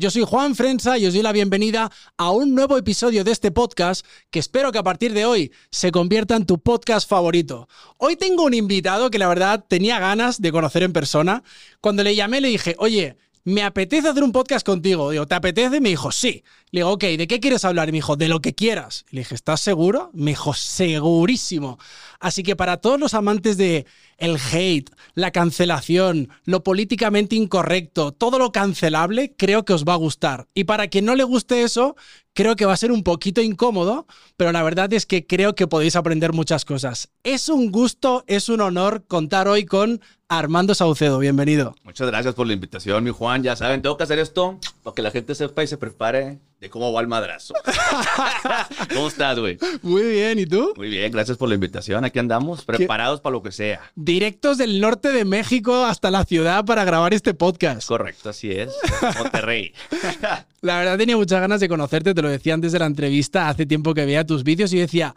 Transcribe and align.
Yo 0.00 0.10
soy 0.10 0.24
Juan 0.24 0.54
Frenza 0.54 0.96
y 0.96 1.04
os 1.04 1.12
doy 1.12 1.22
la 1.22 1.30
bienvenida 1.30 1.92
a 2.16 2.30
un 2.30 2.54
nuevo 2.54 2.78
episodio 2.78 3.22
de 3.22 3.32
este 3.32 3.50
podcast 3.50 4.06
que 4.30 4.38
espero 4.38 4.72
que 4.72 4.78
a 4.78 4.82
partir 4.82 5.12
de 5.12 5.26
hoy 5.26 5.52
se 5.70 5.92
convierta 5.92 6.36
en 6.36 6.46
tu 6.46 6.58
podcast 6.58 7.06
favorito. 7.06 7.68
Hoy 7.98 8.16
tengo 8.16 8.44
un 8.44 8.54
invitado 8.54 9.10
que 9.10 9.18
la 9.18 9.28
verdad 9.28 9.62
tenía 9.68 9.98
ganas 9.98 10.40
de 10.40 10.52
conocer 10.52 10.84
en 10.84 10.94
persona. 10.94 11.42
Cuando 11.82 12.02
le 12.02 12.14
llamé 12.14 12.40
le 12.40 12.48
dije, 12.48 12.76
oye, 12.78 13.18
me 13.44 13.62
apetece 13.62 14.08
hacer 14.08 14.22
un 14.22 14.32
podcast 14.32 14.64
contigo. 14.64 15.10
Digo, 15.10 15.26
¿te 15.26 15.34
apetece? 15.34 15.80
Me 15.80 15.90
dijo, 15.90 16.12
sí. 16.12 16.44
Le 16.72 16.80
digo, 16.80 16.90
ok, 16.90 17.02
¿de 17.02 17.26
qué 17.26 17.40
quieres 17.40 17.64
hablar? 17.64 17.88
Me 17.88 17.98
dijo, 17.98 18.16
de 18.16 18.28
lo 18.28 18.40
que 18.40 18.54
quieras. 18.54 19.04
Le 19.10 19.20
dije, 19.20 19.34
¿estás 19.34 19.60
seguro? 19.60 20.10
Me 20.12 20.32
dijo, 20.32 20.54
segurísimo. 20.54 21.78
Así 22.20 22.42
que 22.42 22.54
para 22.54 22.76
todos 22.76 23.00
los 23.00 23.14
amantes 23.14 23.56
de 23.56 23.86
el 24.18 24.36
hate, 24.52 24.90
la 25.14 25.30
cancelación, 25.30 26.28
lo 26.44 26.62
políticamente 26.62 27.34
incorrecto, 27.34 28.12
todo 28.12 28.38
lo 28.38 28.52
cancelable, 28.52 29.34
creo 29.36 29.64
que 29.64 29.72
os 29.72 29.84
va 29.84 29.94
a 29.94 29.96
gustar. 29.96 30.46
Y 30.54 30.64
para 30.64 30.88
quien 30.88 31.06
no 31.06 31.14
le 31.14 31.24
guste 31.24 31.62
eso, 31.62 31.96
creo 32.34 32.56
que 32.56 32.66
va 32.66 32.74
a 32.74 32.76
ser 32.76 32.92
un 32.92 33.02
poquito 33.02 33.40
incómodo, 33.40 34.06
pero 34.36 34.52
la 34.52 34.62
verdad 34.62 34.92
es 34.92 35.06
que 35.06 35.26
creo 35.26 35.54
que 35.54 35.66
podéis 35.66 35.96
aprender 35.96 36.32
muchas 36.32 36.64
cosas. 36.64 37.08
Es 37.24 37.48
un 37.48 37.72
gusto, 37.72 38.24
es 38.26 38.48
un 38.48 38.60
honor 38.60 39.04
contar 39.08 39.48
hoy 39.48 39.64
con 39.64 40.00
Armando 40.30 40.76
Saucedo. 40.76 41.18
Bienvenido. 41.18 41.74
Muchas 41.82 42.06
gracias 42.06 42.36
por 42.36 42.46
la 42.46 42.52
invitación, 42.52 43.02
mi 43.02 43.10
Juan. 43.10 43.42
Ya 43.42 43.56
saben, 43.56 43.82
tengo 43.82 43.96
que 43.96 44.04
hacer 44.04 44.20
esto 44.20 44.60
para 44.84 44.94
que 44.94 45.02
la 45.02 45.10
gente 45.10 45.34
sepa 45.34 45.64
y 45.64 45.66
se 45.66 45.76
prepare 45.76 46.38
de 46.60 46.70
cómo 46.70 46.92
va 46.92 47.00
el 47.00 47.08
madrazo. 47.08 47.52
¿Cómo 48.94 49.08
estás, 49.08 49.40
güey? 49.40 49.58
Muy 49.82 50.02
bien, 50.02 50.38
¿y 50.38 50.46
tú? 50.46 50.72
Muy 50.76 50.88
bien, 50.88 51.10
gracias 51.10 51.36
por 51.36 51.48
la 51.48 51.56
invitación. 51.56 52.04
Aquí 52.04 52.20
andamos, 52.20 52.64
preparados 52.64 53.20
para 53.20 53.32
lo 53.32 53.42
que 53.42 53.50
sea. 53.50 53.80
Directos 53.96 54.56
del 54.56 54.80
norte 54.80 55.10
de 55.10 55.24
México 55.24 55.84
hasta 55.84 56.12
la 56.12 56.24
ciudad 56.24 56.64
para 56.64 56.84
grabar 56.84 57.12
este 57.12 57.34
podcast. 57.34 57.88
Correcto, 57.88 58.28
así 58.28 58.52
es. 58.52 58.72
Monterrey. 59.18 59.74
la 60.60 60.78
verdad 60.78 60.96
tenía 60.96 61.16
muchas 61.16 61.40
ganas 61.40 61.58
de 61.58 61.68
conocerte, 61.68 62.14
te 62.14 62.22
lo 62.22 62.28
decía 62.28 62.54
antes 62.54 62.70
de 62.70 62.78
la 62.78 62.86
entrevista, 62.86 63.48
hace 63.48 63.66
tiempo 63.66 63.94
que 63.94 64.04
veía 64.04 64.24
tus 64.24 64.44
vídeos 64.44 64.72
y 64.72 64.78
decía, 64.78 65.16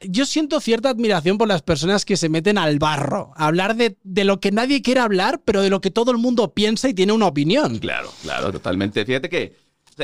yo 0.00 0.26
siento 0.26 0.60
cierta 0.60 0.90
admiración 0.90 1.38
por 1.38 1.48
las 1.48 1.62
personas 1.62 2.04
que 2.04 2.16
se 2.16 2.28
meten 2.28 2.58
al 2.58 2.78
barro, 2.78 3.32
hablar 3.36 3.74
de, 3.76 3.96
de, 4.04 4.24
lo 4.24 4.40
que 4.40 4.52
nadie 4.52 4.82
quiere 4.82 5.00
hablar, 5.00 5.40
pero 5.44 5.62
de 5.62 5.70
lo 5.70 5.80
que 5.80 5.90
todo 5.90 6.10
el 6.12 6.18
mundo 6.18 6.54
piensa 6.54 6.88
y 6.88 6.94
tiene 6.94 7.12
una 7.12 7.26
opinión. 7.26 7.78
Claro, 7.78 8.12
claro, 8.22 8.52
totalmente. 8.52 9.04
Fíjate 9.04 9.28
que 9.28 9.56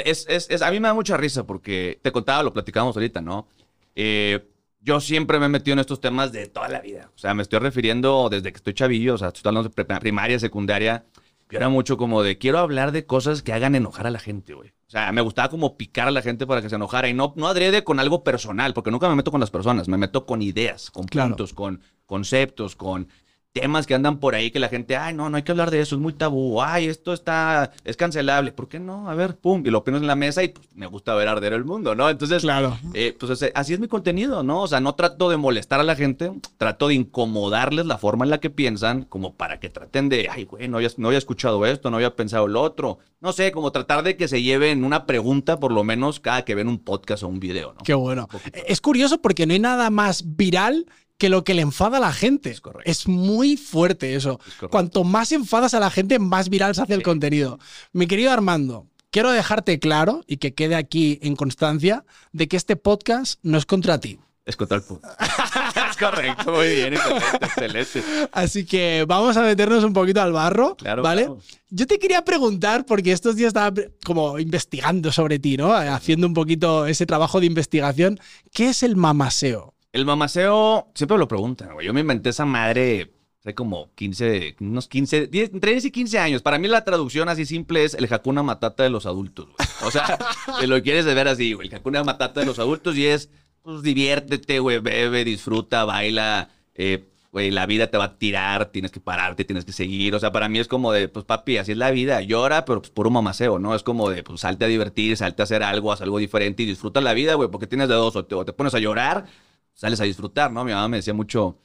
es, 0.04 0.26
es, 0.28 0.48
es, 0.50 0.62
a 0.62 0.70
mí 0.70 0.80
me 0.80 0.88
da 0.88 0.94
mucha 0.94 1.16
risa 1.16 1.46
porque 1.46 2.00
te 2.02 2.10
contaba, 2.10 2.42
lo 2.42 2.52
platicábamos 2.52 2.96
ahorita, 2.96 3.20
¿no? 3.20 3.46
Eh, 3.94 4.48
yo 4.80 5.00
siempre 5.00 5.38
me 5.38 5.46
he 5.46 5.48
metido 5.48 5.72
en 5.74 5.78
estos 5.78 6.00
temas 6.00 6.32
de 6.32 6.46
toda 6.46 6.68
la 6.68 6.80
vida. 6.80 7.10
O 7.14 7.18
sea, 7.18 7.32
me 7.32 7.42
estoy 7.42 7.60
refiriendo 7.60 8.28
desde 8.30 8.52
que 8.52 8.56
estoy 8.56 8.74
chavillo, 8.74 9.14
o 9.14 9.18
sea, 9.18 9.28
estoy 9.28 9.48
hablando 9.48 9.70
de 9.70 10.00
primaria, 10.00 10.38
secundaria. 10.38 11.04
Yo 11.50 11.58
era 11.58 11.68
mucho 11.68 11.96
como 11.96 12.22
de 12.22 12.36
quiero 12.36 12.58
hablar 12.58 12.92
de 12.92 13.06
cosas 13.06 13.42
que 13.42 13.52
hagan 13.52 13.74
enojar 13.74 14.06
a 14.06 14.10
la 14.10 14.18
gente, 14.18 14.54
güey. 14.54 14.72
O 14.86 14.90
sea, 14.90 15.10
me 15.12 15.22
gustaba 15.22 15.48
como 15.48 15.76
picar 15.76 16.08
a 16.08 16.10
la 16.10 16.22
gente 16.22 16.46
para 16.46 16.60
que 16.62 16.68
se 16.68 16.76
enojara 16.76 17.08
y 17.08 17.14
no, 17.14 17.32
no 17.36 17.48
adrede 17.48 17.84
con 17.84 18.00
algo 18.00 18.22
personal, 18.22 18.74
porque 18.74 18.90
nunca 18.90 19.08
me 19.08 19.14
meto 19.14 19.30
con 19.30 19.40
las 19.40 19.50
personas, 19.50 19.88
me 19.88 19.96
meto 19.96 20.26
con 20.26 20.42
ideas, 20.42 20.90
con 20.90 21.06
puntos, 21.06 21.54
con 21.54 21.80
conceptos, 22.06 22.76
con 22.76 23.08
temas 23.54 23.86
que 23.86 23.94
andan 23.94 24.18
por 24.18 24.34
ahí 24.34 24.50
que 24.50 24.58
la 24.58 24.68
gente, 24.68 24.96
ay, 24.96 25.14
no, 25.14 25.30
no 25.30 25.36
hay 25.36 25.44
que 25.44 25.52
hablar 25.52 25.70
de 25.70 25.80
eso, 25.80 25.94
es 25.94 26.00
muy 26.00 26.12
tabú, 26.12 26.60
ay, 26.60 26.86
esto 26.86 27.12
está, 27.12 27.70
es 27.84 27.96
cancelable, 27.96 28.50
¿por 28.50 28.68
qué 28.68 28.80
no? 28.80 29.08
A 29.08 29.14
ver, 29.14 29.36
pum, 29.36 29.62
y 29.64 29.70
lo 29.70 29.84
pones 29.84 30.00
en 30.00 30.08
la 30.08 30.16
mesa 30.16 30.42
y 30.42 30.48
pues, 30.48 30.68
me 30.74 30.88
gusta 30.88 31.14
ver 31.14 31.28
arder 31.28 31.52
el 31.52 31.64
mundo, 31.64 31.94
¿no? 31.94 32.10
Entonces, 32.10 32.42
claro. 32.42 32.76
Eh, 32.94 33.16
pues 33.18 33.52
así 33.54 33.72
es 33.72 33.78
mi 33.78 33.86
contenido, 33.86 34.42
¿no? 34.42 34.62
O 34.62 34.66
sea, 34.66 34.80
no 34.80 34.96
trato 34.96 35.30
de 35.30 35.36
molestar 35.36 35.78
a 35.78 35.84
la 35.84 35.94
gente, 35.94 36.32
trato 36.58 36.88
de 36.88 36.94
incomodarles 36.94 37.86
la 37.86 37.96
forma 37.96 38.24
en 38.24 38.30
la 38.30 38.40
que 38.40 38.50
piensan, 38.50 39.04
como 39.04 39.34
para 39.34 39.60
que 39.60 39.68
traten 39.68 40.08
de, 40.08 40.28
ay, 40.28 40.46
güey, 40.46 40.66
no 40.66 40.78
había, 40.78 40.90
no 40.96 41.06
había 41.06 41.18
escuchado 41.18 41.64
esto, 41.64 41.90
no 41.90 41.96
había 41.98 42.16
pensado 42.16 42.48
lo 42.48 42.60
otro, 42.60 42.98
no 43.20 43.32
sé, 43.32 43.52
como 43.52 43.70
tratar 43.70 44.02
de 44.02 44.16
que 44.16 44.26
se 44.26 44.42
lleven 44.42 44.84
una 44.84 45.06
pregunta 45.06 45.60
por 45.60 45.70
lo 45.70 45.84
menos 45.84 46.18
cada 46.18 46.44
que 46.44 46.56
ven 46.56 46.66
un 46.66 46.80
podcast 46.80 47.22
o 47.22 47.28
un 47.28 47.38
video, 47.38 47.72
¿no? 47.72 47.84
Qué 47.84 47.94
bueno. 47.94 48.28
Es 48.66 48.80
curioso 48.80 49.22
porque 49.22 49.46
no 49.46 49.52
hay 49.52 49.60
nada 49.60 49.90
más 49.90 50.24
viral 50.36 50.86
que 51.18 51.28
lo 51.28 51.44
que 51.44 51.54
le 51.54 51.62
enfada 51.62 51.98
a 51.98 52.00
la 52.00 52.12
gente. 52.12 52.54
Es, 52.84 53.06
muy 53.08 53.56
fuerte 53.56 54.14
eso. 54.14 54.40
Cuanto 54.70 55.04
más 55.04 55.32
enfadas 55.32 55.74
a 55.74 55.80
la 55.80 55.90
gente, 55.90 56.18
más 56.18 56.48
viral 56.48 56.74
se 56.74 56.82
hace 56.82 56.94
el 56.94 57.02
contenido. 57.02 57.58
Mi 57.92 58.06
querido 58.06 58.32
Armando, 58.32 58.86
quiero 59.10 59.30
dejarte 59.30 59.78
claro 59.78 60.22
y 60.26 60.38
que 60.38 60.54
quede 60.54 60.74
aquí 60.74 61.18
en 61.22 61.36
constancia 61.36 62.04
de 62.32 62.48
que 62.48 62.56
este 62.56 62.76
podcast 62.76 63.38
no 63.42 63.58
es 63.58 63.66
contra 63.66 63.98
ti. 63.98 64.18
Es 64.44 64.56
contra 64.56 64.76
el 64.76 64.82
punto. 64.82 65.08
es 65.90 65.96
correcto, 65.96 66.52
muy 66.52 66.68
bien, 66.68 66.94
excelente. 66.94 68.02
Así 68.30 68.66
que 68.66 69.06
vamos 69.08 69.38
a 69.38 69.42
meternos 69.42 69.82
un 69.84 69.94
poquito 69.94 70.20
al 70.20 70.32
barro, 70.32 70.76
claro, 70.76 71.02
¿vale? 71.02 71.22
Claro. 71.22 71.40
Yo 71.70 71.86
te 71.86 71.98
quería 71.98 72.22
preguntar, 72.24 72.84
porque 72.84 73.12
estos 73.12 73.36
días 73.36 73.48
estaba 73.48 73.74
como 74.04 74.38
investigando 74.38 75.10
sobre 75.12 75.38
ti, 75.38 75.56
¿no? 75.56 75.72
Haciendo 75.72 76.26
un 76.26 76.34
poquito 76.34 76.86
ese 76.86 77.06
trabajo 77.06 77.40
de 77.40 77.46
investigación. 77.46 78.20
¿Qué 78.52 78.68
es 78.68 78.82
el 78.82 78.96
mamaseo? 78.96 79.73
El 79.94 80.04
mamaseo, 80.06 80.88
siempre 80.92 81.16
lo 81.16 81.28
preguntan, 81.28 81.72
güey. 81.72 81.86
Yo 81.86 81.94
me 81.94 82.00
inventé 82.00 82.30
esa 82.30 82.44
madre 82.44 83.12
hace 83.38 83.54
como 83.54 83.94
15, 83.94 84.56
unos 84.58 84.88
15, 84.88 85.28
10, 85.28 85.52
entre 85.54 85.70
10 85.70 85.84
y 85.84 85.90
15 85.92 86.18
años. 86.18 86.42
Para 86.42 86.58
mí 86.58 86.66
la 86.66 86.82
traducción 86.82 87.28
así 87.28 87.46
simple 87.46 87.84
es 87.84 87.94
el 87.94 88.12
Hakuna 88.12 88.42
Matata 88.42 88.82
de 88.82 88.90
los 88.90 89.06
adultos, 89.06 89.46
güey. 89.46 89.68
O 89.84 89.92
sea, 89.92 90.18
te 90.58 90.66
lo 90.66 90.82
quieres 90.82 91.04
de 91.04 91.14
ver 91.14 91.28
así, 91.28 91.52
güey. 91.52 91.68
El 91.68 91.76
Hakuna 91.76 92.02
Matata 92.02 92.40
de 92.40 92.46
los 92.46 92.58
adultos 92.58 92.96
y 92.96 93.06
es, 93.06 93.30
pues 93.62 93.82
diviértete, 93.82 94.58
güey, 94.58 94.80
bebe, 94.80 95.24
disfruta, 95.24 95.84
baila, 95.84 96.48
eh, 96.74 97.04
güey, 97.30 97.52
la 97.52 97.64
vida 97.66 97.86
te 97.86 97.96
va 97.96 98.04
a 98.04 98.18
tirar, 98.18 98.72
tienes 98.72 98.90
que 98.90 98.98
pararte, 98.98 99.44
tienes 99.44 99.64
que 99.64 99.72
seguir. 99.72 100.16
O 100.16 100.18
sea, 100.18 100.32
para 100.32 100.48
mí 100.48 100.58
es 100.58 100.66
como 100.66 100.90
de, 100.90 101.06
pues 101.08 101.24
papi, 101.24 101.58
así 101.58 101.70
es 101.70 101.78
la 101.78 101.92
vida, 101.92 102.20
llora, 102.20 102.64
pero 102.64 102.80
pues 102.80 102.90
puro 102.90 103.10
mamaseo, 103.10 103.60
¿no? 103.60 103.76
Es 103.76 103.84
como 103.84 104.10
de, 104.10 104.24
pues 104.24 104.40
salte 104.40 104.64
a 104.64 104.68
divertir, 104.68 105.16
salte 105.16 105.42
a 105.42 105.44
hacer 105.44 105.62
algo, 105.62 105.92
haz 105.92 106.00
algo 106.00 106.18
diferente 106.18 106.64
y 106.64 106.66
disfruta 106.66 107.00
la 107.00 107.14
vida, 107.14 107.34
güey, 107.34 107.48
porque 107.48 107.68
tienes 107.68 107.86
de 107.86 107.94
dos, 107.94 108.16
o 108.16 108.24
te, 108.24 108.34
o 108.34 108.44
te 108.44 108.52
pones 108.52 108.74
a 108.74 108.80
llorar 108.80 109.26
sales 109.74 110.00
a 110.00 110.04
disfrutar, 110.04 110.50
¿no? 110.50 110.64
Mi 110.64 110.72
mamá 110.72 110.88
me 110.88 110.96
decía 110.98 111.14
mucho, 111.14 111.58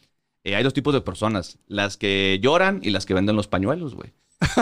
eh, 0.44 0.56
hay 0.56 0.64
dos 0.64 0.74
tipos 0.74 0.94
de 0.94 1.02
personas, 1.02 1.60
las 1.68 1.98
que 1.98 2.40
lloran 2.42 2.80
y 2.84 2.90
las 2.90 3.06
que 3.06 3.14
venden 3.14 3.36
los 3.36 3.48
pañuelos, 3.48 3.96
güey. 3.96 4.14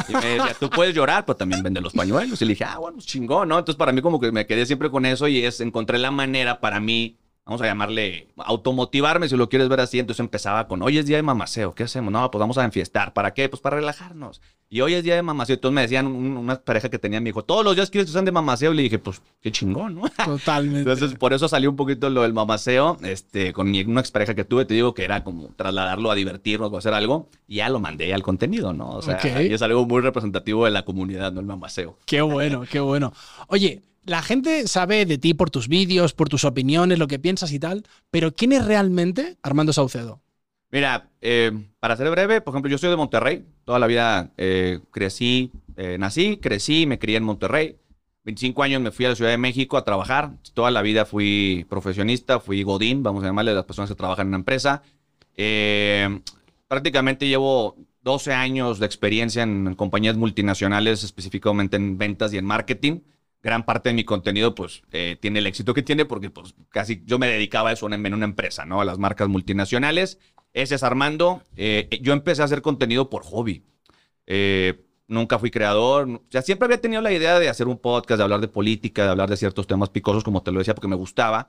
Y 0.10 0.14
me 0.14 0.26
decía, 0.26 0.56
tú 0.60 0.70
puedes 0.70 0.96
llorar, 0.96 1.26
pero 1.26 1.36
también 1.36 1.62
venden 1.62 1.84
los 1.84 1.94
pañuelos. 1.94 2.42
Y 2.42 2.46
le 2.46 2.54
dije, 2.54 2.64
ah, 2.64 2.80
bueno, 2.80 2.98
chingón, 3.00 3.50
¿no? 3.50 3.60
Entonces 3.60 3.78
para 3.78 3.92
mí 3.92 4.02
como 4.02 4.20
que 4.20 4.32
me 4.32 4.46
quedé 4.46 4.66
siempre 4.66 4.90
con 4.90 5.06
eso 5.06 5.28
y 5.28 5.44
es, 5.46 5.60
encontré 5.62 5.98
la 5.98 6.12
manera 6.12 6.60
para 6.60 6.80
mí 6.80 7.18
vamos 7.48 7.62
a 7.62 7.66
llamarle 7.66 8.28
automotivarme 8.36 9.30
si 9.30 9.38
lo 9.38 9.48
quieres 9.48 9.70
ver 9.70 9.80
así. 9.80 10.00
Entonces 10.00 10.20
empezaba 10.20 10.68
con, 10.68 10.82
hoy 10.82 10.98
es 10.98 11.06
día 11.06 11.16
de 11.16 11.24
mamaseo, 11.24 11.74
¿qué 11.74 11.84
hacemos? 11.84 12.12
No, 12.12 12.30
pues 12.30 12.40
vamos 12.40 12.58
a 12.58 12.66
enfiestar. 12.66 13.14
¿Para 13.14 13.34
qué? 13.34 13.48
Pues 13.48 13.62
para 13.62 13.78
relajarnos. 13.78 14.42
Y 14.70 14.82
hoy 14.82 14.96
es 14.96 15.04
día 15.04 15.16
de 15.16 15.22
mamaseo. 15.22 15.56
Entonces 15.56 15.74
me 15.74 15.82
decían 15.82 16.08
una 16.08 16.60
pareja 16.60 16.90
que 16.90 17.00
tenía, 17.00 17.22
me 17.22 17.30
dijo, 17.30 17.46
todos 17.46 17.64
los 17.64 17.76
días 17.76 17.90
quieres 17.90 18.08
que 18.08 18.12
sean 18.12 18.26
de 18.26 18.34
mamaseo. 18.34 18.74
Y 18.74 18.76
le 18.76 18.84
dije, 18.84 19.00
pues 19.00 19.22
qué 19.42 19.50
chingón, 19.50 19.96
¿no? 19.96 20.10
Totalmente. 20.26 20.80
Entonces 20.92 21.18
por 21.18 21.32
eso 21.32 21.48
salió 21.48 21.70
un 21.70 21.78
poquito 21.78 22.10
lo 22.10 22.24
del 22.24 22.34
mamaseo. 22.34 22.98
Este, 23.02 23.54
con 23.54 23.72
mi, 23.72 23.82
una 23.84 24.02
expareja 24.02 24.36
que 24.36 24.44
tuve, 24.44 24.66
te 24.66 24.74
digo 24.74 24.94
que 24.94 25.06
era 25.06 25.24
como 25.24 25.48
trasladarlo 25.56 26.12
a 26.12 26.16
divertirnos 26.16 26.72
o 26.74 26.78
hacer 26.78 26.94
algo. 26.94 27.30
Y 27.48 27.58
ya 27.58 27.70
lo 27.70 27.80
mandé 27.80 28.14
al 28.14 28.24
contenido, 28.24 28.74
¿no? 28.74 28.90
O 28.90 29.02
sea, 29.02 29.16
okay. 29.16 29.48
y 29.48 29.54
es 29.54 29.62
algo 29.62 29.86
muy 29.86 30.02
representativo 30.02 30.66
de 30.66 30.72
la 30.72 30.84
comunidad, 30.84 31.32
¿no? 31.32 31.40
El 31.40 31.46
mamaseo. 31.46 31.98
Qué 32.06 32.22
bueno, 32.22 32.64
qué 32.70 32.82
bueno. 32.82 33.14
Oye, 33.48 33.84
la 34.08 34.22
gente 34.22 34.68
sabe 34.68 35.06
de 35.06 35.18
ti 35.18 35.34
por 35.34 35.52
tus 35.52 35.68
vídeos, 35.68 36.14
por 36.14 36.30
tus 36.30 36.46
opiniones, 36.46 36.98
lo 36.98 37.08
que 37.08 37.20
piensas 37.20 37.52
y 37.52 37.60
tal, 37.60 37.84
pero 38.10 38.34
¿quién 38.34 38.54
es 38.54 38.66
realmente 38.66 39.38
Armando 39.44 39.74
Saucedo? 39.74 40.22
Mira, 40.72 41.10
eh, 41.22 41.52
para 41.80 41.98
ser 41.98 42.10
breve, 42.10 42.42
por 42.42 42.54
ejemplo, 42.54 42.72
yo 42.72 42.78
soy 42.78 42.90
de 42.90 42.96
Monterrey. 42.96 43.46
Toda 43.66 43.80
la 43.80 43.88
vida 43.88 44.32
eh, 44.38 44.80
crecí, 44.92 45.52
eh, 45.76 45.98
nací, 46.00 46.38
crecí, 46.38 46.86
me 46.86 47.00
crié 47.00 47.18
en 47.18 47.24
Monterrey. 47.24 47.76
25 48.24 48.64
años 48.64 48.82
me 48.82 48.92
fui 48.92 49.06
a 49.06 49.10
la 49.10 49.16
Ciudad 49.16 49.32
de 49.32 49.38
México 49.38 49.78
a 49.78 49.84
trabajar. 49.84 50.32
Toda 50.54 50.72
la 50.72 50.82
vida 50.82 51.06
fui 51.06 51.66
profesionista, 51.70 52.40
fui 52.40 52.64
godín, 52.64 53.04
vamos 53.04 53.24
a 53.24 53.28
llamarle 53.28 53.52
a 53.52 53.56
las 53.56 53.66
personas 53.66 53.90
que 53.90 53.96
trabajan 53.96 54.28
en 54.28 54.30
una 54.30 54.38
empresa. 54.38 54.84
Prácticamente 56.68 57.28
llevo 57.28 57.76
12 58.04 58.34
años 58.34 58.80
de 58.80 58.86
experiencia 58.86 59.44
en 59.44 59.76
compañías 59.76 60.16
multinacionales, 60.16 61.04
específicamente 61.04 61.76
en 61.76 61.98
ventas 61.98 62.34
y 62.34 62.38
en 62.38 62.46
marketing 62.46 63.00
gran 63.48 63.64
parte 63.64 63.88
de 63.88 63.96
mi 63.96 64.04
contenido 64.04 64.54
pues 64.54 64.84
eh, 64.92 65.16
tiene 65.22 65.40
el 65.40 65.48
éxito 65.48 65.74
que 65.74 65.82
tiene 65.82 66.04
porque 66.04 66.30
pues 66.30 66.54
casi 66.68 67.02
yo 67.06 67.18
me 67.18 67.28
dedicaba 67.28 67.70
a 67.70 67.74
eso 67.74 67.90
en, 67.90 68.14
una 68.14 68.26
empresa, 68.26 68.66
¿no? 68.66 68.82
A 68.82 68.86
las 68.86 69.00
marcas 69.00 69.30
multinacionales. 69.30 70.20
Ese 70.52 70.76
es 70.76 70.84
Armando. 70.84 71.42
Eh, 71.56 71.88
yo 72.02 72.12
empecé 72.12 72.42
a 72.42 72.46
hacer 72.46 72.62
contenido 72.62 73.10
por 73.10 73.24
hobby. 73.24 73.64
Eh, 74.26 74.84
nunca 75.08 75.40
fui 75.40 75.50
creador. 75.50 76.10
O 76.10 76.42
siempre 76.42 76.66
había 76.66 76.82
tenido 76.82 77.02
la 77.02 77.14
idea 77.14 77.40
de 77.40 77.48
hacer 77.48 77.70
un 77.70 77.78
podcast, 77.78 78.18
de 78.18 78.24
hablar 78.24 78.42
de 78.42 78.50
política, 78.50 79.06
de 79.06 79.12
hablar 79.12 79.30
de 79.30 79.38
ciertos 79.38 79.66
temas 79.66 79.92
picosos, 79.92 80.26
como 80.26 80.44
te 80.44 80.52
lo 80.52 80.60
decía, 80.60 80.76
porque 80.76 80.90
me 80.90 80.98
gustaba. 80.98 81.48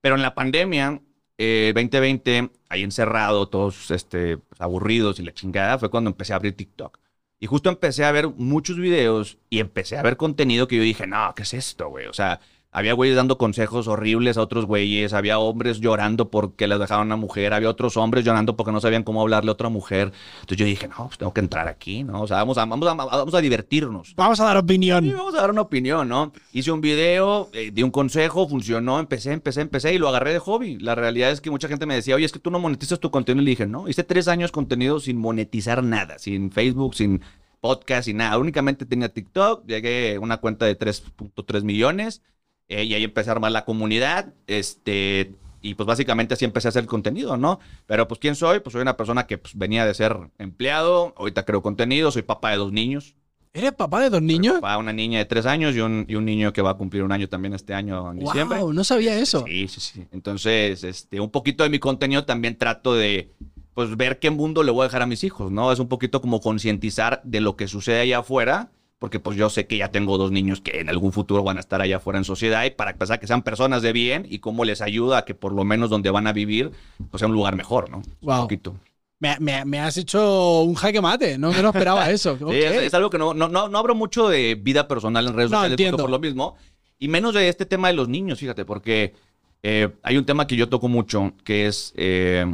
Pero 0.00 0.16
en 0.16 0.22
la 0.22 0.34
pandemia, 0.34 1.00
2020, 1.38 2.50
ahí 2.68 2.82
encerrado, 2.82 3.48
todos 3.48 3.92
este, 3.92 4.38
aburridos 4.58 5.20
y 5.20 5.22
la 5.22 5.32
chingada, 5.32 5.78
fue 5.78 5.88
cuando 5.88 6.10
empecé 6.10 6.32
a 6.32 6.36
abrir 6.36 6.56
TikTok. 6.56 6.98
Y 7.40 7.46
justo 7.46 7.68
empecé 7.68 8.04
a 8.04 8.12
ver 8.12 8.28
muchos 8.28 8.76
videos 8.76 9.38
y 9.48 9.60
empecé 9.60 9.96
a 9.96 10.02
ver 10.02 10.16
contenido 10.16 10.66
que 10.66 10.76
yo 10.76 10.82
dije, 10.82 11.06
no, 11.06 11.32
¿qué 11.36 11.42
es 11.42 11.54
esto, 11.54 11.88
güey? 11.88 12.06
O 12.06 12.12
sea, 12.12 12.40
había 12.70 12.92
güeyes 12.92 13.16
dando 13.16 13.38
consejos 13.38 13.88
horribles 13.88 14.36
a 14.36 14.42
otros 14.42 14.66
güeyes, 14.66 15.14
había 15.14 15.38
hombres 15.38 15.80
llorando 15.80 16.30
porque 16.30 16.68
les 16.68 16.78
dejaron 16.78 17.02
a 17.02 17.06
una 17.06 17.16
mujer, 17.16 17.54
había 17.54 17.70
otros 17.70 17.96
hombres 17.96 18.24
llorando 18.24 18.56
porque 18.56 18.72
no 18.72 18.80
sabían 18.80 19.04
cómo 19.04 19.22
hablarle 19.22 19.50
a 19.50 19.52
otra 19.52 19.68
mujer. 19.70 20.12
Entonces 20.40 20.58
yo 20.58 20.66
dije, 20.66 20.86
no, 20.86 21.06
pues 21.06 21.18
tengo 21.18 21.32
que 21.32 21.40
entrar 21.40 21.66
aquí, 21.66 22.04
¿no? 22.04 22.22
O 22.22 22.26
sea, 22.26 22.36
vamos 22.36 22.58
a, 22.58 22.66
vamos 22.66 22.86
a, 22.86 22.94
vamos 22.94 23.34
a 23.34 23.40
divertirnos. 23.40 24.14
Vamos 24.16 24.38
a 24.40 24.44
dar 24.44 24.56
Y 24.56 24.60
opinión. 24.60 25.12
vamos 25.16 25.34
a 25.34 25.40
dar 25.40 25.50
una 25.50 25.62
opinión, 25.62 26.08
¿no? 26.08 26.32
Hice 26.52 26.70
un 26.70 26.80
video, 26.82 27.48
eh, 27.52 27.70
di 27.72 27.82
un 27.82 27.90
consejo, 27.90 28.46
funcionó, 28.46 29.00
empecé, 29.00 29.32
empecé, 29.32 29.62
empecé 29.62 29.94
y 29.94 29.98
lo 29.98 30.08
agarré 30.08 30.34
de 30.34 30.38
hobby. 30.38 30.78
La 30.78 30.94
realidad 30.94 31.30
es 31.30 31.40
que 31.40 31.50
mucha 31.50 31.68
gente 31.68 31.86
me 31.86 31.94
decía, 31.94 32.14
oye, 32.16 32.26
es 32.26 32.32
que 32.32 32.38
tú 32.38 32.50
no 32.50 32.58
monetizas 32.60 33.00
tu 33.00 33.10
contenido. 33.10 33.42
Y 33.42 33.44
le 33.46 33.50
dije, 33.50 33.66
no, 33.66 33.88
hice 33.88 34.04
tres 34.04 34.28
años 34.28 34.52
contenido 34.52 35.00
sin 35.00 35.16
monetizar 35.16 35.82
nada, 35.82 36.18
sin 36.18 36.52
Facebook, 36.52 36.94
sin 36.94 37.22
podcast, 37.60 38.04
sin 38.04 38.18
nada. 38.18 38.38
Únicamente 38.38 38.84
tenía 38.84 39.08
TikTok, 39.08 39.66
llegué 39.66 40.16
a 40.16 40.20
una 40.20 40.36
cuenta 40.36 40.66
de 40.66 40.78
3.3 40.78 41.62
millones 41.62 42.22
eh, 42.68 42.84
y 42.84 42.94
ahí 42.94 43.04
empecé 43.04 43.30
a 43.30 43.32
armar 43.32 43.52
la 43.52 43.64
comunidad. 43.64 44.32
Este, 44.46 45.32
y 45.60 45.74
pues 45.74 45.86
básicamente 45.86 46.34
así 46.34 46.44
empecé 46.44 46.68
a 46.68 46.70
hacer 46.70 46.86
contenido, 46.86 47.36
¿no? 47.36 47.58
Pero 47.86 48.06
pues 48.06 48.20
¿quién 48.20 48.34
soy? 48.34 48.60
Pues 48.60 48.72
soy 48.72 48.82
una 48.82 48.96
persona 48.96 49.26
que 49.26 49.38
pues, 49.38 49.56
venía 49.56 49.84
de 49.84 49.94
ser 49.94 50.16
empleado, 50.38 51.14
ahorita 51.16 51.44
creo 51.44 51.62
contenido, 51.62 52.10
soy 52.10 52.22
papá 52.22 52.50
de 52.50 52.58
dos 52.58 52.72
niños. 52.72 53.16
¿Eres 53.54 53.72
papá 53.72 54.00
de 54.00 54.10
dos 54.10 54.22
niños? 54.22 54.56
Papá, 54.56 54.76
una 54.78 54.92
niña 54.92 55.18
de 55.18 55.24
tres 55.24 55.46
años 55.46 55.74
y 55.74 55.80
un, 55.80 56.04
y 56.06 56.14
un 56.14 56.24
niño 56.24 56.52
que 56.52 56.62
va 56.62 56.70
a 56.70 56.74
cumplir 56.74 57.02
un 57.02 57.12
año 57.12 57.28
también 57.28 57.54
este 57.54 57.74
año 57.74 58.12
en 58.12 58.20
diciembre. 58.20 58.60
Wow, 58.60 58.72
no 58.72 58.84
sabía 58.84 59.18
eso. 59.18 59.44
Sí, 59.46 59.66
sí, 59.68 59.80
sí. 59.80 60.06
Entonces, 60.12 60.84
este, 60.84 61.18
un 61.18 61.30
poquito 61.30 61.64
de 61.64 61.70
mi 61.70 61.78
contenido 61.78 62.24
también 62.24 62.56
trato 62.56 62.94
de, 62.94 63.32
pues, 63.74 63.96
ver 63.96 64.18
qué 64.18 64.30
mundo 64.30 64.62
le 64.62 64.70
voy 64.70 64.82
a 64.82 64.84
dejar 64.84 65.02
a 65.02 65.06
mis 65.06 65.24
hijos, 65.24 65.50
¿no? 65.50 65.72
Es 65.72 65.78
un 65.78 65.88
poquito 65.88 66.20
como 66.20 66.40
concientizar 66.40 67.20
de 67.24 67.40
lo 67.40 67.56
que 67.56 67.66
sucede 67.66 68.00
allá 68.00 68.18
afuera, 68.18 68.70
porque 68.98 69.20
pues 69.20 69.36
yo 69.36 69.48
sé 69.50 69.66
que 69.66 69.76
ya 69.78 69.90
tengo 69.90 70.18
dos 70.18 70.30
niños 70.32 70.60
que 70.60 70.80
en 70.80 70.88
algún 70.88 71.12
futuro 71.12 71.42
van 71.44 71.56
a 71.56 71.60
estar 71.60 71.80
allá 71.80 71.98
afuera 71.98 72.18
en 72.18 72.24
sociedad 72.24 72.64
y 72.64 72.70
para 72.70 72.90
empezar 72.92 73.20
que 73.20 73.26
sean 73.26 73.42
personas 73.42 73.82
de 73.82 73.92
bien 73.92 74.26
y 74.28 74.38
cómo 74.40 74.64
les 74.64 74.80
ayuda 74.80 75.18
a 75.18 75.24
que 75.24 75.34
por 75.34 75.52
lo 75.52 75.64
menos 75.64 75.90
donde 75.90 76.10
van 76.10 76.26
a 76.26 76.32
vivir, 76.32 76.72
pues 77.10 77.20
sea 77.20 77.28
un 77.28 77.34
lugar 77.34 77.54
mejor, 77.56 77.90
¿no? 77.90 78.02
Wow. 78.22 78.34
Un 78.36 78.40
poquito. 78.42 78.74
Me, 79.20 79.36
me- 79.40 79.64
me 79.64 79.80
has 79.80 79.96
hecho 79.96 80.62
un 80.62 80.74
jaque 80.74 81.00
mate, 81.00 81.38
no 81.38 81.50
me 81.52 81.60
lo 81.62 81.68
esperaba 81.70 82.10
eso. 82.10 82.32
Ok. 82.40 82.50
Sí, 82.52 82.58
es, 82.58 82.82
es 82.82 82.94
algo 82.94 83.10
que 83.10 83.18
no, 83.18 83.34
no, 83.34 83.48
no, 83.48 83.68
no 83.68 83.78
hablo 83.78 83.94
mucho 83.94 84.28
de 84.28 84.54
vida 84.54 84.86
personal 84.88 85.26
en 85.26 85.34
redes 85.34 85.50
No, 85.50 85.56
sociales 85.58 85.72
entiendo. 85.72 85.98
por 85.98 86.10
lo 86.10 86.18
mismo. 86.18 86.56
Y 86.98 87.08
menos 87.08 87.34
de 87.34 87.48
este 87.48 87.66
tema 87.66 87.88
de 87.88 87.94
los 87.94 88.08
niños, 88.08 88.38
fíjate, 88.40 88.64
porque 88.64 89.14
eh, 89.62 89.88
hay 90.02 90.16
un 90.18 90.24
tema 90.24 90.46
que 90.46 90.56
yo 90.56 90.68
toco 90.68 90.88
mucho, 90.88 91.32
que 91.44 91.66
es 91.66 91.92
eh, 91.96 92.46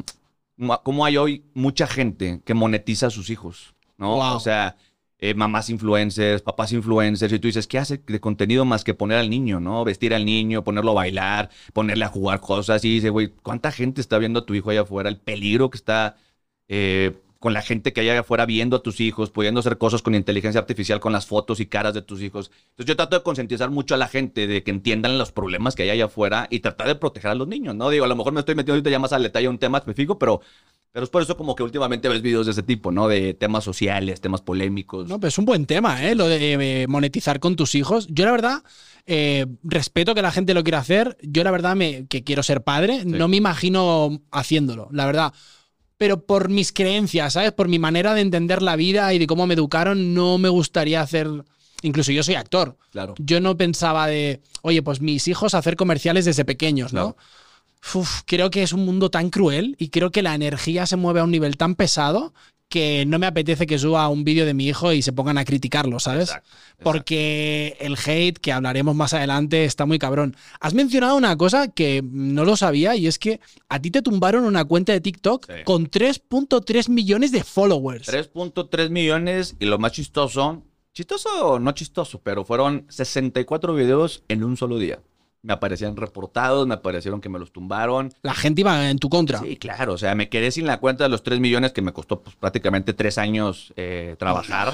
cómo 0.83 1.05
hay 1.05 1.17
hoy 1.17 1.45
mucha 1.55 1.87
gente 1.87 2.41
que 2.45 2.55
monetiza 2.55 3.07
a 3.07 3.11
sus 3.11 3.31
hijos, 3.31 3.75
¿no? 3.99 4.17
Wow. 4.17 4.37
O 4.37 4.41
sea, 4.41 4.77
eh, 5.25 5.35
mamás 5.35 5.71
influencers, 5.71 6.43
papás 6.43 6.73
influencers, 6.73 7.33
y 7.33 7.39
tú 7.39 7.49
dices, 7.49 7.67
¿qué 7.67 7.79
hace 7.79 7.99
de 8.07 8.21
contenido 8.21 8.67
más 8.67 8.85
que 8.85 8.93
poner 8.93 9.19
al 9.19 9.31
niño, 9.31 9.59
¿no? 9.59 9.83
Vestir 9.83 10.13
al 10.15 10.27
niño, 10.27 10.63
ponerlo 10.65 10.91
a 10.91 10.95
bailar, 10.95 11.51
ponerle 11.73 12.05
a 12.05 12.09
jugar 12.09 12.41
cosas, 12.41 12.85
y 12.85 12.91
dice, 12.97 13.09
güey, 13.09 13.29
¿cuánta 13.43 13.73
gente 13.73 14.03
está 14.03 14.19
viendo 14.19 14.41
a 14.41 14.47
tu 14.47 14.55
hijo 14.55 14.69
allá 14.71 14.83
afuera? 14.83 15.09
El 15.09 15.19
peligro 15.19 15.71
que 15.71 15.79
está 15.79 16.17
eh, 16.69 17.15
con 17.45 17.53
la 17.53 17.61
gente 17.61 17.93
que 17.93 18.01
hay 18.01 18.09
allá 18.09 18.21
afuera 18.21 18.47
viendo 18.47 18.77
a 18.77 18.83
tus 18.83 19.01
hijos, 19.01 19.31
pudiendo 19.31 19.61
hacer 19.61 19.77
cosas 19.77 20.01
con 20.01 20.15
inteligencia 20.15 20.61
artificial, 20.61 20.99
con 20.99 21.13
las 21.13 21.27
fotos 21.27 21.61
y 21.61 21.67
caras 21.67 21.93
de 21.93 22.01
tus 22.01 22.23
hijos. 22.23 22.51
Entonces 22.71 22.87
yo 22.87 22.97
trato 22.97 23.17
de 23.19 23.23
concientizar 23.23 23.71
mucho 23.71 23.95
a 23.95 23.99
la 23.99 24.09
gente 24.09 24.47
de 24.47 24.63
que 24.63 24.71
entiendan 24.71 25.19
los 25.19 25.31
problemas 25.31 25.75
que 25.75 25.83
hay 25.83 25.91
allá 25.91 26.07
afuera 26.07 26.47
y 26.49 26.61
tratar 26.61 26.87
de 26.87 26.95
proteger 26.95 27.31
a 27.33 27.35
los 27.35 27.47
niños, 27.47 27.75
¿no? 27.75 27.91
Digo, 27.91 28.07
a 28.07 28.09
lo 28.09 28.17
mejor 28.17 28.33
me 28.33 28.41
estoy 28.41 28.55
metiendo 28.55 28.75
ahorita 28.75 28.89
ya 28.89 28.99
más 28.99 29.13
al 29.13 29.23
detalle 29.23 29.45
de 29.45 29.51
un 29.51 29.59
tema 29.59 29.77
específico, 29.77 30.19
pero, 30.19 30.41
pero 30.95 31.03
es 31.03 31.11
por 31.11 31.23
eso 31.23 31.37
como 31.37 31.57
que 31.57 31.65
últimamente 31.65 32.09
ves 32.09 32.23
videos 32.23 32.47
de 32.47 32.53
ese 32.53 32.63
tipo, 32.63 32.93
¿no? 32.93 33.09
De 33.09 33.35
temas 33.35 33.65
sociales, 33.65 34.21
temas 34.21 34.43
polémicos. 34.43 35.09
No, 35.09 35.19
pero 35.19 35.27
es 35.27 35.39
un 35.39 35.45
buen 35.45 35.67
tema, 35.67 36.07
¿eh? 36.07 36.15
Lo 36.15 36.29
de 36.29 36.83
eh, 36.83 36.87
monetizar 36.87 37.41
con 37.41 37.57
tus 37.57 37.75
hijos. 37.75 38.07
Yo, 38.11 38.25
la 38.25 38.31
verdad, 38.31 38.63
eh, 39.05 39.47
respeto 39.65 40.15
que 40.15 40.23
la 40.23 40.31
gente 40.31 40.55
lo 40.55 40.63
quiera 40.63 40.79
hacer. 40.79 41.17
Yo, 41.21 41.43
la 41.43 41.51
verdad, 41.51 41.75
me, 41.75 42.07
que 42.07 42.23
quiero 42.23 42.45
ser 42.45 42.63
padre, 42.63 43.05
no 43.05 43.27
me 43.27 43.37
imagino 43.37 44.23
haciéndolo, 44.31 44.89
la 44.93 45.05
verdad. 45.07 45.33
Pero 45.97 46.27
por 46.27 46.49
mis 46.49 46.71
creencias, 46.71 47.33
¿sabes? 47.33 47.51
Por 47.51 47.67
mi 47.67 47.81
manera 47.81 48.15
de 48.15 48.21
entender 48.21 48.63
la 48.63 48.77
vida 48.77 49.13
y 49.13 49.19
de 49.19 49.27
cómo 49.27 49.49
me 49.49 49.55
educaron, 49.55 50.15
no 50.15 50.39
me 50.39 50.49
gustaría 50.49 51.01
hacer. 51.01 51.29
Incluso 51.83 52.13
yo 52.13 52.23
soy 52.23 52.37
actor. 52.37 52.79
Claro. 52.93 53.15
Yo 53.19 53.41
no 53.41 53.57
pensaba 53.57 54.07
de, 54.07 54.43
oye, 54.63 54.81
pues 54.81 55.01
mis 55.01 55.27
hijos 55.27 55.55
hacer 55.55 55.75
comerciales 55.75 56.25
desde 56.25 56.45
pequeños, 56.45 56.93
¿no? 56.93 57.17
Uf, 57.95 58.23
creo 58.25 58.51
que 58.51 58.63
es 58.63 58.73
un 58.73 58.85
mundo 58.85 59.11
tan 59.11 59.31
cruel 59.31 59.77
y 59.79 59.89
creo 59.89 60.11
que 60.11 60.23
la 60.23 60.35
energía 60.35 60.87
se 60.87 60.97
mueve 60.97 61.21
a 61.21 61.25
un 61.25 61.31
nivel 61.31 61.57
tan 61.57 61.75
pesado 61.75 62.33
que 62.69 63.05
no 63.07 63.19
me 63.21 63.27
apetece 63.27 63.67
que 63.67 63.79
suba 63.79 64.09
un 64.09 64.25
vídeo 64.25 64.47
de 64.47 64.55
mi 64.55 64.67
hijo 64.67 64.93
y 64.93 65.03
se 65.03 65.13
pongan 65.13 65.39
a 65.39 65.45
criticarlo, 65.45 66.01
¿sabes? 66.01 66.31
Exacto, 66.31 66.49
exacto. 66.49 66.83
Porque 66.83 67.77
el 67.79 67.97
hate, 68.05 68.39
que 68.39 68.53
hablaremos 68.53 68.97
más 68.97 69.13
adelante, 69.15 69.65
está 69.65 69.87
muy 69.87 69.99
cabrón. 69.99 70.35
Has 70.61 70.75
mencionado 70.75 71.17
una 71.17 71.37
cosa 71.37 71.69
que 71.69 72.03
no 72.03 72.45
lo 72.45 72.57
sabía 72.57 72.97
y 72.97 73.07
es 73.07 73.19
que 73.21 73.39
a 73.69 73.79
ti 73.81 73.93
te 73.93 74.03
tumbaron 74.03 74.45
una 74.45 74.65
cuenta 74.65 74.93
de 74.93 75.01
TikTok 75.01 75.47
Sí. 75.47 75.63
con 75.65 75.89
3.3 75.89 76.89
millones 76.89 77.31
de 77.31 77.45
followers. 77.45 78.09
3.3 78.09 78.91
millones 78.91 79.55
y 79.61 79.67
lo 79.67 79.79
más 79.79 79.93
chistoso, 79.93 80.63
chistoso 80.93 81.29
o 81.47 81.59
no 81.61 81.73
chistoso, 81.73 82.21
pero 82.25 82.45
fueron 82.45 82.87
64 82.89 83.75
videos 83.75 84.25
en 84.27 84.43
un 84.43 84.57
solo 84.57 84.79
día. 84.79 85.01
Me 85.45 85.53
aparecían 85.53 85.95
reportados, 85.97 86.67
me 86.67 86.75
aparecieron 86.75 87.21
que 87.21 87.29
me 87.29 87.39
los 87.39 87.53
tumbaron. 87.53 88.13
La 88.23 88.35
gente 88.35 88.63
iba 88.63 88.89
en 88.89 88.99
tu 88.99 89.09
contra. 89.09 89.39
Sí, 89.39 89.57
claro, 89.57 89.93
o 89.93 89.99
sea, 89.99 90.15
me 90.15 90.29
quedé 90.29 90.51
sin 90.51 90.67
la 90.67 90.81
cuenta 90.81 91.05
de 91.05 91.11
los 91.11 91.23
3 91.23 91.39
millones 91.39 91.73
que 91.73 91.83
me 91.83 91.93
costó 91.93 92.23
pues, 92.23 92.35
prácticamente 92.35 92.95
3 92.95 93.19
años 93.19 93.73
eh, 93.77 94.17
trabajar. 94.19 94.73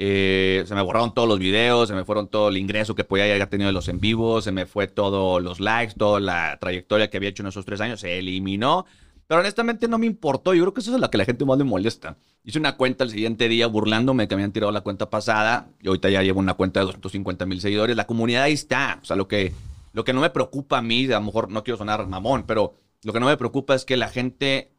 Eh, 0.00 0.62
se 0.66 0.74
me 0.76 0.82
borraron 0.82 1.12
todos 1.12 1.28
los 1.28 1.40
videos, 1.40 1.88
se 1.88 1.94
me 1.94 2.04
fueron 2.04 2.28
todo 2.28 2.50
el 2.50 2.56
ingreso 2.56 2.94
que 2.94 3.02
podía 3.02 3.24
haber 3.24 3.44
tenido 3.48 3.66
de 3.66 3.72
los 3.72 3.88
en 3.88 3.98
vivos, 3.98 4.44
se 4.44 4.52
me 4.52 4.64
fue 4.64 4.86
todos 4.86 5.42
los 5.42 5.58
likes, 5.58 5.94
toda 5.94 6.20
la 6.20 6.56
trayectoria 6.60 7.10
que 7.10 7.16
había 7.16 7.30
hecho 7.30 7.42
en 7.42 7.48
esos 7.48 7.64
3 7.64 7.80
años, 7.80 8.00
se 8.00 8.18
eliminó. 8.18 8.86
Pero 9.26 9.40
honestamente 9.40 9.88
no 9.88 9.98
me 9.98 10.06
importó, 10.06 10.54
yo 10.54 10.62
creo 10.62 10.72
que 10.72 10.80
eso 10.80 10.94
es 10.94 11.00
lo 11.00 11.10
que 11.10 11.18
la 11.18 11.26
gente 11.26 11.44
más 11.44 11.58
le 11.58 11.64
molesta. 11.64 12.16
Hice 12.44 12.58
una 12.58 12.76
cuenta 12.76 13.04
el 13.04 13.10
siguiente 13.10 13.46
día 13.48 13.66
burlándome 13.66 14.26
que 14.26 14.34
me 14.34 14.42
habían 14.42 14.52
tirado 14.52 14.72
la 14.72 14.80
cuenta 14.80 15.10
pasada 15.10 15.68
y 15.82 15.88
ahorita 15.88 16.08
ya 16.08 16.22
llevo 16.22 16.40
una 16.40 16.54
cuenta 16.54 16.80
de 16.80 16.86
250 16.86 17.44
mil 17.44 17.60
seguidores. 17.60 17.94
La 17.94 18.06
comunidad 18.06 18.44
ahí 18.44 18.54
está, 18.54 19.00
o 19.02 19.04
sea, 19.04 19.16
lo 19.16 19.28
que, 19.28 19.52
lo 19.92 20.04
que 20.04 20.12
no 20.12 20.20
me 20.20 20.30
preocupa 20.30 20.78
a 20.78 20.82
mí, 20.82 21.06
a 21.06 21.18
lo 21.18 21.22
mejor 21.22 21.50
no 21.50 21.64
quiero 21.64 21.78
sonar 21.78 22.06
mamón, 22.06 22.44
pero 22.46 22.74
lo 23.02 23.12
que 23.12 23.20
no 23.20 23.26
me 23.26 23.36
preocupa 23.36 23.74
es 23.74 23.84
que 23.84 23.96
la 23.96 24.08
gente 24.08 24.70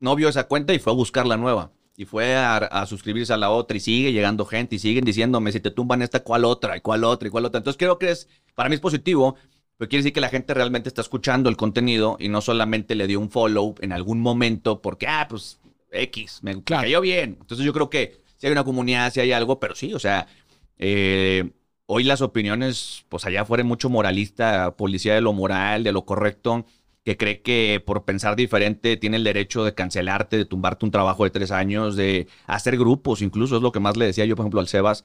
no 0.00 0.16
vio 0.16 0.28
esa 0.28 0.48
cuenta 0.48 0.74
y 0.74 0.78
fue 0.78 0.92
a 0.92 0.96
buscar 0.96 1.26
la 1.26 1.36
nueva. 1.36 1.72
Y 1.96 2.06
fue 2.06 2.34
a, 2.36 2.56
a 2.56 2.86
suscribirse 2.86 3.32
a 3.34 3.36
la 3.36 3.50
otra 3.50 3.76
y 3.76 3.80
sigue 3.80 4.12
llegando 4.12 4.46
gente 4.46 4.76
y 4.76 4.78
siguen 4.78 5.04
diciéndome 5.04 5.52
si 5.52 5.60
te 5.60 5.70
tumban 5.70 6.00
esta, 6.02 6.20
cuál 6.20 6.44
otra, 6.46 6.76
y 6.76 6.80
cuál 6.80 7.04
otra, 7.04 7.28
y 7.28 7.30
cuál 7.30 7.44
otra. 7.44 7.58
Entonces 7.58 7.78
creo 7.78 7.98
que 7.98 8.10
es, 8.10 8.28
para 8.54 8.68
mí 8.70 8.74
es 8.76 8.80
positivo, 8.80 9.36
pero 9.76 9.88
quiere 9.88 10.02
decir 10.02 10.12
que 10.14 10.20
la 10.20 10.30
gente 10.30 10.54
realmente 10.54 10.88
está 10.88 11.02
escuchando 11.02 11.50
el 11.50 11.56
contenido 11.56 12.16
y 12.18 12.28
no 12.28 12.40
solamente 12.40 12.94
le 12.94 13.06
dio 13.06 13.20
un 13.20 13.30
follow 13.30 13.74
en 13.80 13.92
algún 13.92 14.20
momento 14.20 14.80
porque, 14.80 15.06
ah, 15.06 15.26
pues 15.28 15.60
X, 15.90 16.40
me, 16.42 16.62
Claro. 16.62 16.84
cayó 16.84 17.00
bien. 17.02 17.36
Entonces 17.40 17.64
yo 17.66 17.72
creo 17.74 17.90
que 17.90 18.22
si 18.38 18.46
hay 18.46 18.52
una 18.52 18.64
comunidad, 18.64 19.12
si 19.12 19.20
hay 19.20 19.32
algo, 19.32 19.60
pero 19.60 19.74
sí, 19.74 19.92
o 19.92 19.98
sea, 19.98 20.26
eh, 20.78 21.50
hoy 21.86 22.04
las 22.04 22.22
opiniones, 22.22 23.04
pues 23.08 23.24
allá 23.26 23.44
fuera 23.44 23.64
mucho 23.64 23.90
moralista, 23.90 24.76
policía 24.76 25.14
de 25.14 25.20
lo 25.20 25.32
moral, 25.32 25.84
de 25.84 25.92
lo 25.92 26.04
correcto, 26.04 26.64
que 27.04 27.16
cree 27.16 27.42
que 27.42 27.82
por 27.84 28.04
pensar 28.04 28.36
diferente 28.36 28.96
tiene 28.96 29.16
el 29.16 29.24
derecho 29.24 29.64
de 29.64 29.74
cancelarte, 29.74 30.36
de 30.36 30.44
tumbarte 30.44 30.84
un 30.86 30.92
trabajo 30.92 31.24
de 31.24 31.30
tres 31.30 31.50
años, 31.50 31.96
de 31.96 32.28
hacer 32.46 32.76
grupos, 32.78 33.22
incluso 33.22 33.56
es 33.56 33.62
lo 33.62 33.72
que 33.72 33.80
más 33.80 33.96
le 33.96 34.06
decía 34.06 34.24
yo, 34.24 34.36
por 34.36 34.44
ejemplo, 34.44 34.60
al 34.60 34.68
Sebas. 34.68 35.04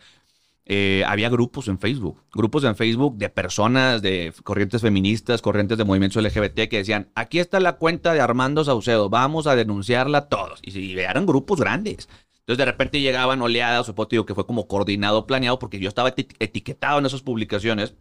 eh, 0.69 1.03
había 1.07 1.29
grupos 1.29 1.69
en 1.69 1.79
Facebook, 1.79 2.23
grupos 2.33 2.63
en 2.65 2.75
Facebook 2.75 3.17
de 3.17 3.29
personas, 3.29 4.01
de 4.01 4.33
corrientes 4.43 4.81
feministas, 4.81 5.41
corrientes 5.41 5.77
de 5.77 5.85
movimientos 5.85 6.17
LGBT 6.23 6.67
que 6.69 6.77
decían, 6.77 7.09
aquí 7.15 7.39
está 7.39 7.59
la 7.61 7.77
cuenta 7.77 8.13
de 8.13 8.19
Armando 8.21 8.63
Saucedo, 8.65 9.09
vamos 9.09 9.47
a 9.47 9.55
denunciarla 9.55 10.27
todos. 10.29 10.59
Y, 10.63 10.71
si- 10.71 10.99
eran 10.99 11.25
grupos 11.25 11.59
grandes. 11.61 12.09
Entonces 12.47 12.59
de 12.59 12.65
repente 12.71 13.01
llegaban 13.01 13.41
oleadas, 13.41 13.85
supongo 13.87 14.09
digo 14.09 14.25
que 14.25 14.33
fue 14.35 14.45
como 14.47 14.67
coordinado, 14.67 15.27
planeado, 15.27 15.59
porque 15.59 15.79
yo 15.79 15.89
estaba 15.89 16.13
eti- 16.15 16.33
etiquetado 16.39 16.99
en 16.99 17.05
esas 17.05 17.21
publicaciones. 17.21 17.95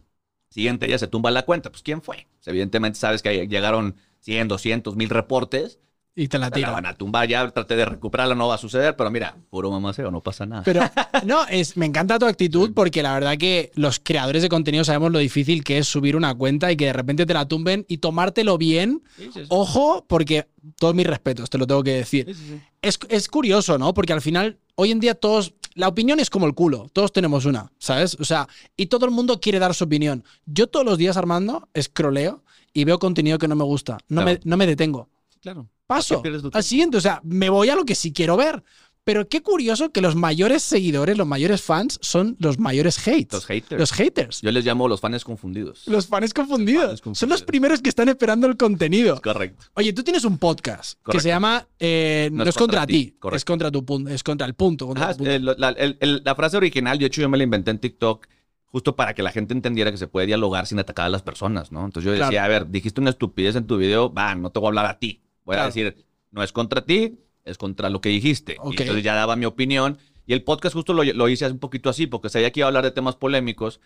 Siguiente 0.49 0.87
día 0.87 0.97
se 0.97 1.07
tumba 1.07 1.31
la 1.31 1.43
cuenta. 1.45 1.69
Pues 1.71 1.83
¿quién 1.83 2.01
fue? 2.01 2.27
Pues, 2.37 2.47
evidentemente 2.47 2.97
sabes 2.99 3.21
que 3.21 3.47
llegaron 3.47 3.97
100, 4.21 4.47
200, 4.47 4.95
mil 4.95 5.09
reportes. 5.09 5.79
Y 6.19 6.27
te 6.29 6.39
la 6.39 6.49
Te 6.49 6.61
la 6.61 6.71
van 6.71 6.87
a 6.87 6.95
tumbar. 6.95 7.27
Ya 7.27 7.47
traté 7.51 7.75
de 7.75 7.85
recuperarla, 7.85 8.33
no 8.33 8.47
va 8.47 8.55
a 8.55 8.57
suceder. 8.57 8.95
Pero 8.95 9.11
mira, 9.11 9.37
puro 9.51 9.69
mamaceo, 9.69 10.09
no 10.09 10.19
pasa 10.19 10.47
nada. 10.47 10.63
Pero 10.63 10.81
no, 11.25 11.45
es, 11.47 11.77
me 11.77 11.85
encanta 11.85 12.17
tu 12.17 12.25
actitud 12.25 12.73
porque 12.73 13.03
la 13.03 13.13
verdad 13.13 13.37
que 13.37 13.71
los 13.75 13.99
creadores 13.99 14.41
de 14.41 14.49
contenido 14.49 14.83
sabemos 14.83 15.11
lo 15.11 15.19
difícil 15.19 15.63
que 15.63 15.77
es 15.77 15.87
subir 15.87 16.15
una 16.15 16.33
cuenta 16.33 16.71
y 16.71 16.75
que 16.75 16.85
de 16.85 16.93
repente 16.93 17.27
te 17.27 17.35
la 17.35 17.47
tumben 17.47 17.85
y 17.87 17.99
tomártelo 17.99 18.57
bien. 18.57 19.03
Sí, 19.15 19.25
sí, 19.25 19.31
sí. 19.41 19.45
Ojo, 19.49 20.05
porque 20.07 20.47
todos 20.79 20.95
mis 20.95 21.05
respetos, 21.05 21.51
te 21.51 21.59
lo 21.59 21.67
tengo 21.67 21.83
que 21.83 21.93
decir. 21.93 22.35
Es, 22.81 22.97
es 23.09 23.27
curioso, 23.29 23.77
¿no? 23.77 23.93
Porque 23.93 24.13
al 24.13 24.21
final, 24.21 24.57
hoy 24.73 24.89
en 24.91 24.99
día 24.99 25.13
todos. 25.13 25.53
La 25.75 25.87
opinión 25.87 26.19
es 26.19 26.31
como 26.31 26.47
el 26.47 26.55
culo, 26.55 26.89
todos 26.91 27.11
tenemos 27.13 27.45
una, 27.45 27.71
¿sabes? 27.77 28.17
O 28.19 28.25
sea, 28.25 28.47
y 28.75 28.87
todo 28.87 29.05
el 29.05 29.11
mundo 29.11 29.39
quiere 29.39 29.59
dar 29.59 29.75
su 29.75 29.83
opinión. 29.83 30.23
Yo 30.47 30.65
todos 30.65 30.83
los 30.83 30.97
días, 30.97 31.15
Armando, 31.17 31.69
escroleo 31.75 32.43
y 32.73 32.85
veo 32.85 32.97
contenido 32.97 33.37
que 33.37 33.47
no 33.47 33.55
me 33.55 33.63
gusta. 33.63 33.99
No, 34.09 34.23
Claro. 34.23 34.39
me, 34.43 34.49
no 34.49 34.57
me 34.57 34.65
detengo. 34.65 35.07
Claro. 35.39 35.67
¿Para 35.87 35.99
Paso 36.01 36.21
al 36.53 36.63
siguiente. 36.63 36.97
O 36.97 37.01
sea, 37.01 37.21
me 37.23 37.49
voy 37.49 37.69
a 37.69 37.75
lo 37.75 37.85
que 37.85 37.95
sí 37.95 38.11
quiero 38.13 38.35
ver. 38.37 38.63
Pero 39.05 39.29
qué 39.29 39.41
curioso 39.41 39.93
que 39.93 40.01
los 40.01 40.17
mayores 40.17 40.61
seguidores, 40.63 41.17
los 41.17 41.25
mayores 41.25 41.61
fans, 41.61 41.97
son 42.01 42.35
los 42.39 42.59
mayores 42.59 42.97
hates. 43.07 43.31
Los 43.31 43.45
haters. 43.45 43.79
Los 43.79 43.93
haters. 43.93 44.41
Yo 44.41 44.51
les 44.51 44.65
llamo 44.65 44.89
los 44.89 44.99
fans 44.99 45.23
confundidos. 45.23 45.83
Los 45.87 46.07
fans 46.07 46.33
confundidos. 46.33 46.81
Los 46.81 46.89
fans 46.89 47.01
confundidos. 47.01 47.19
Son 47.19 47.29
los 47.29 47.41
primeros 47.43 47.81
que 47.81 47.87
están 47.87 48.09
esperando 48.09 48.47
el 48.47 48.57
contenido. 48.57 49.21
Correcto. 49.21 49.63
Oye, 49.75 49.93
tú 49.93 50.03
tienes 50.03 50.25
un 50.25 50.37
podcast 50.37 50.99
que 51.09 51.21
se 51.21 51.29
llama 51.29 51.65
eh, 51.79 52.27
No, 52.33 52.43
es 52.43 52.55
contra, 52.57 52.85
ti, 52.85 53.15
correcto. 53.17 53.37
es 53.37 53.45
contra 53.45 53.71
tu 53.71 53.85
punto, 53.85 54.09
es 54.09 54.21
contra 54.23 54.45
el 54.45 54.55
punto. 54.55 54.87
contra 54.87 55.05
Ajá, 55.05 55.13
tu 55.13 55.19
punto. 55.19 55.31
eh, 55.31 55.39
la, 55.57 55.69
el- 55.69 55.97
el- 56.01 56.21
la 56.25 56.35
frase 56.35 56.57
original, 56.57 56.99
de 56.99 57.05
hecho, 57.05 57.21
yo 57.21 57.29
me 57.29 57.37
la 57.37 57.45
inventé 57.45 57.71
en 57.71 57.79
TikTok 57.79 58.27
justo 58.65 58.97
para 58.97 59.13
que 59.13 59.23
la 59.23 59.31
gente 59.31 59.53
entendiera 59.53 59.89
que 59.89 59.97
se 59.97 60.07
puede 60.07 60.27
dialogar 60.27 60.67
sin 60.67 60.79
atacar 60.79 61.05
a 61.05 61.09
las 61.09 61.21
personas, 61.21 61.71
¿no? 61.71 61.85
Entonces 61.85 62.03
yo 62.03 62.11
decía, 62.11 62.27
Claro. 62.27 62.43
a 62.43 62.47
ver, 62.59 62.69
dijiste 62.69 62.99
una 62.99 63.11
estupidez 63.11 63.55
en 63.55 63.67
tu 63.67 63.77
video, 63.77 64.13
va, 64.13 64.35
no 64.35 64.49
te 64.49 64.59
voy 64.59 64.67
a 64.67 64.69
hablar 64.71 64.85
a 64.87 64.99
ti. 64.99 65.21
Voy 65.47 65.53
Claro. 65.55 65.63
a 65.63 65.65
decir, 65.67 66.05
no 66.31 66.43
es 66.43 66.51
contra 66.51 66.85
ti, 66.85 67.17
es 67.45 67.57
contra 67.57 67.89
lo 67.89 68.01
que 68.01 68.09
dijiste. 68.09 68.57
Y 68.63 68.79
entonces 68.81 69.03
ya 69.03 69.15
daba 69.15 69.35
mi 69.35 69.45
opinión. 69.45 69.97
Y 70.27 70.33
el 70.33 70.43
podcast 70.43 70.75
justo 70.75 70.93
lo, 70.93 71.03
lo 71.03 71.29
hice 71.29 71.47
un 71.47 71.57
poquito 71.57 71.89
así, 71.89 72.05
porque 72.05 72.27
sabía 72.29 72.51
que 72.51 72.59
iba 72.59 72.67
a 72.67 72.69
hablar 72.69 72.83
de 72.83 72.91
temas 72.91 73.15
polémicos 73.15 73.79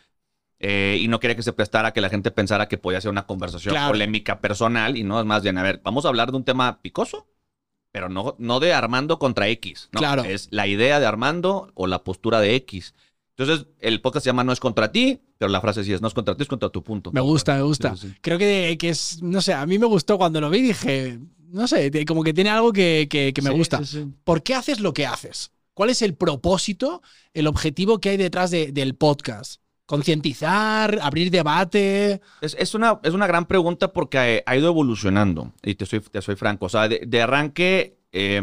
eh, 0.60 0.98
y 1.00 1.08
no 1.08 1.20
quería 1.20 1.36
que 1.36 1.44
se 1.44 1.54
prestara 1.54 1.90
a 1.90 1.94
que 1.94 2.02
la 2.02 2.10
gente 2.10 2.32
pensara 2.32 2.68
que 2.68 2.78
podía 2.78 3.00
ser 3.00 3.12
una 3.12 3.26
conversación 3.28 3.74
Claro. 3.74 3.92
polémica 3.92 4.42
personal 4.42 4.98
y 4.98 5.04
no 5.04 5.20
es 5.20 5.26
más 5.26 5.44
bien, 5.44 5.58
a 5.58 5.64
ver, 5.64 5.82
vamos 5.84 6.04
a 6.06 6.10
hablar 6.10 6.32
de 6.32 6.38
un 6.38 6.44
tema 6.44 6.82
picoso, 6.82 7.28
pero 7.92 8.10
no, 8.10 8.36
no 8.40 8.60
de 8.60 8.74
Armando 8.74 9.20
contra 9.20 9.48
X. 9.50 9.90
No, 9.92 10.00
Claro. 10.00 10.24
Es 10.24 10.48
la 10.52 10.66
idea 10.68 11.00
de 11.00 11.06
Armando 11.06 11.72
o 11.76 11.86
la 11.88 12.04
postura 12.04 12.40
de 12.40 12.56
X. 12.56 12.96
Entonces, 13.38 13.68
el 13.80 14.02
podcast 14.02 14.24
se 14.24 14.30
llama 14.30 14.44
No 14.44 14.52
es 14.52 14.60
contra 14.60 14.92
ti, 14.92 15.20
pero 15.38 15.50
la 15.52 15.62
frase 15.62 15.84
sí 15.84 15.94
es 15.94 16.02
No 16.02 16.08
es 16.08 16.14
contra 16.14 16.36
ti, 16.36 16.44
es 16.44 16.48
contra 16.50 16.70
tu 16.70 16.84
punto. 16.84 17.12
Me 17.12 17.22
gusta, 17.22 17.56
me 17.56 17.62
gusta. 17.64 17.96
Sí, 17.96 18.02
sí, 18.02 18.08
sí. 18.10 18.18
Creo 18.22 18.38
que, 18.38 18.78
que 18.80 18.90
es, 18.90 19.22
no 19.24 19.42
sé, 19.42 19.54
a 19.54 19.66
mí 19.66 19.78
me 19.80 19.86
gustó 19.88 20.18
cuando 20.18 20.40
lo 20.42 20.50
vi, 20.50 20.62
dije, 20.62 21.20
no 21.52 21.68
sé, 21.68 21.92
como 22.06 22.24
que 22.24 22.34
tiene 22.34 22.50
algo 22.50 22.72
que, 22.74 23.08
que- 23.10 23.34
que 23.34 23.42
me 23.42 23.52
Sí, 23.52 23.58
gusta. 23.58 23.78
sí, 23.80 23.86
sí. 23.86 24.08
¿Por 24.24 24.44
qué 24.44 24.56
haces 24.56 24.80
lo 24.80 24.94
que 24.94 25.06
haces? 25.06 25.52
¿Cuál 25.74 25.90
es 25.90 26.02
el 26.02 26.16
propósito, 26.16 27.02
el 27.34 27.48
objetivo 27.48 28.00
que 28.00 28.10
hay 28.10 28.18
detrás 28.18 28.52
de- 28.52 28.72
del 28.72 28.96
podcast? 28.96 29.62
¿Concientizar? 29.86 31.00
¿Abrir 31.02 31.32
debate? 31.32 32.22
Es, 32.42 32.56
es 32.58 32.74
una, 32.76 33.00
es 33.04 33.14
una 33.14 33.28
gran 33.28 33.46
pregunta 33.46 33.92
porque 33.92 34.18
ha, 34.46 34.52
ha 34.52 34.56
ido 34.58 34.68
evolucionando. 34.70 35.54
Y 35.64 35.76
te 35.76 35.86
soy, 35.86 36.00
te 36.00 36.22
soy 36.22 36.36
franco. 36.36 36.66
O 36.68 36.70
sea, 36.70 36.88
de, 36.88 37.02
de 37.06 37.22
arranque, 37.22 37.98
eh, 38.12 38.42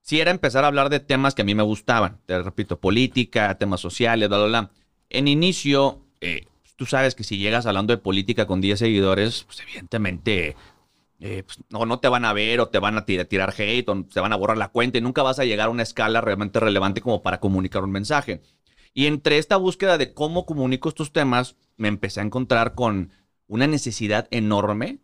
sí 0.00 0.20
era 0.20 0.30
empezar 0.30 0.64
a 0.64 0.68
hablar 0.68 0.90
de 0.90 1.00
temas 1.00 1.34
que 1.34 1.42
a 1.42 1.44
mí 1.44 1.54
me 1.54 1.62
gustaban. 1.62 2.18
Te 2.26 2.42
repito, 2.42 2.78
política, 2.80 3.56
temas 3.58 3.80
sociales, 3.80 4.28
bla, 4.28 4.38
bla, 4.38 4.46
bla. 4.46 4.70
En 5.10 5.28
inicio, 5.28 6.00
eh, 6.20 6.46
tú 6.76 6.86
sabes 6.86 7.14
que 7.14 7.24
si 7.24 7.38
llegas 7.38 7.66
hablando 7.66 7.92
de 7.92 7.98
política 7.98 8.46
con 8.46 8.60
10 8.60 8.78
seguidores, 8.78 9.44
pues 9.44 9.60
evidentemente 9.60 10.56
eh, 11.20 11.42
pues, 11.44 11.58
no, 11.70 11.86
no 11.86 12.00
te 12.00 12.08
van 12.08 12.24
a 12.24 12.32
ver 12.32 12.60
o 12.60 12.68
te 12.68 12.78
van 12.78 12.98
a 12.98 13.04
tirar, 13.04 13.26
tirar 13.26 13.54
hate 13.56 13.88
o 13.88 14.04
te 14.04 14.20
van 14.20 14.32
a 14.32 14.36
borrar 14.36 14.58
la 14.58 14.68
cuenta 14.68 14.98
y 14.98 15.00
nunca 15.00 15.22
vas 15.22 15.38
a 15.38 15.44
llegar 15.44 15.68
a 15.68 15.70
una 15.70 15.82
escala 15.82 16.20
realmente 16.20 16.60
relevante 16.60 17.00
como 17.00 17.22
para 17.22 17.40
comunicar 17.40 17.84
un 17.84 17.92
mensaje. 17.92 18.42
Y 18.92 19.06
entre 19.06 19.38
esta 19.38 19.56
búsqueda 19.56 19.98
de 19.98 20.14
cómo 20.14 20.46
comunico 20.46 20.88
estos 20.88 21.12
temas, 21.12 21.56
me 21.76 21.88
empecé 21.88 22.20
a 22.20 22.24
encontrar 22.24 22.74
con 22.74 23.10
una 23.46 23.66
necesidad 23.66 24.28
enorme 24.30 25.00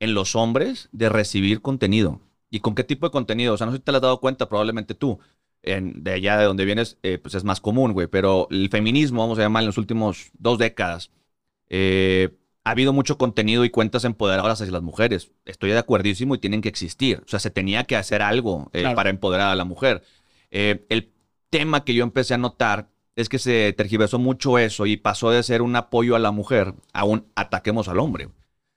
en 0.00 0.14
los 0.14 0.34
hombres 0.34 0.88
de 0.92 1.08
recibir 1.08 1.62
contenido. 1.62 2.20
¿Y 2.50 2.60
con 2.60 2.74
qué 2.74 2.84
tipo 2.84 3.06
de 3.06 3.12
contenido? 3.12 3.54
O 3.54 3.56
sea, 3.56 3.66
no 3.66 3.72
sé 3.72 3.78
si 3.78 3.84
te 3.84 3.92
lo 3.92 3.98
has 3.98 4.02
dado 4.02 4.20
cuenta, 4.20 4.48
probablemente 4.48 4.94
tú. 4.94 5.18
De 5.62 6.12
allá 6.12 6.36
de 6.38 6.44
donde 6.44 6.64
vienes, 6.64 6.98
eh, 7.04 7.18
pues 7.18 7.34
es 7.36 7.44
más 7.44 7.60
común, 7.60 7.92
güey. 7.92 8.08
Pero 8.08 8.48
el 8.50 8.68
feminismo, 8.68 9.20
vamos 9.22 9.38
a 9.38 9.42
llamar, 9.42 9.62
en 9.62 9.68
las 9.68 9.78
últimas 9.78 10.32
dos 10.34 10.58
décadas, 10.58 11.12
eh, 11.68 12.36
ha 12.64 12.70
habido 12.70 12.92
mucho 12.92 13.18
contenido 13.18 13.64
y 13.64 13.70
cuentas 13.70 14.04
empoderadoras 14.04 14.60
hacia 14.60 14.72
las 14.72 14.82
mujeres. 14.82 15.32
Estoy 15.44 15.70
de 15.70 15.78
acuerdísimo 15.78 16.34
y 16.34 16.38
tienen 16.38 16.60
que 16.62 16.68
existir. 16.68 17.22
O 17.24 17.28
sea, 17.28 17.40
se 17.40 17.50
tenía 17.50 17.84
que 17.84 17.96
hacer 17.96 18.22
algo 18.22 18.70
eh, 18.72 18.80
Claro. 18.82 18.96
para 18.96 19.10
empoderar 19.10 19.48
a 19.50 19.56
la 19.56 19.64
mujer. 19.64 20.02
Eh, 20.50 20.84
el 20.88 21.10
tema 21.50 21.84
que 21.84 21.94
yo 21.94 22.04
empecé 22.04 22.34
a 22.34 22.38
notar 22.38 22.88
es 23.16 23.28
que 23.28 23.38
se 23.38 23.72
tergiversó 23.74 24.18
mucho 24.18 24.58
eso 24.58 24.86
y 24.86 24.96
pasó 24.96 25.30
de 25.30 25.42
ser 25.42 25.60
un 25.62 25.76
apoyo 25.76 26.14
a 26.16 26.18
la 26.18 26.30
mujer 26.30 26.74
a 26.92 27.04
un 27.04 27.26
ataquemos 27.34 27.88
al 27.88 27.98
hombre. 27.98 28.28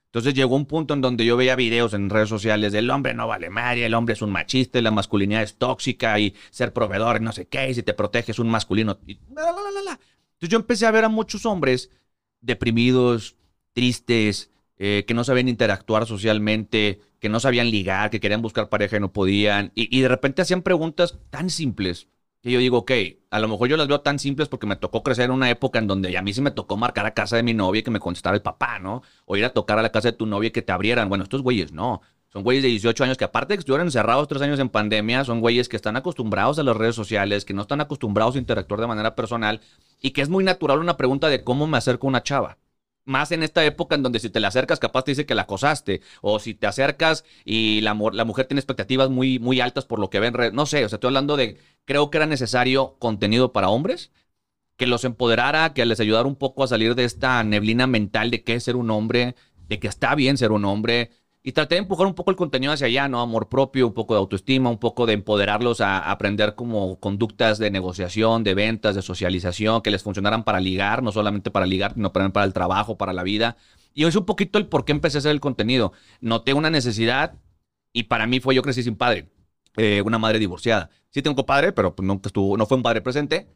Entonces 0.06 0.34
llegó 0.34 0.56
un 0.56 0.66
punto 0.66 0.94
en 0.94 1.00
donde 1.02 1.24
yo 1.24 1.36
veía 1.36 1.56
videos 1.56 1.92
en 1.94 2.08
redes 2.10 2.28
sociales 2.30 2.72
del 2.72 2.90
hombre 2.90 3.12
no 3.14 3.26
vale 3.28 3.50
madre, 3.50 3.84
el 3.86 3.94
hombre 3.94 4.14
es 4.14 4.22
un 4.22 4.30
machista 4.30 4.78
y 4.78 4.82
la 4.82 4.90
masculinidad 4.90 5.42
es 5.42 5.56
tóxica 5.56 6.18
y 6.18 6.34
ser 6.50 6.72
proveedor 6.72 7.18
y 7.18 7.20
no 7.24 7.32
sé 7.32 7.46
qué, 7.48 7.68
y 7.70 7.74
si 7.74 7.82
te 7.82 7.92
proteges 7.94 8.38
un 8.38 8.48
masculino. 8.48 8.98
y 9.06 9.18
la, 9.34 9.42
la, 9.42 9.52
la, 9.52 9.70
la, 9.74 9.82
la. 9.82 9.90
Entonces 9.92 10.48
yo 10.48 10.56
empecé 10.58 10.86
a 10.86 10.90
ver 10.90 11.04
a 11.04 11.08
muchos 11.10 11.44
hombres 11.44 11.90
deprimidos, 12.40 13.36
tristes, 13.76 14.50
eh, 14.78 15.04
que 15.06 15.12
no 15.12 15.22
sabían 15.22 15.48
interactuar 15.48 16.06
socialmente, 16.06 17.00
que 17.20 17.28
no 17.28 17.40
sabían 17.40 17.70
ligar, 17.70 18.08
que 18.08 18.20
querían 18.20 18.40
buscar 18.40 18.70
pareja 18.70 18.96
y 18.96 19.00
no 19.00 19.12
podían. 19.12 19.70
Y, 19.74 20.00
de 20.00 20.08
repente 20.08 20.40
hacían 20.40 20.62
preguntas 20.62 21.18
tan 21.28 21.50
simples 21.50 22.08
que 22.40 22.50
yo 22.50 22.58
digo, 22.58 22.78
ok, 22.78 22.92
a 23.30 23.38
lo 23.38 23.48
mejor 23.48 23.68
yo 23.68 23.76
las 23.76 23.86
veo 23.86 24.00
tan 24.00 24.18
simples 24.18 24.48
porque 24.48 24.66
me 24.66 24.76
tocó 24.76 25.02
crecer 25.02 25.26
en 25.26 25.32
una 25.32 25.50
época 25.50 25.78
en 25.78 25.86
donde 25.88 26.16
a 26.16 26.22
mí 26.22 26.32
sí 26.32 26.40
me 26.40 26.52
tocó 26.52 26.78
marcar 26.78 27.04
a 27.04 27.12
casa 27.12 27.36
de 27.36 27.42
mi 27.42 27.52
novia 27.52 27.80
y 27.80 27.82
que 27.82 27.90
me 27.90 28.00
contestara 28.00 28.34
el 28.34 28.42
papá, 28.42 28.78
¿no? 28.78 29.02
O 29.26 29.36
ir 29.36 29.44
a 29.44 29.50
tocar 29.50 29.78
a 29.78 29.82
la 29.82 29.92
casa 29.92 30.10
de 30.10 30.16
tu 30.16 30.24
novia 30.24 30.48
y 30.48 30.52
que 30.52 30.62
te 30.62 30.72
abrieran. 30.72 31.10
Bueno, 31.10 31.24
estos 31.24 31.42
güeyes 31.42 31.72
no. 31.72 32.00
Son 32.32 32.42
güeyes 32.42 32.62
de 32.62 32.70
18 32.70 33.04
años 33.04 33.18
que 33.18 33.24
aparte 33.24 33.52
de 33.52 33.58
que 33.58 33.60
estuvieron 33.60 33.88
encerrados 33.88 34.28
tres 34.28 34.40
años 34.40 34.58
en 34.58 34.70
pandemia, 34.70 35.24
son 35.24 35.40
güeyes 35.40 35.68
que 35.68 35.76
están 35.76 35.96
acostumbrados 35.96 36.58
a 36.58 36.62
las 36.62 36.76
redes 36.76 36.94
sociales, 36.94 37.44
que 37.44 37.52
no 37.52 37.62
están 37.62 37.82
acostumbrados 37.82 38.36
a 38.36 38.38
interactuar 38.38 38.80
de 38.80 38.86
manera 38.86 39.14
personal 39.14 39.60
y 40.00 40.12
que 40.12 40.22
es 40.22 40.28
muy 40.28 40.44
natural 40.44 40.78
una 40.78 40.96
pregunta 40.96 41.28
de 41.28 41.44
cómo 41.44 41.66
me 41.66 41.76
acerco 41.76 42.06
a 42.06 42.10
una 42.10 42.22
chava. 42.22 42.58
Más 43.06 43.32
en 43.32 43.42
esta 43.42 43.64
época 43.64 43.94
en 43.94 44.02
donde 44.02 44.20
si 44.20 44.30
te 44.30 44.40
la 44.40 44.48
acercas 44.48 44.80
capaz 44.80 45.04
te 45.04 45.12
dice 45.12 45.26
que 45.26 45.34
la 45.34 45.42
acosaste. 45.42 46.02
O 46.22 46.38
si 46.40 46.54
te 46.54 46.66
acercas 46.66 47.24
y 47.44 47.80
la, 47.82 47.94
mu- 47.94 48.10
la 48.10 48.24
mujer 48.24 48.46
tiene 48.46 48.60
expectativas 48.60 49.10
muy, 49.10 49.38
muy 49.38 49.60
altas 49.60 49.86
por 49.86 49.98
lo 50.00 50.10
que 50.10 50.20
ven. 50.20 50.34
No 50.52 50.66
sé, 50.66 50.84
o 50.84 50.88
sea, 50.88 50.96
estoy 50.96 51.08
hablando 51.08 51.36
de... 51.36 51.58
Creo 51.84 52.10
que 52.10 52.18
era 52.18 52.26
necesario 52.26 52.96
contenido 52.98 53.52
para 53.52 53.68
hombres 53.70 54.12
que 54.76 54.86
los 54.86 55.04
empoderara, 55.04 55.72
que 55.74 55.86
les 55.86 56.00
ayudara 56.00 56.28
un 56.28 56.36
poco 56.36 56.64
a 56.64 56.68
salir 56.68 56.94
de 56.94 57.04
esta 57.04 57.42
neblina 57.44 57.86
mental 57.86 58.30
de 58.30 58.44
qué 58.44 58.54
es 58.54 58.64
ser 58.64 58.76
un 58.76 58.90
hombre, 58.90 59.34
de 59.68 59.78
que 59.80 59.88
está 59.88 60.14
bien 60.14 60.36
ser 60.38 60.52
un 60.52 60.64
hombre. 60.64 61.10
Y 61.46 61.52
traté 61.52 61.76
de 61.76 61.82
empujar 61.82 62.08
un 62.08 62.14
poco 62.14 62.32
el 62.32 62.36
contenido 62.36 62.72
hacia 62.72 62.88
allá, 62.88 63.06
¿no? 63.06 63.20
Amor 63.20 63.48
propio, 63.48 63.86
un 63.86 63.94
poco 63.94 64.14
de 64.14 64.18
autoestima, 64.18 64.68
un 64.68 64.78
poco 64.78 65.06
de 65.06 65.12
empoderarlos 65.12 65.80
a, 65.80 66.10
aprender 66.10 66.56
como 66.56 66.98
conductas 66.98 67.58
de 67.58 67.70
negociación, 67.70 68.42
de 68.42 68.54
ventas, 68.54 68.96
de 68.96 69.02
socialización, 69.02 69.80
que 69.80 69.92
les 69.92 70.02
funcionaran 70.02 70.42
para 70.42 70.58
ligar, 70.58 71.04
no 71.04 71.12
solamente 71.12 71.52
para 71.52 71.64
ligar, 71.64 71.94
sino 71.94 72.10
también 72.10 72.32
para 72.32 72.46
el 72.46 72.52
trabajo, 72.52 72.98
para 72.98 73.12
la 73.12 73.22
vida. 73.22 73.56
Y 73.94 74.06
es 74.06 74.16
un 74.16 74.24
poquito 74.24 74.58
el 74.58 74.66
por 74.66 74.84
qué 74.84 74.90
empecé 74.90 75.18
a 75.18 75.20
hacer 75.20 75.30
el 75.30 75.38
contenido. 75.38 75.92
Noté 76.20 76.52
una 76.52 76.68
necesidad 76.68 77.38
y 77.92 78.02
para 78.02 78.26
mí 78.26 78.40
fue 78.40 78.56
yo 78.56 78.62
crecí 78.62 78.82
sin 78.82 78.96
padre, 78.96 79.30
eh, 79.76 80.02
una 80.04 80.18
madre 80.18 80.40
divorciada. 80.40 80.90
Sí 81.10 81.22
tengo 81.22 81.46
padre, 81.46 81.72
pero 81.72 81.94
pues 81.94 82.04
nunca 82.04 82.28
estuvo, 82.28 82.56
no 82.56 82.66
fue 82.66 82.76
un 82.76 82.82
padre 82.82 83.02
presente. 83.02 83.46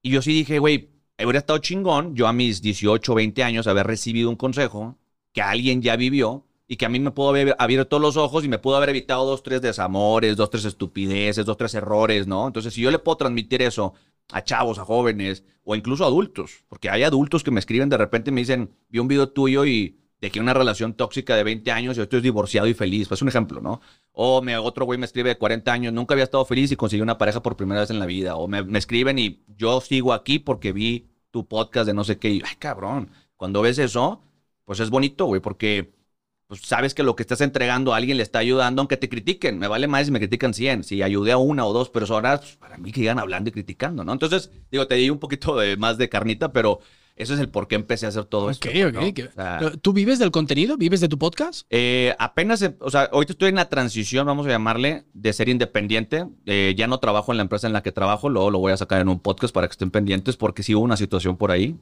Y 0.00 0.12
yo 0.12 0.22
sí 0.22 0.32
dije, 0.32 0.60
güey, 0.60 0.92
hubiera 1.18 1.40
estado 1.40 1.58
chingón 1.58 2.16
yo 2.16 2.26
a 2.26 2.32
mis 2.32 2.62
18, 2.62 3.14
20 3.14 3.42
años 3.44 3.66
haber 3.66 3.86
recibido 3.86 4.30
un 4.30 4.36
consejo 4.36 4.96
que 5.34 5.42
alguien 5.42 5.82
ya 5.82 5.94
vivió 5.96 6.47
y 6.68 6.76
que 6.76 6.84
a 6.84 6.90
mí 6.90 7.00
me 7.00 7.10
pudo 7.10 7.30
haber 7.30 7.56
abierto 7.58 7.98
los 7.98 8.18
ojos 8.18 8.44
y 8.44 8.48
me 8.48 8.58
pudo 8.58 8.76
haber 8.76 8.90
evitado 8.90 9.24
dos, 9.24 9.42
tres 9.42 9.62
desamores, 9.62 10.36
dos, 10.36 10.50
tres 10.50 10.66
estupideces, 10.66 11.46
dos, 11.46 11.56
tres 11.56 11.74
errores, 11.74 12.26
¿no? 12.26 12.46
Entonces, 12.46 12.74
si 12.74 12.82
yo 12.82 12.90
le 12.90 12.98
puedo 12.98 13.16
transmitir 13.16 13.62
eso 13.62 13.94
a 14.30 14.44
chavos, 14.44 14.78
a 14.78 14.84
jóvenes 14.84 15.44
o 15.64 15.74
incluso 15.74 16.04
a 16.04 16.08
adultos, 16.08 16.64
porque 16.68 16.90
hay 16.90 17.04
adultos 17.04 17.42
que 17.42 17.50
me 17.50 17.58
escriben 17.58 17.88
de 17.88 17.96
repente 17.96 18.28
y 18.30 18.34
me 18.34 18.42
dicen, 18.42 18.70
vi 18.90 18.98
un 18.98 19.08
video 19.08 19.30
tuyo 19.30 19.64
y 19.64 19.98
dejé 20.20 20.40
una 20.40 20.52
relación 20.52 20.92
tóxica 20.92 21.36
de 21.36 21.44
20 21.44 21.70
años 21.72 21.96
y 21.96 22.02
estoy 22.02 22.20
divorciado 22.20 22.66
y 22.66 22.74
feliz. 22.74 23.08
Pues 23.08 23.22
un 23.22 23.28
ejemplo, 23.28 23.62
¿no? 23.62 23.80
O 24.12 24.42
me, 24.42 24.58
otro 24.58 24.84
güey 24.84 24.98
me 24.98 25.06
escribe 25.06 25.30
de 25.30 25.38
40 25.38 25.72
años, 25.72 25.92
nunca 25.94 26.12
había 26.12 26.24
estado 26.24 26.44
feliz 26.44 26.70
y 26.70 26.76
conseguí 26.76 27.00
una 27.00 27.16
pareja 27.16 27.42
por 27.42 27.56
primera 27.56 27.80
vez 27.80 27.90
en 27.90 27.98
la 27.98 28.06
vida. 28.06 28.36
O 28.36 28.46
me, 28.46 28.62
me 28.62 28.78
escriben 28.78 29.18
y 29.18 29.42
yo 29.56 29.80
sigo 29.80 30.12
aquí 30.12 30.38
porque 30.38 30.72
vi 30.72 31.06
tu 31.30 31.48
podcast 31.48 31.86
de 31.86 31.94
no 31.94 32.04
sé 32.04 32.18
qué. 32.18 32.28
Y, 32.28 32.42
ay, 32.44 32.56
cabrón, 32.58 33.10
cuando 33.36 33.62
ves 33.62 33.78
eso, 33.78 34.20
pues 34.66 34.80
es 34.80 34.90
bonito, 34.90 35.24
güey, 35.24 35.40
porque 35.40 35.97
pues 36.48 36.62
sabes 36.62 36.94
que 36.94 37.02
lo 37.02 37.14
que 37.14 37.22
estás 37.22 37.40
entregando 37.42 37.92
a 37.92 37.98
alguien 37.98 38.16
le 38.16 38.22
está 38.22 38.38
ayudando, 38.40 38.80
aunque 38.80 38.96
te 38.96 39.08
critiquen. 39.08 39.58
Me 39.58 39.68
vale 39.68 39.86
más 39.86 40.06
si 40.06 40.12
me 40.12 40.18
critican 40.18 40.54
100. 40.54 40.82
Si 40.82 41.02
ayudé 41.02 41.32
a 41.32 41.36
una 41.36 41.64
o 41.66 41.72
dos 41.72 41.90
personas, 41.90 42.40
pues, 42.40 42.56
para 42.56 42.78
mí 42.78 42.90
que 42.90 43.00
sigan 43.00 43.18
hablando 43.18 43.50
y 43.50 43.52
criticando, 43.52 44.02
¿no? 44.02 44.12
Entonces, 44.12 44.50
digo, 44.72 44.86
te 44.86 44.94
di 44.96 45.10
un 45.10 45.18
poquito 45.18 45.56
de, 45.58 45.76
más 45.76 45.98
de 45.98 46.08
carnita, 46.08 46.50
pero 46.52 46.80
ese 47.16 47.34
es 47.34 47.40
el 47.40 47.50
por 47.50 47.68
qué 47.68 47.74
empecé 47.74 48.06
a 48.06 48.08
hacer 48.10 48.24
todo 48.24 48.48
esto. 48.48 48.66
ok. 48.68 48.92
¿no? 48.94 49.12
que- 49.12 49.24
O 49.24 49.32
sea, 49.32 49.72
¿Tú 49.82 49.92
vives 49.92 50.18
del 50.18 50.30
contenido? 50.30 50.78
¿Vives 50.78 51.00
de 51.00 51.08
tu 51.08 51.18
podcast? 51.18 51.66
eh, 51.68 52.14
apenas, 52.18 52.62
em- 52.62 52.76
o 52.80 52.90
sea, 52.90 53.02
ahorita 53.12 53.32
estoy 53.34 53.50
en 53.50 53.56
la 53.56 53.68
transición, 53.68 54.24
vamos 54.26 54.46
a 54.46 54.50
llamarle, 54.50 55.04
de 55.12 55.32
ser 55.34 55.50
independiente. 55.50 56.26
Eh, 56.46 56.74
ya 56.78 56.86
no 56.86 56.98
trabajo 56.98 57.30
en 57.32 57.36
la 57.36 57.42
empresa 57.42 57.66
en 57.66 57.74
la 57.74 57.82
que 57.82 57.92
trabajo, 57.92 58.30
luego 58.30 58.50
lo 58.50 58.58
voy 58.58 58.72
a 58.72 58.76
sacar 58.78 59.02
en 59.02 59.08
un 59.10 59.18
podcast 59.20 59.52
para 59.52 59.66
que 59.68 59.72
estén 59.72 59.90
pendientes, 59.90 60.38
porque 60.38 60.62
sí 60.62 60.74
hubo 60.74 60.82
una 60.84 60.96
situación 60.96 61.36
por 61.36 61.50
ahí, 61.50 61.76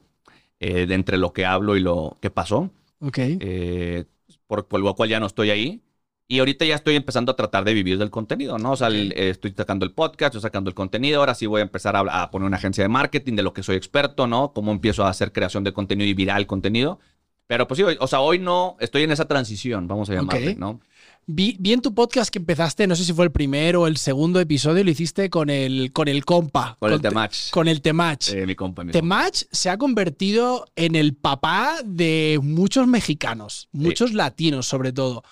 eh, 0.58 0.86
de 0.86 0.94
entre 0.94 1.18
lo 1.18 1.32
que 1.32 1.44
hablo 1.44 1.76
y 1.76 1.80
lo 1.80 2.16
que 2.20 2.30
pasó, 2.30 2.70
Ok. 3.00 3.18
eh, 3.18 4.06
por, 4.46 4.66
por 4.66 4.80
lo 4.80 4.94
cual 4.94 5.08
ya 5.08 5.20
no 5.20 5.26
estoy 5.26 5.50
ahí. 5.50 5.82
Y 6.28 6.40
ahorita 6.40 6.64
ya 6.64 6.74
estoy 6.74 6.96
empezando 6.96 7.30
a 7.30 7.36
tratar 7.36 7.62
de 7.64 7.72
vivir 7.72 7.98
del 7.98 8.10
contenido, 8.10 8.58
¿no? 8.58 8.72
O 8.72 8.76
sea, 8.76 8.88
el- 8.88 9.12
eh, 9.12 9.30
estoy 9.30 9.52
sacando 9.56 9.84
el 9.86 9.92
podcast, 9.92 10.34
estoy 10.34 10.40
sacando 10.42 10.68
el 10.68 10.74
contenido, 10.74 11.20
ahora 11.20 11.34
sí 11.36 11.46
voy 11.46 11.60
a 11.60 11.62
empezar 11.62 11.94
a, 11.94 12.00
a 12.00 12.30
poner 12.32 12.46
una 12.46 12.56
agencia 12.56 12.82
de 12.82 12.88
marketing 12.88 13.34
de 13.36 13.42
lo 13.44 13.52
que 13.52 13.62
soy 13.62 13.76
experto, 13.76 14.26
¿no? 14.26 14.52
Cómo 14.52 14.72
empiezo 14.72 15.04
a 15.04 15.08
hacer 15.10 15.32
creación 15.32 15.62
de 15.62 15.72
contenido 15.72 16.08
y 16.08 16.14
viral 16.14 16.46
contenido. 16.48 16.98
Pero 17.46 17.68
pues 17.68 17.78
sí, 17.78 17.84
o 18.00 18.06
sea, 18.08 18.20
hoy 18.20 18.40
no, 18.40 18.76
estoy 18.80 19.04
en 19.04 19.12
esa 19.12 19.26
transición, 19.28 19.86
vamos 19.86 20.10
a 20.10 20.14
llamarle. 20.14 20.40
¿no? 20.56 20.80
Vi, 21.28 21.56
vi 21.58 21.72
en 21.72 21.80
tu 21.80 21.92
podcast 21.92 22.30
que 22.30 22.38
empezaste, 22.38 22.86
no 22.86 22.94
sé 22.94 23.04
si 23.04 23.12
fue 23.12 23.24
el 23.24 23.32
primero 23.32 23.82
o 23.82 23.86
el 23.88 23.96
segundo 23.96 24.38
episodio, 24.38 24.84
lo 24.84 24.90
hiciste 24.90 25.28
con 25.28 25.50
el, 25.50 25.90
con 25.92 26.06
el 26.06 26.24
compa. 26.24 26.76
Con 26.78 26.92
el 26.92 27.00
te- 27.00 27.08
Temach. 27.08 27.50
Con 27.50 27.66
el 27.66 27.82
Temach. 27.82 28.28
Eh, 28.32 28.46
mi 28.46 28.54
compa, 28.54 28.84
mi 28.84 28.92
compa. 28.92 29.00
Temach 29.00 29.42
se 29.50 29.68
ha 29.68 29.76
convertido 29.76 30.66
en 30.76 30.94
el 30.94 31.14
papá 31.16 31.78
de 31.84 32.38
muchos 32.40 32.86
mexicanos, 32.86 33.68
muchos 33.72 34.12
latinos 34.14 34.68
sobre 34.68 34.92
todo. 34.92 35.24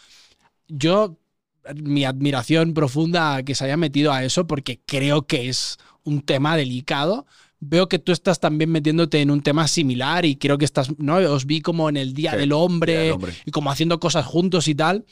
Yo, 0.66 1.16
mi 1.76 2.04
admiración 2.04 2.74
profunda 2.74 3.44
que 3.44 3.54
se 3.54 3.64
haya 3.64 3.76
metido 3.76 4.12
a 4.12 4.24
eso 4.24 4.48
porque 4.48 4.80
creo 4.84 5.28
que 5.28 5.48
es 5.48 5.78
un 6.02 6.22
tema 6.22 6.56
delicado. 6.56 7.24
Veo 7.60 7.88
que 7.88 8.00
tú 8.00 8.10
estás 8.10 8.40
también 8.40 8.68
metiéndote 8.70 9.20
en 9.22 9.30
un 9.30 9.42
tema 9.42 9.68
similar 9.68 10.24
y 10.26 10.34
creo 10.36 10.58
que 10.58 10.64
estás, 10.64 10.88
¿no? 10.98 11.16
Os 11.18 11.46
vi 11.46 11.60
como 11.60 11.88
en 11.88 11.96
el 11.96 12.14
Día 12.14 12.32
Sí, 12.32 12.38
del 12.38 12.52
Hombre, 12.52 12.92
Día 12.94 13.02
del 13.02 13.12
Hombre. 13.12 13.32
y 13.46 13.50
como 13.52 13.70
haciendo 13.70 14.00
cosas 14.00 14.26
juntos 14.26 14.66
y 14.66 14.74
tal. 14.74 15.04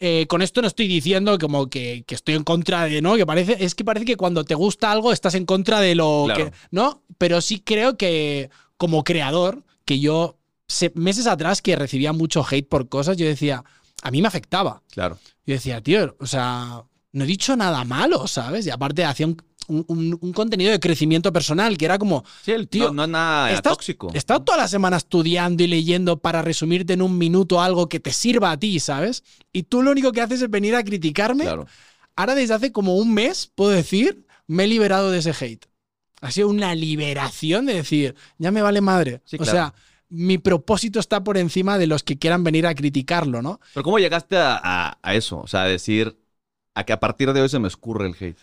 Eh, 0.00 0.26
con 0.26 0.42
esto 0.42 0.60
no 0.60 0.66
estoy 0.68 0.88
diciendo 0.88 1.38
como 1.38 1.68
que, 1.68 2.04
que 2.06 2.14
estoy 2.14 2.34
en 2.34 2.44
contra 2.44 2.84
de, 2.84 3.00
¿no? 3.00 3.16
Que 3.16 3.24
parece, 3.24 3.56
es 3.64 3.74
que 3.74 3.84
parece 3.84 4.04
que 4.04 4.16
cuando 4.16 4.44
te 4.44 4.54
gusta 4.54 4.90
algo 4.90 5.12
estás 5.12 5.34
en 5.34 5.46
contra 5.46 5.80
de 5.80 5.94
lo 5.94 6.24
Claro. 6.26 6.46
que, 6.50 6.56
¿no? 6.70 7.02
Pero 7.16 7.40
sí 7.40 7.60
creo 7.60 7.96
que 7.96 8.50
como 8.76 9.04
creador, 9.04 9.62
que 9.84 10.00
yo 10.00 10.36
se- 10.66 10.92
meses 10.94 11.26
atrás 11.26 11.62
que 11.62 11.76
recibía 11.76 12.12
mucho 12.12 12.44
hate 12.48 12.68
por 12.68 12.88
cosas, 12.88 13.16
yo 13.16 13.24
decía, 13.26 13.62
a 14.02 14.10
mí 14.10 14.20
me 14.20 14.28
afectaba. 14.28 14.82
Claro. 14.92 15.18
Yo 15.46 15.54
decía, 15.54 15.80
tío, 15.80 16.16
o 16.18 16.26
sea, 16.26 16.82
no 17.12 17.24
he 17.24 17.26
dicho 17.26 17.54
nada 17.56 17.84
malo, 17.84 18.26
¿sabes? 18.26 18.66
Y 18.66 18.70
aparte 18.70 19.04
hacía 19.04 19.26
un, 19.26 19.36
un- 19.68 19.84
un- 19.88 20.18
un 20.20 20.32
contenido 20.32 20.70
de 20.72 20.80
crecimiento 20.80 21.32
personal 21.32 21.76
que 21.78 21.84
era 21.84 21.98
como, 21.98 22.24
Sí, 22.42 22.52
el 22.52 22.68
Tío, 22.68 22.86
no, 22.88 22.92
no 22.92 23.04
es 23.04 23.08
nada 23.10 23.50
estás- 23.52 23.72
tóxico. 23.72 24.10
He 24.14 24.18
estado 24.18 24.42
toda 24.42 24.58
la 24.58 24.68
semana 24.68 24.96
estudiando 24.96 25.62
y 25.62 25.66
leyendo 25.66 26.18
para 26.18 26.42
resumirte 26.42 26.92
en 26.92 27.02
un 27.02 27.16
minuto 27.18 27.60
algo 27.60 27.88
que 27.88 28.00
te 28.00 28.12
sirva 28.12 28.50
a 28.52 28.58
ti, 28.58 28.80
¿sabes? 28.80 29.22
Y 29.52 29.64
tú 29.64 29.82
lo 29.82 29.90
único 29.90 30.12
que 30.12 30.20
haces 30.20 30.42
es 30.42 30.50
venir 30.50 30.74
a 30.74 30.84
criticarme. 30.84 31.44
Claro. 31.44 31.66
Ahora 32.16 32.34
desde 32.34 32.54
hace 32.54 32.72
como 32.72 32.96
un 32.96 33.12
mes, 33.12 33.50
puedo 33.54 33.70
decir, 33.70 34.26
me 34.46 34.64
he 34.64 34.66
liberado 34.68 35.10
de 35.10 35.18
ese 35.18 35.30
hate. 35.38 35.66
Ha 36.20 36.30
sido 36.30 36.48
una 36.48 36.74
liberación 36.74 37.66
de 37.66 37.74
decir, 37.74 38.14
ya 38.38 38.50
me 38.50 38.62
vale 38.62 38.80
madre. 38.80 39.20
Sí, 39.24 39.36
o 39.40 39.44
sea, 39.44 39.74
mi 40.08 40.38
propósito 40.38 41.00
está 41.00 41.24
por 41.24 41.36
encima 41.36 41.76
de 41.76 41.86
los 41.86 42.02
que 42.02 42.18
quieran 42.18 42.44
venir 42.44 42.66
a 42.66 42.74
criticarlo, 42.74 43.42
¿no? 43.42 43.60
Pero 43.74 43.82
¿cómo 43.84 43.98
llegaste 43.98 44.36
a, 44.36 44.60
a- 44.62 44.98
a 45.02 45.14
eso? 45.14 45.38
O 45.40 45.46
sea, 45.48 45.62
a 45.62 45.66
decir, 45.66 46.16
a 46.74 46.84
que 46.84 46.92
a 46.92 47.00
partir 47.00 47.32
de 47.32 47.40
hoy 47.42 47.48
se 47.48 47.58
me 47.58 47.68
escurre 47.68 48.06
el 48.06 48.14
hate. 48.18 48.38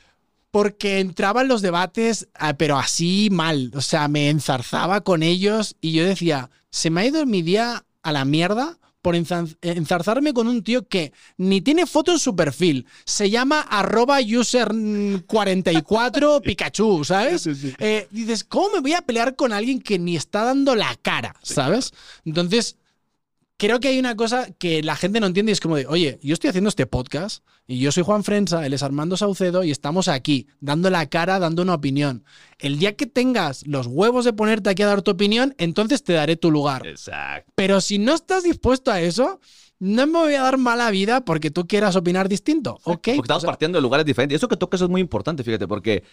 Porque 0.51 0.99
entraba 0.99 1.41
en 1.41 1.47
los 1.47 1.61
debates, 1.61 2.27
ah, 2.35 2.53
pero 2.53 2.77
así 2.77 3.29
mal. 3.31 3.71
O 3.73 3.81
sea, 3.81 4.07
me 4.07 4.29
enzarzaba 4.29 5.01
con 5.01 5.23
ellos 5.23 5.75
y 5.81 5.93
yo 5.93 6.05
decía, 6.05 6.49
se 6.69 6.89
me 6.89 7.01
ha 7.01 7.05
ido 7.05 7.25
mi 7.25 7.41
día 7.41 7.85
a 8.03 8.11
la 8.11 8.25
mierda 8.25 8.77
por 9.01 9.15
enzarzarme 9.15 10.33
con 10.33 10.47
un 10.47 10.63
tío 10.63 10.87
que 10.87 11.11
ni 11.37 11.61
tiene 11.61 11.87
foto 11.87 12.11
en 12.11 12.19
su 12.19 12.35
perfil. 12.35 12.85
Se 13.05 13.31
llama 13.31 13.61
arroba 13.61 14.21
user44 14.21 16.41
Pikachu, 16.43 17.03
¿sabes? 17.03 17.49
Eh, 17.79 18.07
dices, 18.11 18.43
¿cómo 18.43 18.75
me 18.75 18.81
voy 18.81 18.93
a 18.93 19.01
pelear 19.01 19.35
con 19.35 19.53
alguien 19.53 19.81
que 19.81 19.97
ni 19.97 20.15
está 20.15 20.43
dando 20.43 20.75
la 20.75 20.95
cara, 21.01 21.35
¿sabes? 21.41 21.93
Entonces, 22.25 22.77
creo 23.61 23.79
que 23.79 23.89
hay 23.89 23.99
una 23.99 24.15
cosa 24.15 24.51
que 24.57 24.81
la 24.81 24.95
gente 24.95 25.19
no 25.19 25.27
entiende 25.27 25.51
y 25.51 25.53
es 25.53 25.59
como 25.59 25.75
de, 25.75 25.85
oye, 25.85 26.17
yo 26.23 26.33
estoy 26.33 26.49
haciendo 26.49 26.67
este 26.67 26.87
podcast 26.87 27.45
y 27.67 27.77
yo 27.77 27.91
soy 27.91 28.01
Juan 28.01 28.23
Frensa, 28.23 28.65
él 28.65 28.73
es 28.73 28.81
Armando 28.81 29.17
Saucedo 29.17 29.63
y 29.63 29.69
estamos 29.69 30.07
aquí, 30.07 30.47
dando 30.61 30.89
la 30.89 31.07
cara, 31.09 31.37
dando 31.37 31.61
una 31.61 31.75
opinión. 31.75 32.25
El 32.57 32.79
día 32.79 32.95
que 32.95 33.05
tengas 33.05 33.67
los 33.67 33.85
huevos 33.85 34.25
de 34.25 34.33
ponerte 34.33 34.71
aquí 34.71 34.81
a 34.81 34.87
dar 34.87 35.03
tu 35.03 35.11
opinión, 35.11 35.53
entonces 35.59 36.03
te 36.03 36.13
daré 36.13 36.37
tu 36.37 36.49
lugar. 36.49 36.87
Exacto. 36.87 37.51
Pero 37.53 37.81
si 37.81 37.99
no 37.99 38.15
estás 38.15 38.41
dispuesto 38.41 38.89
a 38.89 38.99
eso, 38.99 39.39
no 39.77 40.07
me 40.07 40.13
voy 40.13 40.33
a 40.33 40.41
dar 40.41 40.57
mala 40.57 40.89
vida 40.89 41.23
porque 41.23 41.51
tú 41.51 41.67
quieras 41.67 41.95
opinar 41.95 42.29
distinto, 42.29 42.79
¿ok? 42.83 42.85
Porque 42.85 43.11
estamos 43.11 43.37
O 43.37 43.41
sea, 43.41 43.49
partiendo 43.49 43.77
de 43.77 43.83
lugares 43.83 44.07
diferentes. 44.07 44.33
Y 44.33 44.37
eso 44.37 44.47
que 44.47 44.57
tocas 44.57 44.81
es 44.81 44.89
muy 44.89 45.01
importante, 45.01 45.43
fíjate, 45.43 45.67
porque 45.67 46.03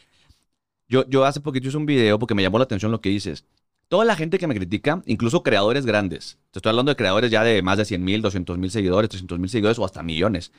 yo, 0.87 1.09
yo 1.09 1.25
hace 1.25 1.41
poquito 1.41 1.69
hice 1.69 1.79
un 1.79 1.87
video 1.87 2.19
porque 2.19 2.35
me 2.35 2.43
llamó 2.43 2.59
la 2.59 2.65
atención 2.65 2.93
lo 2.93 3.01
que 3.01 3.09
dices. 3.09 3.47
Toda 3.89 4.05
la 4.05 4.17
gente 4.17 4.39
que 4.39 4.47
me 4.47 4.55
critica, 4.55 5.03
incluso 5.07 5.43
creadores 5.43 5.87
grandes, 5.87 6.39
te 6.51 6.59
estoy 6.59 6.71
hablando 6.71 6.91
de 6.91 6.97
creadores 6.97 7.31
ya 7.31 7.43
de 7.43 7.63
más 7.63 7.79
de 7.79 7.87
100 7.87 8.05
mil, 8.05 8.21
200 8.21 8.59
mil 8.59 8.71
seguidores, 8.71 9.09
300 9.09 9.39
mil 9.39 9.49
seguidores 9.49 9.79
o 9.79 9.85
hasta 9.87 10.03
millones, 10.03 10.53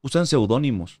usan 0.00 0.26
seudónimos. 0.26 1.00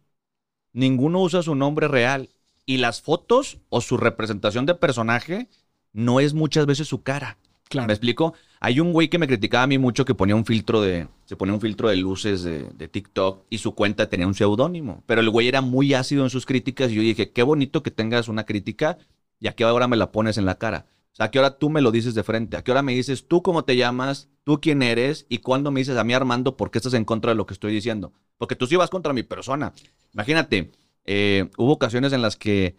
Ninguno 0.74 1.22
usa 1.22 1.42
su 1.42 1.54
nombre 1.54 1.88
real. 1.88 2.28
Y 2.66 2.78
las 2.78 3.00
fotos 3.02 3.58
o 3.68 3.80
su 3.80 3.96
representación 3.96 4.66
de 4.66 4.74
personaje 4.74 5.48
no 5.92 6.20
es 6.20 6.34
muchas 6.34 6.66
veces 6.66 6.88
su 6.88 7.02
cara. 7.02 7.38
claro. 7.68 7.86
¿Me 7.86 7.92
explico? 7.92 8.34
Hay 8.60 8.80
un 8.80 8.92
güey 8.92 9.08
que 9.08 9.18
me 9.18 9.26
criticaba 9.26 9.64
a 9.64 9.66
mí 9.66 9.76
mucho 9.76 10.06
que 10.06 10.14
ponía 10.14 10.34
un 10.34 10.46
filtro 10.46 10.80
de. 10.80 11.06
Se 11.26 11.36
ponía 11.36 11.54
un 11.54 11.60
filtro 11.60 11.88
de 11.88 11.96
luces 11.96 12.42
de, 12.42 12.70
de 12.70 12.88
TikTok 12.88 13.44
y 13.50 13.58
su 13.58 13.74
cuenta 13.74 14.08
tenía 14.08 14.26
un 14.26 14.34
seudónimo. 14.34 15.02
Pero 15.06 15.20
el 15.20 15.28
güey 15.28 15.48
era 15.48 15.60
muy 15.60 15.92
ácido 15.92 16.24
en 16.24 16.30
sus 16.30 16.46
críticas 16.46 16.90
y 16.90 16.94
yo 16.94 17.02
dije, 17.02 17.30
qué 17.30 17.42
bonito 17.42 17.82
que 17.82 17.90
tengas 17.90 18.28
una 18.28 18.44
crítica 18.44 18.96
y 19.40 19.48
a 19.48 19.52
qué 19.52 19.64
hora 19.66 19.88
me 19.88 19.96
la 19.96 20.10
pones 20.10 20.38
en 20.38 20.46
la 20.46 20.54
cara. 20.56 20.86
O 21.14 21.16
sea, 21.16 21.26
a 21.26 21.30
qué 21.30 21.38
hora 21.38 21.58
tú 21.58 21.70
me 21.70 21.80
lo 21.80 21.92
dices 21.92 22.14
de 22.14 22.24
frente. 22.24 22.56
A 22.56 22.62
qué 22.64 22.72
hora 22.72 22.82
me 22.82 22.92
dices 22.94 23.28
tú 23.28 23.42
cómo 23.42 23.64
te 23.64 23.76
llamas, 23.76 24.28
tú 24.42 24.60
quién 24.60 24.82
eres 24.82 25.26
y 25.28 25.38
cuándo 25.38 25.70
me 25.70 25.80
dices 25.80 25.96
a 25.96 26.04
mí, 26.04 26.12
Armando, 26.12 26.56
por 26.56 26.70
qué 26.72 26.78
estás 26.78 26.94
en 26.94 27.04
contra 27.04 27.30
de 27.30 27.36
lo 27.36 27.46
que 27.46 27.54
estoy 27.54 27.72
diciendo. 27.72 28.12
Porque 28.36 28.56
tú 28.56 28.66
sí 28.66 28.76
vas 28.76 28.90
contra 28.90 29.12
mi 29.12 29.22
persona. 29.22 29.72
Imagínate, 30.12 30.72
eh, 31.06 31.50
hubo 31.56 31.72
ocasiones 31.72 32.12
en 32.12 32.20
las 32.22 32.36
que 32.36 32.76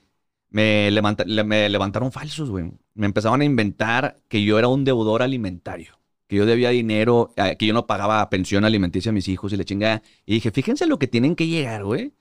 me, 0.49 0.91
levanta- 0.91 1.23
le- 1.25 1.43
me 1.45 1.69
levantaron 1.69 2.11
falsos, 2.11 2.49
güey. 2.49 2.71
Me 2.93 3.05
empezaban 3.05 3.41
a 3.41 3.45
inventar 3.45 4.19
que 4.27 4.43
yo 4.43 4.59
era 4.59 4.67
un 4.67 4.83
deudor 4.83 5.21
alimentario, 5.21 5.99
que 6.27 6.35
yo 6.37 6.45
debía 6.45 6.69
dinero, 6.69 7.31
eh, 7.37 7.55
que 7.57 7.65
yo 7.67 7.73
no 7.73 7.87
pagaba 7.87 8.29
pensión 8.29 8.65
alimenticia 8.65 9.09
a 9.11 9.13
mis 9.13 9.27
hijos 9.29 9.53
y 9.53 9.57
le 9.57 9.65
chingada. 9.65 10.01
Y 10.25 10.33
dije, 10.35 10.51
fíjense 10.51 10.87
lo 10.87 10.99
que 10.99 11.07
tienen 11.07 11.35
que 11.35 11.47
llegar, 11.47 11.83
güey, 11.85 12.13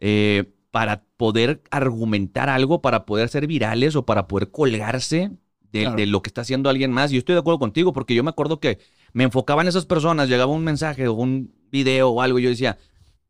eh, 0.00 0.52
para 0.70 1.04
poder 1.16 1.62
argumentar 1.70 2.48
algo, 2.48 2.82
para 2.82 3.06
poder 3.06 3.28
ser 3.28 3.46
virales 3.46 3.96
o 3.96 4.04
para 4.06 4.26
poder 4.28 4.50
colgarse 4.50 5.30
de, 5.74 5.82
Claro. 5.82 5.96
de 5.96 6.06
lo 6.06 6.22
que 6.22 6.28
está 6.30 6.40
haciendo 6.40 6.70
alguien 6.70 6.90
más. 6.92 7.10
Y 7.10 7.14
yo 7.14 7.18
estoy 7.18 7.34
de 7.34 7.40
acuerdo 7.40 7.58
contigo, 7.58 7.92
porque 7.92 8.14
yo 8.14 8.22
me 8.24 8.30
acuerdo 8.30 8.60
que 8.60 8.78
me 9.12 9.24
enfocaba 9.24 9.60
en 9.62 9.68
esas 9.68 9.84
personas, 9.86 10.28
llegaba 10.28 10.52
un 10.52 10.64
mensaje 10.64 11.06
o 11.08 11.12
un 11.14 11.52
video 11.70 12.10
o 12.10 12.22
algo, 12.22 12.38
y 12.38 12.42
yo 12.44 12.48
decía, 12.50 12.78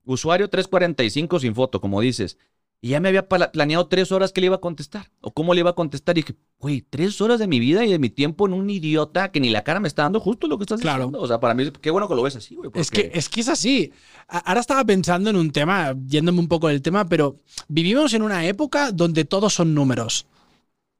usuario 0.04 0.48
345 0.48 1.40
sin 1.40 1.54
foto, 1.54 1.80
como 1.80 2.00
dices. 2.00 2.38
Y 2.80 2.88
ya 2.88 3.00
me 3.00 3.08
había 3.08 3.26
planeado 3.26 3.86
tres 3.86 4.12
horas 4.12 4.30
que 4.30 4.42
le 4.42 4.48
iba 4.48 4.56
a 4.56 4.60
contestar. 4.60 5.10
O 5.22 5.32
cómo 5.32 5.54
le 5.54 5.60
iba 5.60 5.70
a 5.70 5.74
contestar. 5.74 6.18
Y 6.18 6.20
dije, 6.20 6.34
güey, 6.58 6.82
tres 6.82 7.18
horas 7.22 7.38
de 7.38 7.46
mi 7.46 7.58
vida 7.58 7.82
y 7.86 7.90
de 7.90 7.98
mi 7.98 8.10
tiempo 8.10 8.46
en 8.46 8.52
un 8.52 8.68
idiota 8.68 9.32
que 9.32 9.40
ni 9.40 9.48
la 9.48 9.64
cara 9.64 9.80
me 9.80 9.88
está 9.88 10.02
dando 10.02 10.20
justo 10.20 10.46
lo 10.48 10.58
que 10.58 10.64
estás 10.64 10.82
Claro. 10.82 11.04
diciendo. 11.04 11.20
O 11.22 11.26
sea, 11.26 11.40
para 11.40 11.54
mí, 11.54 11.70
qué 11.80 11.90
bueno 11.90 12.08
que 12.08 12.14
lo 12.14 12.22
ves 12.22 12.36
así, 12.36 12.56
güey. 12.56 12.70
Es 12.74 12.90
que, 12.90 13.10
es 13.14 13.30
que 13.30 13.40
es 13.40 13.48
así. 13.48 13.90
Ahora 14.28 14.60
estaba 14.60 14.84
pensando 14.84 15.30
en 15.30 15.36
un 15.36 15.50
tema, 15.50 15.96
yéndome 16.06 16.40
un 16.40 16.48
poco 16.48 16.68
del 16.68 16.82
tema, 16.82 17.08
pero 17.08 17.40
vivimos 17.68 18.12
en 18.12 18.20
una 18.20 18.44
época 18.46 18.92
donde 18.92 19.24
todos 19.24 19.54
son 19.54 19.72
números. 19.72 20.26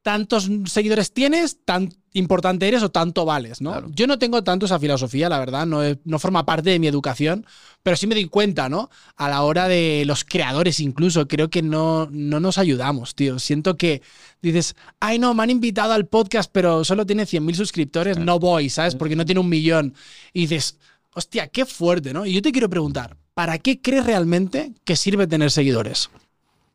Tantos 0.05 0.51
seguidores 0.67 1.15
tienes, 1.15 1.65
tan 1.65 1.89
importante 2.13 2.69
eres 2.69 2.83
o 2.83 2.91
tanto 2.91 3.25
vales, 3.25 3.63
¿no? 3.63 3.71
Claro. 3.71 3.89
Yo 3.91 4.07
no 4.07 4.19
tengo 4.19 4.45
tanto 4.45 4.67
esa 4.67 4.79
filosofía, 4.79 5.31
la 5.31 5.39
verdad, 5.39 5.65
no, 5.65 5.81
no 6.05 6.19
forma 6.19 6.45
parte 6.45 6.69
de 6.69 6.79
mi 6.79 6.87
educación, 6.87 7.47
pero 7.83 7.97
sí 7.97 8.07
me 8.07 8.15
doy 8.15 8.27
cuenta, 8.27 8.69
¿no? 8.69 8.91
A 9.17 9.31
la 9.31 9.43
hora 9.43 9.67
de 9.67 10.05
los 10.07 10.23
creadores 10.25 10.79
incluso, 10.81 11.27
creo 11.27 11.49
que 11.49 11.63
no, 11.63 12.07
no 12.13 12.39
nos 12.39 12.59
ayudamos, 12.59 13.15
tío. 13.15 13.39
Siento 13.39 13.79
que 13.79 14.03
dices, 14.43 14.77
ay 15.01 15.19
no, 15.19 15.33
me 15.33 15.43
han 15.43 15.49
invitado 15.49 15.95
al 15.95 16.05
podcast, 16.07 16.51
pero 16.53 16.85
solo 16.85 17.07
tiene 17.07 17.25
100.000 17.25 17.55
suscriptores, 17.55 18.19
no 18.19 18.39
voy, 18.39 18.69
¿sabes? 18.69 18.95
Porque 18.97 19.17
no 19.17 19.25
tiene 19.25 19.41
un 19.41 19.49
millón. 19.49 19.95
Y 20.35 20.43
dices, 20.43 20.79
hostia, 21.15 21.49
qué 21.49 21.65
fuerte, 21.65 22.13
¿no? 22.13 22.27
Y 22.27 22.35
yo 22.35 22.43
te 22.43 22.53
quiero 22.53 22.69
preguntar, 22.69 23.17
¿para 23.33 23.57
qué 23.57 23.81
crees 23.81 24.05
realmente 24.05 24.75
que 24.85 24.97
sirve 24.97 25.27
tener 25.27 25.51
seguidores? 25.51 26.11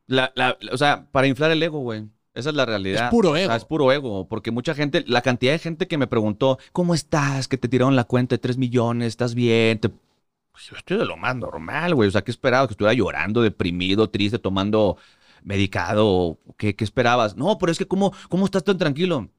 La- 0.07 0.31
la- 0.35 0.57
o 0.71 0.77
sea, 0.79 1.05
para 1.11 1.27
inflar 1.27 1.51
el 1.51 1.61
ego, 1.61 1.79
güey. 1.81 2.05
Esa 2.33 2.49
es 2.49 2.55
la 2.55 2.65
realidad. 2.65 3.05
Es 3.05 3.11
puro 3.11 3.31
O 3.31 3.35
sea, 3.35 3.43
ego. 3.45 3.53
es 3.55 3.65
puro 3.65 3.91
ego. 3.91 4.27
Porque 4.27 4.51
mucha 4.51 4.73
gente, 4.75 5.03
la 5.07 5.21
cantidad 5.21 5.51
de 5.51 5.59
gente 5.59 5.87
que 5.87 5.97
me 5.97 6.07
preguntó, 6.07 6.57
¿cómo 6.71 6.93
estás? 6.93 7.47
Que 7.47 7.57
te 7.57 7.67
tiraron 7.67 7.95
la 7.95 8.03
cuenta 8.05 8.35
de 8.35 8.39
3 8.39 8.57
millones, 8.57 9.07
¿estás 9.07 9.35
bien? 9.35 9.79
Te- 9.79 9.89
Pues 9.89 10.65
yo 10.69 10.75
estoy 10.77 10.97
de 10.97 11.05
lo 11.05 11.17
más 11.17 11.35
normal, 11.35 11.95
güey. 11.95 12.07
O 12.07 12.11
sea, 12.11 12.21
¿qué 12.23 12.31
esperabas? 12.31 12.67
Que 12.67 12.73
estuviera 12.73 12.93
llorando, 12.93 13.41
deprimido, 13.41 14.09
triste, 14.09 14.39
tomando 14.39 14.97
medicado. 15.43 16.37
¿Qué, 16.57 16.75
qué 16.75 16.83
esperabas? 16.83 17.35
No, 17.35 17.57
pero 17.57 17.71
es 17.71 17.77
que, 17.77 17.87
¿cómo, 17.87 18.13
¿cómo 18.29 18.45
estás 18.45 18.63
tan 18.63 18.77
tranquilo? 18.77 19.29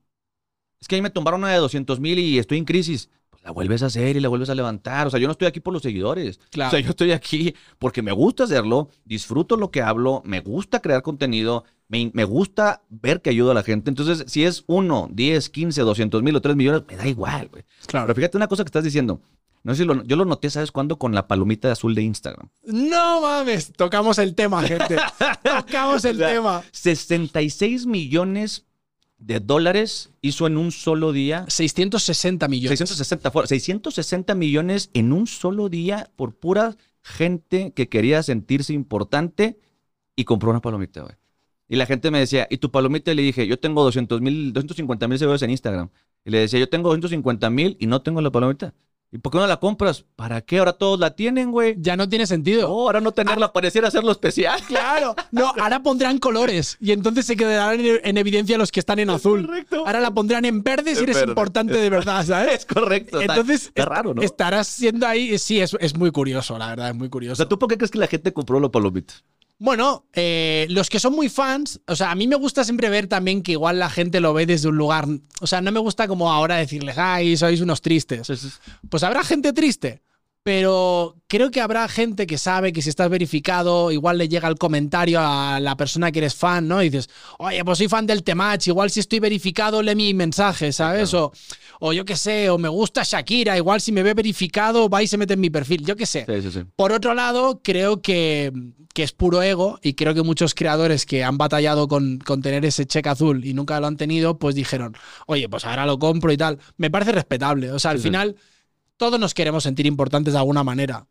Es 0.80 0.88
que 0.88 0.96
ahí 0.96 1.02
me 1.02 1.10
tumbaron 1.10 1.40
una 1.42 1.52
de 1.52 1.58
200 1.58 2.00
mil 2.00 2.18
y 2.18 2.38
estoy 2.38 2.58
en 2.58 2.64
crisis. 2.64 3.10
Pues 3.40 3.46
la 3.48 3.52
vuelves 3.52 3.82
a 3.82 3.86
hacer 3.86 4.16
y 4.16 4.20
la 4.20 4.28
vuelves 4.28 4.50
a 4.50 4.54
levantar. 4.54 5.06
O 5.06 5.10
sea, 5.10 5.18
yo 5.18 5.26
no 5.26 5.32
estoy 5.32 5.48
aquí 5.48 5.60
por 5.60 5.72
los 5.72 5.82
seguidores. 5.82 6.38
Claro. 6.50 6.68
O 6.68 6.70
sea, 6.72 6.80
yo 6.80 6.90
estoy 6.90 7.12
aquí 7.12 7.54
porque 7.78 8.02
me 8.02 8.12
gusta 8.12 8.44
hacerlo, 8.44 8.90
disfruto 9.04 9.56
lo 9.56 9.70
que 9.70 9.80
hablo, 9.82 10.22
me 10.26 10.40
gusta 10.40 10.80
crear 10.80 11.02
contenido, 11.02 11.64
me, 11.88 12.10
me 12.12 12.24
gusta 12.24 12.82
ver 12.90 13.22
que 13.22 13.30
ayudo 13.30 13.52
a 13.52 13.54
la 13.54 13.62
gente. 13.62 13.88
Entonces, 13.88 14.24
si 14.30 14.44
es 14.44 14.64
uno, 14.66 15.08
10, 15.10 15.48
15, 15.48 15.80
200 15.80 16.22
mil 16.22 16.36
o 16.36 16.40
3 16.40 16.54
millones, 16.54 16.82
me 16.86 16.96
da 16.96 17.06
igual, 17.08 17.48
güey. 17.48 17.64
Claro. 17.86 18.06
Pero 18.06 18.16
fíjate 18.16 18.36
una 18.36 18.48
cosa 18.48 18.62
que 18.62 18.68
estás 18.68 18.84
diciendo. 18.84 19.22
No 19.62 19.74
sé 19.74 19.82
si 19.82 19.86
lo, 19.86 20.02
yo 20.04 20.16
lo 20.16 20.24
noté, 20.24 20.48
¿sabes 20.48 20.72
cuándo? 20.72 20.98
Con 20.98 21.14
la 21.14 21.26
palomita 21.28 21.68
de 21.68 21.72
azul 21.72 21.94
de 21.94 22.02
Instagram. 22.02 22.48
No 22.64 23.20
mames, 23.20 23.72
tocamos 23.74 24.18
el 24.18 24.34
tema, 24.34 24.62
gente. 24.62 24.96
tocamos 25.42 26.04
el 26.04 26.16
O 26.16 26.18
sea, 26.18 26.28
tema. 26.28 26.62
66 26.72 27.86
millones 27.86 28.66
de 29.20 29.38
dólares 29.38 30.10
hizo 30.22 30.46
en 30.46 30.56
un 30.56 30.72
solo 30.72 31.12
día. 31.12 31.44
660 31.46 32.48
millones. 32.48 32.78
660, 32.78 33.30
fuera, 33.30 33.46
660 33.46 34.34
millones 34.34 34.90
en 34.94 35.12
un 35.12 35.26
solo 35.26 35.68
día 35.68 36.10
por 36.16 36.34
pura 36.34 36.76
gente 37.02 37.72
que 37.72 37.88
quería 37.88 38.22
sentirse 38.22 38.72
importante 38.72 39.58
y 40.16 40.24
compró 40.24 40.50
una 40.50 40.60
palomita, 40.60 41.02
güey. 41.02 41.14
Y 41.68 41.76
la 41.76 41.86
gente 41.86 42.10
me 42.10 42.18
decía, 42.18 42.48
¿y 42.50 42.56
tu 42.56 42.72
palomita? 42.72 43.12
Y 43.12 43.14
le 43.14 43.22
dije, 43.22 43.46
yo 43.46 43.60
tengo 43.60 43.84
200 43.84 44.20
mil, 44.20 44.52
250 44.52 45.06
mil 45.06 45.18
seguidores 45.18 45.42
en 45.42 45.50
Instagram. 45.50 45.90
Y 46.24 46.30
le 46.30 46.38
decía, 46.38 46.58
yo 46.58 46.68
tengo 46.68 46.88
250 46.88 47.48
mil 47.50 47.76
y 47.78 47.86
no 47.86 48.02
tengo 48.02 48.20
la 48.20 48.30
palomita. 48.30 48.74
¿Y 49.12 49.18
por 49.18 49.32
qué 49.32 49.38
no 49.38 49.46
la 49.48 49.58
compras? 49.58 50.04
¿Para 50.14 50.40
qué? 50.40 50.58
Ahora 50.58 50.72
todos 50.72 51.00
la 51.00 51.16
tienen, 51.16 51.50
güey. 51.50 51.74
Ya 51.78 51.96
no 51.96 52.08
tiene 52.08 52.28
sentido. 52.28 52.68
No, 52.68 52.74
ahora 52.74 53.00
no 53.00 53.10
tenerla 53.10 53.52
pareciera 53.52 53.88
hacerlo 53.88 54.12
especial. 54.12 54.60
Claro, 54.68 55.16
no, 55.32 55.48
ahora 55.60 55.82
pondrán 55.82 56.18
colores 56.18 56.76
y 56.80 56.92
entonces 56.92 57.26
se 57.26 57.36
quedarán 57.36 57.80
en, 57.80 58.00
en 58.04 58.18
evidencia 58.18 58.56
los 58.56 58.70
que 58.70 58.78
están 58.78 59.00
en 59.00 59.10
azul. 59.10 59.44
correcto. 59.46 59.84
Ahora 59.84 59.98
la 59.98 60.12
pondrán 60.12 60.44
en 60.44 60.62
verde 60.62 60.94
si 60.94 61.02
eres 61.02 61.16
verde. 61.16 61.30
importante 61.32 61.74
de 61.76 61.90
verdad, 61.90 62.24
¿sabes? 62.24 62.54
Es 62.60 62.66
correcto. 62.66 63.20
Entonces, 63.20 63.66
está 63.66 63.84
raro, 63.84 64.14
¿no? 64.14 64.22
estarás 64.22 64.68
siendo 64.68 65.06
ahí. 65.08 65.36
Sí, 65.38 65.60
es, 65.60 65.76
es 65.80 65.96
muy 65.96 66.12
curioso, 66.12 66.56
la 66.56 66.68
verdad, 66.68 66.90
es 66.90 66.94
muy 66.94 67.08
O 67.08 67.10
curioso. 67.10 67.34
sea, 67.36 67.48
¿tú 67.48 67.58
por 67.58 67.68
qué 67.68 67.76
crees 67.78 67.90
que 67.90 67.98
la 67.98 68.06
gente 68.06 68.32
compró 68.32 68.60
la 68.60 68.68
palomita? 68.68 69.14
Bueno, 69.60 70.06
eh, 70.14 70.66
los 70.70 70.88
que 70.88 70.98
son 70.98 71.12
muy 71.12 71.28
fans, 71.28 71.82
o 71.86 71.94
sea, 71.94 72.10
a 72.10 72.14
mí 72.14 72.26
me 72.26 72.34
gusta 72.36 72.64
siempre 72.64 72.88
ver 72.88 73.08
también 73.08 73.42
que 73.42 73.52
igual 73.52 73.78
la 73.78 73.90
gente 73.90 74.18
lo 74.18 74.32
ve 74.32 74.46
desde 74.46 74.70
un 74.70 74.78
lugar. 74.78 75.06
O 75.42 75.46
sea, 75.46 75.60
no 75.60 75.70
me 75.70 75.78
gusta 75.78 76.08
como 76.08 76.32
ahora 76.32 76.56
decirles, 76.56 76.96
ay, 76.96 77.36
sois 77.36 77.60
unos 77.60 77.82
tristes. 77.82 78.26
Pues 78.88 79.02
habrá 79.02 79.22
gente 79.22 79.52
triste, 79.52 80.00
pero 80.42 81.18
creo 81.26 81.50
que 81.50 81.60
habrá 81.60 81.86
gente 81.86 82.26
que 82.26 82.38
sabe 82.38 82.72
que 82.72 82.80
si 82.80 82.88
estás 82.88 83.10
verificado, 83.10 83.92
igual 83.92 84.16
le 84.16 84.28
llega 84.28 84.48
el 84.48 84.56
comentario 84.56 85.20
a 85.20 85.60
la 85.60 85.76
persona 85.76 86.10
que 86.10 86.20
eres 86.20 86.34
fan, 86.34 86.66
¿no? 86.66 86.82
Y 86.82 86.88
dices, 86.88 87.10
oye, 87.38 87.62
pues 87.64 87.78
soy 87.78 87.88
fan 87.88 88.06
del 88.06 88.22
Temach, 88.22 88.66
igual 88.66 88.90
si 88.90 89.00
estoy 89.00 89.20
verificado, 89.20 89.82
lee 89.82 89.94
mi 89.94 90.14
mensaje, 90.14 90.72
¿sabes? 90.72 91.12
O, 91.12 91.30
o 91.80 91.92
yo 91.92 92.06
qué 92.06 92.16
sé, 92.16 92.48
o 92.48 92.56
me 92.56 92.68
gusta 92.68 93.02
Shakira, 93.04 93.56
igual 93.58 93.82
si 93.82 93.92
me 93.92 94.02
ve 94.02 94.14
verificado, 94.14 94.88
va 94.88 95.02
y 95.02 95.06
se 95.06 95.18
mete 95.18 95.34
en 95.34 95.40
mi 95.40 95.50
perfil, 95.50 95.84
yo 95.84 95.94
qué 95.94 96.06
sé. 96.06 96.24
Sí, 96.26 96.40
sí, 96.40 96.50
sí. 96.50 96.60
Por 96.74 96.92
otro 96.92 97.12
lado, 97.12 97.60
creo 97.62 98.00
que, 98.00 98.50
que 98.94 99.02
es 99.02 99.12
puro 99.12 99.42
ego 99.42 99.78
y 99.82 99.92
creo 99.92 100.14
que 100.14 100.22
muchos 100.22 100.54
creadores 100.54 101.04
que 101.04 101.22
han 101.22 101.36
batallado 101.36 101.86
con, 101.86 102.18
con 102.18 102.40
tener 102.40 102.64
ese 102.64 102.86
cheque 102.86 103.10
azul 103.10 103.44
y 103.44 103.52
nunca 103.52 103.78
lo 103.78 103.88
han 103.88 103.98
tenido, 103.98 104.38
pues 104.38 104.54
dijeron, 104.54 104.96
oye, 105.26 105.50
pues 105.50 105.66
ahora 105.66 105.84
lo 105.84 105.98
compro 105.98 106.32
y 106.32 106.38
tal. 106.38 106.58
Me 106.78 106.90
parece 106.90 107.12
respetable. 107.12 107.72
O 107.72 107.78
sea, 107.78 107.90
al 107.90 107.98
final 107.98 108.36
todos 109.00 109.18
nos 109.18 109.32
queremos 109.32 109.62
sentir 109.62 109.86
importantes 109.86 110.34
de 110.34 110.38
alguna 110.38 110.62
manera. 110.62 111.06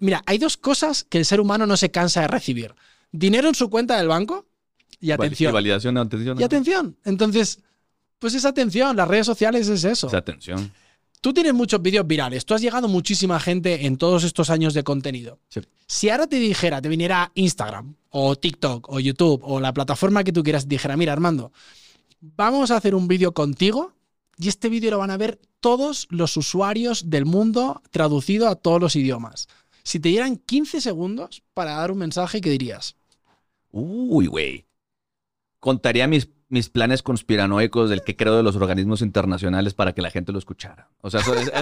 Mira, 0.00 0.22
hay 0.24 0.38
dos 0.38 0.56
cosas 0.56 1.04
que 1.04 1.18
el 1.18 1.26
ser 1.26 1.42
humano 1.42 1.66
no 1.66 1.76
se 1.76 1.90
cansa 1.90 2.22
de 2.22 2.28
recibir. 2.28 2.74
Dinero 3.12 3.48
en 3.48 3.54
su 3.54 3.68
cuenta 3.68 3.98
del 3.98 4.08
banco 4.08 4.46
y 4.98 5.08
Y 5.08 5.12
atención. 5.12 5.52
validación, 5.52 5.98
atención. 5.98 6.40
Y 6.40 6.42
atención. 6.42 6.96
Entonces, 7.04 7.58
pues 8.18 8.32
es 8.32 8.46
atención. 8.46 8.96
Las 8.96 9.06
redes 9.08 9.26
sociales 9.26 9.68
es 9.68 9.84
eso. 9.84 10.06
Esa 10.06 10.16
atención. 10.16 10.72
Tú 11.20 11.34
tienes 11.34 11.52
muchos 11.52 11.82
vídeos 11.82 12.06
virales, 12.06 12.46
tú 12.46 12.54
has 12.54 12.62
llegado 12.62 12.86
a 12.86 12.90
muchísima 12.90 13.38
gente 13.38 13.84
en 13.84 13.98
todos 13.98 14.24
estos 14.24 14.48
años 14.48 14.72
de 14.72 14.82
contenido. 14.82 15.38
Sí. 15.50 15.60
Si 15.86 16.08
ahora 16.08 16.26
te 16.26 16.36
dijera, 16.36 16.80
te 16.80 16.88
viniera 16.88 17.30
Instagram 17.34 17.94
o 18.08 18.36
TikTok 18.36 18.88
o 18.90 19.00
YouTube 19.00 19.42
o 19.44 19.60
la 19.60 19.74
plataforma 19.74 20.24
que 20.24 20.32
tú 20.32 20.42
quieras, 20.42 20.66
dijera, 20.66 20.96
mira 20.96 21.12
Armando, 21.12 21.52
vamos 22.20 22.70
a 22.70 22.76
hacer 22.78 22.94
un 22.94 23.06
vídeo 23.06 23.32
contigo 23.32 23.93
y 24.38 24.48
este 24.48 24.68
vídeo 24.68 24.90
lo 24.90 24.98
van 24.98 25.10
a 25.10 25.16
ver 25.16 25.40
todos 25.60 26.06
los 26.10 26.36
usuarios 26.36 27.10
del 27.10 27.24
mundo 27.24 27.82
traducido 27.90 28.48
a 28.48 28.56
todos 28.56 28.80
los 28.80 28.96
idiomas. 28.96 29.48
Si 29.82 30.00
te 30.00 30.08
dieran 30.08 30.36
15 30.36 30.80
segundos 30.80 31.42
para 31.52 31.72
dar 31.72 31.90
un 31.90 31.98
mensaje, 31.98 32.40
¿qué 32.40 32.50
dirías? 32.50 32.96
Uy, 33.70 34.26
güey. 34.26 34.66
Contaría 35.60 36.06
mis, 36.06 36.28
mis 36.54 36.70
planes 36.70 37.02
conspiranoicos 37.02 37.90
del 37.90 38.02
que 38.02 38.16
creo 38.16 38.36
de 38.36 38.42
los 38.42 38.56
organismos 38.56 39.02
internacionales 39.02 39.74
para 39.74 39.92
que 39.92 40.00
la 40.00 40.10
gente 40.10 40.32
lo 40.32 40.38
escuchara. 40.38 40.88
O 41.02 41.10
sea, 41.10 41.20
eso 41.20 41.34
es- 41.34 41.52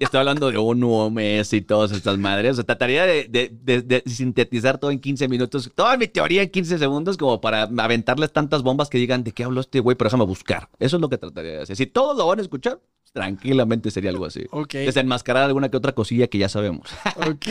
estoy 0.00 0.18
hablando 0.18 0.50
de 0.50 0.56
ONU, 0.56 0.90
OMS 0.92 1.52
y 1.52 1.60
todas 1.60 1.92
estas 1.92 2.18
madres. 2.18 2.52
O 2.52 2.54
sea, 2.56 2.64
trataría 2.64 3.06
de, 3.06 3.28
de- 3.28 3.50
de- 3.62 3.82
de 3.82 4.02
sintetizar 4.06 4.78
todo 4.78 4.90
en 4.90 4.98
15 4.98 5.28
minutos, 5.28 5.70
toda 5.74 5.96
mi 5.96 6.08
teoría 6.08 6.42
en 6.42 6.50
15 6.50 6.78
segundos, 6.78 7.16
como 7.16 7.40
para 7.40 7.62
aventarles 7.78 8.32
tantas 8.32 8.62
bombas 8.62 8.88
que 8.88 8.98
digan 8.98 9.22
de 9.22 9.32
qué 9.32 9.44
habló 9.44 9.60
este 9.60 9.80
güey, 9.80 9.96
pero 9.96 10.08
déjame 10.08 10.24
buscar. 10.24 10.68
Eso 10.80 10.96
es 10.96 11.00
lo 11.00 11.08
que 11.08 11.18
trataría 11.18 11.52
de 11.52 11.62
hacer. 11.62 11.76
Si 11.76 11.86
todos 11.86 12.16
lo 12.16 12.26
van 12.26 12.38
a 12.40 12.42
escuchar, 12.42 12.80
tranquilamente 13.12 13.90
sería 13.90 14.10
algo 14.10 14.24
así. 14.26 14.44
Ok. 14.50 14.72
Desenmascarar 14.74 15.44
alguna 15.44 15.68
que 15.70 15.76
otra 15.76 15.92
cosilla 15.92 16.26
que 16.28 16.38
ya 16.38 16.48
sabemos. 16.48 16.88
Ok. 17.16 17.46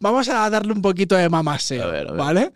Vamos 0.00 0.28
a 0.28 0.48
darle 0.50 0.72
un 0.72 0.82
poquito 0.82 1.14
de 1.16 1.28
mamaseo, 1.28 1.84
A 1.84 1.86
ver, 1.86 2.08
a 2.08 2.10
ver. 2.12 2.18
¿vale? 2.18 2.52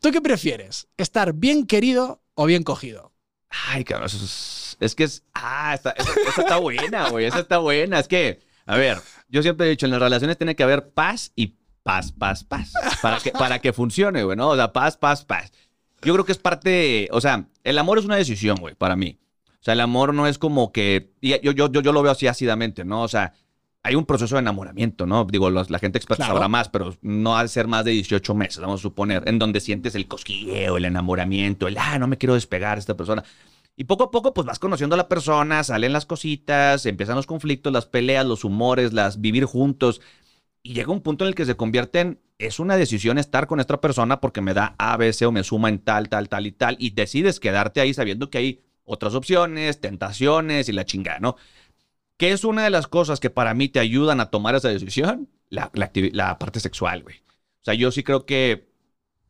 ¿Tú 0.00 0.10
qué 0.12 0.20
prefieres? 0.20 0.86
¿Estar 0.96 1.32
bien 1.32 1.66
querido 1.66 2.20
o 2.34 2.44
bien 2.46 2.62
cogido? 2.62 3.12
Ay, 3.50 3.84
cabrón, 3.84 4.06
eso 4.06 4.16
es, 4.16 4.76
es 4.80 4.94
que 4.94 5.04
es. 5.04 5.22
Ah, 5.34 5.72
esta, 5.74 5.90
esa, 5.90 6.10
esa 6.28 6.40
está 6.42 6.56
buena, 6.58 7.08
güey. 7.10 7.26
Esa 7.26 7.40
está 7.40 7.58
buena. 7.58 7.98
Es 7.98 8.08
que, 8.08 8.40
a 8.66 8.76
ver, 8.76 8.98
yo 9.28 9.42
siempre 9.42 9.66
he 9.66 9.70
dicho, 9.70 9.86
en 9.86 9.92
las 9.92 10.00
relaciones 10.00 10.36
tiene 10.36 10.56
que 10.56 10.62
haber 10.62 10.90
paz 10.90 11.32
y 11.36 11.54
paz, 11.82 12.12
paz, 12.12 12.44
paz. 12.44 12.72
Para 13.02 13.18
que, 13.20 13.30
para 13.30 13.58
que 13.60 13.72
funcione, 13.72 14.24
güey, 14.24 14.36
¿no? 14.36 14.48
O 14.50 14.56
sea, 14.56 14.72
paz, 14.72 14.96
paz, 14.96 15.24
paz. 15.24 15.52
Yo 16.02 16.12
creo 16.12 16.24
que 16.24 16.32
es 16.32 16.38
parte. 16.38 17.08
O 17.12 17.20
sea, 17.20 17.46
el 17.64 17.78
amor 17.78 17.98
es 17.98 18.04
una 18.04 18.16
decisión, 18.16 18.56
güey, 18.58 18.74
para 18.74 18.96
mí. 18.96 19.18
O 19.48 19.64
sea, 19.66 19.74
el 19.74 19.80
amor 19.80 20.12
no 20.12 20.26
es 20.26 20.38
como 20.38 20.72
que. 20.72 21.12
yo, 21.22 21.36
yo, 21.40 21.52
yo, 21.52 21.80
yo 21.80 21.92
lo 21.92 22.02
veo 22.02 22.12
así 22.12 22.26
ácidamente, 22.26 22.84
¿no? 22.84 23.02
O 23.02 23.08
sea, 23.08 23.32
hay 23.86 23.94
un 23.94 24.04
proceso 24.04 24.34
de 24.34 24.40
enamoramiento, 24.40 25.06
¿no? 25.06 25.24
Digo, 25.24 25.48
los- 25.50 25.70
la 25.70 25.78
gente 25.78 25.98
experta 25.98 26.24
Claro. 26.24 26.34
sabrá 26.34 26.48
más, 26.48 26.68
pero 26.68 26.94
no 27.02 27.36
ha 27.36 27.42
de 27.42 27.48
ser 27.48 27.66
más 27.68 27.84
de 27.84 27.92
18 27.92 28.34
meses, 28.34 28.60
vamos 28.60 28.80
a 28.80 28.82
suponer, 28.82 29.22
en 29.26 29.38
donde 29.38 29.60
sientes 29.60 29.94
el 29.94 30.06
cosquilleo, 30.08 30.76
el 30.76 30.84
enamoramiento, 30.84 31.68
el, 31.68 31.78
ah, 31.78 31.98
no 31.98 32.06
me 32.08 32.18
quiero 32.18 32.34
despegar 32.34 32.76
de 32.76 32.80
esta 32.80 32.96
persona. 32.96 33.24
Y 33.76 33.84
poco 33.84 34.04
a 34.04 34.10
poco, 34.10 34.32
pues 34.34 34.46
vas 34.46 34.58
conociendo 34.58 34.94
a 34.94 34.96
la 34.96 35.08
persona, 35.08 35.62
salen 35.62 35.92
las 35.92 36.06
cositas, 36.06 36.86
empiezan 36.86 37.14
los 37.16 37.26
conflictos, 37.26 37.72
las 37.72 37.86
peleas, 37.86 38.24
los 38.26 38.42
humores, 38.44 38.92
las 38.92 39.20
vivir 39.20 39.44
juntos. 39.44 40.00
Y 40.62 40.72
llega 40.74 40.90
un 40.92 41.00
punto 41.02 41.24
en 41.24 41.28
el 41.28 41.34
que 41.34 41.44
se 41.44 41.56
convierten, 41.56 42.18
es 42.38 42.58
una 42.58 42.76
decisión 42.76 43.18
estar 43.18 43.46
con 43.46 43.60
esta 43.60 43.80
persona 43.80 44.20
porque 44.20 44.40
me 44.40 44.52
da 44.54 44.74
A, 44.78 44.96
B, 44.96 45.12
C 45.12 45.26
o 45.26 45.30
me 45.32 45.44
suma 45.44 45.68
en 45.68 45.78
tal, 45.78 46.08
tal, 46.08 46.28
tal 46.28 46.46
y 46.46 46.52
tal. 46.52 46.76
Y 46.80 46.90
decides 46.90 47.38
quedarte 47.38 47.80
ahí 47.80 47.94
sabiendo 47.94 48.30
que 48.30 48.38
hay 48.38 48.60
otras 48.84 49.14
opciones, 49.14 49.80
tentaciones 49.80 50.68
y 50.68 50.72
la 50.72 50.84
chingada, 50.84 51.18
¿no? 51.20 51.36
¿Qué 52.16 52.32
es 52.32 52.44
una 52.44 52.64
de 52.64 52.70
las 52.70 52.86
cosas 52.86 53.20
que 53.20 53.30
para 53.30 53.54
mí 53.54 53.68
te 53.68 53.78
ayudan 53.80 54.20
a 54.20 54.30
tomar 54.30 54.54
esa 54.54 54.68
decisión? 54.68 55.28
La, 55.50 55.70
la 55.74 55.92
activi- 55.92 56.12
la 56.12 56.38
parte 56.38 56.60
sexual, 56.60 57.02
güey. 57.02 57.16
O 57.16 57.64
sea, 57.66 57.74
yo 57.74 57.90
sí 57.90 58.02
creo 58.02 58.24
que 58.26 58.68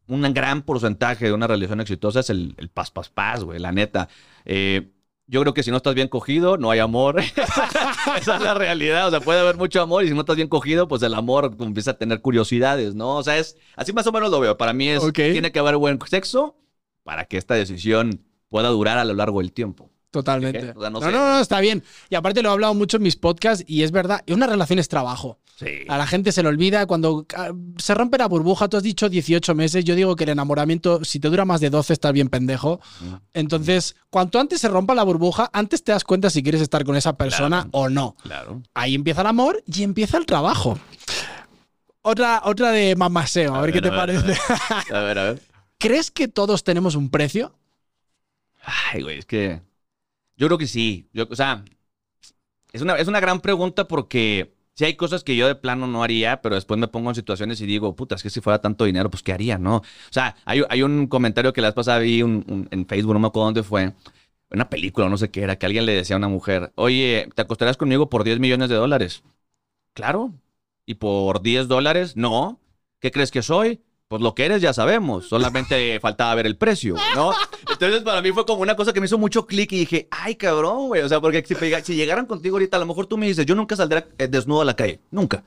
un 0.09 0.23
gran 0.35 0.63
porcentaje 0.63 1.25
de 1.27 1.33
una 1.33 1.47
relación 1.49 1.81
exitosa 1.81 2.21
es 2.21 2.31
el, 2.31 2.55
el 2.59 2.69
paz, 2.69 2.91
paz, 2.91 3.09
paz, 3.11 3.43
güey, 3.43 3.59
la 3.59 3.73
neta. 3.73 4.09
Eh, 4.45 4.93
yo 5.27 5.41
creo 5.41 5.53
que 5.55 5.65
si 5.65 5.73
no 5.73 5.79
estás 5.79 5.97
bien 5.97 6.07
cogido, 6.07 6.57
no 6.57 6.71
hay 6.71 6.79
amor. 6.79 7.19
Esa 8.21 8.37
es 8.37 8.43
la 8.43 8.55
realidad. 8.55 9.09
O 9.09 9.11
sea, 9.11 9.21
puede 9.21 9.41
haber 9.41 9.57
mucho 9.57 9.83
amor 9.83 10.05
y 10.05 10.09
si 10.09 10.15
no 10.15 10.21
estás 10.21 10.37
bien 10.37 10.49
cogido, 10.49 10.87
pues 10.87 11.03
el 11.03 11.15
amor 11.15 11.57
empieza 11.59 11.93
a 11.93 11.99
tener 11.99 12.21
curiosidades, 12.21 12.95
¿no? 12.95 13.17
O 13.17 13.23
sea, 13.25 13.37
es 13.39 13.57
así 13.75 13.93
más 13.93 14.07
o 14.07 14.13
menos 14.13 14.31
lo 14.31 14.39
veo. 14.39 14.57
Para 14.57 14.73
mí 14.73 14.89
es, 14.89 15.03
Ok. 15.03 15.15
tiene 15.15 15.51
que 15.51 15.59
haber 15.59 15.77
buen 15.77 15.99
sexo 16.07 16.57
para 17.03 17.25
que 17.25 17.39
esta 17.39 17.55
decisión 17.55 18.25
pueda 18.49 18.69
durar 18.69 18.99
a 18.99 19.05
lo 19.05 19.15
largo 19.15 19.41
del 19.41 19.53
tiempo. 19.53 19.91
Totalmente. 20.21 20.73
O 20.75 20.81
sea, 20.81 20.91
no 20.91 21.01
no, 21.01 21.07
sé. 21.07 21.13
no, 21.13 21.19
no, 21.35 21.41
está 21.41 21.61
bien. 21.61 21.85
Y 22.09 22.15
aparte 22.15 22.43
lo 22.43 22.49
he 22.49 22.53
hablado 22.53 22.73
mucho 22.75 22.97
en 22.97 23.03
mis 23.03 23.17
podcasts 23.17 23.63
y 23.67 23.83
es 23.83 23.91
verdad, 23.93 24.23
una 24.29 24.47
relación 24.47 24.79
es 24.79 24.89
trabajo. 24.89 25.39
Sí. 25.57 25.85
A 25.89 25.97
la 25.99 26.07
gente 26.07 26.33
se 26.33 26.43
le 26.43 26.49
olvida 26.49 26.87
cuando 26.87 27.27
ah, 27.35 27.51
se 27.79 27.95
rompe 27.95 28.19
la 28.19 28.29
burbuja, 28.29 28.69
tú 28.69 28.77
has 28.77 28.83
dicho 28.83 29.09
18 29.09 29.55
meses, 29.55 29.85
yo 29.85 29.95
digo 29.95 30.17
que 30.17 30.25
el 30.25 30.31
enamoramiento, 30.31 31.05
si 31.05 31.21
te 31.21 31.29
dura 31.29 31.45
más 31.45 31.61
de 31.61 31.71
12, 31.71 31.93
estás 31.93 32.13
bien 32.13 32.29
pendejo. 32.29 32.81
Mm. 33.01 33.15
Entonces, 33.35 33.97
cuanto 34.11 34.39
antes 34.39 34.61
se 34.61 34.69
rompa 34.69 34.95
la 34.95 35.03
burbuja, 35.03 35.51
antes 35.53 35.83
te 35.85 35.93
das 35.93 36.05
cuenta 36.05 36.31
si 36.31 36.43
quieres 36.43 36.61
estar 36.61 36.85
con 36.85 36.97
esa 36.97 37.17
persona 37.17 37.63
Claro. 37.63 37.71
o 37.73 37.89
no. 37.89 38.17
Claro. 38.23 38.63
Ahí 38.75 38.95
empieza 38.95 39.21
el 39.23 39.27
amor 39.29 39.63
y 39.67 39.83
empieza 39.83 40.19
el 40.19 40.27
trabajo. 40.27 40.79
Otra, 42.03 42.43
otra 42.45 42.71
de 42.71 42.95
mamaseo, 42.97 43.55
a, 43.55 43.59
A 43.59 43.63
ver, 43.63 43.73
qué 43.73 43.81
te 43.83 43.89
a 43.89 43.91
ver, 43.91 43.99
a 44.01 44.03
parece. 44.23 44.41
A 44.95 45.01
ver, 45.01 45.19
a 45.19 45.25
ver. 45.25 45.43
¿Crees 45.79 46.11
que 46.11 46.29
todos 46.29 46.65
tenemos 46.65 46.95
un 46.95 47.11
precio? 47.11 47.55
Ay, 48.93 49.03
güey, 49.03 49.19
es 49.19 49.27
que 49.27 49.61
yo 50.37 50.47
creo 50.49 50.59
que 50.59 50.67
sí. 50.67 51.09
Yo, 51.13 51.27
o 51.31 51.37
sea, 51.37 51.65
es 52.73 52.83
una, 52.83 52.95
es 52.97 53.09
una 53.09 53.21
gran 53.21 53.41
pregunta 53.41 53.89
porque 53.89 54.55
sí 54.75 54.85
hay 54.85 54.95
cosas 54.97 55.25
que 55.25 55.37
yo 55.37 55.47
de 55.47 55.55
plano 55.55 55.87
no 55.87 56.03
haría, 56.03 56.43
pero 56.43 56.55
después 56.55 56.79
me 56.79 56.89
pongo 56.89 57.11
en 57.11 57.15
situaciones 57.15 57.61
y 57.61 57.67
digo, 57.67 57.97
puta, 57.97 58.15
es 58.17 58.23
que 58.23 58.31
si 58.31 58.41
fuera 58.41 58.61
tanto 58.61 58.85
dinero, 58.85 59.11
pues 59.11 59.23
¿qué 59.23 59.33
haría, 59.33 59.59
no? 59.59 59.77
O 59.79 59.83
sea, 60.11 60.37
hay, 60.45 60.63
hay 60.69 60.83
un 60.83 61.07
comentario 61.07 61.53
que 61.53 61.61
la 61.61 61.69
vez 61.69 61.75
pasada 61.75 61.99
vi 62.01 62.21
en 62.21 62.87
Facebook, 62.89 63.15
no 63.15 63.21
me 63.21 63.29
acuerdo 63.29 63.47
dónde 63.47 63.63
fue, 63.63 63.95
una 64.51 64.69
película, 64.71 65.09
no 65.09 65.17
sé 65.19 65.31
qué 65.31 65.43
era, 65.43 65.57
que 65.57 65.67
alguien 65.67 65.87
le 65.87 65.93
decía 65.93 66.17
a 66.17 66.19
una 66.19 66.29
mujer, 66.29 66.73
oye, 66.77 67.29
¿te 67.35 67.43
acostarías 67.43 67.77
conmigo 67.77 68.09
por 68.09 68.25
10 68.25 68.39
millones 68.39 68.69
de 68.69 68.77
dólares? 68.77 69.23
Claro. 69.95 70.35
¿Y 70.87 70.95
por 70.95 71.43
10 71.43 71.69
dólares? 71.69 72.17
No. 72.17 72.61
¿Qué 73.01 73.11
crees 73.11 73.31
que 73.31 73.43
soy? 73.43 73.83
Pues 74.09 74.23
lo 74.23 74.37
que 74.37 74.45
eres 74.45 74.63
ya 74.63 74.73
sabemos, 74.73 75.29
solamente 75.29 75.99
faltaba 75.99 76.33
ver 76.37 76.47
el 76.47 76.57
precio, 76.57 76.95
¿no? 77.17 77.33
Entonces 77.69 78.03
para 78.03 78.23
mí 78.23 78.31
fue 78.31 78.47
como 78.47 78.63
una 78.63 78.77
cosa 78.77 78.93
que 78.93 79.01
me 79.01 79.07
hizo 79.07 79.19
mucho 79.19 79.47
clic 79.47 79.73
y 79.73 79.79
dije, 79.79 80.07
ay 80.13 80.37
cabrón, 80.37 80.87
güey, 80.87 81.03
o 81.03 81.09
sea, 81.09 81.21
porque 81.21 81.45
si, 81.45 81.57
si 81.83 81.97
llegaran 81.97 82.27
contigo 82.27 82.55
ahorita, 82.55 82.77
a 82.77 82.81
lo 82.81 82.87
mejor 82.87 83.07
tú 83.07 83.19
me 83.19 83.27
dices, 83.27 83.45
yo 83.45 83.57
nunca 83.57 83.75
saldré 83.75 84.07
eh, 84.19 84.29
desnudo 84.29 84.61
a 84.61 84.65
la 84.65 84.77
calle, 84.77 85.01
nunca. 85.11 85.43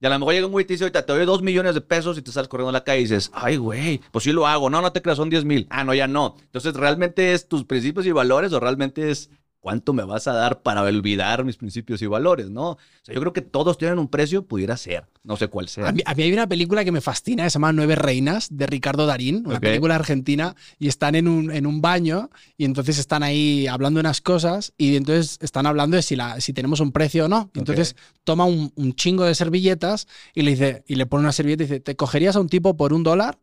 Y 0.00 0.06
a 0.06 0.08
lo 0.08 0.18
mejor 0.18 0.34
llega 0.34 0.46
un 0.46 0.52
güey 0.52 0.64
y 0.64 0.66
te 0.66 0.74
dice, 0.74 0.84
ahorita 0.84 1.06
te 1.06 1.12
doy 1.12 1.24
dos 1.24 1.42
millones 1.42 1.74
de 1.74 1.82
pesos 1.82 2.18
y 2.18 2.22
te 2.22 2.32
sales 2.32 2.48
corriendo 2.48 2.70
a 2.70 2.72
la 2.72 2.82
calle 2.82 3.00
y 3.00 3.02
dices, 3.02 3.30
ay 3.32 3.58
güey, 3.58 4.00
pues 4.10 4.24
sí 4.24 4.32
lo 4.32 4.46
hago, 4.46 4.70
no, 4.70 4.80
no 4.80 4.92
te 4.92 5.02
creas, 5.02 5.18
son 5.18 5.30
10 5.30 5.44
mil, 5.44 5.66
ah, 5.70 5.84
no, 5.84 5.94
ya 5.94 6.08
no. 6.08 6.36
Entonces, 6.40 6.74
¿realmente 6.74 7.32
es 7.32 7.46
tus 7.46 7.64
principios 7.64 8.06
y 8.06 8.12
valores 8.12 8.52
o 8.54 8.58
realmente 8.58 9.10
es 9.10 9.30
¿cuánto 9.60 9.92
me 9.92 10.04
vas 10.04 10.26
a 10.26 10.32
dar 10.32 10.62
para 10.62 10.82
olvidar 10.82 11.44
mis 11.44 11.56
principios 11.56 12.02
y 12.02 12.06
valores? 12.06 12.50
¿no? 12.50 12.70
O 12.70 12.78
sea, 13.02 13.14
yo 13.14 13.20
creo 13.20 13.32
que 13.32 13.42
todos 13.42 13.78
tienen 13.78 13.98
un 13.98 14.08
precio, 14.08 14.44
pudiera 14.46 14.76
ser, 14.76 15.06
no 15.22 15.36
sé 15.36 15.48
cuál 15.48 15.68
sea. 15.68 15.88
A 15.88 15.92
mí, 15.92 16.02
a 16.04 16.14
mí 16.14 16.22
hay 16.22 16.32
una 16.32 16.48
película 16.48 16.84
que 16.84 16.92
me 16.92 17.00
fascina, 17.00 17.44
que 17.44 17.50
se 17.50 17.54
llama 17.54 17.72
Nueve 17.72 17.94
Reinas, 17.94 18.48
de 18.50 18.66
Ricardo 18.66 19.06
Darín, 19.06 19.44
una 19.46 19.60
película 19.60 19.94
argentina, 19.94 20.56
y 20.78 20.88
están 20.88 21.14
en 21.14 21.28
un, 21.28 21.50
en 21.52 21.66
un 21.66 21.80
baño 21.80 22.30
y 22.56 22.64
entonces 22.64 22.98
están 22.98 23.22
ahí 23.22 23.66
hablando 23.66 24.00
unas 24.00 24.20
cosas 24.20 24.72
y 24.76 24.96
entonces 24.96 25.38
están 25.42 25.66
hablando 25.66 25.96
de 25.96 26.02
si, 26.02 26.16
la, 26.16 26.40
si 26.40 26.52
tenemos 26.52 26.80
un 26.80 26.92
precio 26.92 27.26
o 27.26 27.28
no. 27.28 27.50
Entonces 27.54 27.96
toma 28.24 28.44
un, 28.46 28.72
un 28.74 28.94
chingo 28.94 29.24
de 29.24 29.34
servilletas 29.34 30.08
y 30.34 30.42
le, 30.42 30.52
dice, 30.52 30.84
y 30.86 30.94
le 30.96 31.06
pone 31.06 31.22
una 31.22 31.32
servilleta 31.32 31.64
y 31.64 31.66
dice, 31.66 31.80
¿te 31.80 31.96
cogerías 31.96 32.36
a 32.36 32.40
un 32.40 32.48
tipo 32.48 32.76
por 32.76 32.92
un 32.92 33.02
dólar? 33.02 33.38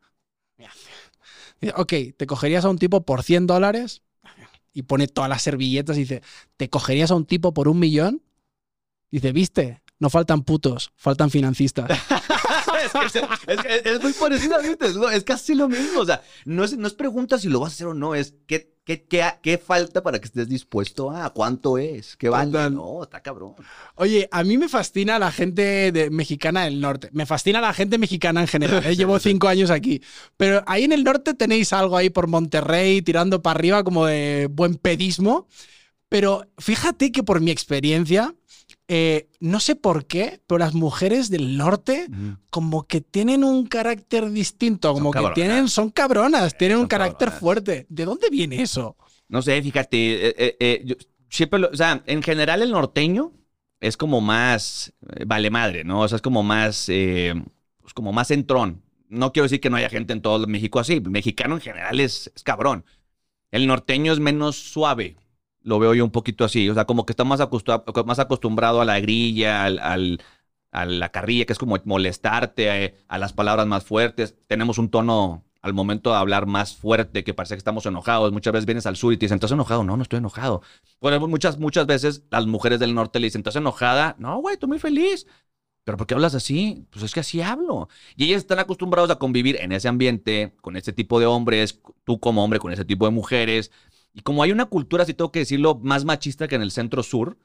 Ok, 1.75 1.93
¿te 2.15 2.27
cogerías 2.27 2.65
a 2.65 2.69
un 2.69 2.77
tipo 2.77 3.01
por 3.01 3.23
100 3.23 3.47
dólares? 3.47 4.03
Y 4.77 4.83
pone 4.83 5.07
todas 5.07 5.27
las 5.27 5.41
servilletas 5.41 5.97
y 5.97 6.01
dice, 6.01 6.21
¿te 6.55 6.69
cogerías 6.69 7.09
a 7.09 7.15
un 7.15 7.25
tipo 7.25 7.51
por 7.51 7.67
un 7.67 7.79
millón? 7.79 8.21
Dice, 9.09 9.31
¿viste? 9.31 9.81
No 9.97 10.11
faltan 10.11 10.43
putos, 10.43 10.91
faltan 10.95 11.31
financistas. 11.31 11.89
es, 13.47 14.03
muy 14.03 14.13
parecido. 14.13 14.59
Es, 14.59 14.93
lo- 14.93 15.09
es 15.09 15.23
casi 15.23 15.55
lo 15.55 15.67
mismo. 15.67 16.01
O 16.01 16.05
sea, 16.05 16.21
no 16.45 16.63
es, 16.63 16.77
no 16.77 16.85
es 16.85 16.93
pregunta 16.93 17.39
si 17.39 17.49
lo 17.49 17.59
vas 17.59 17.71
a 17.71 17.73
hacer 17.73 17.87
o 17.87 17.95
no, 17.95 18.13
es 18.13 18.35
qué, 18.45 18.76
qué, 18.87 19.03
qué, 19.03 19.23
qué 19.43 19.57
falta 19.57 20.01
para 20.01 20.17
que 20.19 20.25
estés 20.25 20.47
dispuesto 20.47 21.11
a, 21.11 21.29
cuánto 21.33 21.77
es, 21.77 22.15
qué 22.15 22.29
vale. 22.29 22.51
Total. 22.53 22.73
No, 22.73 23.03
está 23.03 23.21
cabrón. 23.21 23.53
Oye, 23.95 24.29
a 24.31 24.43
mí 24.45 24.57
me 24.57 24.69
fascina 24.69 25.19
la 25.19 25.29
gente 25.31 25.91
de- 25.91 26.09
mexicana 26.09 26.63
del 26.63 26.79
norte. 26.79 27.09
Me 27.11 27.25
fascina 27.25 27.59
la 27.59 27.73
gente 27.73 27.97
mexicana 27.97 28.39
en 28.41 28.47
general. 28.47 28.85
¿eh? 28.85 28.95
Llevo 28.95 29.19
cinco 29.29 29.49
años 29.49 29.69
aquí. 29.71 30.01
Pero 30.37 30.63
ahí 30.65 30.85
en 30.85 30.93
el 30.93 31.03
norte 31.03 31.33
tenéis 31.33 31.73
algo 31.73 31.97
ahí 31.97 32.09
por 32.09 32.27
Monterrey, 32.27 33.01
tirando 33.01 33.41
para 33.41 33.59
arriba 33.59 33.83
como 33.83 34.05
de 34.05 34.47
buen 34.49 34.75
pedismo. 34.75 35.47
Pero 36.09 36.47
fíjate 36.57 37.11
que 37.11 37.21
por 37.23 37.41
mi 37.41 37.51
experiencia, 37.51 38.33
eh, 38.87 39.29
no 39.39 39.59
sé 39.59 39.75
por 39.75 40.05
qué, 40.05 40.41
pero 40.47 40.59
las 40.59 40.73
mujeres 40.73 41.29
del 41.29 41.57
norte 41.57 42.07
como 42.49 42.87
que 42.87 43.01
tienen 43.01 43.43
un 43.43 43.67
carácter 43.67 44.29
distinto, 44.31 44.93
como 44.93 45.11
que 45.11 45.19
tienen, 45.35 45.67
son 45.67 45.89
cabronas, 45.89 46.57
tienen 46.57 46.77
un 46.77 46.87
carácter 46.87 47.27
cabronas. 47.29 47.39
fuerte. 47.39 47.85
¿De 47.89 48.05
dónde 48.05 48.29
viene 48.29 48.61
eso? 48.61 48.95
No 49.27 49.41
sé, 49.41 49.61
fíjate, 49.61 50.27
eh, 50.29 50.35
eh, 50.37 50.57
eh, 50.59 50.81
yo 50.85 50.95
siempre 51.29 51.59
lo- 51.59 51.69
o 51.69 51.75
sea, 51.75 52.01
en 52.05 52.23
general 52.23 52.61
el 52.61 52.71
norteño 52.71 53.33
es 53.81 53.97
como 53.97 54.21
más 54.21 54.93
eh, 55.15 55.25
vale 55.27 55.49
madre, 55.49 55.83
¿no? 55.83 56.01
O 56.01 56.07
sea, 56.07 56.15
es 56.15 56.21
como 56.21 56.43
más, 56.43 56.85
eh, 56.87 57.33
pues 57.81 57.93
como 57.93 58.13
más 58.13 58.31
entrón. 58.31 58.81
No 59.09 59.31
quiero 59.33 59.43
decir 59.43 59.59
que 59.59 59.69
no 59.69 59.75
haya 59.77 59.89
gente 59.89 60.13
en 60.13 60.21
todo 60.21 60.47
México 60.47 60.79
así. 60.79 60.93
El 60.93 61.09
mexicano 61.09 61.55
en 61.55 61.61
general 61.61 61.99
es, 61.99 62.31
es 62.35 62.43
cabrón. 62.43 62.85
El 63.51 63.67
norteño 63.67 64.11
es 64.13 64.19
menos 64.19 64.55
suave. 64.57 65.15
Lo 65.67 65.79
veo 65.79 65.93
yo 65.93 66.03
un 66.05 66.11
poquito 66.11 66.45
así. 66.45 66.69
O 66.69 66.73
sea, 66.73 66.85
como 66.85 67.05
que 67.05 67.13
está 67.13 67.23
más, 67.23 67.39
más 68.05 68.19
acostumbrado 68.19 68.81
a 68.81 68.85
la 68.85 68.99
grilla, 68.99 69.63
al, 69.65 69.79
al- 69.79 70.21
a 70.71 70.85
la 70.85 71.09
carrilla, 71.09 71.45
que 71.45 71.53
es 71.53 71.59
como 71.59 71.77
molestarte, 71.85 72.85
eh, 72.85 72.95
a 73.07 73.17
las 73.17 73.33
palabras 73.33 73.67
más 73.67 73.83
fuertes. 73.85 74.35
Tenemos 74.47 74.77
un 74.77 74.89
tono 74.89 75.43
al 75.61 75.73
momento 75.73 76.11
de 76.11 76.17
hablar 76.17 76.45
más 76.45 76.75
fuerte, 76.75 77.23
que 77.23 77.33
parece 77.33 77.55
que 77.55 77.59
estamos 77.59 77.85
enojados. 77.85 78.31
Muchas 78.31 78.53
veces 78.53 78.65
vienes 78.65 78.85
al 78.85 78.95
sur 78.95 79.11
y 79.13 79.17
te 79.17 79.25
dicen, 79.25 79.35
¿estás 79.37 79.51
enojado? 79.51 79.83
No, 79.83 79.97
no 79.97 80.03
estoy 80.03 80.17
enojado. 80.19 80.61
Bueno, 81.01 81.25
muchas, 81.27 81.57
muchas 81.59 81.85
veces 81.87 82.23
las 82.31 82.45
mujeres 82.45 82.79
del 82.79 82.93
norte 82.93 83.19
le 83.19 83.27
dicen, 83.27 83.39
¿estás 83.41 83.55
enojada? 83.55 84.15
No, 84.19 84.39
güey, 84.39 84.53
estoy 84.53 84.69
muy 84.69 84.79
feliz. 84.79 85.25
¿Pero 85.83 85.97
por 85.97 86.05
qué 86.07 86.15
hablas 86.15 86.35
así? 86.35 86.85
Pues 86.91 87.03
es 87.05 87.13
que 87.13 87.21
así 87.21 87.41
hablo. 87.41 87.87
Y 88.17 88.25
ellas 88.25 88.39
están 88.39 88.59
acostumbrados 88.59 89.09
a 89.09 89.15
convivir 89.17 89.55
en 89.61 89.71
ese 89.71 89.87
ambiente, 89.87 90.53
con 90.61 90.75
ese 90.75 90.91
tipo 90.91 91.19
de 91.19 91.25
hombres, 91.27 91.79
tú 92.03 92.19
como 92.19 92.43
hombre 92.43 92.59
con 92.59 92.73
ese 92.73 92.83
tipo 92.85 93.05
de 93.05 93.11
mujeres. 93.11 93.71
Y 94.17 94.21
como 94.21 94.41
hay 94.41 94.51
una 94.51 94.65
cultura, 94.65 95.05
si 95.05 95.13
tengo 95.13 95.31
que 95.31 95.39
decirlo, 95.39 95.79
más 95.83 96.03
machista 96.03 96.47
que 96.47 96.55
en 96.55 96.63
el 96.63 96.71
centro 96.71 97.03
sur, 97.03 97.37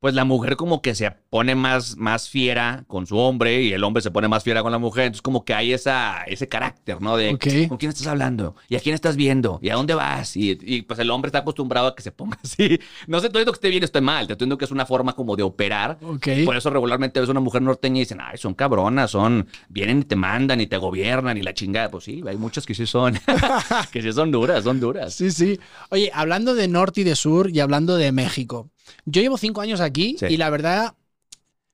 pues 0.00 0.14
la 0.14 0.24
mujer 0.24 0.56
como 0.56 0.80
que 0.80 0.94
se 0.94 1.10
pone 1.10 1.54
más, 1.54 1.96
más 1.96 2.28
fiera 2.28 2.84
con 2.86 3.06
su 3.06 3.16
hombre 3.16 3.62
y 3.62 3.72
el 3.72 3.82
hombre 3.82 4.00
se 4.00 4.10
pone 4.10 4.28
más 4.28 4.44
fiera 4.44 4.62
con 4.62 4.70
la 4.70 4.78
mujer. 4.78 5.06
Entonces 5.06 5.22
como 5.22 5.44
que 5.44 5.54
hay 5.54 5.72
esa, 5.72 6.22
ese 6.24 6.48
carácter, 6.48 7.00
¿no? 7.02 7.16
De. 7.16 7.36
¿con 7.68 7.78
quién 7.78 7.90
estás 7.90 8.06
hablando? 8.06 8.54
¿Y 8.68 8.76
a 8.76 8.80
quién 8.80 8.94
estás 8.94 9.16
viendo? 9.16 9.58
¿Y 9.60 9.70
a 9.70 9.74
dónde 9.74 9.94
vas? 9.94 10.36
Y, 10.36 10.56
y, 10.60 10.82
pues 10.82 11.00
el 11.00 11.10
hombre 11.10 11.28
está 11.28 11.38
acostumbrado 11.38 11.88
a 11.88 11.96
que 11.96 12.02
se 12.02 12.12
ponga 12.12 12.38
así. 12.44 12.78
No 13.06 13.18
sé, 13.20 13.26
estoy 13.26 13.40
diciendo 13.40 13.52
que 13.52 13.56
esté 13.56 13.68
bien 13.70 13.82
o 13.82 13.86
esté 13.86 14.00
mal. 14.00 14.26
Te 14.26 14.34
estoy 14.34 14.44
diciendo 14.44 14.58
que 14.58 14.64
es 14.66 14.70
una 14.70 14.86
forma 14.86 15.14
como 15.14 15.34
de 15.34 15.42
operar. 15.42 15.98
Por 15.98 16.56
eso 16.56 16.70
regularmente 16.70 17.20
ves 17.20 17.28
una 17.28 17.40
mujer 17.40 17.62
norteña 17.62 17.96
y 17.96 18.00
dicen, 18.00 18.18
ay, 18.20 18.38
son 18.38 18.54
cabronas, 18.54 19.10
son, 19.10 19.48
vienen 19.68 20.00
y 20.00 20.04
te 20.04 20.16
mandan 20.16 20.60
y 20.60 20.68
te 20.68 20.76
gobiernan 20.76 21.36
y 21.36 21.42
la 21.42 21.54
chingada. 21.54 21.90
Pues 21.90 22.04
sí, 22.04 22.22
hay 22.26 22.36
muchas 22.36 22.66
que 22.66 22.74
sí 22.74 22.86
son, 22.86 23.18
que 23.92 24.00
sí 24.00 24.12
son 24.12 24.30
duras, 24.30 24.62
son 24.62 24.78
duras. 24.78 25.14
Sí, 25.14 25.32
sí. 25.32 25.58
Oye, 25.90 26.10
hablando 26.14 26.54
de 26.54 26.68
norte 26.68 27.00
y 27.00 27.04
de 27.04 27.16
sur 27.16 27.50
y 27.50 27.58
hablando 27.58 27.96
de 27.96 28.12
México. 28.12 28.70
Yo 29.04 29.22
llevo 29.22 29.38
cinco 29.38 29.60
años 29.60 29.80
aquí 29.80 30.16
Sí. 30.18 30.26
y 30.30 30.36
la 30.36 30.50
verdad 30.50 30.94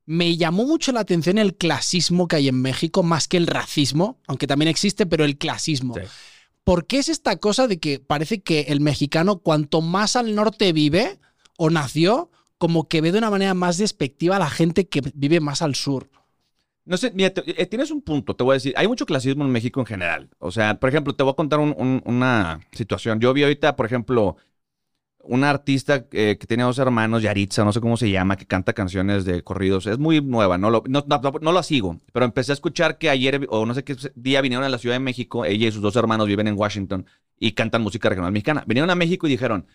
me 0.07 0.37
llamó 0.37 0.65
mucho 0.67 0.93
la 0.93 1.01
atención 1.01 1.39
el 1.39 1.55
clasismo 1.55 2.29
que 2.29 2.37
hay 2.37 2.49
en 2.49 2.61
México, 2.61 3.03
más 3.03 3.27
que 3.27 3.37
el 3.39 3.47
racismo, 3.47 4.19
aunque 4.27 4.47
también 4.47 4.69
existe, 4.69 5.07
pero 5.07 5.25
el 5.25 5.39
clasismo. 5.39 5.95
Sí. 5.95 6.01
¿Por 6.63 6.87
qué 6.87 6.99
es 6.99 7.09
esta 7.09 7.37
cosa 7.37 7.67
de 7.69 7.79
que 7.79 8.01
parece 8.01 8.43
que 8.43 8.63
el 8.69 8.81
mexicano, 8.81 9.39
cuanto 9.39 9.81
más 9.81 10.17
al 10.17 10.35
norte 10.35 10.73
vive 10.73 11.19
o 11.57 11.71
nació, 11.71 12.31
como 12.59 12.89
que 12.89 13.01
ve 13.01 13.13
de 13.13 13.19
una 13.19 13.31
manera 13.31 13.55
más 13.55 13.77
despectiva 13.79 14.37
a 14.37 14.39
la 14.39 14.49
gente 14.51 14.89
que 14.89 15.03
vive 15.15 15.41
más 15.41 15.61
al 15.63 15.75
sur? 15.75 16.11
No 16.87 16.99
sé, 16.99 17.11
mira, 17.15 17.31
te- 17.31 17.61
eh, 17.63 17.67
tienes 17.67 17.91
un 17.91 18.03
punto, 18.03 18.37
te 18.37 18.45
voy 18.45 18.53
a 18.53 18.55
decir. 18.55 18.75
Hay 18.77 18.87
mucho 18.87 19.07
clasismo 19.07 19.45
en 19.45 19.51
México 19.51 19.81
en 19.81 19.87
general. 19.87 20.29
O 20.39 20.51
sea, 20.51 20.79
por 20.79 20.91
ejemplo, 20.91 21.15
te 21.15 21.23
voy 21.23 21.33
a 21.33 21.37
contar 21.37 21.59
un- 21.59 21.75
un- 21.79 22.03
una 22.05 22.61
situación. 22.73 23.21
Yo 23.21 23.33
vi 23.33 23.43
ahorita, 23.43 23.75
por 23.75 23.87
ejemplo, 23.87 24.37
una 25.27 25.51
artista 25.51 26.07
eh, 26.13 26.37
que 26.39 26.47
tiene 26.47 26.63
dos 26.63 26.79
hermanos, 26.79 27.23
Yaritza, 27.23 27.65
no 27.65 27.73
sé 27.73 27.81
cómo 27.81 27.97
se 27.97 28.11
llama, 28.11 28.37
que 28.37 28.47
canta 28.47 28.73
canciones 28.73 29.25
de 29.25 29.43
corridos. 29.43 29.87
Es 29.87 29.99
muy 29.99 30.21
nueva, 30.21 30.59
no 30.59 30.71
lo, 30.71 30.83
no, 30.87 31.05
no, 31.07 31.21
no 31.41 31.53
la 31.53 31.63
sigo, 31.63 32.01
pero 32.13 32.25
empecé 32.25 32.53
a 32.53 32.55
escuchar 32.55 32.99
que 32.99 33.11
ayer, 33.11 33.47
o 33.51 33.67
no 33.67 33.75
sé 33.75 33.85
qué 33.85 33.97
día, 34.15 34.41
vinieron 34.41 34.65
a 34.65 34.69
la 34.69 34.79
Ciudad 34.79 34.95
de 34.97 35.01
México. 35.01 35.45
Ella 35.45 35.69
y 35.69 35.73
sus 35.73 35.83
dos 35.83 35.97
hermanos 35.97 36.27
viven 36.27 36.47
en 36.49 36.59
Washington 36.59 37.07
y 37.39 37.53
cantan 37.53 37.83
música 37.83 38.09
regional 38.09 38.33
mexicana. 38.33 38.65
Vinieron 38.67 38.91
a 38.91 38.95
México 38.95 39.27
y 39.27 39.31
dijeron, 39.31 39.67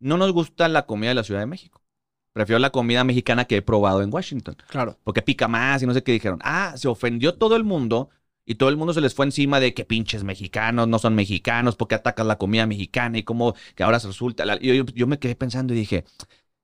no 0.00 0.16
nos 0.16 0.32
gusta 0.32 0.68
la 0.68 0.86
comida 0.86 1.10
de 1.10 1.14
la 1.14 1.24
Ciudad 1.24 1.40
de 1.40 1.46
México. 1.46 1.82
Prefiero 2.32 2.58
la 2.58 2.70
comida 2.70 3.02
mexicana 3.02 3.46
que 3.46 3.56
he 3.56 3.62
probado 3.62 4.02
en 4.02 4.12
Washington 4.12 4.56
Claro. 4.68 4.98
porque 5.04 5.22
pica 5.22 5.48
más 5.48 5.82
y 5.82 5.86
no 5.86 5.94
sé 5.94 6.02
qué 6.02 6.12
dijeron. 6.12 6.38
Ah, 6.42 6.74
se 6.76 6.86
ofendió 6.88 7.34
todo 7.36 7.56
el 7.56 7.64
mundo 7.64 8.10
y 8.46 8.54
todo 8.54 8.68
el 8.68 8.76
mundo 8.76 8.94
se 8.94 9.00
les 9.00 9.14
fue 9.14 9.26
encima 9.26 9.58
de 9.60 9.74
que 9.74 9.84
pinches 9.84 10.22
mexicanos 10.24 10.86
no 10.88 10.98
son 10.98 11.14
mexicanos, 11.14 11.76
porque 11.76 11.96
atacas 11.96 12.24
la 12.26 12.38
comida 12.38 12.64
mexicana 12.66 13.18
y 13.18 13.24
cómo 13.24 13.54
que 13.74 13.82
ahora 13.82 13.98
se 14.00 14.06
resulta. 14.06 14.44
yo- 14.60 14.84
yo 14.86 15.06
me 15.06 15.18
quedé 15.18 15.34
pensando 15.34 15.74
y 15.74 15.76
dije, 15.76 16.04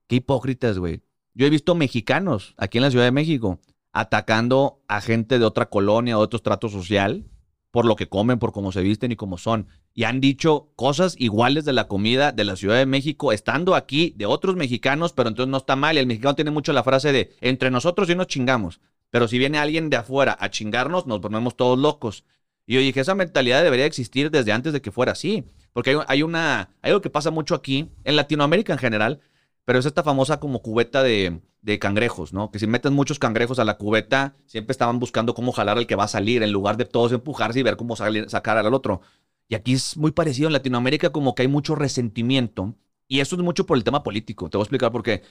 qué 0.06 0.16
hipócritas, 0.16 0.78
güey. 0.78 1.02
Yo 1.34 1.46
he 1.46 1.50
visto 1.50 1.74
mexicanos 1.74 2.54
aquí 2.56 2.78
en 2.78 2.82
la 2.82 2.90
Ciudad 2.90 3.04
de 3.04 3.10
México 3.12 3.58
atacando 3.92 4.80
a 4.88 5.00
gente 5.00 5.38
de 5.38 5.44
otra 5.44 5.68
colonia, 5.68 6.14
de 6.14 6.20
otro 6.22 6.36
estrato 6.36 6.68
social, 6.68 7.24
por 7.70 7.84
lo 7.86 7.96
que 7.96 8.08
comen, 8.08 8.38
por 8.38 8.52
cómo 8.52 8.70
se 8.70 8.82
visten 8.82 9.12
y 9.12 9.16
cómo 9.16 9.38
son. 9.38 9.66
Y 9.94 10.04
han 10.04 10.20
dicho 10.20 10.70
cosas 10.76 11.16
iguales 11.18 11.64
de 11.64 11.72
la 11.72 11.88
comida 11.88 12.32
de 12.32 12.44
la 12.44 12.56
Ciudad 12.56 12.76
de 12.76 12.86
México, 12.86 13.32
estando 13.32 13.74
aquí 13.74 14.14
de 14.16 14.26
otros 14.26 14.56
mexicanos, 14.56 15.12
pero 15.12 15.28
entonces 15.30 15.50
no 15.50 15.56
está 15.58 15.74
mal. 15.76 15.96
Y 15.96 16.00
el 16.00 16.06
mexicano 16.06 16.34
tiene 16.34 16.50
mucho 16.50 16.72
la 16.72 16.84
frase 16.84 17.12
de 17.12 17.34
entre 17.40 17.70
nosotros 17.70 18.08
y 18.10 18.14
nos 18.14 18.26
chingamos. 18.26 18.80
Pero 19.12 19.28
si 19.28 19.36
viene 19.38 19.58
alguien 19.58 19.90
de 19.90 19.98
afuera 19.98 20.38
a 20.40 20.48
chingarnos, 20.48 21.06
nos 21.06 21.20
ponemos 21.20 21.54
todos 21.54 21.78
locos. 21.78 22.24
Y 22.66 22.74
yo 22.74 22.80
dije, 22.80 23.00
esa 23.00 23.14
mentalidad 23.14 23.62
debería 23.62 23.84
existir 23.84 24.30
desde 24.30 24.52
antes 24.52 24.72
de 24.72 24.80
que 24.80 24.90
fuera 24.90 25.12
así. 25.12 25.44
Porque 25.74 25.90
hay, 25.90 25.96
hay 26.08 26.22
una, 26.22 26.70
hay 26.80 26.92
algo 26.92 27.02
que 27.02 27.10
pasa 27.10 27.30
mucho 27.30 27.54
aquí, 27.54 27.90
en 28.04 28.16
Latinoamérica 28.16 28.72
en 28.72 28.78
general, 28.78 29.20
pero 29.66 29.78
es 29.78 29.84
esta 29.84 30.02
famosa 30.02 30.40
como 30.40 30.62
cubeta 30.62 31.02
de, 31.02 31.42
de 31.60 31.78
cangrejos, 31.78 32.32
¿no? 32.32 32.50
Que 32.50 32.58
si 32.58 32.66
meten 32.66 32.94
muchos 32.94 33.18
cangrejos 33.18 33.58
a 33.58 33.66
la 33.66 33.76
cubeta, 33.76 34.34
siempre 34.46 34.72
estaban 34.72 34.98
buscando 34.98 35.34
cómo 35.34 35.52
jalar 35.52 35.76
al 35.76 35.86
que 35.86 35.94
va 35.94 36.04
a 36.04 36.08
salir, 36.08 36.42
en 36.42 36.50
lugar 36.50 36.78
de 36.78 36.86
todos 36.86 37.12
empujarse 37.12 37.60
y 37.60 37.62
ver 37.62 37.76
cómo 37.76 37.96
sacar 37.96 38.56
al 38.56 38.72
otro. 38.72 39.02
Y 39.46 39.56
aquí 39.56 39.74
es 39.74 39.98
muy 39.98 40.12
parecido 40.12 40.46
en 40.46 40.54
Latinoamérica, 40.54 41.10
como 41.10 41.34
que 41.34 41.42
hay 41.42 41.48
mucho 41.48 41.74
resentimiento. 41.74 42.74
Y 43.08 43.20
eso 43.20 43.36
es 43.36 43.42
mucho 43.42 43.66
por 43.66 43.76
el 43.76 43.84
tema 43.84 44.02
político. 44.02 44.48
Te 44.48 44.56
voy 44.56 44.62
a 44.62 44.64
explicar 44.64 44.90
por 44.90 45.02
qué. 45.02 45.22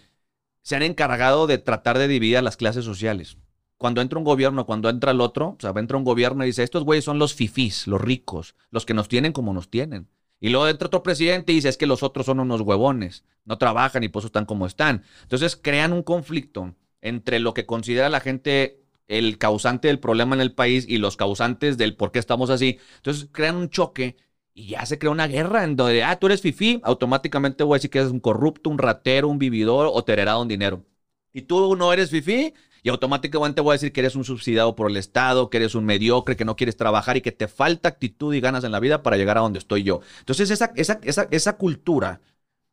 Se 0.62 0.76
han 0.76 0.84
encargado 0.84 1.48
de 1.48 1.58
tratar 1.58 1.98
de 1.98 2.08
dividir 2.08 2.38
a 2.38 2.44
las 2.44 2.58
clases 2.58 2.86
sociales. 2.86 3.38
Cuando 3.82 4.00
entra 4.02 4.20
un 4.20 4.26
gobierno, 4.26 4.68
cuando 4.68 4.92
entra 4.92 5.10
el 5.10 5.22
otro, 5.22 5.48
o 5.50 5.58
sea, 5.60 5.74
entra 5.76 5.98
un 5.98 6.04
gobierno 6.04 6.44
y 6.44 6.48
dice, 6.50 6.62
estos 6.62 6.84
güeyes 6.84 7.04
son 7.04 7.18
los 7.18 7.34
fifís, 7.34 7.88
los 7.88 8.00
ricos, 8.00 8.54
los 8.70 8.86
que 8.86 8.94
nos 8.94 9.08
tienen 9.08 9.34
como 9.34 9.56
nos 9.56 9.72
tienen. 9.72 10.08
Y 10.40 10.50
luego 10.50 10.68
entra 10.68 10.86
otro 10.86 11.02
presidente 11.02 11.52
y 11.52 11.56
dice, 11.56 11.70
es 11.70 11.78
que 11.78 11.88
los 11.88 12.04
otros 12.04 12.28
son 12.28 12.40
unos 12.40 12.62
huevones, 12.62 13.24
no 13.44 13.58
trabajan 13.58 14.04
y 14.04 14.10
por 14.10 14.24
están 14.24 14.46
como 14.46 14.68
están. 14.68 15.04
Entonces 15.24 15.56
crean 15.56 15.94
un 15.94 16.04
conflicto 16.04 16.76
entre 17.02 17.40
lo 17.40 17.56
que 17.56 17.66
considera 17.66 18.08
la 18.10 18.20
gente 18.20 18.84
el 19.08 19.40
causante 19.40 19.88
del 19.88 20.00
problema 20.00 20.36
en 20.36 20.42
el 20.42 20.54
país 20.54 20.86
y 20.88 21.00
los 21.00 21.18
causantes 21.18 21.76
del 21.80 21.96
por 21.96 22.12
qué 22.12 22.20
estamos 22.20 22.52
así. 22.52 22.78
Entonces 22.98 23.30
crean 23.32 23.56
un 23.56 23.72
choque 23.72 24.16
y 24.54 24.68
ya 24.68 24.86
se 24.86 25.00
crea 25.00 25.10
una 25.10 25.26
guerra 25.28 25.64
en 25.64 25.76
donde, 25.76 26.04
ah, 26.04 26.20
tú 26.20 26.28
eres 26.28 26.42
fifí, 26.42 26.80
automáticamente 26.84 27.64
voy 27.64 27.74
a 27.74 27.78
decir 27.78 27.90
que 27.90 27.98
eres 27.98 28.12
un 28.12 28.20
corrupto, 28.20 28.70
un 28.70 28.78
ratero, 28.78 29.28
un 29.28 29.40
vividor 29.40 29.90
o 29.92 30.04
te 30.04 30.14
heredado 30.14 30.44
un 30.44 30.48
dinero. 30.48 30.86
Y 31.34 31.42
tú 31.42 31.76
no 31.76 31.92
eres 31.94 32.12
fifí 32.12 32.54
y 32.84 32.90
automáticamente 32.90 33.62
voy 33.62 33.72
a 33.72 33.74
decir 33.74 33.92
que 33.92 34.00
eres 34.00 34.16
un 34.16 34.24
subsidiado 34.24 34.76
por 34.76 34.90
el 34.90 34.98
Estado, 34.98 35.50
que 35.50 35.58
eres 35.58 35.76
un 35.76 35.86
mediocre, 35.86 36.36
que 36.36 36.46
no 36.46 36.56
quieres 36.56 36.78
trabajar 36.78 37.18
y 37.18 37.22
que 37.22 37.32
te 37.32 37.48
falta 37.48 37.90
actitud 37.90 38.34
y 38.34 38.42
ganas 38.42 38.64
en 38.64 38.72
la 38.72 38.80
vida 38.80 39.04
para 39.04 39.18
llegar 39.18 39.38
a 39.38 39.42
donde 39.42 39.60
estoy 39.60 39.84
yo. 39.84 40.02
Entonces 40.20 40.50
esa, 40.50 40.72
esa, 40.76 41.00
esa, 41.04 41.28
esa 41.30 41.58
cultura 41.58 42.22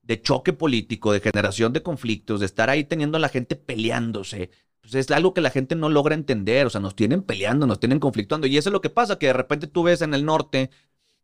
de 0.02 0.22
choque 0.22 0.54
político, 0.54 1.12
de 1.12 1.20
generación 1.20 1.74
de 1.74 1.82
conflictos, 1.82 2.40
de 2.40 2.46
estar 2.46 2.70
ahí 2.70 2.84
teniendo 2.84 3.18
a 3.18 3.20
la 3.20 3.28
gente 3.28 3.56
peleándose. 3.56 4.50
Pues 4.80 4.94
es 4.94 5.10
algo 5.10 5.34
que 5.34 5.42
la 5.42 5.50
gente 5.50 5.74
no 5.74 5.90
logra 5.90 6.14
entender, 6.14 6.66
o 6.66 6.70
sea, 6.70 6.80
nos 6.80 6.96
tienen 6.96 7.22
peleando, 7.22 7.66
nos 7.66 7.78
tienen 7.78 8.00
conflictuando. 8.00 8.46
Y 8.46 8.56
eso 8.56 8.70
es 8.70 8.72
lo 8.72 8.80
que 8.80 8.88
pasa, 8.88 9.18
que 9.18 9.26
de 9.26 9.34
repente 9.34 9.66
tú 9.66 9.82
ves 9.82 10.00
en 10.00 10.14
el 10.14 10.24
norte, 10.24 10.70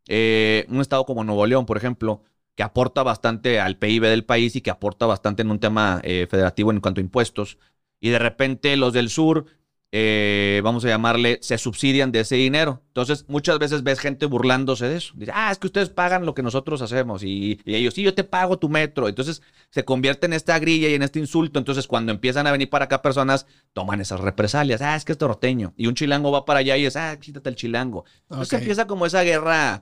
eh, 0.07 0.67
un 0.69 0.83
estado 0.83 1.07
como 1.07 1.25
Nuevo 1.25 1.47
León, 1.47 1.65
por 1.65 1.79
ejemplo, 1.79 2.23
que 2.55 2.63
aporta 2.63 3.03
bastante 3.03 3.59
al 3.59 3.79
PIB 3.79 4.03
del 4.03 4.25
país 4.25 4.55
y 4.55 4.61
que 4.61 4.71
aporta 4.71 5.07
bastante 5.07 5.41
en 5.43 5.51
un 5.51 5.61
tema 5.61 6.01
eh, 6.05 6.27
federativo 6.31 6.71
en 6.71 6.81
cuanto 6.81 7.01
a 7.01 7.05
impuestos. 7.05 7.59
Y 8.05 8.11
de 8.11 8.19
repente 8.19 8.77
los 8.77 8.93
del 8.93 9.09
sur 9.09 9.47
eh, 9.91 10.61
vamos 10.63 10.85
a 10.85 10.89
llamarle, 10.89 11.39
se 11.41 11.57
subsidian 11.57 12.13
de 12.13 12.21
ese 12.21 12.35
dinero. 12.35 12.83
Entonces, 12.89 13.25
muchas 13.29 13.59
veces 13.59 13.83
ves 13.83 13.99
gente 13.99 14.27
burlándose 14.27 14.87
de 14.87 14.97
eso. 14.97 15.15
Dice, 15.17 15.33
ah, 15.35 15.51
es 15.51 15.57
que 15.57 15.69
ustedes 15.69 15.89
pagan 15.89 16.27
lo 16.27 16.35
que 16.35 16.43
nosotros 16.43 16.83
hacemos. 16.83 17.23
Y, 17.23 17.61
y, 17.65 17.77
ellos, 17.77 17.95
sí, 17.95 18.03
yo 18.03 18.13
te 18.13 18.23
pago 18.23 18.59
tu 18.59 18.69
metro. 18.69 19.09
Entonces, 19.09 19.41
se 19.71 19.87
convierte 19.87 20.27
en 20.27 20.35
esta 20.35 20.59
grilla 20.59 20.91
y 20.91 20.95
en 20.95 21.03
este 21.03 21.19
insulto. 21.19 21.59
Entonces, 21.59 21.87
cuando 21.87 22.13
empiezan 22.13 22.47
a 22.47 22.53
venir 22.53 22.69
para 22.69 22.85
acá 22.85 23.01
personas, 23.01 23.47
toman 23.73 24.03
esas 24.03 24.21
represalias. 24.21 24.83
Ah, 24.83 24.97
es 24.97 25.07
que 25.07 25.13
es 25.13 25.19
torteño. 25.19 25.73
Y 25.79 25.87
un 25.87 25.95
chilango 25.95 26.31
va 26.31 26.45
para 26.45 26.59
allá 26.59 26.77
y 26.77 26.85
es, 26.85 26.97
ah, 26.97 27.19
quítate 27.19 27.49
el 27.49 27.57
chilango. 27.57 28.05
Entonces, 28.25 28.53
Ok. 28.53 28.59
empieza 28.59 28.87
como 28.87 29.07
esa 29.07 29.23
guerra 29.23 29.81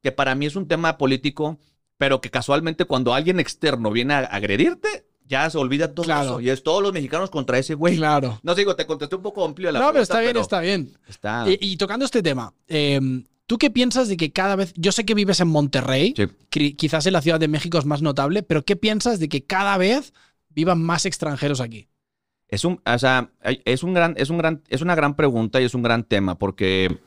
que 0.00 0.12
para 0.12 0.36
mí 0.36 0.46
es 0.46 0.54
un 0.54 0.68
tema 0.68 0.96
político, 0.96 1.58
pero 1.98 2.20
que 2.20 2.30
casualmente 2.30 2.84
cuando 2.84 3.14
alguien 3.14 3.40
externo 3.40 3.90
viene 3.90 4.14
a 4.14 4.18
agredirte, 4.18 5.06
ya 5.26 5.48
se 5.50 5.58
olvida 5.58 5.92
todo 5.94 6.04
Claro. 6.04 6.30
eso. 6.30 6.40
Y 6.40 6.50
es 6.50 6.62
todos 6.62 6.82
los 6.82 6.92
mexicanos 6.92 7.30
contra 7.30 7.58
ese 7.58 7.74
güey. 7.74 7.96
Claro. 7.96 8.38
No 8.42 8.54
digo, 8.54 8.76
te 8.76 8.86
contesté 8.86 9.16
un 9.16 9.22
poco 9.22 9.44
amplio 9.44 9.72
la 9.72 9.78
No, 9.80 9.90
pero 9.90 10.02
está 10.02 10.20
bien, 10.20 10.36
está 10.36 10.60
bien. 10.60 10.92
está- 11.08 11.44
Y, 11.48 11.58
y 11.60 11.76
tocando 11.76 12.04
este 12.04 12.22
tema, 12.22 12.52
eh, 12.68 13.00
¿tú 13.46 13.56
qué 13.58 13.70
piensas 13.70 14.08
de 14.08 14.16
que 14.16 14.32
cada 14.32 14.56
vez, 14.56 14.72
yo 14.76 14.92
sé 14.92 15.04
que 15.04 15.14
vives 15.14 15.40
en 15.40 15.48
Monterrey, 15.48 16.14
Sí. 16.16 16.72
quizás 16.74 17.06
en 17.06 17.12
la 17.14 17.22
Ciudad 17.22 17.40
de 17.40 17.48
México 17.48 17.78
es 17.78 17.84
más 17.86 18.02
notable, 18.02 18.42
pero 18.42 18.64
¿qué 18.64 18.76
piensas 18.76 19.18
de 19.18 19.28
que 19.28 19.44
cada 19.44 19.76
vez 19.78 20.12
vivan 20.50 20.82
más 20.82 21.06
extranjeros 21.06 21.60
aquí? 21.60 21.88
Es 22.48 22.64
un, 22.64 22.80
o 22.84 22.98
sea, 22.98 23.30
es 23.42 23.82
un 23.82 23.94
gran, 23.94 24.14
es 24.18 24.30
un 24.30 24.38
gran, 24.38 24.62
es 24.68 24.82
una 24.82 24.94
gran 24.94 25.16
pregunta 25.16 25.60
y 25.60 25.64
es 25.64 25.74
un 25.74 25.82
gran 25.82 26.04
tema 26.04 26.38
porque 26.38 26.98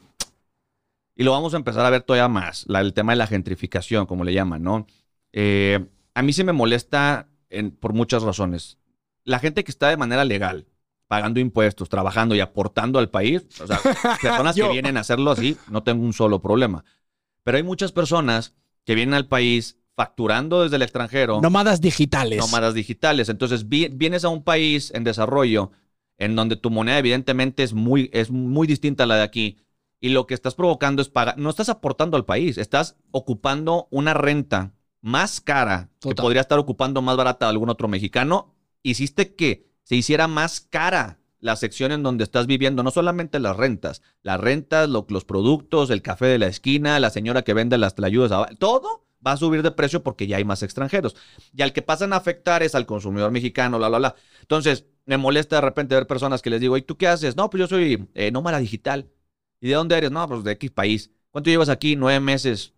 y 1.15 1.23
lo 1.23 1.31
vamos 1.31 1.53
a 1.53 1.57
empezar 1.57 1.85
a 1.85 1.89
ver 1.89 2.01
todavía 2.03 2.27
más, 2.27 2.65
la- 2.67 2.81
el 2.81 2.93
tema 2.93 3.11
de 3.13 3.17
la 3.17 3.27
gentrificación, 3.27 4.05
como 4.05 4.23
le 4.23 4.33
llaman, 4.33 4.61
¿no? 4.61 4.85
Eh, 5.33 5.85
a 6.13 6.21
mí 6.21 6.33
sí 6.33 6.43
me 6.43 6.53
molesta 6.53 7.27
en- 7.49 7.71
por 7.71 7.93
muchas 7.93 8.23
razones. 8.23 8.77
La 9.23 9.39
gente 9.39 9.63
que 9.63 9.71
está 9.71 9.89
de 9.89 9.97
manera 9.97 10.23
legal, 10.25 10.67
pagando 11.07 11.39
impuestos, 11.39 11.89
trabajando 11.89 12.35
y 12.35 12.39
aportando 12.39 12.99
al 12.99 13.09
país, 13.09 13.43
o 13.61 13.67
sea, 13.67 13.79
personas 14.21 14.55
que 14.55 14.61
vienen 14.73 14.97
a 14.97 15.01
hacerlo 15.01 15.31
así, 15.31 15.57
no 15.69 15.83
tengo 15.83 16.03
un 16.03 16.13
solo 16.13 16.41
problema. 16.41 16.83
Pero 17.43 17.57
hay 17.57 17.63
muchas 17.63 17.91
personas 17.91 18.53
que 18.85 18.95
vienen 18.95 19.13
al 19.15 19.27
país 19.27 19.77
facturando 19.95 20.63
desde 20.63 20.75
el 20.75 20.81
extranjero 20.83 21.41
Nómadas 21.41 21.81
digitales. 21.81 22.37
nómadas 22.39 22.73
digitales. 22.73 23.29
Entonces 23.29 23.67
vi- 23.67 23.89
vienes 23.91 24.23
a 24.25 24.29
un 24.29 24.43
país 24.43 24.91
en 24.93 25.03
desarrollo 25.03 25.71
en 26.19 26.35
donde 26.35 26.55
tu 26.55 26.69
moneda 26.69 26.99
evidentemente 26.99 27.63
es 27.63 27.73
muy, 27.73 28.09
es 28.13 28.29
muy 28.31 28.67
distinta 28.67 29.03
a 29.03 29.07
la 29.07 29.15
de 29.15 29.23
aquí 29.23 29.57
y 29.99 30.09
lo 30.09 30.27
que 30.27 30.33
estás 30.35 30.53
provocando 30.55 31.01
es 31.01 31.09
pagar, 31.09 31.37
no 31.37 31.49
estás 31.49 31.69
aportando 31.69 32.15
al 32.17 32.25
país, 32.25 32.57
estás 32.57 32.95
ocupando 33.11 33.87
una 33.89 34.13
renta 34.13 34.73
más 35.01 35.41
cara 35.41 35.89
que 36.01 36.15
podría 36.23 36.41
estar 36.41 36.59
ocupando 36.59 37.01
más 37.01 37.17
barata 37.17 37.45
de 37.45 37.51
algún 37.51 37.69
otro 37.69 37.87
mexicano. 37.87 38.53
Hiciste 38.83 39.35
que 39.35 39.67
se 39.83 39.95
hiciera 39.95 40.27
más 40.27 40.61
cara 40.61 41.19
la 41.39 41.55
sección 41.55 41.91
en 41.91 42.03
donde 42.03 42.23
estás 42.23 42.47
viviendo, 42.47 42.81
no 42.83 42.91
solamente 42.91 43.39
las 43.39 43.55
rentas, 43.55 44.01
las 44.23 44.39
rentas, 44.39 44.89
lo- 44.89 45.05
los 45.09 45.23
productos, 45.23 45.89
el 45.91 46.01
café 46.01 46.25
de 46.25 46.39
la 46.39 46.47
esquina, 46.47 46.99
la 46.99 47.09
señora 47.11 47.43
que 47.43 47.53
vende 47.53 47.77
las 47.77 47.95
ayudas, 48.03 48.31
todo 48.57 49.05
va 49.25 49.33
a 49.33 49.37
subir 49.37 49.61
de 49.63 49.71
precio 49.71 50.03
porque 50.03 50.25
ya 50.27 50.37
hay 50.37 50.45
más 50.45 50.63
extranjeros. 50.63 51.15
Y 51.53 51.61
al 51.61 51.73
que 51.73 51.81
pasan 51.81 52.13
a 52.13 52.17
afectar 52.17 52.63
es 52.63 52.75
al 52.75 52.85
consumidor 52.85 53.31
mexicano, 53.31 53.77
bla, 53.77 53.89
bla, 53.89 53.97
bla. 53.99 54.15
Entonces, 54.41 54.85
me 55.05 55.17
molesta 55.17 55.57
de 55.57 55.61
repente 55.61 55.95
ver 55.95 56.07
personas 56.07 56.41
que 56.41 56.49
les 56.49 56.59
digo, 56.61 56.75
¿y 56.77 56.81
tú 56.81 56.97
qué 56.97 57.07
haces? 57.07 57.35
No, 57.35 57.49
pues 57.49 57.59
yo 57.61 57.67
soy 57.67 58.07
eh, 58.13 58.31
nómada 58.31 58.59
digital. 58.59 59.09
¿Y 59.61 59.69
de 59.69 59.73
dónde 59.75 59.97
eres? 59.97 60.11
No, 60.11 60.27
pues 60.27 60.43
de 60.43 60.51
X 60.53 60.71
país. 60.71 61.11
¿Cuánto 61.31 61.49
llevas 61.49 61.69
aquí? 61.69 61.95
Nueve 61.95 62.19
meses. 62.19 62.73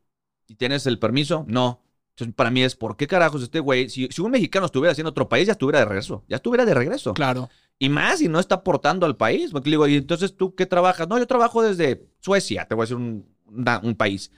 ¿Y 0.48 0.56
tienes 0.56 0.86
el 0.88 1.00
permiso? 1.00 1.46
No. 1.48 1.82
Entonces, 2.20 2.36
para 2.36 2.52
mí 2.52 2.62
es, 2.64 2.76
¿por 2.76 2.98
qué 2.98 3.08
carajos 3.08 3.42
este 3.44 3.60
güey? 3.62 3.90
Si, 3.90 4.08
si 4.12 4.22
un 4.22 4.32
mexicano 4.32 4.66
estuviera 4.66 4.92
haciendo 4.92 5.12
otro 5.12 5.30
país, 5.30 5.48
ya 5.48 5.54
estuviera 5.54 5.80
de 5.80 5.86
regreso. 5.86 6.24
Ya 6.28 6.36
estuviera 6.36 6.66
de 6.66 6.74
regreso. 6.74 7.14
Claro. 7.14 7.50
Y 7.78 7.88
más 7.88 8.20
si 8.20 8.28
no 8.28 8.40
está 8.40 8.56
aportando 8.56 9.06
al 9.06 9.16
país. 9.16 9.52
Porque 9.52 9.70
le 9.70 9.76
digo, 9.76 9.88
¿y 9.88 9.96
entonces 9.96 10.36
tú 10.36 10.54
qué 10.54 10.66
trabajas? 10.66 11.08
No, 11.08 11.18
yo 11.18 11.26
trabajo 11.28 11.62
desde 11.62 12.06
Suecia, 12.20 12.66
te 12.68 12.76
voy 12.76 12.84
a 12.84 12.86
decir 12.86 12.98
un, 12.98 13.26
una- 13.48 13.80
un 13.82 13.96
país. 13.96 14.32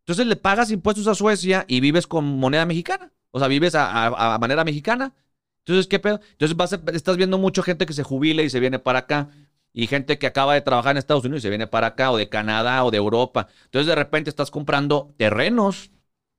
Entonces 0.00 0.26
le 0.26 0.36
pagas 0.36 0.70
impuestos 0.70 1.06
a 1.06 1.14
Suecia 1.14 1.64
y 1.68 1.80
vives 1.80 2.06
con 2.06 2.24
moneda 2.24 2.66
mexicana. 2.66 3.12
O 3.30 3.38
sea, 3.38 3.46
vives 3.48 3.74
a, 3.76 3.86
a- 4.08 4.34
a 4.34 4.38
manera 4.38 4.64
mexicana. 4.64 5.14
Entonces, 5.60 5.86
¿qué 5.86 5.98
pedo? 5.98 6.20
Entonces 6.32 6.56
vas 6.56 6.72
a- 6.72 6.80
estás 6.92 7.16
viendo 7.16 7.38
mucha 7.38 7.62
gente 7.62 7.86
que 7.86 7.92
se 7.92 8.02
jubila 8.02 8.42
y 8.42 8.50
se 8.50 8.58
viene 8.58 8.78
para 8.78 9.00
acá. 9.00 9.30
Y 9.72 9.86
gente 9.86 10.18
que 10.18 10.26
acaba 10.26 10.54
de 10.54 10.62
trabajar 10.62 10.92
en 10.92 10.96
Estados 10.96 11.24
Unidos 11.24 11.40
y 11.40 11.42
se 11.42 11.50
viene 11.50 11.66
para 11.68 11.88
acá, 11.88 12.10
o 12.10 12.16
de 12.16 12.28
Canadá, 12.28 12.82
o 12.84 12.90
de 12.90 12.96
Europa. 12.96 13.46
Entonces, 13.66 13.86
de 13.86 13.94
repente 13.94 14.30
estás 14.30 14.50
comprando 14.50 15.14
terrenos 15.18 15.92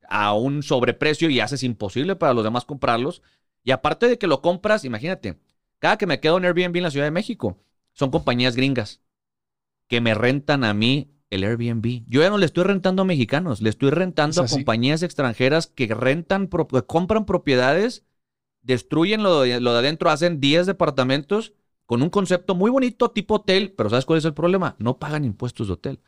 a 0.09 0.33
un 0.33 0.63
sobreprecio 0.63 1.29
y 1.29 1.39
haces 1.39 1.63
imposible 1.63 2.15
para 2.15 2.33
los 2.33 2.43
demás 2.43 2.65
comprarlos. 2.65 3.21
Y 3.63 3.71
aparte 3.71 4.07
de 4.07 4.17
que 4.17 4.27
lo 4.27 4.41
compras, 4.41 4.85
imagínate, 4.85 5.39
cada 5.79 5.97
que 5.97 6.07
me 6.07 6.19
quedo 6.19 6.37
en 6.37 6.45
Airbnb 6.45 6.77
en 6.77 6.83
la 6.83 6.91
Ciudad 6.91 7.05
de 7.05 7.11
México, 7.11 7.57
son 7.93 8.11
compañías 8.11 8.55
gringas 8.55 9.01
que 9.87 10.01
me 10.01 10.13
rentan 10.13 10.63
a 10.63 10.73
mí 10.73 11.11
el 11.29 11.43
Airbnb. 11.43 12.03
Yo 12.07 12.21
ya 12.21 12.29
no 12.29 12.37
le 12.37 12.45
estoy 12.45 12.63
rentando 12.63 13.01
a 13.03 13.05
mexicanos, 13.05 13.61
le 13.61 13.69
estoy 13.69 13.91
rentando 13.91 14.41
a 14.41 14.47
compañías 14.47 15.03
extranjeras 15.03 15.67
que 15.67 15.87
rentan, 15.93 16.47
pro- 16.47 16.67
que 16.67 16.81
compran 16.83 17.25
propiedades, 17.25 18.03
destruyen 18.61 19.23
lo 19.23 19.41
de, 19.41 19.59
lo 19.59 19.73
de 19.73 19.79
adentro, 19.79 20.09
hacen 20.09 20.39
10 20.39 20.65
departamentos 20.65 21.53
con 21.85 22.01
un 22.03 22.09
concepto 22.09 22.55
muy 22.55 22.69
bonito 22.71 23.11
tipo 23.11 23.35
hotel, 23.35 23.73
pero 23.75 23.89
¿sabes 23.89 24.05
cuál 24.05 24.19
es 24.19 24.25
el 24.25 24.33
problema? 24.33 24.75
No 24.79 24.99
pagan 24.99 25.25
impuestos 25.25 25.67
de 25.67 25.73
hotel. 25.73 25.99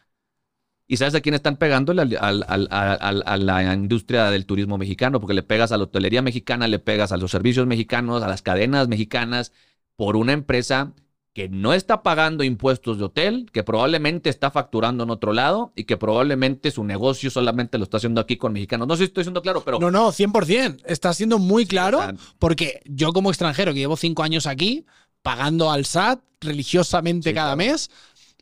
¿Y 0.92 0.98
sabes 0.98 1.16
a 1.16 1.22
quién 1.22 1.36
están 1.36 1.56
pegándole? 1.56 2.02
Al- 2.02 2.18
al- 2.20 2.68
al- 2.70 3.24
a 3.26 3.38
la 3.38 3.74
industria 3.74 4.30
del 4.30 4.46
turismo 4.46 4.78
mexicano, 4.78 5.22
porque 5.22 5.34
le 5.34 5.42
pegas 5.42 5.72
a 5.72 5.78
la 5.78 5.86
hotelería 5.86 6.22
mexicana, 6.22 6.68
le 6.68 6.80
pegas 6.80 7.14
a 7.14 7.18
los 7.18 7.32
servicios 7.32 7.66
mexicanos, 7.66 8.22
a 8.24 8.28
las 8.28 8.42
cadenas 8.42 8.90
mexicanas, 8.90 9.54
por 9.96 10.18
una 10.18 10.34
empresa 10.34 10.92
que 11.34 11.48
no 11.48 11.74
está 11.74 12.04
pagando 12.04 12.44
impuestos 12.44 12.98
de 12.98 13.06
hotel, 13.06 13.46
que 13.54 13.64
probablemente 13.64 14.30
está 14.30 14.52
facturando 14.52 15.06
en 15.06 15.12
otro 15.12 15.32
lado 15.32 15.72
y 15.78 15.86
que 15.86 15.96
probablemente 15.96 16.72
su 16.72 16.84
negocio 16.84 17.30
solamente 17.32 17.78
lo 17.78 17.86
está 17.86 17.96
haciendo 17.96 18.20
aquí 18.20 18.36
con 18.36 18.52
mexicanos. 18.52 18.86
No 18.86 18.96
sé 18.96 19.04
si 19.04 19.06
estoy 19.06 19.24
siendo 19.24 19.42
claro, 19.42 19.62
pero... 19.64 19.80
No, 19.80 19.92
no, 19.92 20.12
100%. 20.12 20.82
Está 20.86 21.14
siendo 21.14 21.40
muy 21.40 21.66
claro 21.66 22.00
sea, 22.00 22.16
porque 22.38 22.82
yo 22.84 23.14
como 23.14 23.30
extranjero 23.30 23.72
que 23.74 23.80
llevo 23.80 23.96
cinco 23.96 24.24
años 24.24 24.46
aquí, 24.46 24.86
pagando 25.22 25.72
al 25.72 25.86
SAT 25.86 26.20
religiosamente 26.42 27.30
Sí, 27.30 27.34
cada 27.34 27.56
claro. 27.56 27.72
mes, 27.72 27.90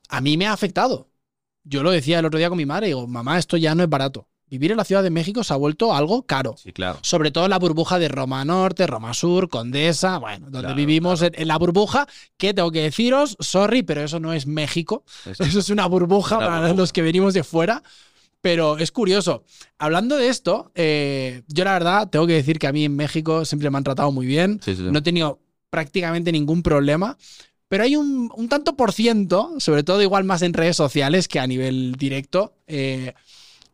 a 0.09 0.19
mí 0.19 0.35
me 0.35 0.47
ha 0.47 0.53
afectado. 0.53 1.08
Yo 1.63 1.83
lo 1.83 1.91
decía 1.91 2.19
el 2.19 2.25
otro 2.25 2.37
día 2.39 2.49
con 2.49 2.57
mi 2.57 2.65
madre, 2.65 2.87
digo, 2.87 3.07
mamá, 3.07 3.37
esto 3.37 3.57
ya 3.57 3.75
no 3.75 3.83
es 3.83 3.89
barato. 3.89 4.27
Vivir 4.47 4.71
en 4.71 4.77
la 4.77 4.83
Ciudad 4.83 5.03
de 5.03 5.11
México 5.11 5.43
se 5.43 5.53
ha 5.53 5.57
vuelto 5.57 5.93
algo 5.93 6.23
caro. 6.25 6.55
sí, 6.57 6.73
claro. 6.73 6.97
Sobre 7.03 7.29
todo 7.29 7.43
en 7.43 7.51
la 7.51 7.59
burbuja 7.59 7.99
de 7.99 8.07
Roma 8.07 8.43
Norte, 8.43 8.87
Roma 8.87 9.13
Sur, 9.13 9.47
Condesa, 9.47 10.17
bueno, 10.17 10.45
donde 10.45 10.61
Claro, 10.61 10.75
vivimos 10.75 11.21
en, 11.21 11.33
en 11.35 11.47
la 11.47 11.57
burbuja, 11.57 12.07
que 12.37 12.55
tengo 12.55 12.71
que 12.71 12.81
deciros, 12.81 13.37
sorry, 13.39 13.83
pero 13.83 14.01
eso 14.01 14.19
no 14.19 14.33
es 14.33 14.47
México. 14.47 15.03
Eso- 15.27 15.43
Eso 15.43 15.59
es 15.59 15.69
una 15.69 15.85
burbuja 15.85 16.39
para 16.39 16.59
burbuja. 16.61 16.73
los 16.73 16.91
que 16.93 17.03
venimos 17.03 17.35
de 17.35 17.43
fuera. 17.43 17.83
Pero 18.41 18.77
es 18.77 18.91
curioso. 18.91 19.43
Hablando 19.77 20.15
de 20.15 20.29
esto, 20.29 20.71
eh, 20.73 21.43
yo 21.47 21.65
la 21.65 21.73
verdad 21.73 22.09
tengo 22.09 22.25
que 22.25 22.33
decir 22.33 22.57
que 22.57 22.67
a 22.67 22.71
mí 22.71 22.85
en 22.85 22.95
México 22.95 23.43
siempre 23.45 23.69
me 23.69 23.77
han 23.77 23.83
tratado 23.83 24.11
muy 24.13 24.25
bien. 24.25 24.59
sí, 24.63 24.75
sí, 24.75 24.83
sí. 24.83 24.89
No 24.89 24.99
he 24.99 25.01
tenido 25.01 25.41
prácticamente 25.69 26.31
ningún 26.31 26.63
problema. 26.63 27.17
Pero 27.69 27.83
hay 27.83 27.95
un, 27.95 28.31
un 28.35 28.49
tanto 28.49 28.75
por 28.75 28.91
ciento, 28.91 29.53
sobre 29.59 29.83
todo 29.83 30.01
igual 30.01 30.23
más 30.25 30.41
en 30.41 30.53
redes 30.53 30.75
sociales 30.75 31.27
que 31.27 31.39
a 31.39 31.47
nivel 31.47 31.93
directo, 31.97 32.53
eh, 32.67 33.13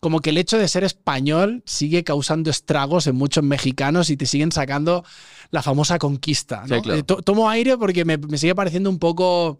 como 0.01 0.19
que 0.19 0.29
el 0.31 0.38
hecho 0.38 0.58
de 0.60 0.67
ser 0.67 0.84
español 0.84 1.63
sigue 1.65 2.03
causando 2.03 2.49
estragos 2.51 3.08
en 3.08 3.15
muchos 3.15 3.43
mexicanos 3.43 4.10
y 4.10 4.17
te 4.17 4.25
siguen 4.25 4.51
sacando 4.51 5.03
la 5.49 5.63
famosa 5.63 5.97
conquista. 5.97 6.65
¿no? 6.67 6.75
Sí, 6.75 6.81
claro. 6.81 6.99
Eh, 6.99 7.03
to- 7.03 7.21
tomo 7.21 7.49
aire 7.49 7.77
porque 7.77 8.05
me, 8.05 8.17
me 8.17 8.38
sigue 8.38 8.53
pareciendo 8.53 8.89
un 8.89 8.99
poco... 8.99 9.60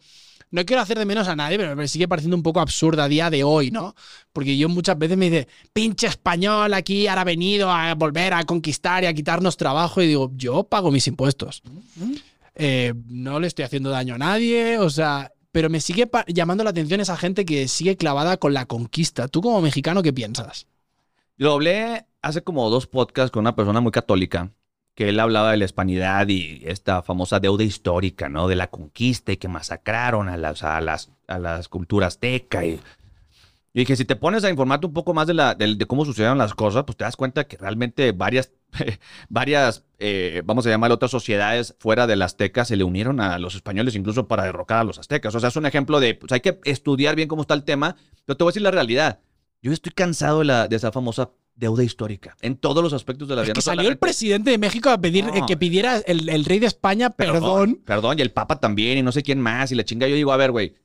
No 0.52 0.64
quiero 0.64 0.82
hacer 0.82 1.00
de 1.00 1.06
menos 1.06 1.28
a 1.28 1.36
nadie, 1.36 1.58
pero 1.58 1.76
me 1.76 1.88
sigue 1.88 2.08
pareciendo 2.08 2.38
un 2.38 2.44
poco 2.44 2.60
absurda 2.60 3.06
a 3.06 3.08
día 3.10 3.30
de 3.30 3.44
hoy, 3.44 3.72
¿no? 3.72 3.96
Porque 4.32 4.56
yo 4.58 4.70
muchas 4.70 4.98
veces 4.98 5.18
me 5.18 5.30
dice, 5.30 5.48
pinche 5.74 6.08
español 6.08 6.74
aquí, 6.76 7.08
ahora 7.08 7.22
ha 7.22 7.26
venido 7.26 7.72
a 7.72 7.94
volver 7.96 8.34
a 8.34 8.44
conquistar 8.44 9.04
y 9.04 9.08
a 9.08 9.14
quitarnos 9.14 9.58
trabajo. 9.58 10.02
Y 10.02 10.08
digo, 10.08 10.32
yo 10.36 10.64
pago 10.64 10.92
mis 10.92 11.08
impuestos. 11.08 11.64
Eh, 12.56 12.94
no 13.08 13.40
le 13.40 13.48
estoy 13.48 13.66
haciendo 13.66 13.90
daño 13.90 14.16
a 14.16 14.18
nadie, 14.18 14.80
o 14.80 14.90
sea, 14.90 15.32
pero 15.52 15.70
me 15.70 15.80
sigue 15.82 16.10
llamando 16.28 16.64
la 16.64 16.70
atención 16.72 17.00
esa 17.02 17.18
gente 17.18 17.46
que 17.46 17.68
sigue 17.68 17.98
clavada 17.98 18.38
con 18.38 18.54
la 18.54 18.66
conquista. 18.66 19.28
¿Tú 19.28 19.42
como 19.42 19.62
mexicano 19.62 20.02
qué 20.04 20.14
piensas? 20.14 20.68
Lo 21.38 21.54
hablé 21.54 22.06
hace 22.22 22.42
como 22.42 22.70
dos 22.70 22.88
podcasts 22.88 23.32
con 23.32 23.42
una 23.42 23.56
persona 23.56 23.82
muy 23.82 23.92
católica, 23.92 24.52
que 24.96 25.10
él 25.10 25.20
hablaba 25.20 25.52
de 25.52 25.58
la 25.58 25.66
hispanidad 25.66 26.28
y 26.30 26.62
esta 26.66 27.02
famosa 27.04 27.42
deuda 27.42 27.64
histórica, 27.66 28.30
¿no? 28.30 28.48
De 28.48 28.56
la 28.56 28.68
conquista 28.70 29.34
y 29.34 29.38
que 29.38 29.50
masacraron 29.50 30.30
a 30.30 30.38
las, 30.38 30.64
a 30.64 30.80
las, 30.80 31.12
a 31.28 31.38
las 31.40 31.68
culturas 31.68 32.14
azteca. 32.16 32.66
Y, 32.66 32.80
dije, 33.74 33.98
si 33.98 34.06
te 34.06 34.16
pones 34.16 34.46
a 34.46 34.50
informarte 34.50 34.88
un 34.88 34.94
poco 34.94 35.14
más 35.14 35.28
de, 35.28 35.34
la, 35.34 35.54
del- 35.56 35.78
de 35.78 35.86
cómo 35.86 36.06
sucedieron 36.06 36.38
las 36.38 36.54
cosas, 36.54 36.86
pues 36.86 36.96
te 36.98 37.04
das 37.04 37.18
cuenta 37.18 37.46
que 37.46 37.58
realmente 37.58 38.14
varias, 38.14 38.52
varias, 39.30 39.84
eh, 40.00 40.42
vamos 40.46 40.66
a 40.66 40.70
llamar 40.70 40.92
otras 40.92 41.12
sociedades 41.12 41.76
fuera 41.80 42.08
del 42.08 42.22
azteca 42.22 42.66
se 42.66 42.76
le 42.76 42.84
unieron 42.84 43.20
a 43.20 43.40
los 43.40 43.56
españoles 43.56 43.96
incluso 43.96 44.28
para 44.28 44.44
derrocar 44.44 44.80
a 44.80 44.84
los 44.84 45.00
aztecas. 45.00 45.34
O 45.36 45.40
sea, 45.40 45.50
es 45.50 45.56
un 45.56 45.66
ejemplo 45.66 46.00
de, 46.00 46.16
pues 46.16 46.32
hay 46.32 46.42
que 46.42 46.60
estudiar 46.66 47.16
bien 47.16 47.28
cómo 47.28 47.42
está 47.42 47.54
el 47.54 47.64
tema, 47.64 47.96
pero 48.26 48.38
te 48.38 48.44
voy 48.44 48.50
a 48.50 48.52
decir 48.52 48.62
la 48.62 48.72
realidad. 48.72 49.20
Yo 49.62 49.72
estoy 49.72 49.94
cansado 49.94 50.40
de, 50.40 50.46
la, 50.46 50.68
de 50.68 50.76
esa 50.76 50.92
famosa 50.92 51.32
deuda 51.56 51.84
histórica 51.84 52.36
en 52.42 52.58
todos 52.58 52.84
los 52.84 52.94
aspectos 52.94 53.28
de 53.28 53.36
la 53.36 53.42
vida. 53.42 53.54
Es 53.54 53.54
que 53.54 53.58
No 53.58 53.76
salió 53.76 53.90
el 53.90 53.98
presidente 53.98 54.52
de 54.52 54.58
México 54.58 54.90
a 54.90 55.00
pedir 55.00 55.26
eh, 55.34 55.42
que 55.48 55.58
pidiera 55.58 55.98
el, 55.98 56.30
el 56.30 56.46
rey 56.46 56.60
de 56.60 56.68
España 56.68 57.10
perdón. 57.10 57.82
Perdón, 57.86 58.20
y 58.20 58.22
el 58.22 58.32
Papa 58.32 58.60
también, 58.60 58.98
y 58.98 59.04
no 59.04 59.12
sé 59.12 59.24
quién 59.24 59.40
más, 59.40 59.72
y 59.72 59.76
la 59.76 59.86
chinga. 59.86 60.08
Yo 60.08 60.16
digo, 60.16 60.32
a 60.32 60.38
ver, 60.38 60.52
güey, 60.52 60.76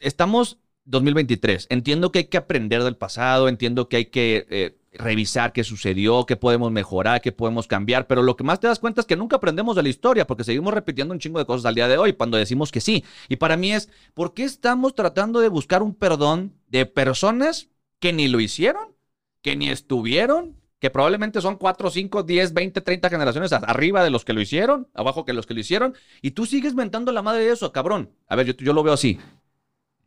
estamos 0.00 0.58
2023. 0.86 1.66
Entiendo 1.70 2.12
que 2.12 2.20
hay 2.20 2.24
que 2.26 2.36
aprender 2.36 2.82
del 2.84 2.96
pasado, 2.96 3.48
entiendo 3.48 3.88
que 3.88 3.96
hay 3.96 4.04
que 4.06 4.46
eh, 4.50 4.78
revisar 4.98 5.52
qué 5.52 5.64
sucedió, 5.64 6.26
qué 6.26 6.36
podemos 6.36 6.70
mejorar, 6.72 7.20
qué 7.20 7.32
podemos 7.32 7.66
cambiar, 7.66 8.06
pero 8.06 8.22
lo 8.22 8.36
que 8.36 8.44
más 8.44 8.60
te 8.60 8.66
das 8.66 8.78
cuenta 8.78 9.00
es 9.00 9.06
que 9.06 9.16
nunca 9.16 9.36
aprendemos 9.36 9.76
de 9.76 9.82
la 9.82 9.88
historia, 9.88 10.26
porque 10.26 10.44
seguimos 10.44 10.74
repitiendo 10.74 11.12
un 11.12 11.20
chingo 11.20 11.38
de 11.38 11.46
cosas 11.46 11.66
al 11.66 11.74
día 11.74 11.88
de 11.88 11.98
hoy 11.98 12.14
cuando 12.14 12.36
decimos 12.36 12.72
que 12.72 12.80
sí. 12.80 13.04
Y 13.28 13.36
para 13.36 13.56
mí 13.56 13.72
es, 13.72 13.88
¿por 14.14 14.34
qué 14.34 14.44
estamos 14.44 14.94
tratando 14.94 15.40
de 15.40 15.48
buscar 15.48 15.82
un 15.82 15.94
perdón 15.94 16.54
de 16.68 16.86
personas 16.86 17.68
que 17.98 18.12
ni 18.12 18.28
lo 18.28 18.40
hicieron, 18.40 18.94
que 19.42 19.56
ni 19.56 19.68
estuvieron? 19.68 20.56
que 20.78 20.90
probablemente 20.90 21.40
son 21.40 21.56
4, 21.56 21.90
5, 21.90 22.22
10, 22.22 22.52
20, 22.52 22.80
30 22.82 23.08
generaciones 23.08 23.52
arriba 23.52 24.04
de 24.04 24.10
los 24.10 24.24
que 24.24 24.34
lo 24.34 24.40
hicieron, 24.40 24.88
abajo 24.92 25.24
que 25.24 25.32
los 25.32 25.46
que 25.46 25.54
lo 25.54 25.60
hicieron, 25.60 25.94
y 26.20 26.32
tú 26.32 26.44
sigues 26.44 26.74
mentando 26.74 27.12
la 27.12 27.22
madre 27.22 27.44
de 27.44 27.52
eso, 27.52 27.72
cabrón. 27.72 28.10
A 28.28 28.36
ver, 28.36 28.46
yo, 28.46 28.52
yo 28.52 28.72
lo 28.74 28.82
veo 28.82 28.92
así. 28.92 29.18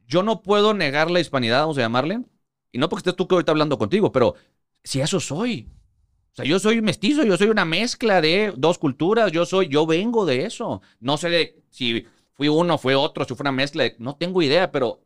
Yo 0.07 0.23
no 0.23 0.41
puedo 0.41 0.73
negar 0.73 1.09
la 1.09 1.19
hispanidad, 1.19 1.61
vamos 1.61 1.77
a 1.77 1.81
llamarle, 1.81 2.21
y 2.71 2.77
no 2.77 2.89
porque 2.89 3.01
estés 3.01 3.15
tú 3.15 3.27
que 3.27 3.35
ahorita 3.35 3.51
hablando 3.51 3.77
contigo, 3.77 4.11
pero 4.11 4.35
si 4.89 5.01
eso 5.01 5.19
soy. 5.19 5.69
O 6.33 6.35
sea, 6.35 6.45
yo 6.45 6.59
soy 6.59 6.81
mestizo, 6.81 7.23
yo 7.23 7.37
soy 7.37 7.49
una 7.49 7.65
mezcla 7.65 8.21
de 8.21 8.53
dos 8.57 8.77
culturas, 8.79 9.31
yo 9.31 9.45
soy, 9.45 9.67
yo 9.67 9.85
vengo 9.85 10.25
de 10.25 10.45
eso. 10.45 10.81
No 10.99 11.17
sé 11.17 11.29
de 11.29 11.63
si 11.69 12.05
fui 12.35 12.47
uno, 12.49 12.77
fue 12.77 12.95
otro, 12.95 13.25
si 13.25 13.35
fue 13.35 13.43
una 13.43 13.51
mezcla, 13.51 13.83
de- 13.83 13.95
no 13.99 14.15
tengo 14.15 14.41
idea, 14.41 14.71
pero 14.71 15.01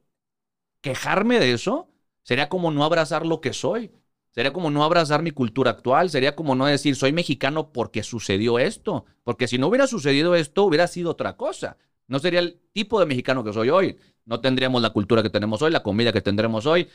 quejarme 0.82 1.40
de 1.40 1.54
eso 1.54 1.90
sería 2.24 2.50
como 2.50 2.72
no 2.72 2.84
abrazar 2.86 3.26
lo 3.26 3.42
que 3.42 3.54
soy. 3.54 3.92
Sería 4.32 4.54
como 4.54 4.72
no 4.72 4.84
abrazar 4.84 5.22
mi 5.22 5.32
cultura 5.32 5.72
actual, 5.72 6.10
sería 6.10 6.36
como 6.36 6.56
no 6.56 6.66
decir 6.66 6.96
soy 6.96 7.14
mexicano 7.14 7.72
porque 7.72 8.04
sucedió 8.04 8.60
esto, 8.60 9.06
porque 9.24 9.48
si 9.48 9.58
no 9.60 9.68
hubiera 9.68 9.88
sucedido 9.88 10.36
esto 10.36 10.64
hubiera 10.64 10.88
sido 10.88 11.12
otra 11.12 11.38
cosa. 11.38 11.78
No 12.08 12.20
sería 12.20 12.40
el 12.40 12.60
tipo 12.74 13.00
de 13.00 13.06
mexicano 13.06 13.44
que 13.44 13.54
soy 13.54 13.70
hoy. 13.70 13.98
No 14.26 14.40
tendríamos 14.42 14.82
la 14.82 14.92
cultura 14.92 15.22
que 15.24 15.30
tenemos 15.30 15.62
hoy, 15.62 15.72
la 15.72 15.84
comida 15.84 16.12
que 16.14 16.22
tendremos 16.22 16.66
hoy, 16.66 16.88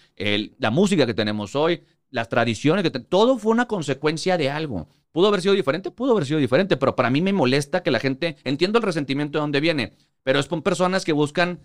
la 0.59 0.71
música 0.71 1.07
que 1.07 1.15
tenemos 1.15 1.55
hoy, 1.55 1.83
las 2.11 2.29
tradiciones 2.29 2.83
que 2.83 2.91
todo 2.91 3.39
fue 3.39 3.53
una 3.53 3.67
consecuencia 3.67 4.37
de 4.39 4.51
algo. 4.51 4.89
Pudo 5.13 5.29
haber 5.29 5.41
sido 5.43 5.55
diferente, 5.55 5.91
pudo 5.91 6.13
haber 6.13 6.27
sido 6.27 6.39
diferente, 6.39 6.77
pero 6.77 6.95
para 6.97 7.11
mí 7.11 7.21
me 7.21 7.33
molesta 7.33 7.83
que 7.83 7.91
la 7.91 7.99
gente 8.01 8.37
entiendo 8.45 8.79
el 8.79 8.85
resentimiento 8.85 9.39
de 9.39 9.41
dónde 9.43 9.61
viene, 9.61 9.93
pero 10.23 10.39
es 10.39 10.47
con 10.47 10.63
personas 10.63 11.05
que 11.05 11.13
buscan 11.13 11.61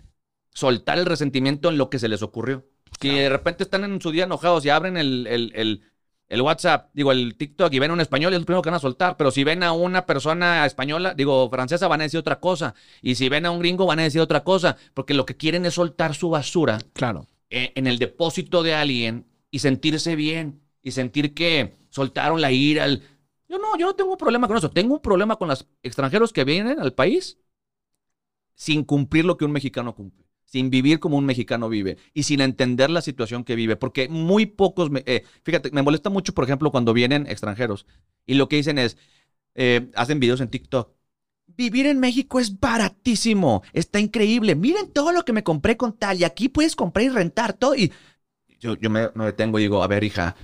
soltar 0.52 0.98
el 0.98 1.06
resentimiento 1.06 1.68
en 1.68 1.78
lo 1.78 1.90
que 1.90 1.98
se 1.98 2.08
les 2.08 2.22
ocurrió. 2.22 2.64
Si 3.00 3.08
de 3.08 3.28
repente 3.28 3.64
están 3.64 3.84
en 3.84 4.00
su 4.00 4.10
día 4.12 4.24
enojados 4.24 4.64
y 4.64 4.70
abren 4.70 4.96
el, 4.96 5.26
el- 5.26 5.52
el- 5.54 5.82
el 6.28 6.40
WhatsApp, 6.40 6.88
digo, 6.94 7.12
el 7.12 7.36
TikTok 7.36 7.72
y 7.74 7.78
ven 7.78 7.90
a 7.90 7.94
un 7.94 8.00
español, 8.00 8.32
es 8.32 8.40
lo 8.40 8.46
primero 8.46 8.62
que 8.62 8.70
van 8.70 8.76
a 8.76 8.80
soltar. 8.80 9.16
Pero 9.18 9.30
si 9.30 9.44
ven 9.44 9.62
a 9.62 9.72
una 9.72 10.06
persona 10.06 10.64
española, 10.64 11.12
digo, 11.14 11.50
francesa, 11.50 11.86
van 11.86 12.00
a 12.00 12.04
decir 12.04 12.18
otra 12.18 12.40
cosa. 12.40 12.74
Y 13.02 13.16
si 13.16 13.28
ven 13.28 13.44
a 13.46 13.50
un 13.50 13.58
gringo, 13.58 13.84
van 13.84 13.98
a 13.98 14.04
decir 14.04 14.20
otra 14.22 14.42
cosa. 14.42 14.76
Porque 14.94 15.12
lo 15.12 15.26
que 15.26 15.36
quieren 15.36 15.66
es 15.66 15.74
soltar 15.74 16.14
su 16.14 16.30
basura 16.30 16.78
Claro. 16.94 17.26
eh, 17.50 17.72
en 17.74 17.86
el 17.86 17.98
depósito 17.98 18.62
de 18.62 18.74
alguien 18.74 19.26
y 19.54 19.60
sentirse 19.60 20.16
bien 20.16 20.60
y 20.82 20.90
sentir 20.92 21.34
que 21.34 21.76
soltaron 21.90 22.40
la 22.40 22.50
ira. 22.52 22.84
el- 22.86 23.02
Yo 23.48 23.58
no, 23.58 23.76
yo 23.78 23.86
no 23.86 23.94
tengo 23.94 24.10
un 24.12 24.18
problema 24.18 24.48
con 24.48 24.56
eso. 24.56 24.70
Tengo 24.70 24.94
un 24.94 25.00
problema 25.02 25.36
con 25.36 25.48
los 25.48 25.66
extranjeros 25.82 26.32
que 26.32 26.44
vienen 26.44 26.80
al 26.80 26.92
país 26.94 27.38
sin 28.54 28.84
cumplir 28.84 29.24
lo 29.24 29.36
que 29.36 29.44
un 29.44 29.52
mexicano 29.52 29.94
cumple, 29.94 30.24
sin 30.44 30.70
vivir 30.70 31.00
como 31.00 31.16
un 31.16 31.26
mexicano 31.26 31.68
vive 31.68 31.96
y 32.12 32.22
sin 32.24 32.40
entender 32.40 32.90
la 32.90 33.00
situación 33.02 33.44
que 33.44 33.56
vive, 33.56 33.76
porque 33.76 34.08
muy 34.08 34.46
pocos, 34.46 34.90
me- 34.90 35.02
eh, 35.06 35.24
fíjate, 35.42 35.70
me 35.72 35.82
molesta 35.82 36.10
mucho, 36.10 36.34
por 36.34 36.44
ejemplo, 36.44 36.70
cuando 36.70 36.92
vienen 36.92 37.26
extranjeros 37.26 37.86
y 38.26 38.34
lo 38.34 38.48
que 38.48 38.56
dicen 38.56 38.78
es, 38.78 38.96
eh, 39.54 39.90
hacen 39.94 40.20
videos 40.20 40.40
en 40.40 40.48
TikTok. 40.48 40.92
Vivir 41.56 41.86
en 41.86 42.00
México 42.00 42.40
es 42.40 42.58
baratísimo, 42.58 43.62
está 43.72 44.00
increíble. 44.00 44.56
Miren 44.56 44.90
todo 44.92 45.12
lo 45.12 45.24
que 45.24 45.32
me 45.32 45.44
compré 45.44 45.76
con 45.76 45.92
tal 45.96 46.18
y 46.18 46.24
aquí 46.24 46.48
puedes 46.48 46.74
comprar 46.74 47.04
y 47.04 47.10
rentar 47.10 47.52
todo. 47.52 47.76
Y 47.76 47.92
yo, 48.60 48.76
yo 48.76 48.90
me, 48.90 49.10
me 49.14 49.26
detengo 49.26 49.58
y 49.58 49.62
digo, 49.62 49.82
a 49.82 49.86
ver, 49.86 50.04
hija, 50.04 50.36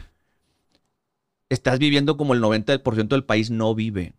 estás 1.49 1.79
viviendo 1.79 2.17
como 2.17 2.35
el 2.35 2.41
90% 2.41 3.09
del 3.09 3.25
país 3.25 3.51
no 3.51 3.75
vive. 3.75 4.15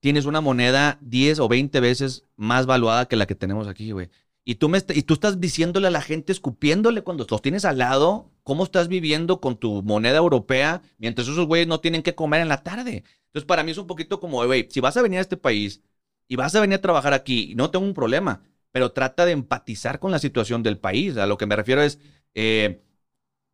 Tienes 0.00 0.24
una 0.24 0.40
moneda 0.40 0.98
10 1.02 1.40
o 1.40 1.48
20 1.48 1.80
veces 1.80 2.24
más 2.36 2.66
valuada 2.66 3.06
que 3.06 3.16
la 3.16 3.26
que 3.26 3.34
tenemos 3.34 3.68
aquí, 3.68 3.92
güey. 3.92 4.10
Y 4.44 4.56
tú, 4.56 4.68
me 4.68 4.78
y 4.94 5.02
tú 5.02 5.14
estás 5.14 5.40
diciéndole 5.40 5.86
a 5.86 5.90
la 5.90 6.00
gente, 6.00 6.32
escupiéndole 6.32 7.02
cuando 7.02 7.26
los 7.28 7.42
tienes 7.42 7.64
al 7.64 7.78
lado, 7.78 8.30
cómo 8.42 8.64
estás 8.64 8.88
viviendo 8.88 9.40
con 9.40 9.56
tu 9.56 9.82
moneda 9.82 10.16
europea 10.18 10.82
mientras 10.98 11.28
esos 11.28 11.46
güeyes 11.46 11.68
no 11.68 11.80
tienen 11.80 12.02
que 12.02 12.14
comer 12.16 12.40
en 12.40 12.48
la 12.48 12.62
tarde. 12.62 13.04
Entonces, 13.26 13.46
para 13.46 13.62
mí 13.62 13.70
es 13.70 13.78
un 13.78 13.86
poquito 13.86 14.18
como, 14.18 14.44
güey, 14.44 14.66
si 14.70 14.80
vas 14.80 14.96
a 14.96 15.02
venir 15.02 15.18
a 15.18 15.22
este 15.22 15.36
país 15.36 15.82
y 16.26 16.36
vas 16.36 16.54
a 16.54 16.60
venir 16.60 16.76
a 16.78 16.80
trabajar 16.80 17.14
aquí, 17.14 17.54
no 17.54 17.70
tengo 17.70 17.84
un 17.86 17.94
problema, 17.94 18.42
pero 18.72 18.92
trata 18.92 19.24
de 19.24 19.32
empatizar 19.32 20.00
con 20.00 20.10
la 20.10 20.18
situación 20.18 20.62
del 20.64 20.78
país. 20.78 21.16
A 21.16 21.26
lo 21.26 21.38
que 21.38 21.46
me 21.46 21.54
refiero 21.56 21.82
es, 21.82 22.00
eh, 22.34 22.82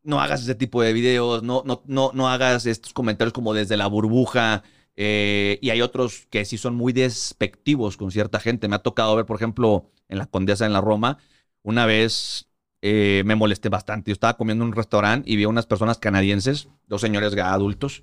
no 0.02 0.20
hagas 0.20 0.42
ese 0.42 0.54
tipo 0.54 0.82
de 0.82 0.92
videos, 0.92 1.42
no, 1.42 1.62
no, 1.66 1.82
no, 1.86 2.10
no 2.14 2.28
hagas 2.28 2.66
estos 2.66 2.92
comentarios 2.92 3.32
como 3.32 3.54
desde 3.54 3.76
la 3.76 3.86
burbuja. 3.86 4.62
eh, 4.96 5.58
y 5.62 5.70
hay 5.70 5.80
otros 5.82 6.26
que 6.30 6.44
sí 6.44 6.58
son 6.58 6.74
muy 6.74 6.92
despectivos 6.92 7.96
con 7.96 8.10
cierta 8.10 8.40
gente. 8.40 8.68
Me 8.68 8.76
ha 8.76 8.80
tocado 8.80 9.14
ver, 9.16 9.26
por 9.26 9.36
ejemplo, 9.36 9.90
en 10.08 10.18
la 10.18 10.26
Condesa 10.26 10.66
en 10.66 10.72
la 10.72 10.80
Roma, 10.80 11.18
una 11.62 11.86
vez 11.86 12.48
eh, 12.82 13.22
me 13.26 13.36
molesté 13.36 13.68
bastante. 13.68 14.10
Yo 14.10 14.14
estaba 14.14 14.36
comiendo 14.36 14.64
en 14.64 14.70
un 14.70 14.76
restaurante 14.76 15.30
y 15.30 15.36
vi 15.36 15.44
a 15.44 15.48
unas 15.48 15.66
personas 15.66 15.98
canadienses, 15.98 16.68
dos 16.86 17.00
señores 17.00 17.36
adultos, 17.36 18.02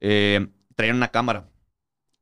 eh, 0.00 0.48
traían 0.74 0.96
una 0.96 1.08
cámara. 1.08 1.48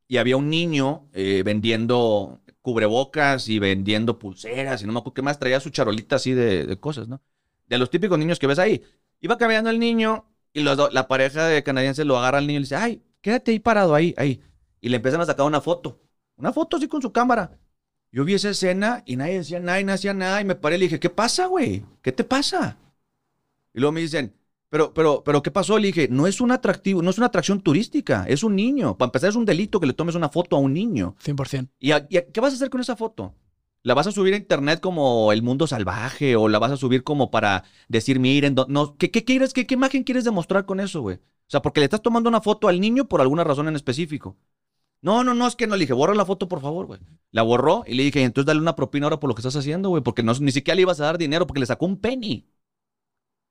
Y 0.09 0.17
había 0.19 0.37
un 0.37 0.51
niño 0.51 1.09
vendiendo 1.13 2.41
cubrebocas 2.63 3.49
y 3.49 3.59
vendiendo 3.61 4.19
pulseras 4.19 4.83
y 4.83 4.87
no 4.87 4.93
me 4.93 4.99
acuerdo 4.99 5.15
qué 5.15 5.23
más, 5.23 5.39
traía 5.39 5.61
su 5.61 5.71
charolita 5.71 6.17
así 6.17 6.33
de 6.33 6.77
cosas, 6.81 7.09
¿no? 7.09 7.23
De 7.67 7.79
los 7.79 7.91
típicos 7.91 8.19
niños 8.19 8.39
que 8.41 8.49
ves 8.49 8.59
ahí. 8.59 8.83
Iba 9.21 9.37
caminando 9.39 9.71
el 9.71 9.79
niño 9.79 10.27
y 10.53 10.61
los 10.61 10.77
do- 10.77 10.91
la 10.91 11.07
pareja 11.09 11.47
de 11.47 11.63
canadienses 11.63 12.07
lo 12.07 12.19
agarra 12.19 12.39
al 12.39 12.47
niño 12.47 12.59
y 12.59 12.61
le 12.61 12.65
dice, 12.65 12.77
ay, 12.77 13.03
quédate 13.21 13.51
ahí 13.53 13.59
parado, 13.61 13.95
ahí, 13.95 14.15
ahí. 14.17 14.41
Y 14.81 14.89
le 14.89 14.97
empiezan 14.97 15.21
a 15.21 15.27
sacar 15.27 15.47
una 15.47 15.61
foto. 15.61 16.01
Una 16.37 16.53
foto 16.53 16.77
así 16.79 16.89
con 16.89 17.03
su 17.03 17.13
cámara. 17.13 17.59
Yo 18.13 18.25
vi 18.25 18.35
esa 18.35 18.51
escena 18.51 19.03
y 19.07 19.17
nadie 19.17 19.35
decía 19.39 19.61
nada 19.61 19.81
y 19.81 19.85
nadie 19.85 19.95
hacía 19.97 20.15
nada 20.15 20.41
y 20.41 20.45
me 20.45 20.55
paré 20.57 20.77
y 20.77 20.79
le 20.81 20.85
dije, 20.87 20.99
¿qué 20.99 21.11
pasa, 21.11 21.47
güey? 21.47 21.85
¿Qué 22.03 22.13
te 22.13 22.25
pasa? 22.25 22.77
Y 23.73 23.79
luego 23.81 23.93
me 23.93 24.01
dicen, 24.01 24.35
pero, 24.69 24.93
pero, 24.95 25.23
pero, 25.25 25.43
¿qué 25.43 25.51
pasó? 25.51 25.79
Le 25.79 25.89
dije, 25.89 26.09
no 26.11 26.27
es 26.27 26.41
un 26.41 26.51
atractivo, 26.51 27.03
no 27.03 27.11
es 27.11 27.19
una 27.19 27.27
atracción 27.29 27.61
turística, 27.61 28.25
es 28.27 28.43
un 28.43 28.57
niño. 28.57 28.97
Para 28.97 29.09
empezar, 29.09 29.29
es 29.31 29.37
un 29.37 29.45
delito 29.45 29.79
que 29.81 29.87
le 29.87 29.93
tomes 29.93 30.15
una 30.15 30.29
foto 30.29 30.57
a 30.57 30.59
un 30.61 30.73
niño. 30.73 31.15
100%. 31.23 31.69
¿Y, 31.79 31.93
a- 31.93 32.07
y 32.09 32.17
a- 32.17 32.27
qué 32.27 32.41
vas 32.41 32.53
a 32.53 32.57
hacer 32.57 32.71
con 32.71 32.81
esa 32.81 32.97
foto? 32.97 33.35
¿La 33.83 33.95
vas 33.95 34.07
a 34.07 34.13
subir 34.13 34.35
a 34.35 34.37
internet 34.37 34.81
como 34.81 35.33
el 35.33 35.43
mundo 35.43 35.67
salvaje 35.67 36.37
o 36.37 36.49
la 36.49 36.59
vas 36.59 36.73
a 36.73 36.77
subir 36.77 37.03
como 37.03 37.31
para 37.31 37.65
decir, 37.89 38.21
miren, 38.21 38.55
no, 38.69 38.97
¿qué, 38.99 39.11
qué 39.11 39.25
quieres, 39.25 39.55
qué, 39.55 39.67
qué 39.67 39.75
imagen 39.75 40.05
quieres 40.05 40.25
demostrar 40.25 40.67
con 40.67 40.81
eso, 40.81 41.01
güey? 41.01 41.17
O 41.17 41.21
sea, 41.51 41.63
porque 41.63 41.81
le 41.81 41.85
estás 41.85 42.03
tomando 42.03 42.29
una 42.29 42.43
foto 42.43 42.69
al 42.69 42.79
niño 42.81 43.09
por 43.09 43.21
alguna 43.21 43.43
razón 43.45 43.69
en 43.69 43.77
específico. 43.77 44.37
No, 45.03 45.25
no, 45.25 45.35
no, 45.35 45.47
es 45.47 45.57
que 45.57 45.67
no. 45.67 45.77
Le 45.77 45.83
dije, 45.83 45.95
borra 45.95 46.15
la 46.15 46.27
foto, 46.27 46.49
por 46.49 46.61
favor, 46.61 46.87
güey. 46.87 47.01
La 47.33 47.43
borró 47.43 47.85
y 47.87 47.95
le 47.95 48.05
dije, 48.05 48.23
entonces 48.23 48.47
dale 48.47 48.61
una 48.61 48.77
propina 48.77 49.07
ahora 49.07 49.21
por 49.21 49.29
lo 49.29 49.35
que 49.35 49.41
estás 49.41 49.57
haciendo, 49.57 49.89
güey, 49.91 50.03
porque 50.03 50.23
no, 50.23 50.35
ni 50.35 50.53
siquiera 50.53 50.77
le 50.77 50.83
ibas 50.83 51.01
a 51.01 51.05
dar 51.07 51.19
dinero 51.19 51.47
porque 51.47 51.61
le 51.61 51.67
sacó 51.67 51.87
un 51.87 51.99
penny. 52.01 52.49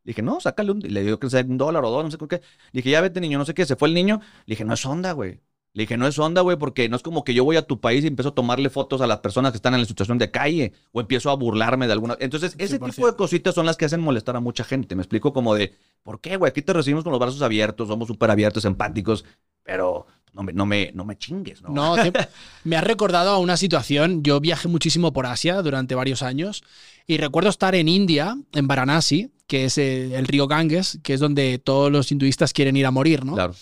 Le 0.03 0.11
dije, 0.11 0.21
no, 0.21 0.39
sácale 0.39 0.71
un, 0.71 0.79
le 0.79 1.03
dio 1.03 1.19
que 1.19 1.29
sea 1.29 1.41
un 1.43 1.57
dólar 1.57 1.83
o 1.85 1.89
dos, 1.91 2.03
no 2.03 2.11
sé 2.11 2.17
con 2.17 2.27
qué. 2.27 2.37
Le 2.71 2.79
dije, 2.81 2.89
ya 2.91 3.01
vete, 3.01 3.19
niño, 3.21 3.37
no 3.37 3.45
sé 3.45 3.53
qué. 3.53 3.65
Se 3.65 3.75
fue 3.75 3.87
el 3.89 3.93
niño. 3.93 4.19
Le 4.45 4.53
dije, 4.53 4.65
no 4.65 4.73
es 4.73 4.85
onda, 4.85 5.11
güey. 5.13 5.41
Le 5.73 5.83
dije, 5.83 5.97
no 5.97 6.07
es 6.07 6.17
onda, 6.17 6.41
güey, 6.41 6.57
porque 6.57 6.89
no 6.89 6.95
es 6.95 7.03
como 7.03 7.23
que 7.23 7.33
yo 7.33 7.43
voy 7.43 7.55
a 7.55 7.61
tu 7.61 7.79
país 7.79 8.03
y 8.03 8.07
empiezo 8.07 8.29
a 8.29 8.35
tomarle 8.35 8.69
fotos 8.69 9.01
a 9.01 9.07
las 9.07 9.19
personas 9.19 9.51
que 9.51 9.57
están 9.57 9.73
en 9.75 9.81
la 9.81 9.85
situación 9.85 10.17
de 10.17 10.31
calle 10.31 10.73
o 10.91 10.99
empiezo 10.99 11.29
a 11.29 11.35
burlarme 11.35 11.85
de 11.85 11.93
alguna. 11.93 12.17
Entonces, 12.19 12.55
ese 12.57 12.79
100%. 12.79 12.95
tipo 12.95 13.07
de 13.07 13.15
cositas 13.15 13.53
son 13.53 13.65
las 13.65 13.77
que 13.77 13.85
hacen 13.85 14.01
molestar 14.01 14.35
a 14.35 14.39
mucha 14.39 14.63
gente. 14.63 14.95
Me 14.95 15.03
explico 15.03 15.31
como 15.31 15.53
de, 15.53 15.75
¿por 16.03 16.19
qué, 16.21 16.37
güey? 16.37 16.49
Aquí 16.49 16.61
te 16.61 16.73
recibimos 16.73 17.03
con 17.03 17.11
los 17.11 17.19
brazos 17.19 17.41
abiertos, 17.41 17.87
somos 17.87 18.07
súper 18.07 18.31
abiertos, 18.31 18.65
empáticos, 18.65 19.25
pero 19.63 20.07
no 20.33 20.43
me, 20.43 20.53
no 20.53 20.65
me, 20.65 20.91
no 20.93 21.05
me 21.05 21.17
chingues, 21.17 21.61
¿no? 21.61 21.69
No, 21.69 21.95
me 22.63 22.75
has 22.75 22.83
recordado 22.83 23.29
a 23.29 23.37
una 23.37 23.57
situación. 23.57 24.23
Yo 24.23 24.39
viajé 24.39 24.67
muchísimo 24.67 25.13
por 25.13 25.25
Asia 25.25 25.61
durante 25.61 25.95
varios 25.95 26.23
años 26.23 26.63
y 27.05 27.17
recuerdo 27.17 27.49
estar 27.49 27.75
en 27.75 27.87
India, 27.87 28.37
en 28.53 28.67
Varanasi, 28.67 29.31
que 29.47 29.65
es 29.65 29.77
eh, 29.77 30.15
el 30.15 30.27
río 30.27 30.47
Ganges, 30.47 30.99
que 31.03 31.13
es 31.13 31.19
donde 31.19 31.57
todos 31.57 31.91
los 31.91 32.11
hinduistas 32.11 32.53
quieren 32.53 32.77
ir 32.77 32.85
a 32.85 32.91
morir, 32.91 33.25
¿no? 33.25 33.33
Claro. 33.33 33.55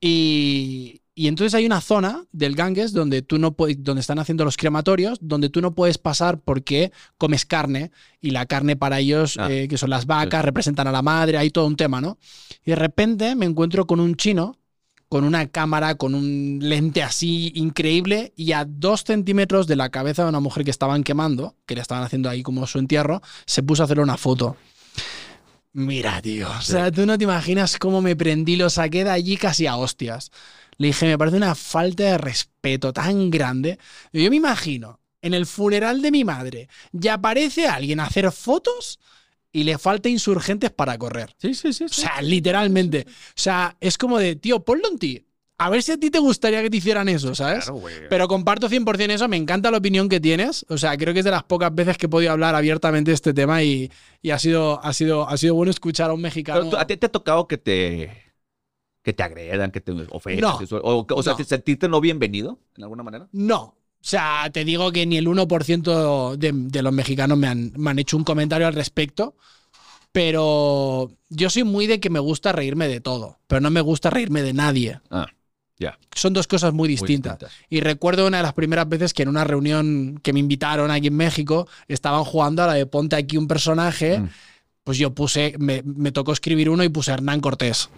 Y, 0.00 1.00
y 1.20 1.28
entonces 1.28 1.52
hay 1.52 1.66
una 1.66 1.82
zona 1.82 2.24
del 2.32 2.54
Ganges 2.54 2.94
donde 2.94 3.20
tú 3.20 3.38
no 3.38 3.52
puedes, 3.52 3.84
donde 3.84 4.00
están 4.00 4.18
haciendo 4.18 4.46
los 4.46 4.56
crematorios, 4.56 5.18
donde 5.20 5.50
tú 5.50 5.60
no 5.60 5.74
puedes 5.74 5.98
pasar 5.98 6.40
porque 6.40 6.92
comes 7.18 7.44
carne 7.44 7.90
y 8.22 8.30
la 8.30 8.46
carne 8.46 8.74
para 8.74 9.00
ellos, 9.00 9.36
Ah. 9.38 9.50
eh, 9.50 9.68
que 9.68 9.76
son 9.76 9.90
las 9.90 10.06
vacas, 10.06 10.42
representan 10.42 10.86
a 10.86 10.92
la 10.92 11.02
madre, 11.02 11.36
hay 11.36 11.50
todo 11.50 11.66
un 11.66 11.76
tema, 11.76 12.00
¿no? 12.00 12.16
Y 12.64 12.70
de 12.70 12.76
repente 12.76 13.34
me 13.36 13.44
encuentro 13.44 13.86
con 13.86 14.00
un 14.00 14.14
chino 14.14 14.56
con 15.10 15.24
una 15.24 15.46
cámara, 15.48 15.96
con 15.96 16.14
un 16.14 16.60
lente 16.62 17.02
así 17.02 17.52
increíble, 17.56 18.32
y 18.36 18.52
a 18.52 18.64
dos 18.64 19.02
centímetros 19.04 19.66
de 19.66 19.76
la 19.76 19.90
cabeza 19.90 20.22
de 20.22 20.28
una 20.30 20.40
mujer 20.40 20.64
que 20.64 20.70
estaban 20.70 21.02
quemando, 21.02 21.56
que 21.66 21.74
le 21.74 21.80
estaban 21.82 22.04
haciendo 22.04 22.30
ahí 22.30 22.42
como 22.42 22.66
su 22.66 22.78
entierro, 22.78 23.20
se 23.44 23.62
puso 23.62 23.82
a 23.82 23.86
hacer 23.86 23.98
una 24.00 24.16
foto. 24.16 24.56
Mira, 25.72 26.20
tío, 26.20 26.48
o 26.50 26.62
sea, 26.62 26.90
tú 26.90 27.06
no 27.06 27.16
te 27.16 27.24
imaginas 27.24 27.78
cómo 27.78 28.00
me 28.00 28.16
prendí, 28.16 28.56
lo 28.56 28.70
saqué 28.70 29.04
de 29.04 29.10
allí 29.10 29.36
casi 29.36 29.66
a 29.68 29.76
hostias. 29.76 30.30
Le 30.80 30.86
dije, 30.86 31.04
me 31.04 31.18
parece 31.18 31.36
una 31.36 31.54
falta 31.54 32.04
de 32.04 32.16
respeto 32.16 32.90
tan 32.90 33.30
grande. 33.30 33.78
Yo 34.14 34.30
me 34.30 34.36
imagino, 34.36 34.98
en 35.20 35.34
el 35.34 35.44
funeral 35.44 36.00
de 36.00 36.10
mi 36.10 36.24
madre, 36.24 36.70
ya 36.90 37.14
aparece 37.14 37.68
alguien 37.68 38.00
a 38.00 38.06
hacer 38.06 38.32
fotos 38.32 38.98
y 39.52 39.64
le 39.64 39.76
falta 39.76 40.08
insurgentes 40.08 40.70
para 40.70 40.96
correr. 40.96 41.34
Sí, 41.36 41.52
sí, 41.52 41.74
sí. 41.74 41.84
O 41.84 41.88
sea, 41.88 42.22
literalmente. 42.22 43.04
O 43.06 43.12
sea, 43.34 43.76
es 43.78 43.98
como 43.98 44.18
de, 44.18 44.36
tío, 44.36 44.64
ponlo 44.64 44.88
en 44.88 44.98
ti. 44.98 45.26
A 45.58 45.68
ver 45.68 45.82
si 45.82 45.92
a 45.92 45.98
ti 45.98 46.10
te 46.10 46.18
gustaría 46.18 46.62
que 46.62 46.70
te 46.70 46.78
hicieran 46.78 47.10
eso, 47.10 47.34
¿sabes? 47.34 47.66
Claro. 47.66 47.82
Pero 48.08 48.26
comparto 48.26 48.70
100% 48.70 49.10
eso, 49.10 49.28
me 49.28 49.36
encanta 49.36 49.70
la 49.70 49.76
opinión 49.76 50.08
que 50.08 50.18
tienes. 50.18 50.64
O 50.70 50.78
sea, 50.78 50.96
creo 50.96 51.12
que 51.12 51.18
es 51.18 51.26
de 51.26 51.30
las 51.30 51.42
pocas 51.42 51.74
veces 51.74 51.98
que 51.98 52.06
he 52.06 52.08
podido 52.08 52.32
hablar 52.32 52.54
abiertamente 52.54 53.10
de 53.10 53.16
este 53.16 53.34
tema 53.34 53.62
y, 53.62 53.92
y 54.22 54.30
ha, 54.30 54.38
sido, 54.38 54.82
ha, 54.82 54.94
sido, 54.94 55.28
ha 55.28 55.36
sido 55.36 55.54
bueno 55.56 55.70
escuchar 55.70 56.08
a 56.08 56.14
un 56.14 56.22
mexicano. 56.22 56.70
Pero 56.70 56.78
¿A 56.78 56.86
ti 56.86 56.96
te 56.96 57.04
ha 57.04 57.12
tocado 57.12 57.46
que 57.46 57.58
te, 57.58 58.29
que 59.02 59.12
te 59.12 59.22
agredan, 59.22 59.70
que 59.70 59.80
te 59.80 59.92
ofendan? 60.10 60.52
No. 60.70 60.76
O, 60.82 61.06
o 61.08 61.22
sea, 61.22 61.34
No. 61.38 61.44
sentirte 61.44 61.88
no 61.88 62.00
bienvenido, 62.00 62.58
en 62.76 62.84
alguna 62.84 63.02
manera? 63.02 63.28
No. 63.32 63.60
O 64.02 64.02
sea, 64.02 64.48
te 64.52 64.64
digo 64.64 64.92
que 64.92 65.04
ni 65.06 65.16
el 65.18 65.26
1% 65.26 66.36
de, 66.36 66.52
de 66.54 66.82
los 66.82 66.92
mexicanos 66.92 67.36
me 67.36 67.48
han, 67.48 67.72
me 67.76 67.90
han 67.90 67.98
hecho 67.98 68.16
un 68.16 68.24
comentario 68.24 68.66
al 68.66 68.74
respecto. 68.74 69.34
Pero 70.12 71.12
yo 71.28 71.50
soy 71.50 71.64
muy 71.64 71.86
de 71.86 72.00
que 72.00 72.10
me 72.10 72.18
gusta 72.18 72.50
reírme 72.52 72.88
de 72.88 73.00
todo, 73.00 73.38
pero 73.46 73.60
no 73.60 73.70
me 73.70 73.80
gusta 73.80 74.10
reírme 74.10 74.42
de 74.42 74.52
nadie. 74.52 75.00
Ah, 75.10 75.28
ya. 75.78 75.98
Son 76.14 76.32
dos 76.32 76.48
cosas 76.48 76.72
muy 76.72 76.88
distintas. 76.88 77.38
Y 77.68 77.80
recuerdo 77.80 78.26
una 78.26 78.38
de 78.38 78.42
las 78.42 78.52
primeras 78.54 78.88
veces 78.88 79.14
que 79.14 79.22
en 79.22 79.28
una 79.28 79.44
reunión 79.44 80.18
que 80.22 80.32
me 80.32 80.40
invitaron 80.40 80.90
aquí 80.90 81.06
en 81.06 81.16
México 81.16 81.68
estaban 81.86 82.24
jugando 82.24 82.62
a 82.64 82.66
la 82.66 82.74
de 82.74 82.86
ponte 82.86 83.14
aquí 83.16 83.36
un 83.36 83.46
personaje. 83.46 84.18
Mm. 84.18 84.28
Pues 84.82 84.98
yo 84.98 85.14
puse, 85.14 85.54
me, 85.58 85.82
me 85.84 86.10
tocó 86.10 86.32
escribir 86.32 86.70
uno 86.70 86.82
y 86.82 86.88
puse 86.88 87.12
Hernán 87.12 87.40
Cortés. 87.40 87.88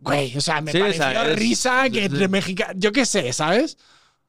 Güey, 0.00 0.36
o 0.36 0.40
sea, 0.40 0.60
me 0.60 0.72
Sí, 0.72 0.78
pareció 0.78 1.22
es- 1.22 1.38
risa 1.38 1.88
que 1.90 2.04
entre 2.04 2.28
mexicanos. 2.28 2.76
Yo 2.78 2.92
qué 2.92 3.06
sé, 3.06 3.32
¿sabes? 3.32 3.78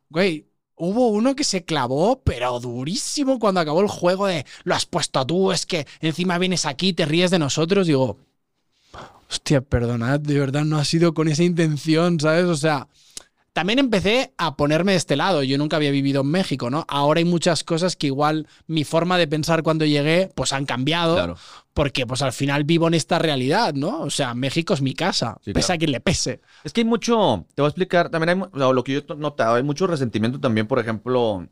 Güey, 0.09 0.45
hubo 0.75 1.09
uno 1.09 1.35
que 1.35 1.43
se 1.43 1.65
clavó, 1.65 2.21
pero 2.23 2.59
durísimo 2.59 3.37
cuando 3.39 3.59
acabó 3.61 3.81
el 3.81 3.87
juego 3.87 4.27
de 4.27 4.45
lo 4.63 4.75
has 4.75 4.85
puesto 4.85 5.25
tú, 5.25 5.51
es 5.51 5.65
que 5.65 5.85
encima 5.99 6.37
vienes 6.37 6.65
aquí, 6.65 6.93
te 6.93 7.05
ríes 7.05 7.31
de 7.31 7.39
nosotros. 7.39 7.87
Digo, 7.87 8.17
hostia, 9.29 9.61
perdonad, 9.61 10.19
de 10.19 10.39
verdad 10.39 10.63
no 10.63 10.77
ha 10.77 10.85
sido 10.85 11.13
con 11.13 11.27
esa 11.27 11.43
intención, 11.43 12.19
¿sabes? 12.19 12.45
O 12.45 12.55
sea, 12.55 12.87
también 13.57 13.79
empecé 13.79 14.35
a 14.37 14.55
ponerme 14.55 14.91
de 14.91 14.99
este 14.99 15.15
lado. 15.15 15.41
Yo 15.41 15.57
nunca 15.57 15.77
había 15.77 15.89
vivido 15.89 16.21
en 16.21 16.27
México, 16.27 16.69
¿no? 16.69 16.85
Ahora 16.87 17.17
hay 17.17 17.25
muchas 17.25 17.63
cosas 17.63 17.95
que 17.95 18.05
igual 18.05 18.45
mi 18.67 18.83
forma 18.83 19.17
de 19.17 19.27
pensar 19.27 19.63
cuando 19.63 19.83
llegué, 19.83 20.29
pues 20.35 20.53
han 20.53 20.67
cambiado. 20.67 21.15
Claro. 21.15 21.37
Porque 21.73 22.05
pues 22.05 22.21
al 22.21 22.33
final 22.33 22.65
vivo 22.65 22.87
en 22.87 22.93
esta 22.93 23.17
realidad, 23.17 23.73
¿no? 23.73 24.01
O 24.01 24.11
sea, 24.11 24.35
México 24.35 24.75
es 24.75 24.81
mi 24.83 24.93
casa, 24.93 25.39
Sí, 25.43 25.53
pese 25.53 25.65
claro. 25.65 25.75
a 25.75 25.79
quien 25.79 25.91
le 25.91 25.99
pese. 26.01 26.39
Es 26.63 26.71
que 26.71 26.81
hay 26.81 26.85
mucho, 26.85 27.47
te 27.55 27.63
voy 27.63 27.67
a 27.67 27.69
explicar, 27.69 28.09
también 28.11 28.29
hay, 28.43 28.47
o 28.53 28.57
sea, 28.59 28.71
lo 28.73 28.83
que 28.83 28.93
yo 28.93 28.99
he 29.09 29.15
notado, 29.15 29.55
hay 29.55 29.63
mucho 29.63 29.87
resentimiento 29.87 30.39
también, 30.39 30.67
por 30.67 30.77
ejemplo, 30.77 31.47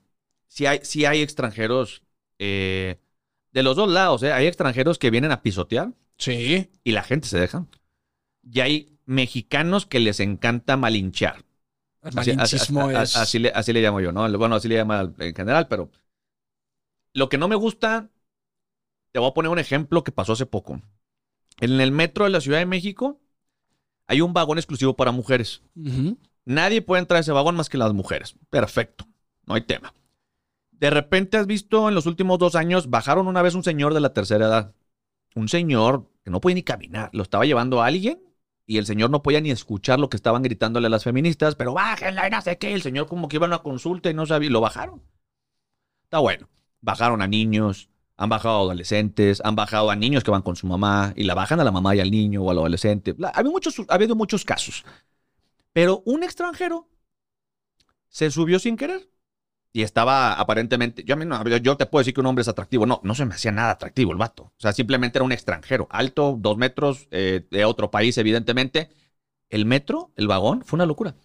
si 0.47 0.67
hay, 0.67 0.81
si 0.83 1.05
hay 1.05 1.23
extranjeros 1.23 2.03
eh, 2.37 2.99
de 3.51 3.63
los 3.63 3.75
dos 3.75 3.89
lados, 3.89 4.21
¿eh? 4.21 4.31
hay 4.31 4.45
extranjeros 4.45 4.99
que 4.99 5.09
vienen 5.09 5.31
a 5.31 5.41
pisotear 5.41 5.91
Sí. 6.19 6.69
y 6.83 6.91
la 6.91 7.01
gente 7.01 7.27
se 7.27 7.39
deja. 7.39 7.65
Y 8.43 8.59
hay 8.59 8.99
mexicanos 9.07 9.87
que 9.87 9.99
les 9.99 10.19
encanta 10.19 10.77
malinchar. 10.77 11.43
El 12.05 12.19
Así, 12.19 12.31
así- 12.31 12.35
malinchismo 12.37 12.81
así- 12.89 12.95
es... 13.03 13.15
así 13.17 13.39
le, 13.39 13.49
así 13.49 13.73
le 13.73 13.81
llamo 13.81 13.99
yo, 13.99 14.11
¿no? 14.11 14.29
Bueno, 14.37 14.55
así 14.55 14.67
le 14.67 14.75
llama 14.75 15.11
en 15.17 15.35
general, 15.35 15.67
pero 15.67 15.89
lo 17.13 17.29
que 17.29 17.37
no 17.37 17.47
me 17.47 17.55
gusta, 17.55 18.09
te 19.11 19.19
voy 19.19 19.29
a 19.29 19.33
poner 19.33 19.51
un 19.51 19.59
ejemplo 19.59 20.03
que 20.03 20.11
pasó 20.11 20.33
hace 20.33 20.45
poco. 20.45 20.81
En 21.59 21.79
el 21.81 21.91
metro 21.91 22.25
de 22.25 22.29
la 22.31 22.41
Ciudad 22.41 22.59
de 22.59 22.65
México 22.65 23.19
hay 24.07 24.21
un 24.21 24.33
vagón 24.33 24.57
exclusivo 24.57 24.95
para 24.95 25.11
mujeres. 25.11 25.61
Nadie 26.45 26.81
puede 26.81 26.99
entrar 27.01 27.17
a 27.17 27.21
ese 27.21 27.31
vagón 27.31 27.55
más 27.55 27.69
que 27.69 27.77
las 27.77 27.93
mujeres. 27.93 28.35
Perfecto, 28.49 29.07
no 29.45 29.55
hay 29.55 29.61
tema. 29.61 29.93
De 30.71 30.89
repente 30.89 31.37
has 31.37 31.47
visto 31.47 31.87
en 31.89 31.95
los 31.95 32.05
últimos 32.05 32.37
dos 32.37 32.53
años, 32.55 32.89
bajaron 32.89 33.27
una 33.27 33.41
vez 33.41 33.55
un 33.55 33.63
señor 33.63 33.93
de 33.93 34.01
la 34.01 34.13
tercera 34.13 34.45
edad. 34.45 34.75
Un 35.33 35.47
señor 35.49 36.11
que 36.23 36.29
no 36.29 36.39
podía 36.41 36.55
ni 36.55 36.63
caminar. 36.63 37.09
Lo 37.13 37.23
estaba 37.23 37.45
llevando 37.45 37.81
a 37.81 37.87
alguien 37.87 38.21
y 38.67 38.77
el 38.77 38.85
señor 38.85 39.09
no 39.11 39.21
podía 39.21 39.41
ni 39.41 39.51
escuchar 39.51 39.99
lo 39.99 40.09
que 40.09 40.17
estaban 40.17 40.41
gritándole 40.41 40.87
a 40.87 40.89
las 40.89 41.03
feministas, 41.03 41.55
pero 41.55 41.73
bájenla 41.73 42.27
y 42.27 42.31
no 42.31 42.41
sé 42.41 42.57
qué. 42.57 42.73
El 42.73 42.81
señor 42.81 43.07
como 43.07 43.27
que 43.27 43.37
iba 43.37 43.45
a 43.45 43.49
una 43.49 43.59
consulta 43.59 44.09
y 44.09 44.13
no 44.13 44.25
sabía, 44.25 44.49
lo 44.49 44.61
bajaron. 44.61 45.01
Está 46.03 46.19
bueno. 46.19 46.49
Bajaron 46.81 47.21
a 47.21 47.27
niños, 47.27 47.89
han 48.17 48.29
bajado 48.29 48.57
a 48.57 48.61
adolescentes, 48.61 49.41
han 49.43 49.55
bajado 49.55 49.91
a 49.91 49.95
niños 49.95 50.23
que 50.23 50.31
van 50.31 50.41
con 50.41 50.55
su 50.55 50.67
mamá 50.67 51.13
y 51.15 51.23
la 51.23 51.33
bajan 51.33 51.59
a 51.59 51.63
la 51.63 51.71
mamá 51.71 51.95
y 51.95 51.99
al 51.99 52.11
niño 52.11 52.43
o 52.43 52.51
al 52.51 52.57
adolescente. 52.57 53.15
Ha 53.21 53.39
habido 53.39 53.51
muchos, 53.51 53.75
ha 53.87 53.93
habido 53.93 54.15
muchos 54.15 54.45
casos. 54.45 54.85
Pero 55.73 56.01
un 56.05 56.23
extranjero 56.23 56.87
se 58.09 58.31
subió 58.31 58.59
sin 58.59 58.77
querer 58.77 59.09
y 59.75 59.83
estaba 59.83 60.33
aparentemente. 60.39 61.03
Yo, 61.03 61.15
a 61.15 61.17
mí 61.17 61.25
no, 61.25 61.45
yo- 61.57 61.75
te 61.75 61.85
puedo 61.85 61.99
decir 61.99 62.13
que 62.13 62.21
un 62.21 62.27
hombre 62.27 62.43
es 62.43 62.47
atractivo. 62.47 62.85
No, 62.85 63.01
no 63.03 63.13
se 63.13 63.25
me 63.25 63.35
hacía 63.35 63.51
nada 63.51 63.71
atractivo 63.71 64.13
el 64.13 64.17
vato. 64.17 64.43
O 64.45 64.53
sea, 64.57 64.71
simplemente 64.71 65.17
era 65.17 65.25
un 65.25 65.33
extranjero, 65.33 65.87
alto, 65.91 66.37
dos 66.39 66.57
metros, 66.57 67.09
eh, 67.11 67.45
de 67.51 67.65
otro 67.65 67.91
país, 67.91 68.17
evidentemente. 68.17 68.89
El 69.49 69.65
metro, 69.65 70.11
el 70.15 70.27
vagón, 70.27 70.63
fue 70.65 70.77
una 70.77 70.85
locura. 70.85 71.15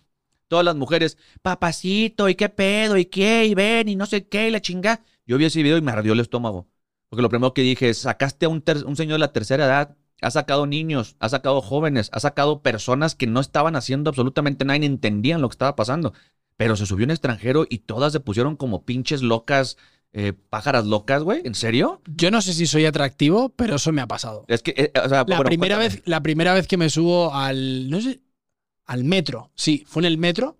Todas 0.48 0.64
las 0.64 0.76
mujeres, 0.76 1.18
papacito, 1.42 2.28
¿y 2.28 2.34
qué 2.34 2.48
pedo? 2.48 2.96
¿Y 2.96 3.06
qué? 3.06 3.46
¿Y 3.46 3.54
ven? 3.54 3.88
¿Y 3.88 3.96
no 3.96 4.06
sé 4.06 4.26
qué? 4.28 4.48
¿Y 4.48 4.50
la 4.50 4.60
chinga? 4.60 5.04
Yo 5.26 5.38
vi 5.38 5.44
ese 5.46 5.62
video 5.62 5.78
y 5.78 5.82
me 5.82 5.92
ardió 5.92 6.12
el 6.14 6.20
estómago. 6.20 6.68
Porque 7.08 7.22
lo 7.22 7.28
primero 7.28 7.54
que 7.54 7.62
dije 7.62 7.90
es, 7.90 7.98
sacaste 7.98 8.46
a 8.46 8.48
un, 8.48 8.64
un 8.86 8.96
señor 8.96 9.14
de 9.14 9.18
la 9.20 9.32
tercera 9.32 9.64
edad, 9.66 9.96
has 10.20 10.34
sacado 10.34 10.66
niños, 10.66 11.16
has 11.20 11.32
sacado 11.32 11.60
jóvenes, 11.60 12.10
has 12.12 12.22
sacado 12.22 12.62
personas 12.62 13.14
que 13.14 13.26
no 13.26 13.40
estaban 13.40 13.76
haciendo 13.76 14.10
absolutamente 14.10 14.64
nada 14.64 14.78
y 14.78 14.86
entendían 14.86 15.40
lo 15.40 15.48
que 15.48 15.54
estaba 15.54 15.76
pasando. 15.76 16.12
Pero 16.60 16.76
se 16.76 16.84
subió 16.84 17.06
un 17.06 17.10
extranjero 17.10 17.66
y 17.70 17.78
todas 17.78 18.12
se 18.12 18.20
pusieron 18.20 18.54
como 18.54 18.84
pinches 18.84 19.22
locas, 19.22 19.78
eh, 20.12 20.34
pájaras 20.50 20.84
locas, 20.84 21.22
güey. 21.22 21.40
¿En 21.46 21.54
serio? 21.54 22.02
Yo 22.14 22.30
no 22.30 22.42
sé 22.42 22.52
si 22.52 22.66
soy 22.66 22.84
atractivo, 22.84 23.48
pero 23.48 23.76
eso 23.76 23.92
me 23.92 24.02
ha 24.02 24.06
pasado. 24.06 24.44
Es 24.46 24.60
que, 24.62 24.74
eh, 24.76 24.92
o 25.02 25.08
sea, 25.08 25.24
La, 25.26 25.36
bueno, 25.36 25.44
primera 25.44 25.76
cuéntame. 25.76 25.96
vez, 26.00 26.06
la 26.06 26.22
primera 26.22 26.52
vez 26.52 26.66
que 26.66 26.76
me 26.76 26.90
subo 26.90 27.34
al. 27.34 27.88
No 27.88 27.98
sé. 28.02 28.20
Al 28.84 29.04
metro. 29.04 29.50
Sí, 29.54 29.84
fue 29.86 30.02
en 30.02 30.04
el 30.08 30.18
metro. 30.18 30.58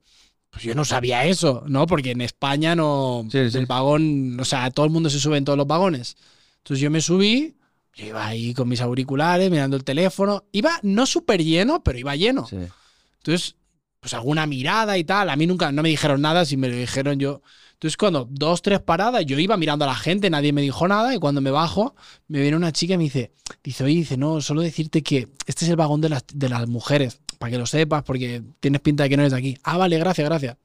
Pues 0.48 0.64
yo 0.64 0.74
no 0.74 0.86
sabía 0.86 1.26
eso, 1.26 1.64
¿no? 1.66 1.84
Porque 1.86 2.12
en 2.12 2.22
España 2.22 2.74
no. 2.74 3.26
Sí, 3.30 3.50
sí. 3.50 3.58
El 3.58 3.66
vagón. 3.66 4.40
O 4.40 4.44
sea, 4.46 4.70
todo 4.70 4.86
el 4.86 4.92
mundo 4.92 5.10
se 5.10 5.20
sube 5.20 5.36
en 5.36 5.44
todos 5.44 5.58
los 5.58 5.66
vagones. 5.66 6.16
Entonces 6.60 6.80
yo 6.80 6.90
me 6.90 7.02
subí. 7.02 7.58
Yo 7.94 8.06
iba 8.06 8.26
ahí 8.26 8.54
con 8.54 8.70
mis 8.70 8.80
auriculares, 8.80 9.50
mirando 9.50 9.76
el 9.76 9.84
teléfono. 9.84 10.44
Iba 10.52 10.80
no 10.82 11.04
súper 11.04 11.44
lleno, 11.44 11.82
pero 11.84 11.98
iba 11.98 12.16
lleno. 12.16 12.46
Sí. 12.46 12.56
Entonces, 13.18 13.56
pues 14.00 14.14
alguna 14.14 14.46
mirada 14.46 14.98
y 14.98 15.04
tal. 15.04 15.30
A 15.30 15.36
mí 15.36 15.46
nunca, 15.46 15.70
no 15.70 15.82
me 15.82 15.90
dijeron 15.90 16.20
nada, 16.20 16.44
si 16.44 16.56
me 16.56 16.68
lo 16.68 16.76
dijeron 16.76 17.18
yo. 17.18 17.42
Entonces, 17.74 17.96
cuando 17.96 18.26
dos, 18.30 18.60
tres 18.60 18.80
paradas, 18.80 19.24
yo 19.24 19.38
iba 19.38 19.56
mirando 19.56 19.84
a 19.84 19.88
la 19.88 19.94
gente, 19.94 20.28
nadie 20.28 20.52
me 20.52 20.62
dijo 20.62 20.86
nada. 20.88 21.14
Y 21.14 21.18
cuando 21.18 21.40
me 21.40 21.50
bajo, 21.50 21.94
me 22.28 22.40
viene 22.40 22.56
una 22.56 22.72
chica 22.72 22.94
y 22.94 22.98
me 22.98 23.04
dice, 23.04 23.32
dice, 23.62 23.84
oye, 23.84 23.94
dice, 23.94 24.16
no, 24.16 24.40
solo 24.40 24.60
decirte 24.62 25.02
que 25.02 25.28
este 25.46 25.64
es 25.64 25.70
el 25.70 25.76
vagón 25.76 26.00
de 26.00 26.10
las, 26.10 26.24
de 26.32 26.48
las 26.48 26.68
mujeres, 26.68 27.20
para 27.38 27.52
que 27.52 27.58
lo 27.58 27.66
sepas, 27.66 28.02
porque 28.02 28.42
tienes 28.60 28.80
pinta 28.80 29.04
de 29.04 29.08
que 29.08 29.16
no 29.16 29.22
eres 29.22 29.32
de 29.32 29.38
aquí. 29.38 29.58
Ah, 29.62 29.78
vale, 29.78 29.98
gracias, 29.98 30.28
gracias. 30.28 30.56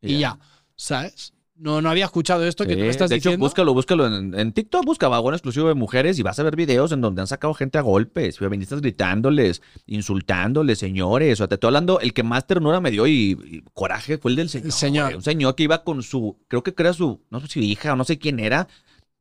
Y 0.00 0.18
ya, 0.18 0.38
¿sabes? 0.76 1.34
No, 1.58 1.80
no 1.80 1.88
había 1.88 2.04
escuchado 2.04 2.44
esto 2.44 2.66
que 2.66 2.74
tú 2.74 2.80
me 2.82 2.88
estás 2.88 3.08
de 3.08 3.16
hecho, 3.16 3.30
diciendo. 3.30 3.44
búscalo, 3.44 3.72
búscalo 3.72 4.06
en, 4.06 4.38
en 4.38 4.52
TikTok, 4.52 4.84
busca 4.84 5.08
vagón 5.08 5.32
exclusivo 5.32 5.68
de 5.68 5.74
mujeres 5.74 6.18
y 6.18 6.22
vas 6.22 6.38
a 6.38 6.42
ver 6.42 6.54
videos 6.54 6.92
en 6.92 7.00
donde 7.00 7.22
han 7.22 7.26
sacado 7.26 7.54
gente 7.54 7.78
a 7.78 7.80
golpes, 7.80 8.38
feministas 8.38 8.82
gritándoles, 8.82 9.62
insultándoles, 9.86 10.78
señores. 10.78 11.32
O 11.32 11.36
sea, 11.36 11.48
te 11.48 11.54
estoy 11.54 11.68
hablando, 11.68 11.98
el 12.00 12.12
que 12.12 12.22
más 12.22 12.46
ternura 12.46 12.80
me 12.80 12.90
dio 12.90 13.06
y, 13.06 13.38
y 13.44 13.62
coraje 13.72 14.18
fue 14.18 14.32
el 14.32 14.36
del 14.36 14.48
señor. 14.50 14.72
señor. 14.72 15.04
güey. 15.06 15.16
Un 15.16 15.22
señor 15.22 15.54
que 15.54 15.62
iba 15.62 15.82
con 15.82 16.02
su, 16.02 16.36
creo 16.48 16.62
que 16.62 16.74
era 16.76 16.92
su, 16.92 17.22
no 17.30 17.40
sé 17.40 17.46
si 17.48 17.60
hija 17.60 17.94
o 17.94 17.96
no 17.96 18.04
sé 18.04 18.18
quién 18.18 18.38
era, 18.38 18.68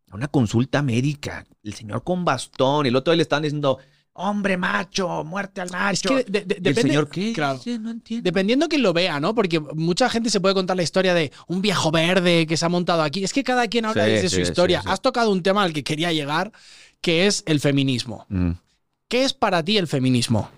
a 0.09 0.15
una 0.15 0.27
consulta 0.27 0.81
médica. 0.81 1.45
El 1.63 1.73
señor 1.73 2.03
con 2.03 2.25
bastón 2.25 2.85
y 2.85 2.89
el 2.89 2.95
otro 2.97 3.13
le 3.15 3.21
estaban 3.21 3.43
diciendo, 3.43 3.79
hombre 4.17 4.55
macho, 4.57 5.23
muerte 5.23 5.61
al 5.61 5.69
macho. 5.71 6.17
Es 6.17 6.25
que 6.25 6.31
de- 6.31 6.41
de- 6.45 6.55
¿Y 6.55 6.57
el 6.57 6.63
depende- 6.63 6.81
señor 6.81 7.09
qué? 7.09 7.33
claro. 7.33 7.57
dice? 7.57 7.77
No 7.79 7.91
entiendo. 7.91 8.23
Dependiendo 8.23 8.67
quién 8.69 8.81
lo 8.81 8.93
vea, 8.93 9.19
¿no? 9.19 9.35
Porque 9.35 9.59
mucha 9.59 10.09
gente 10.09 10.29
se 10.29 10.39
puede 10.39 10.55
contar 10.55 10.77
la 10.77 10.83
historia 10.83 11.13
de 11.13 11.31
un 11.47 11.61
viejo 11.61 11.91
verde 11.91 12.47
que 12.47 12.57
se 12.57 12.65
ha 12.65 12.69
montado 12.69 13.01
aquí. 13.03 13.23
Es 13.23 13.33
que 13.33 13.43
cada 13.43 13.67
quien 13.67 13.85
habla 13.85 14.05
Sí, 14.05 14.11
desde 14.11 14.29
su 14.29 14.41
historia. 14.41 14.79
sí, 14.81 14.87
sí. 14.87 14.93
Has 14.93 15.01
tocado 15.01 15.31
un 15.31 15.43
tema 15.43 15.63
al 15.63 15.73
que 15.73 15.83
quería 15.83 16.11
llegar, 16.13 16.51
que 17.01 17.27
es 17.27 17.43
el 17.45 17.59
feminismo. 17.59 18.25
Mm. 18.29 18.51
¿Qué 19.07 19.23
es 19.25 19.33
para 19.33 19.63
ti 19.63 19.77
el 19.77 19.87
feminismo? 19.87 20.49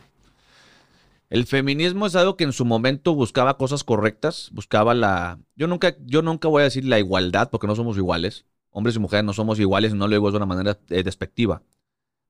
El 1.30 1.46
feminismo 1.46 2.06
es 2.06 2.16
algo 2.16 2.38
que 2.38 2.46
en 2.46 2.54
su 2.54 2.64
momento 2.64 3.14
buscaba 3.14 3.58
cosas 3.58 3.84
correctas, 3.84 4.50
buscaba 4.54 4.94
la... 4.94 5.40
Yo 5.56 5.68
nunca, 5.68 5.96
yo 6.06 6.22
nunca 6.22 6.48
voy 6.48 6.62
a 6.62 6.66
decir 6.66 6.86
la 6.86 7.00
igualdad 7.00 7.50
porque 7.50 7.68
no 7.68 7.76
somos 7.76 7.98
iguales. 7.98 8.46
Hombres 8.70 8.96
y 8.96 9.00
mujeres 9.00 9.26
no 9.26 9.34
somos 9.34 9.60
iguales 9.60 9.92
y 9.92 9.96
no 9.96 10.08
lo 10.08 10.14
digo 10.16 10.32
de 10.32 10.38
una 10.38 10.46
manera 10.46 10.78
eh, 10.90 11.04
despectiva. 11.04 11.62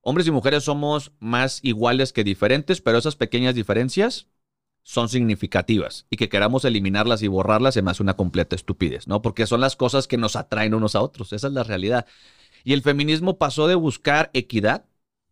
Hombres 0.08 0.26
y 0.26 0.30
mujeres 0.30 0.64
somos 0.64 1.12
más 1.20 1.60
iguales 1.62 2.14
que 2.14 2.24
diferentes, 2.24 2.80
pero 2.80 2.96
esas 2.96 3.14
pequeñas 3.14 3.54
diferencias 3.54 4.26
son 4.82 5.10
significativas 5.10 6.06
y 6.08 6.16
que 6.16 6.30
queramos 6.30 6.64
eliminarlas 6.64 7.22
y 7.22 7.28
borrarlas 7.28 7.74
se 7.74 7.82
me 7.82 7.90
hace 7.90 8.02
una 8.02 8.16
completa 8.16 8.56
estupidez, 8.56 9.06
¿no? 9.06 9.20
Porque 9.20 9.46
son 9.46 9.60
las 9.60 9.76
cosas 9.76 10.08
que 10.08 10.16
nos 10.16 10.34
atraen 10.34 10.72
unos 10.72 10.96
a 10.96 11.02
otros, 11.02 11.34
esa 11.34 11.48
es 11.48 11.52
la 11.52 11.62
realidad. 11.62 12.06
Y 12.64 12.72
el 12.72 12.80
feminismo 12.80 13.36
pasó 13.36 13.68
de 13.68 13.74
buscar 13.74 14.30
equidad, 14.32 14.86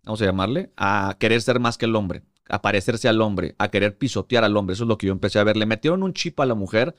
vamos 0.04 0.20
a 0.20 0.26
llamarle, 0.26 0.70
a 0.76 1.16
querer 1.18 1.40
ser 1.40 1.58
más 1.58 1.78
que 1.78 1.86
el 1.86 1.96
hombre, 1.96 2.24
a 2.46 2.60
parecerse 2.60 3.08
al 3.08 3.22
hombre, 3.22 3.54
a 3.56 3.70
querer 3.70 3.96
pisotear 3.96 4.44
al 4.44 4.58
hombre, 4.58 4.74
eso 4.74 4.84
es 4.84 4.88
lo 4.88 4.98
que 4.98 5.06
yo 5.06 5.12
empecé 5.14 5.38
a 5.38 5.44
ver. 5.44 5.56
Le 5.56 5.64
metieron 5.64 6.02
un 6.02 6.12
chip 6.12 6.38
a 6.38 6.44
la 6.44 6.54
mujer 6.54 6.94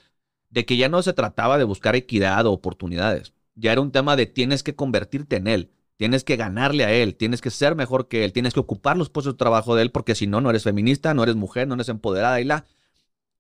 de 0.50 0.66
que 0.66 0.78
ya 0.78 0.90
no 0.90 1.04
se 1.04 1.14
trataba 1.14 1.60
de 1.60 1.64
buscar 1.64 1.96
equidad 1.96 2.48
o 2.48 2.54
oportunidades, 2.54 3.34
ya 3.54 3.72
era 3.72 3.82
un 3.82 3.92
tema 3.92 4.16
de 4.16 4.26
tienes 4.26 4.64
que 4.64 4.76
convertirte 4.76 5.36
en 5.36 5.46
él, 5.46 5.72
Tienes 5.98 6.24
que 6.24 6.36
ganarle 6.36 6.86
a 6.86 6.94
él, 6.94 7.16
tienes 7.16 7.42
que 7.42 7.50
ser 7.50 7.76
mejor 7.76 8.08
que 8.08 8.24
él, 8.24 8.32
tienes 8.32 8.54
que 8.54 8.60
ocupar 8.60 8.98
los 8.98 9.10
puestos 9.10 9.34
de 9.34 9.38
trabajo 9.38 9.76
de 9.76 9.82
él, 9.82 9.92
porque 9.92 10.16
si 10.16 10.28
no, 10.28 10.42
no 10.42 10.50
eres 10.52 10.64
feminista, 10.64 11.14
no 11.14 11.24
eres 11.24 11.36
mujer, 11.36 11.68
no 11.68 11.74
eres 11.74 11.90
empoderada 11.90 12.40
y 12.40 12.46
la. 12.46 12.66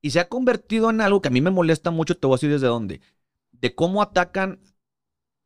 Y 0.01 0.11
se 0.11 0.19
ha 0.19 0.27
convertido 0.27 0.89
en 0.89 1.01
algo 1.01 1.21
que 1.21 1.27
a 1.27 1.31
mí 1.31 1.41
me 1.41 1.51
molesta 1.51 1.91
mucho, 1.91 2.17
te 2.17 2.27
voy 2.27 2.35
a 2.35 2.37
decir 2.37 2.51
desde 2.51 2.67
dónde. 2.67 3.01
De 3.51 3.75
cómo 3.75 4.01
atacan, 4.01 4.59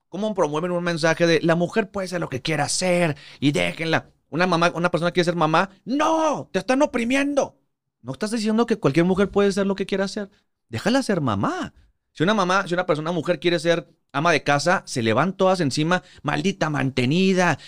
cómo 0.09 0.34
promueven 0.34 0.72
un 0.72 0.84
mensaje 0.84 1.28
de 1.28 1.41
la 1.41 1.55
mujer 1.55 1.91
puede 1.91 2.07
ser 2.07 2.22
lo 2.22 2.30
que 2.30 2.41
quiera 2.41 2.66
hacer 2.66 3.18
y 3.39 3.51
déjenla. 3.51 4.12
Una 4.30 4.47
mamá, 4.47 4.72
una 4.76 4.89
persona 4.89 5.12
quiere 5.12 5.26
ser 5.26 5.36
mamá, 5.36 5.70
no, 5.84 6.49
te 6.51 6.59
están 6.59 6.82
oprimiendo. 6.82 7.57
No 8.01 8.14
estás 8.14 8.32
diciendo 8.32 8.66
que 8.66 8.78
cualquier 8.78 9.05
mujer 9.05 9.30
puede 9.30 9.51
ser 9.51 9.68
lo 9.68 9.76
que 9.76 9.86
quiera 9.86 10.05
hacer. 10.05 10.30
Déjala 10.70 11.03
ser 11.03 11.22
mamá. 11.22 11.74
Si 12.14 12.24
una 12.24 12.34
mamá, 12.34 12.68
si 12.68 12.74
una 12.74 12.86
persona, 12.86 13.12
mujer 13.12 13.39
quiere 13.39 13.59
ser 13.59 13.88
ama 14.12 14.32
de 14.32 14.43
casa, 14.43 14.84
se 14.86 15.03
le 15.03 15.14
van 15.14 15.34
todas 15.38 15.59
encima, 15.59 16.03
maldita 16.24 16.70
mantenida. 16.70 17.59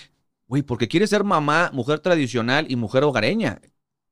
Güey, 0.47 0.61
porque 0.61 0.87
quiere 0.87 1.07
ser 1.07 1.23
mamá, 1.23 1.71
mujer 1.73 1.99
tradicional 1.99 2.65
y 2.69 2.75
mujer 2.75 3.03
hogareña. 3.03 3.61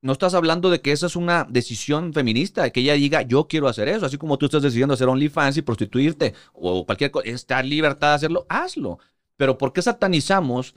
No 0.01 0.13
estás 0.13 0.33
hablando 0.33 0.71
de 0.71 0.81
que 0.81 0.91
esa 0.91 1.05
es 1.05 1.15
una 1.15 1.45
decisión 1.47 2.11
feminista, 2.13 2.69
que 2.71 2.79
ella 2.79 2.93
diga, 2.95 3.21
yo 3.21 3.47
quiero 3.47 3.67
hacer 3.67 3.87
eso, 3.87 4.07
así 4.07 4.17
como 4.17 4.37
tú 4.39 4.45
estás 4.45 4.63
decidiendo 4.63 4.95
hacer 4.95 5.07
OnlyFans 5.07 5.57
y 5.57 5.61
prostituirte 5.61 6.33
o 6.53 6.85
cualquier 6.85 7.11
cosa, 7.11 7.29
estar 7.29 7.63
libertad 7.63 8.09
de 8.09 8.15
hacerlo, 8.15 8.45
hazlo. 8.49 8.97
Pero 9.37 9.59
¿por 9.59 9.73
qué 9.73 9.81
satanizamos 9.83 10.73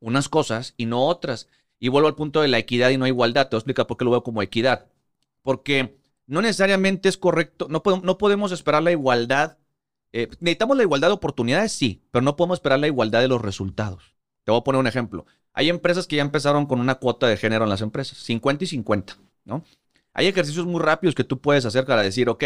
unas 0.00 0.28
cosas 0.28 0.74
y 0.76 0.84
no 0.84 1.06
otras? 1.06 1.48
Y 1.78 1.88
vuelvo 1.88 2.08
al 2.08 2.16
punto 2.16 2.42
de 2.42 2.48
la 2.48 2.58
equidad 2.58 2.90
y 2.90 2.98
no 2.98 3.06
igualdad. 3.06 3.48
Te 3.48 3.56
voy 3.56 3.58
a 3.58 3.60
explicar 3.60 3.86
por 3.86 3.96
qué 3.96 4.04
lo 4.04 4.10
veo 4.10 4.22
como 4.22 4.42
equidad. 4.42 4.88
Porque 5.42 5.98
no 6.26 6.42
necesariamente 6.42 7.08
es 7.08 7.16
correcto, 7.16 7.68
no 7.70 7.82
podemos 7.82 8.52
esperar 8.52 8.82
la 8.82 8.92
igualdad. 8.92 9.56
Eh, 10.12 10.28
necesitamos 10.40 10.76
la 10.76 10.82
igualdad 10.82 11.08
de 11.08 11.14
oportunidades, 11.14 11.72
sí, 11.72 12.02
pero 12.10 12.22
no 12.22 12.36
podemos 12.36 12.56
esperar 12.56 12.78
la 12.78 12.86
igualdad 12.86 13.20
de 13.20 13.28
los 13.28 13.40
resultados. 13.40 14.16
Te 14.44 14.50
voy 14.50 14.60
a 14.60 14.64
poner 14.64 14.80
un 14.80 14.86
ejemplo. 14.86 15.26
Hay 15.52 15.68
empresas 15.68 16.06
que 16.06 16.16
ya 16.16 16.22
empezaron 16.22 16.66
con 16.66 16.80
una 16.80 16.96
cuota 16.96 17.26
de 17.26 17.36
género 17.36 17.64
en 17.64 17.70
las 17.70 17.80
empresas, 17.80 18.18
50 18.18 18.64
y 18.64 18.66
50, 18.66 19.16
¿no? 19.44 19.64
Hay 20.12 20.26
ejercicios 20.26 20.66
muy 20.66 20.80
rápidos 20.80 21.14
que 21.14 21.24
tú 21.24 21.40
puedes 21.40 21.64
hacer 21.64 21.84
para 21.84 22.02
decir, 22.02 22.28
ok, 22.28 22.44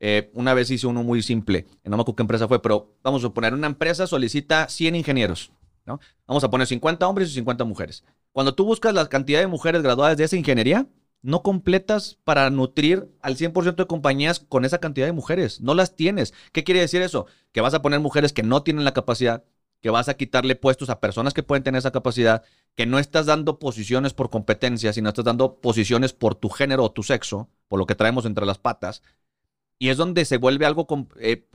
eh, 0.00 0.30
una 0.34 0.54
vez 0.54 0.70
hice 0.70 0.86
uno 0.86 1.02
muy 1.02 1.22
simple, 1.22 1.66
no 1.84 1.96
me 1.96 2.02
acuerdo 2.02 2.16
qué 2.16 2.22
empresa 2.22 2.48
fue, 2.48 2.60
pero 2.60 2.94
vamos 3.02 3.24
a 3.24 3.30
poner, 3.30 3.54
una 3.54 3.66
empresa 3.66 4.06
solicita 4.06 4.68
100 4.68 4.96
ingenieros, 4.96 5.52
¿no? 5.86 6.00
Vamos 6.26 6.44
a 6.44 6.50
poner 6.50 6.66
50 6.66 7.06
hombres 7.06 7.30
y 7.30 7.34
50 7.34 7.64
mujeres. 7.64 8.04
Cuando 8.32 8.54
tú 8.54 8.64
buscas 8.64 8.94
la 8.94 9.06
cantidad 9.08 9.40
de 9.40 9.46
mujeres 9.46 9.82
graduadas 9.82 10.16
de 10.16 10.24
esa 10.24 10.36
ingeniería, 10.36 10.86
no 11.24 11.42
completas 11.42 12.18
para 12.22 12.50
nutrir 12.50 13.08
al 13.22 13.36
100% 13.36 13.76
de 13.76 13.86
compañías 13.86 14.40
con 14.40 14.66
esa 14.66 14.78
cantidad 14.78 15.06
de 15.06 15.12
mujeres. 15.12 15.62
No 15.62 15.74
las 15.74 15.96
tienes. 15.96 16.34
¿Qué 16.52 16.64
quiere 16.64 16.80
decir 16.80 17.00
eso? 17.00 17.26
Que 17.52 17.62
vas 17.62 17.72
a 17.72 17.80
poner 17.80 17.98
mujeres 18.00 18.34
que 18.34 18.42
no 18.42 18.62
tienen 18.62 18.84
la 18.84 18.92
capacidad, 18.92 19.42
que 19.80 19.88
vas 19.88 20.10
a 20.10 20.18
quitarle 20.18 20.54
puestos 20.54 20.90
a 20.90 21.00
personas 21.00 21.32
que 21.32 21.42
pueden 21.42 21.64
tener 21.64 21.78
esa 21.78 21.92
capacidad, 21.92 22.42
que 22.74 22.84
no 22.84 22.98
estás 22.98 23.24
dando 23.24 23.58
posiciones 23.58 24.12
por 24.12 24.28
competencia, 24.28 24.92
sino 24.92 25.08
estás 25.08 25.24
dando 25.24 25.60
posiciones 25.60 26.12
por 26.12 26.34
tu 26.34 26.50
género 26.50 26.84
o 26.84 26.92
tu 26.92 27.02
sexo, 27.02 27.48
por 27.68 27.78
lo 27.78 27.86
que 27.86 27.94
traemos 27.94 28.26
entre 28.26 28.44
las 28.44 28.58
patas. 28.58 29.02
Y 29.78 29.88
es 29.88 29.96
donde 29.96 30.26
se 30.26 30.36
vuelve 30.36 30.66
algo 30.66 30.86
eh, 31.18 31.48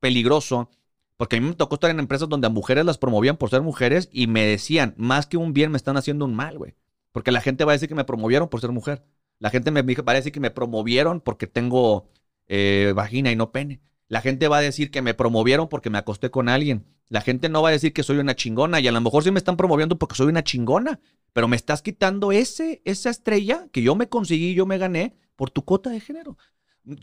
peligroso, 0.00 0.70
porque 1.18 1.36
a 1.36 1.40
mí 1.42 1.46
me 1.46 1.54
tocó 1.56 1.74
estar 1.74 1.90
en 1.90 2.00
empresas 2.00 2.30
donde 2.30 2.46
a 2.46 2.50
mujeres 2.50 2.86
las 2.86 2.96
promovían 2.96 3.36
por 3.36 3.50
ser 3.50 3.60
mujeres 3.60 4.08
y 4.10 4.28
me 4.28 4.46
decían, 4.46 4.94
más 4.96 5.26
que 5.26 5.36
un 5.36 5.52
bien, 5.52 5.72
me 5.72 5.76
están 5.76 5.98
haciendo 5.98 6.24
un 6.24 6.34
mal, 6.34 6.56
güey. 6.56 6.74
Porque 7.12 7.32
la 7.32 7.40
gente 7.40 7.64
va 7.64 7.72
a 7.72 7.74
decir 7.74 7.88
que 7.88 7.94
me 7.94 8.04
promovieron 8.04 8.48
por 8.48 8.60
ser 8.60 8.70
mujer. 8.70 9.04
La 9.38 9.50
gente 9.50 9.70
me 9.70 9.82
va 9.82 10.12
a 10.12 10.14
decir 10.14 10.32
que 10.32 10.40
me 10.40 10.50
promovieron 10.50 11.20
porque 11.20 11.46
tengo 11.46 12.08
eh, 12.46 12.92
vagina 12.94 13.32
y 13.32 13.36
no 13.36 13.52
pene. 13.52 13.80
La 14.08 14.20
gente 14.20 14.48
va 14.48 14.58
a 14.58 14.60
decir 14.60 14.90
que 14.90 15.02
me 15.02 15.14
promovieron 15.14 15.68
porque 15.68 15.88
me 15.88 15.98
acosté 15.98 16.30
con 16.30 16.48
alguien. 16.48 16.84
La 17.08 17.20
gente 17.20 17.48
no 17.48 17.62
va 17.62 17.70
a 17.70 17.72
decir 17.72 17.92
que 17.92 18.02
soy 18.02 18.18
una 18.18 18.36
chingona 18.36 18.80
y 18.80 18.88
a 18.88 18.92
lo 18.92 19.00
mejor 19.00 19.24
sí 19.24 19.30
me 19.30 19.38
están 19.38 19.56
promoviendo 19.56 19.98
porque 19.98 20.16
soy 20.16 20.26
una 20.26 20.44
chingona, 20.44 21.00
pero 21.32 21.48
me 21.48 21.56
estás 21.56 21.80
quitando 21.80 22.32
ese, 22.32 22.82
esa 22.84 23.10
estrella 23.10 23.66
que 23.72 23.82
yo 23.82 23.94
me 23.94 24.08
conseguí, 24.08 24.54
yo 24.54 24.66
me 24.66 24.78
gané 24.78 25.14
por 25.36 25.50
tu 25.50 25.64
cuota 25.64 25.90
de 25.90 26.00
género. 26.00 26.36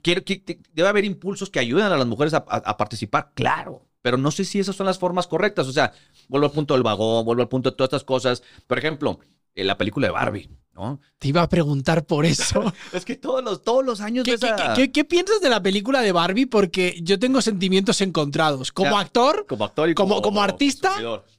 Quiero, 0.03 0.23
que, 0.23 0.43
debe 0.73 0.89
haber 0.89 1.05
impulsos 1.05 1.49
que 1.49 1.59
ayuden 1.59 1.85
a 1.85 1.97
las 1.97 2.07
mujeres 2.07 2.33
a, 2.33 2.37
a, 2.37 2.77
participar, 2.77 3.31
claro, 3.33 3.87
pero 4.01 4.17
no 4.17 4.31
sé 4.31 4.43
si 4.43 4.59
esas 4.59 4.75
son 4.75 4.85
las 4.85 4.99
formas 4.99 5.27
correctas. 5.27 5.67
O 5.67 5.71
sea, 5.71 5.93
vuelvo 6.27 6.47
al 6.47 6.53
punto 6.53 6.73
del 6.73 6.83
vagón, 6.83 7.25
vuelvo 7.25 7.41
al 7.41 7.49
punto 7.49 7.71
de 7.71 7.75
todas 7.75 7.89
estas 7.89 8.03
cosas. 8.03 8.43
Por 8.67 8.77
ejemplo, 8.77 9.19
la 9.65 9.77
película 9.77 10.07
de 10.07 10.11
Barbie, 10.11 10.49
¿no? 10.75 10.99
Te 11.17 11.29
iba 11.29 11.41
a 11.41 11.49
preguntar 11.49 12.05
por 12.05 12.25
eso. 12.25 12.73
es 12.93 13.03
que 13.05 13.15
todos 13.15 13.43
los, 13.43 13.63
todos 13.63 13.83
los 13.83 14.01
años 14.01 14.25
¿Qué, 14.25 14.91
¿qué, 14.91 15.03
piensas 15.03 15.41
de 15.41 15.49
la 15.49 15.61
película 15.61 16.01
de 16.01 16.11
Barbie? 16.11 16.45
Porque 16.45 16.99
yo 17.01 17.17
tengo 17.17 17.41
sentimientos 17.41 18.01
encontrados. 18.01 18.71
Como 18.71 18.97
actor, 18.97 19.45
como 19.47 19.65
actor 19.65 19.89
y 19.89 19.95
como, 19.95 20.21
como, 20.21 20.41
artista, 20.41 20.93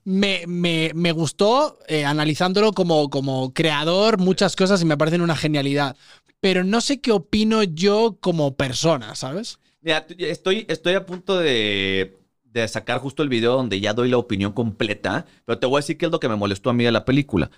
me, 0.04 0.44
me, 0.46 0.92
me, 0.94 1.12
gustó 1.12 1.78
eh, 1.86 2.04
analizándolo 2.04 2.72
como, 2.72 3.10
como 3.10 3.54
creador 3.54 4.18
muchas 4.18 4.56
cosas 4.56 4.82
y 4.82 4.84
me 4.84 4.96
parecen 4.96 5.20
una 5.20 5.36
genialidad. 5.36 5.96
Pero 6.40 6.64
no 6.64 6.80
sé 6.80 7.00
qué 7.00 7.12
opino 7.12 7.62
yo 7.62 8.16
como 8.20 8.54
persona, 8.56 9.14
¿sabes? 9.14 9.58
Mira, 9.80 10.06
estoy, 10.18 10.66
estoy 10.68 10.94
a 10.94 11.06
punto 11.06 11.38
de, 11.38 12.16
de 12.44 12.68
sacar 12.68 12.98
justo 12.98 13.22
el 13.22 13.28
video 13.28 13.54
donde 13.54 13.80
ya 13.80 13.94
doy 13.94 14.08
la 14.08 14.18
opinión 14.18 14.52
completa, 14.52 15.26
pero 15.44 15.58
te 15.58 15.66
voy 15.66 15.78
a 15.78 15.80
decir 15.80 15.98
qué 15.98 16.06
es 16.06 16.12
lo 16.12 16.20
que 16.20 16.28
me 16.28 16.36
molestó 16.36 16.70
a 16.70 16.74
mí 16.74 16.84
de 16.84 16.92
la 16.92 17.04
película 17.04 17.50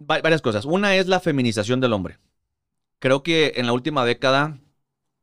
varias 0.00 0.42
cosas. 0.42 0.64
Una 0.64 0.96
es 0.96 1.06
la 1.06 1.20
feminización 1.20 1.80
del 1.80 1.92
hombre. 1.92 2.18
Creo 2.98 3.22
que 3.22 3.54
en 3.56 3.66
la 3.66 3.72
última 3.72 4.04
década 4.04 4.58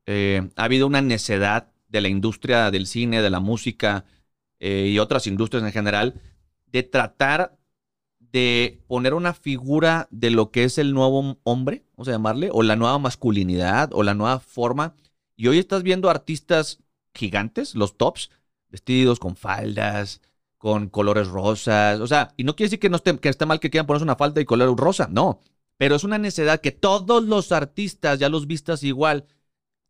eh, 0.06 0.48
ha 0.56 0.64
habido 0.64 0.86
una 0.86 1.02
necedad 1.02 1.70
de 1.88 2.00
la 2.00 2.08
industria 2.08 2.70
del 2.70 2.86
cine, 2.86 3.22
de 3.22 3.30
la 3.30 3.40
música 3.40 4.04
eh, 4.58 4.88
y 4.90 4.98
otras 4.98 5.26
industrias 5.26 5.64
en 5.64 5.72
general 5.72 6.20
de 6.66 6.82
tratar 6.82 7.58
de 8.18 8.82
poner 8.86 9.14
una 9.14 9.32
figura 9.32 10.06
de 10.10 10.30
lo 10.30 10.50
que 10.50 10.64
es 10.64 10.78
el 10.78 10.92
nuevo 10.92 11.38
hombre, 11.44 11.84
vamos 11.96 12.08
a 12.08 12.12
llamarle, 12.12 12.50
o 12.52 12.62
la 12.62 12.76
nueva 12.76 12.98
masculinidad, 12.98 13.90
o 13.92 14.02
la 14.02 14.14
nueva 14.14 14.40
forma. 14.40 14.94
Y 15.34 15.46
hoy 15.46 15.58
estás 15.58 15.82
viendo 15.82 16.10
artistas 16.10 16.80
gigantes, 17.14 17.74
los 17.74 17.96
tops, 17.96 18.30
vestidos 18.68 19.18
con 19.18 19.34
faldas, 19.34 20.20
con 20.58 20.88
colores 20.88 21.28
rosas. 21.28 22.00
O 22.00 22.06
sea, 22.06 22.34
y 22.36 22.44
no 22.44 22.56
quiere 22.56 22.68
decir 22.68 22.80
que, 22.80 22.90
no 22.90 22.96
esté, 22.96 23.18
que 23.18 23.28
esté 23.28 23.46
mal 23.46 23.60
que 23.60 23.70
quieran 23.70 23.86
ponerse 23.86 24.04
una 24.04 24.16
falda 24.16 24.40
y 24.40 24.44
color 24.44 24.76
rosa, 24.78 25.08
no. 25.10 25.40
Pero 25.78 25.94
es 25.94 26.04
una 26.04 26.18
necesidad 26.18 26.60
que 26.60 26.72
todos 26.72 27.24
los 27.24 27.52
artistas 27.52 28.18
ya 28.18 28.28
los 28.28 28.46
vistas 28.46 28.82
igual. 28.82 29.26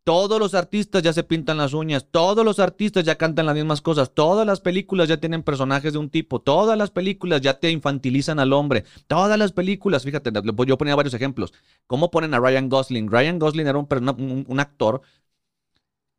Todos 0.05 0.39
los 0.41 0.55
artistas 0.55 1.03
ya 1.03 1.13
se 1.13 1.23
pintan 1.23 1.59
las 1.59 1.75
uñas, 1.75 2.07
todos 2.11 2.43
los 2.43 2.61
artistas 2.61 3.05
ya 3.05 3.17
cantan 3.17 3.45
las 3.45 3.55
mismas 3.55 3.83
cosas, 3.83 4.15
todas 4.15 4.47
las 4.47 4.59
películas 4.63 5.07
ya 5.07 5.19
tienen 5.19 5.43
personajes 5.43 5.93
de 5.93 5.99
un 5.99 6.09
tipo, 6.09 6.41
todas 6.41 6.79
las 6.79 6.91
películas 6.91 7.43
ya 7.43 7.61
te 7.61 7.71
infantilizan 7.71 8.39
al 8.39 8.55
hombre, 8.55 8.85
todas 9.07 9.39
las 9.39 9.53
películas, 9.53 10.05
fíjate, 10.05 10.33
yo 10.67 10.79
ponía 10.79 10.97
varios 10.97 11.13
ejemplos. 11.13 11.53
¿Cómo 11.87 12.11
ponen 12.11 12.33
a 12.33 12.41
Ryan 12.41 12.71
Gosling? 12.71 13.11
Ryan 13.11 13.39
Gosling 13.39 13.67
era 13.67 13.77
un, 13.77 14.47
un 14.49 14.61
actor 14.61 15.03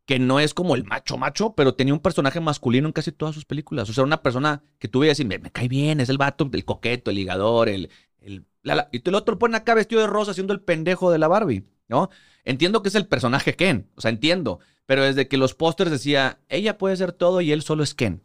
que 0.10 0.18
no 0.18 0.40
es 0.40 0.56
como 0.56 0.74
el 0.74 0.86
macho 0.86 1.20
macho, 1.20 1.54
pero 1.54 1.76
tenía 1.76 1.94
un 1.94 2.00
personaje 2.00 2.40
masculino 2.40 2.88
en 2.88 2.94
casi 2.94 3.12
todas 3.12 3.36
sus 3.36 3.46
películas. 3.46 3.92
O 3.92 3.94
sea, 3.94 4.04
una 4.04 4.24
persona 4.24 4.64
que 4.80 4.88
tú 4.88 5.02
veías 5.02 5.20
y 5.20 5.24
me, 5.24 5.38
me 5.38 5.52
cae 5.52 5.68
bien, 5.68 6.00
es 6.00 6.10
el 6.10 6.18
vato, 6.18 6.50
el 6.52 6.66
coqueto, 6.66 7.12
el 7.12 7.18
ligador, 7.18 7.70
el... 7.70 7.92
el 8.22 8.44
y 8.92 9.08
el 9.08 9.16
otro 9.16 9.38
lo 9.40 9.56
acá 9.56 9.76
vestido 9.76 10.02
de 10.02 10.08
rosa 10.08 10.32
haciendo 10.32 10.52
el 10.52 10.62
pendejo 10.62 11.12
de 11.12 11.20
la 11.20 11.28
Barbie, 11.28 11.64
¿no? 11.88 12.10
Entiendo 12.44 12.82
que 12.82 12.90
es 12.90 12.96
el 12.96 13.06
personaje 13.06 13.56
Ken, 13.56 13.88
o 13.96 14.02
sea, 14.02 14.10
entiendo, 14.10 14.60
pero 14.88 15.04
desde 15.04 15.28
que 15.28 15.38
los 15.38 15.54
pósters 15.54 15.92
decía, 15.92 16.40
ella 16.50 16.80
puede 16.80 16.98
ser 16.98 17.12
todo 17.12 17.40
y 17.42 17.52
él 17.52 17.62
solo 17.62 17.84
es 17.84 17.94
Ken. 17.94 18.24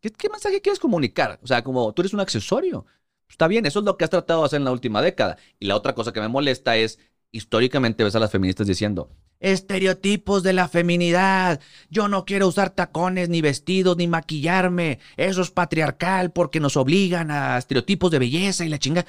¿Qué, 0.00 0.10
¿Qué, 0.10 0.30
mensaje 0.30 0.62
quieres 0.62 0.80
comunicar? 0.80 1.38
O 1.42 1.46
sea, 1.46 1.62
como 1.62 1.92
tú 1.92 2.00
eres 2.00 2.14
un 2.14 2.20
accesorio. 2.20 2.86
Está 3.28 3.46
bien, 3.46 3.66
eso 3.66 3.80
es 3.80 3.84
lo 3.84 3.98
que 3.98 4.04
has 4.04 4.10
tratado 4.10 4.40
de 4.40 4.46
hacer 4.46 4.56
en 4.56 4.64
la 4.64 4.72
última 4.72 5.02
década. 5.02 5.36
Y 5.58 5.66
la 5.66 5.76
otra 5.76 5.94
cosa 5.94 6.14
que 6.14 6.20
me 6.20 6.28
molesta 6.28 6.78
es, 6.78 6.98
históricamente 7.30 8.04
ves 8.04 8.16
a 8.16 8.20
las 8.20 8.30
feministas 8.30 8.66
diciendo, 8.66 9.10
Estereotipos 9.40 10.42
de 10.42 10.52
la 10.52 10.68
feminidad. 10.68 11.60
Yo 11.90 12.08
no 12.08 12.24
quiero 12.24 12.48
usar 12.48 12.70
tacones, 12.70 13.28
ni 13.28 13.40
vestidos, 13.40 13.96
ni 13.96 14.08
maquillarme. 14.08 14.98
Eso 15.16 15.42
es 15.42 15.50
patriarcal 15.50 16.32
porque 16.32 16.60
nos 16.60 16.76
obligan 16.76 17.30
a 17.30 17.58
estereotipos 17.58 18.10
de 18.10 18.18
belleza 18.18 18.64
y 18.64 18.68
la 18.68 18.78
chinga. 18.78 19.06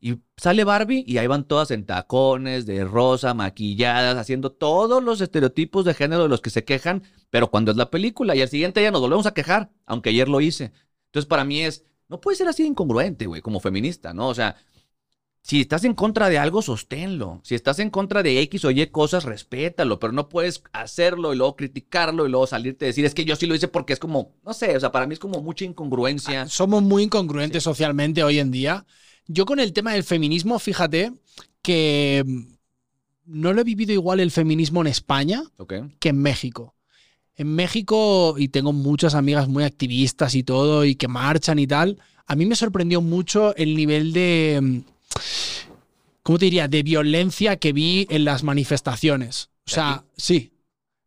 Y 0.00 0.18
sale 0.36 0.62
Barbie 0.62 1.04
y 1.06 1.18
ahí 1.18 1.26
van 1.26 1.44
todas 1.44 1.72
en 1.72 1.84
tacones, 1.84 2.66
de 2.66 2.84
rosa, 2.84 3.34
maquilladas, 3.34 4.16
haciendo 4.16 4.52
todos 4.52 5.02
los 5.02 5.20
estereotipos 5.20 5.84
de 5.84 5.94
género 5.94 6.22
de 6.22 6.28
los 6.28 6.40
que 6.40 6.50
se 6.50 6.64
quejan, 6.64 7.02
pero 7.30 7.50
cuando 7.50 7.72
es 7.72 7.76
la 7.76 7.90
película 7.90 8.36
y 8.36 8.42
al 8.42 8.48
siguiente 8.48 8.78
día 8.78 8.92
nos 8.92 9.00
volvemos 9.00 9.26
a 9.26 9.34
quejar, 9.34 9.70
aunque 9.86 10.10
ayer 10.10 10.28
lo 10.28 10.40
hice. 10.40 10.72
Entonces 11.06 11.26
para 11.28 11.44
mí 11.44 11.62
es, 11.62 11.84
no 12.08 12.20
puede 12.20 12.36
ser 12.36 12.46
así 12.46 12.62
de 12.62 12.68
incongruente, 12.68 13.26
güey, 13.26 13.42
como 13.42 13.58
feminista, 13.58 14.14
¿no? 14.14 14.28
O 14.28 14.34
sea, 14.34 14.56
si 15.48 15.62
estás 15.62 15.84
en 15.84 15.94
contra 15.94 16.28
de 16.28 16.36
algo, 16.36 16.60
sosténlo. 16.60 17.40
Si 17.42 17.54
estás 17.54 17.78
en 17.78 17.88
contra 17.88 18.22
de 18.22 18.38
X 18.42 18.66
o 18.66 18.70
Y 18.70 18.86
cosas, 18.88 19.24
respétalo, 19.24 19.98
pero 19.98 20.12
no 20.12 20.28
puedes 20.28 20.62
hacerlo 20.74 21.32
y 21.32 21.38
luego 21.38 21.56
criticarlo 21.56 22.26
y 22.26 22.30
luego 22.30 22.46
salirte 22.46 22.84
a 22.84 22.88
decir, 22.88 23.06
es 23.06 23.14
que 23.14 23.24
yo 23.24 23.34
sí 23.34 23.46
lo 23.46 23.54
hice 23.54 23.66
porque 23.66 23.94
es 23.94 23.98
como, 23.98 24.34
no 24.44 24.52
sé, 24.52 24.76
o 24.76 24.80
sea, 24.80 24.92
para 24.92 25.06
mí 25.06 25.14
es 25.14 25.18
como 25.18 25.40
mucha 25.40 25.64
incongruencia. 25.64 26.42
Ah, 26.42 26.48
somos 26.50 26.82
muy 26.82 27.04
incongruentes 27.04 27.62
socialmente 27.62 28.22
hoy 28.22 28.40
en 28.40 28.50
día. 28.50 28.84
Yo 29.26 29.46
con 29.46 29.58
el 29.58 29.72
tema 29.72 29.94
del 29.94 30.04
feminismo, 30.04 30.58
fíjate 30.58 31.14
que 31.62 32.22
mm, 32.26 32.40
no 33.24 33.54
lo 33.54 33.62
he 33.62 33.64
vivido 33.64 33.94
igual 33.94 34.20
el 34.20 34.30
feminismo 34.30 34.82
en 34.82 34.88
España 34.88 35.44
que 35.98 36.10
en 36.10 36.18
México. 36.18 36.74
En 37.36 37.54
México, 37.54 38.34
y 38.36 38.48
tengo 38.48 38.74
muchas 38.74 39.14
amigas 39.14 39.48
muy 39.48 39.64
activistas 39.64 40.34
y 40.34 40.42
todo, 40.42 40.84
y 40.84 40.94
que 40.94 41.08
marchan 41.08 41.58
y 41.58 41.66
tal, 41.66 41.98
a 42.26 42.36
mí 42.36 42.44
me 42.44 42.54
sorprendió 42.54 43.00
mucho 43.00 43.56
el 43.56 43.74
nivel 43.76 44.12
de, 44.12 44.60
mm, 44.60 44.97
¿cómo 46.22 46.38
te 46.38 46.46
diría?, 46.46 46.68
de 46.68 46.82
violencia 46.82 47.56
que 47.56 47.72
vi 47.72 48.06
en 48.10 48.24
las 48.24 48.42
manifestaciones. 48.42 49.50
O 49.66 49.70
sea, 49.70 50.04
sí. 50.16 50.52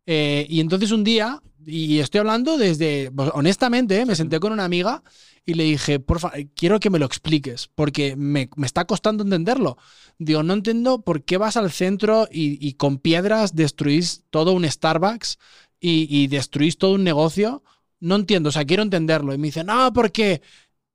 Eh, 0.06 0.46
y 0.50 0.60
entonces 0.60 0.92
un 0.92 1.04
día, 1.04 1.42
y 1.66 2.00
estoy 2.00 2.20
hablando 2.20 2.58
desde, 2.58 3.12
pues, 3.12 3.30
honestamente, 3.34 4.00
eh, 4.00 4.06
me 4.06 4.16
senté 4.16 4.40
con 4.40 4.52
una 4.52 4.66
amiga 4.66 5.04
y 5.46 5.56
le 5.56 5.64
dije, 5.64 6.00
por 6.00 6.20
favor, 6.20 6.38
quiero 6.56 6.80
que 6.80 6.90
me 6.90 7.00
lo 7.00 7.06
expliques, 7.06 7.70
porque 7.74 8.16
me, 8.16 8.50
está 8.64 8.86
costando 8.86 9.24
entenderlo. 9.24 9.78
Digo, 10.18 10.44
no 10.44 10.54
entiendo 10.54 11.02
por 11.02 11.24
qué 11.24 11.38
vas 11.38 11.58
al 11.58 11.72
centro 11.72 12.28
y, 12.32 12.66
y 12.66 12.74
con 12.74 13.00
piedras 13.00 13.56
destruís 13.56 14.24
todo 14.30 14.54
un 14.54 14.70
Starbucks 14.70 15.40
y, 15.82 16.28
destruís 16.28 16.78
todo 16.78 16.94
un 16.94 17.04
negocio, 17.04 17.64
no 18.00 18.16
entiendo, 18.16 18.50
o 18.50 18.52
sea, 18.52 18.66
quiero 18.66 18.84
entenderlo. 18.84 19.34
Y 19.34 19.38
me 19.38 19.48
dice, 19.48 19.64
no, 19.64 19.92
porque... 19.94 20.42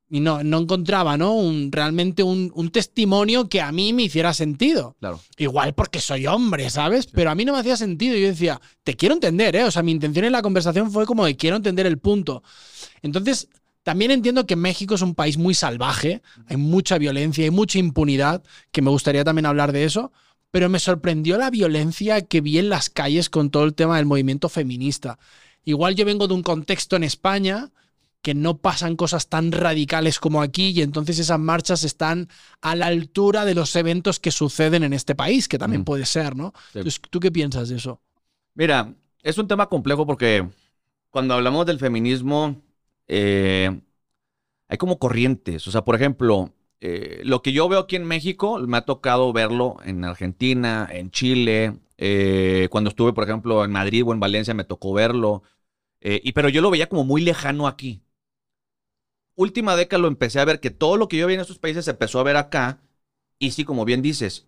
Y 0.08 0.20
no, 0.20 0.44
no 0.44 0.58
encontraba, 0.58 1.16
¿no? 1.16 1.34
Un, 1.34 1.72
realmente 1.72 2.22
un, 2.22 2.70
testimonio 2.70 3.48
que 3.48 3.60
a 3.60 3.72
mí 3.72 3.92
me 3.92 4.04
hiciera 4.04 4.32
sentido. 4.34 4.94
Claro. 5.00 5.20
Igual 5.36 5.74
porque 5.74 6.00
soy 6.00 6.26
hombre, 6.28 6.70
¿sabes? 6.70 7.06
Pero 7.06 7.30
a 7.30 7.34
mí 7.34 7.44
no 7.44 7.52
me 7.52 7.58
hacía 7.58 7.76
sentido. 7.76 8.16
Yo 8.16 8.28
decía, 8.28 8.60
te 8.84 8.94
quiero 8.94 9.14
entender, 9.14 9.56
¿eh? 9.56 9.64
O 9.64 9.70
sea, 9.70 9.82
mi 9.82 9.90
intención 9.90 10.24
en 10.24 10.32
la 10.32 10.42
conversación 10.42 10.92
fue 10.92 11.06
como 11.06 11.24
de 11.24 11.36
quiero 11.36 11.56
entender 11.56 11.86
el 11.86 11.98
punto. 11.98 12.44
Entonces, 13.02 13.48
también 13.86 14.10
entiendo 14.10 14.46
que 14.46 14.56
México 14.56 14.96
es 14.96 15.02
un 15.02 15.14
país 15.14 15.38
muy 15.38 15.54
salvaje, 15.54 16.20
hay 16.48 16.56
mucha 16.56 16.98
violencia, 16.98 17.44
hay 17.44 17.52
mucha 17.52 17.78
impunidad, 17.78 18.42
que 18.72 18.82
me 18.82 18.90
gustaría 18.90 19.22
también 19.22 19.46
hablar 19.46 19.70
de 19.70 19.84
eso, 19.84 20.10
pero 20.50 20.68
me 20.68 20.80
sorprendió 20.80 21.38
la 21.38 21.50
violencia 21.50 22.22
que 22.22 22.40
vi 22.40 22.58
en 22.58 22.68
las 22.68 22.90
calles 22.90 23.30
con 23.30 23.50
todo 23.50 23.62
el 23.62 23.74
tema 23.74 23.96
del 23.96 24.06
movimiento 24.06 24.48
feminista. 24.48 25.20
Igual 25.64 25.94
yo 25.94 26.04
vengo 26.04 26.26
de 26.26 26.34
un 26.34 26.42
contexto 26.42 26.96
en 26.96 27.04
España 27.04 27.70
que 28.26 28.34
no 28.34 28.58
pasan 28.58 28.96
cosas 28.96 29.28
tan 29.28 29.52
radicales 29.52 30.18
como 30.18 30.42
aquí 30.42 30.70
y 30.70 30.82
entonces 30.82 31.20
esas 31.20 31.38
marchas 31.38 31.84
están 31.84 32.28
a 32.60 32.74
la 32.74 32.86
altura 32.86 33.44
de 33.44 33.54
los 33.54 33.76
eventos 33.76 34.18
que 34.18 34.32
suceden 34.32 34.82
en 34.82 34.92
este 34.92 35.14
país, 35.14 35.46
que 35.46 35.58
también 35.58 35.84
puede 35.84 36.06
ser, 36.06 36.34
¿no? 36.34 36.52
Entonces, 36.74 37.00
¿tú 37.08 37.20
qué 37.20 37.30
piensas 37.30 37.68
de 37.68 37.76
eso? 37.76 38.00
Mira, 38.54 38.92
es 39.22 39.38
un 39.38 39.46
tema 39.46 39.68
complejo 39.68 40.08
porque 40.08 40.44
cuando 41.08 41.34
hablamos 41.34 41.66
del 41.66 41.78
feminismo 41.78 42.60
eh, 43.06 43.80
hay 44.66 44.76
como 44.76 44.98
corrientes. 44.98 45.68
O 45.68 45.70
sea, 45.70 45.84
por 45.84 45.94
ejemplo, 45.94 46.52
eh, 46.80 47.20
lo 47.22 47.42
que 47.42 47.52
yo 47.52 47.68
veo 47.68 47.78
aquí 47.78 47.94
en 47.94 48.06
México, 48.06 48.58
me 48.58 48.78
ha 48.78 48.84
tocado 48.84 49.32
verlo 49.32 49.76
en 49.84 50.04
Argentina, 50.04 50.88
en 50.90 51.12
Chile. 51.12 51.78
Eh, 51.96 52.66
cuando 52.72 52.90
estuve, 52.90 53.12
por 53.12 53.22
ejemplo, 53.22 53.64
en 53.64 53.70
Madrid 53.70 54.02
o 54.04 54.12
en 54.12 54.18
Valencia, 54.18 54.52
me 54.52 54.64
tocó 54.64 54.94
verlo. 54.94 55.44
Eh, 56.00 56.20
y, 56.24 56.32
pero 56.32 56.48
yo 56.48 56.60
lo 56.60 56.72
veía 56.72 56.88
como 56.88 57.04
muy 57.04 57.20
lejano 57.20 57.68
aquí. 57.68 58.02
Última 59.36 59.76
década 59.76 60.00
lo 60.00 60.08
empecé 60.08 60.40
a 60.40 60.44
ver 60.44 60.60
que 60.60 60.70
todo 60.70 60.96
lo 60.96 61.08
que 61.08 61.18
yo 61.18 61.26
veía 61.26 61.36
en 61.36 61.42
estos 61.42 61.58
países 61.58 61.84
se 61.84 61.92
empezó 61.92 62.18
a 62.18 62.24
ver 62.24 62.36
acá. 62.36 62.80
Y 63.38 63.50
sí, 63.50 63.64
como 63.64 63.84
bien 63.84 64.00
dices, 64.00 64.46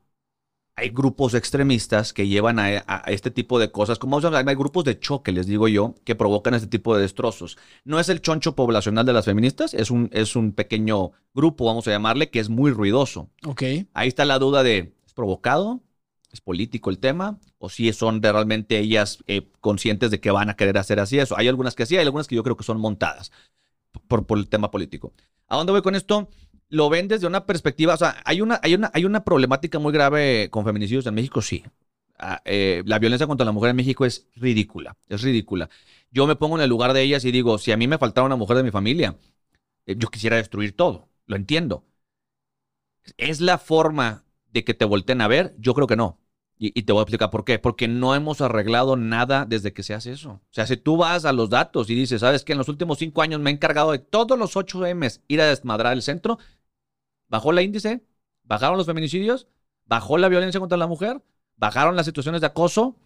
hay 0.78 0.90
grupos 0.90 1.34
extremistas 1.34 2.12
que 2.12 2.28
llevan 2.28 2.60
a, 2.60 2.78
este 3.06 3.32
tipo 3.32 3.58
de 3.58 3.72
cosas, 3.72 3.98
como 3.98 4.18
hay 4.18 4.54
grupos 4.54 4.84
de 4.84 4.98
choque, 4.98 5.32
les 5.32 5.48
digo 5.48 5.66
yo, 5.66 5.96
que 6.04 6.14
provocan 6.14 6.54
este 6.54 6.68
tipo 6.68 6.94
de 6.94 7.02
destrozos. 7.02 7.58
No 7.84 7.98
es 7.98 8.08
el 8.08 8.22
choncho 8.22 8.54
poblacional 8.54 9.04
de 9.04 9.12
las 9.12 9.24
feministas, 9.24 9.74
es 9.74 9.90
un, 9.90 10.08
es 10.12 10.36
un 10.36 10.52
pequeño 10.52 11.10
grupo, 11.34 11.64
vamos 11.64 11.88
a 11.88 11.90
llamarle, 11.90 12.30
que 12.30 12.38
es 12.38 12.48
muy 12.48 12.70
ruidoso. 12.70 13.28
Ok. 13.44 13.62
Ahí 13.92 14.08
está 14.08 14.24
la 14.24 14.38
duda 14.38 14.62
de, 14.62 14.94
¿es 15.04 15.12
provocado? 15.12 15.82
¿Es 16.32 16.40
político 16.40 16.90
el 16.90 16.98
tema? 16.98 17.40
¿O 17.58 17.68
si 17.68 17.92
son 17.92 18.22
realmente 18.22 18.78
ellas 18.78 19.18
eh, 19.26 19.50
conscientes 19.60 20.12
de 20.12 20.20
que 20.20 20.30
van 20.30 20.48
a 20.48 20.54
querer 20.54 20.78
hacer 20.78 21.00
así 21.00 21.18
eso? 21.18 21.36
Hay 21.36 21.48
algunas 21.48 21.74
que 21.74 21.86
sí, 21.86 21.96
hay 21.96 22.04
algunas 22.06 22.28
que 22.28 22.36
yo 22.36 22.44
creo 22.44 22.56
que 22.56 22.64
son 22.64 22.80
montadas 22.80 23.32
por, 24.06 24.26
por 24.26 24.38
el 24.38 24.48
tema 24.48 24.70
político. 24.70 25.12
¿A 25.48 25.56
dónde 25.56 25.72
voy 25.72 25.82
con 25.82 25.94
esto? 25.94 26.28
lo 26.70 26.88
ven 26.90 27.08
desde 27.08 27.26
una 27.26 27.46
perspectiva, 27.46 27.94
o 27.94 27.96
sea, 27.96 28.20
hay 28.24 28.40
una, 28.40 28.60
hay 28.62 28.74
una, 28.74 28.90
hay 28.92 29.04
una 29.04 29.24
problemática 29.24 29.78
muy 29.78 29.92
grave 29.92 30.48
con 30.50 30.64
feminicidios 30.64 31.06
en 31.06 31.14
México, 31.14 31.40
sí. 31.40 31.64
Ah, 32.18 32.42
eh, 32.44 32.82
la 32.84 32.98
violencia 32.98 33.26
contra 33.26 33.44
la 33.44 33.52
mujer 33.52 33.70
en 33.70 33.76
México 33.76 34.04
es 34.04 34.28
ridícula, 34.34 34.96
es 35.08 35.22
ridícula. 35.22 35.70
Yo 36.10 36.26
me 36.26 36.36
pongo 36.36 36.56
en 36.56 36.62
el 36.62 36.70
lugar 36.70 36.92
de 36.92 37.02
ellas 37.02 37.24
y 37.24 37.32
digo, 37.32 37.58
si 37.58 37.72
a 37.72 37.76
mí 37.76 37.86
me 37.86 37.98
faltara 37.98 38.26
una 38.26 38.36
mujer 38.36 38.56
de 38.56 38.64
mi 38.64 38.70
familia, 38.70 39.16
eh, 39.86 39.94
yo 39.96 40.08
quisiera 40.08 40.36
destruir 40.36 40.76
todo, 40.76 41.08
lo 41.26 41.36
entiendo. 41.36 41.84
¿Es 43.16 43.40
la 43.40 43.58
forma 43.58 44.24
de 44.52 44.64
que 44.64 44.74
te 44.74 44.84
volteen 44.84 45.20
a 45.20 45.28
ver? 45.28 45.54
Yo 45.58 45.74
creo 45.74 45.86
que 45.86 45.96
no. 45.96 46.18
Y, 46.60 46.82
te 46.82 46.92
voy 46.92 47.00
a 47.00 47.02
explicar 47.02 47.30
por 47.30 47.44
qué. 47.44 47.58
Porque 47.60 47.86
no 47.86 48.16
hemos 48.16 48.40
arreglado 48.40 48.96
nada 48.96 49.46
desde 49.46 49.72
que 49.72 49.84
se 49.84 49.94
hace 49.94 50.12
eso. 50.12 50.30
O 50.30 50.40
sea, 50.50 50.66
si 50.66 50.76
tú 50.76 50.96
vas 50.96 51.24
a 51.24 51.32
los 51.32 51.50
datos 51.50 51.88
y 51.88 51.94
dices, 51.94 52.20
¿sabes 52.20 52.44
qué? 52.44 52.52
En 52.52 52.58
los 52.58 52.68
últimos 52.68 52.98
cinco 52.98 53.22
años 53.22 53.40
me 53.40 53.50
he 53.50 53.52
encargado 53.52 53.92
de 53.92 54.00
todos 54.00 54.36
los 54.36 54.56
8 54.56 54.80
M's 54.94 55.22
ir 55.28 55.40
a 55.40 55.46
desmadrar 55.46 55.92
el 55.92 56.02
centro, 56.02 56.38
bajó 57.28 57.52
la 57.52 57.62
índice, 57.62 58.02
bajaron 58.42 58.76
los 58.76 58.86
feminicidios, 58.86 59.46
bajó 59.84 60.18
la 60.18 60.28
violencia 60.28 60.58
contra 60.58 60.76
la 60.76 60.88
mujer, 60.88 61.22
bajaron 61.56 61.94
las 61.94 62.06
situaciones 62.06 62.40
de 62.40 62.48
acoso. 62.48 62.96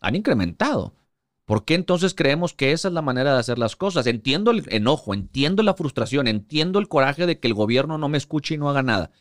Han 0.00 0.14
incrementado. 0.14 0.92
¿Por 1.46 1.64
qué 1.64 1.74
entonces 1.74 2.12
creemos 2.12 2.52
que 2.52 2.72
esa 2.72 2.88
es 2.88 2.94
la 2.94 3.02
manera 3.02 3.32
de 3.32 3.38
hacer 3.38 3.58
las 3.58 3.76
cosas? 3.76 4.06
Entiendo 4.06 4.50
el 4.50 4.64
enojo, 4.68 5.14
entiendo 5.14 5.62
la 5.62 5.74
frustración, 5.74 6.26
entiendo 6.26 6.78
el 6.78 6.88
coraje 6.88 7.24
de 7.24 7.38
que 7.38 7.46
el 7.46 7.54
gobierno 7.54 7.96
no 7.96 8.08
me 8.08 8.18
escuche 8.18 8.56
y 8.56 8.58
no 8.58 8.68
haga 8.68 8.82
nada. 8.82 9.12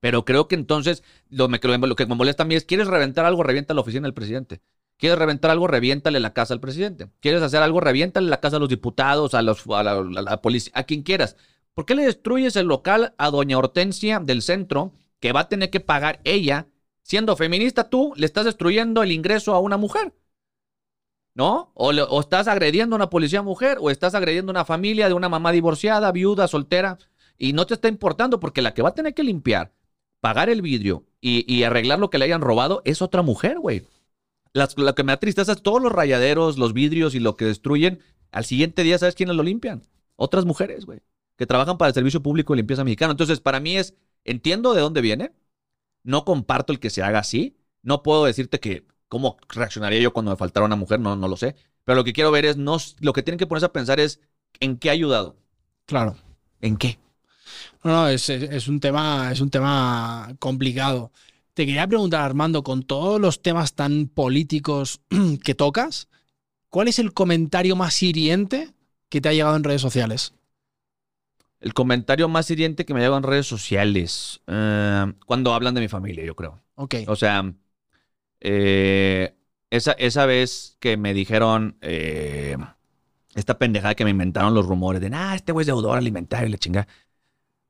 Pero 0.00 0.24
creo 0.24 0.48
que 0.48 0.54
entonces 0.54 1.02
lo, 1.28 1.48
lo 1.48 1.96
que 1.96 2.06
me 2.06 2.14
molesta 2.14 2.42
a 2.42 2.46
mí 2.46 2.54
es, 2.54 2.64
¿quieres 2.64 2.86
reventar 2.88 3.24
algo? 3.26 3.42
Revienta 3.42 3.74
la 3.74 3.82
oficina 3.82 4.06
del 4.06 4.14
presidente. 4.14 4.60
¿Quieres 4.96 5.18
reventar 5.18 5.50
algo? 5.50 5.66
Reviéntale 5.66 6.20
la 6.20 6.34
casa 6.34 6.52
al 6.52 6.60
presidente. 6.60 7.08
¿Quieres 7.20 7.42
hacer 7.42 7.62
algo? 7.62 7.80
Reviéntale 7.80 8.28
la 8.28 8.40
casa 8.40 8.56
a 8.56 8.60
los 8.60 8.68
diputados, 8.68 9.34
a, 9.34 9.42
los, 9.42 9.66
a 9.66 9.82
la 9.82 10.42
policía, 10.42 10.72
a 10.74 10.84
quien 10.84 11.02
quieras. 11.02 11.36
¿Por 11.74 11.86
qué 11.86 11.94
le 11.94 12.04
destruyes 12.04 12.56
el 12.56 12.66
local 12.66 13.14
a 13.16 13.30
doña 13.30 13.56
Hortensia 13.56 14.20
del 14.20 14.42
centro 14.42 14.92
que 15.18 15.32
va 15.32 15.40
a 15.40 15.48
tener 15.48 15.70
que 15.70 15.80
pagar 15.80 16.20
ella? 16.24 16.66
Siendo 17.02 17.36
feminista 17.36 17.88
tú, 17.88 18.12
le 18.16 18.26
estás 18.26 18.44
destruyendo 18.44 19.02
el 19.02 19.12
ingreso 19.12 19.54
a 19.54 19.60
una 19.60 19.76
mujer. 19.76 20.12
¿No? 21.34 21.72
O, 21.74 22.20
estás 22.20 22.48
agrediendo 22.48 22.94
a 22.94 22.98
una 22.98 23.10
policía 23.10 23.40
mujer, 23.40 23.78
o 23.80 23.90
estás 23.90 24.14
agrediendo 24.14 24.50
a 24.50 24.54
una 24.54 24.64
familia 24.64 25.08
de 25.08 25.14
una 25.14 25.28
mamá 25.28 25.52
divorciada, 25.52 26.12
viuda, 26.12 26.48
soltera, 26.48 26.98
y 27.38 27.52
no 27.54 27.66
te 27.66 27.74
está 27.74 27.88
importando 27.88 28.40
porque 28.40 28.60
la 28.60 28.74
que 28.74 28.82
va 28.82 28.90
a 28.90 28.94
tener 28.94 29.14
que 29.14 29.24
limpiar, 29.24 29.72
pagar 30.20 30.50
el 30.50 30.62
vidrio 30.62 31.04
y, 31.20 31.62
arreglar 31.64 31.98
lo 31.98 32.10
que 32.10 32.18
le 32.18 32.24
hayan 32.24 32.40
robado 32.40 32.82
es 32.84 33.02
otra 33.02 33.22
mujer, 33.22 33.58
güey. 33.58 33.84
Lo 34.52 34.94
que 34.94 35.04
me 35.04 35.12
da 35.12 35.20
tristeza 35.20 35.52
es 35.52 35.62
todos 35.62 35.82
los 35.82 35.92
rayaderos, 35.92 36.58
los 36.58 36.72
vidrios 36.72 37.14
y 37.14 37.20
lo 37.20 37.36
que 37.36 37.44
destruyen. 37.44 38.00
Al 38.32 38.44
siguiente 38.44 38.82
día, 38.82 38.98
¿sabes 38.98 39.14
quiénes 39.14 39.36
lo 39.36 39.42
limpian? 39.42 39.82
Otras 40.16 40.44
mujeres, 40.44 40.86
güey 40.86 41.00
que 41.40 41.46
trabajan 41.46 41.78
para 41.78 41.88
el 41.88 41.94
Servicio 41.94 42.22
Público 42.22 42.52
de 42.52 42.58
Limpieza 42.58 42.84
Mexicano. 42.84 43.12
Entonces, 43.12 43.40
para 43.40 43.60
mí 43.60 43.78
es, 43.78 43.94
entiendo 44.24 44.74
de 44.74 44.82
dónde 44.82 45.00
viene, 45.00 45.32
no 46.02 46.26
comparto 46.26 46.70
el 46.70 46.78
que 46.78 46.90
se 46.90 47.02
haga 47.02 47.20
así, 47.20 47.56
no 47.82 48.02
puedo 48.02 48.26
decirte 48.26 48.60
que 48.60 48.86
cómo 49.08 49.38
reaccionaría 49.48 50.00
yo 50.00 50.12
cuando 50.12 50.32
me 50.32 50.36
faltara 50.36 50.66
una 50.66 50.76
mujer, 50.76 51.00
no, 51.00 51.16
no 51.16 51.28
lo 51.28 51.38
sé, 51.38 51.56
pero 51.84 51.96
lo 51.96 52.04
que 52.04 52.12
quiero 52.12 52.30
ver 52.30 52.44
es, 52.44 52.58
no, 52.58 52.76
lo 53.00 53.14
que 53.14 53.22
tienen 53.22 53.38
que 53.38 53.46
ponerse 53.46 53.64
a 53.64 53.72
pensar 53.72 54.00
es, 54.00 54.20
¿en 54.60 54.76
qué 54.76 54.90
ha 54.90 54.92
ayudado? 54.92 55.34
Claro. 55.86 56.14
¿En 56.60 56.76
qué? 56.76 56.98
No, 57.82 57.92
no, 57.92 58.08
es, 58.08 58.28
es, 58.28 58.68
un 58.68 58.80
tema, 58.80 59.30
es 59.32 59.40
un 59.40 59.50
tema 59.50 60.34
complicado. 60.38 61.12
Te 61.54 61.66
quería 61.66 61.86
preguntar, 61.86 62.22
Armando, 62.22 62.62
con 62.62 62.82
todos 62.82 63.20
los 63.20 63.42
temas 63.42 63.74
tan 63.74 64.06
políticos 64.06 65.00
que 65.44 65.54
tocas, 65.54 66.08
¿cuál 66.68 66.88
es 66.88 66.98
el 66.98 67.12
comentario 67.12 67.76
más 67.76 68.02
hiriente 68.02 68.72
que 69.08 69.20
te 69.20 69.28
ha 69.28 69.32
llegado 69.32 69.56
en 69.56 69.64
redes 69.64 69.82
sociales? 69.82 70.34
El 71.60 71.74
comentario 71.74 72.28
más 72.28 72.50
hiriente 72.50 72.86
que 72.86 72.94
me 72.94 73.00
llegado 73.00 73.18
en 73.18 73.22
redes 73.22 73.46
sociales. 73.46 74.40
Eh, 74.46 75.12
cuando 75.26 75.52
hablan 75.52 75.74
de 75.74 75.82
mi 75.82 75.88
familia, 75.88 76.24
yo 76.24 76.34
creo. 76.34 76.62
Ok. 76.76 76.94
O 77.06 77.16
sea, 77.16 77.52
eh, 78.40 79.34
esa, 79.68 79.92
esa 79.92 80.26
vez 80.26 80.76
que 80.80 80.96
me 80.96 81.12
dijeron 81.12 81.76
eh, 81.82 82.56
esta 83.34 83.58
pendejada 83.58 83.94
que 83.94 84.04
me 84.04 84.10
inventaron 84.10 84.54
los 84.54 84.66
rumores 84.66 85.00
de, 85.00 85.10
ah, 85.12 85.34
este 85.34 85.52
güey 85.52 85.62
es 85.62 85.66
deudor 85.68 85.96
alimentario 85.96 86.48
y 86.48 86.52
la 86.52 86.58
chinga. 86.58 86.88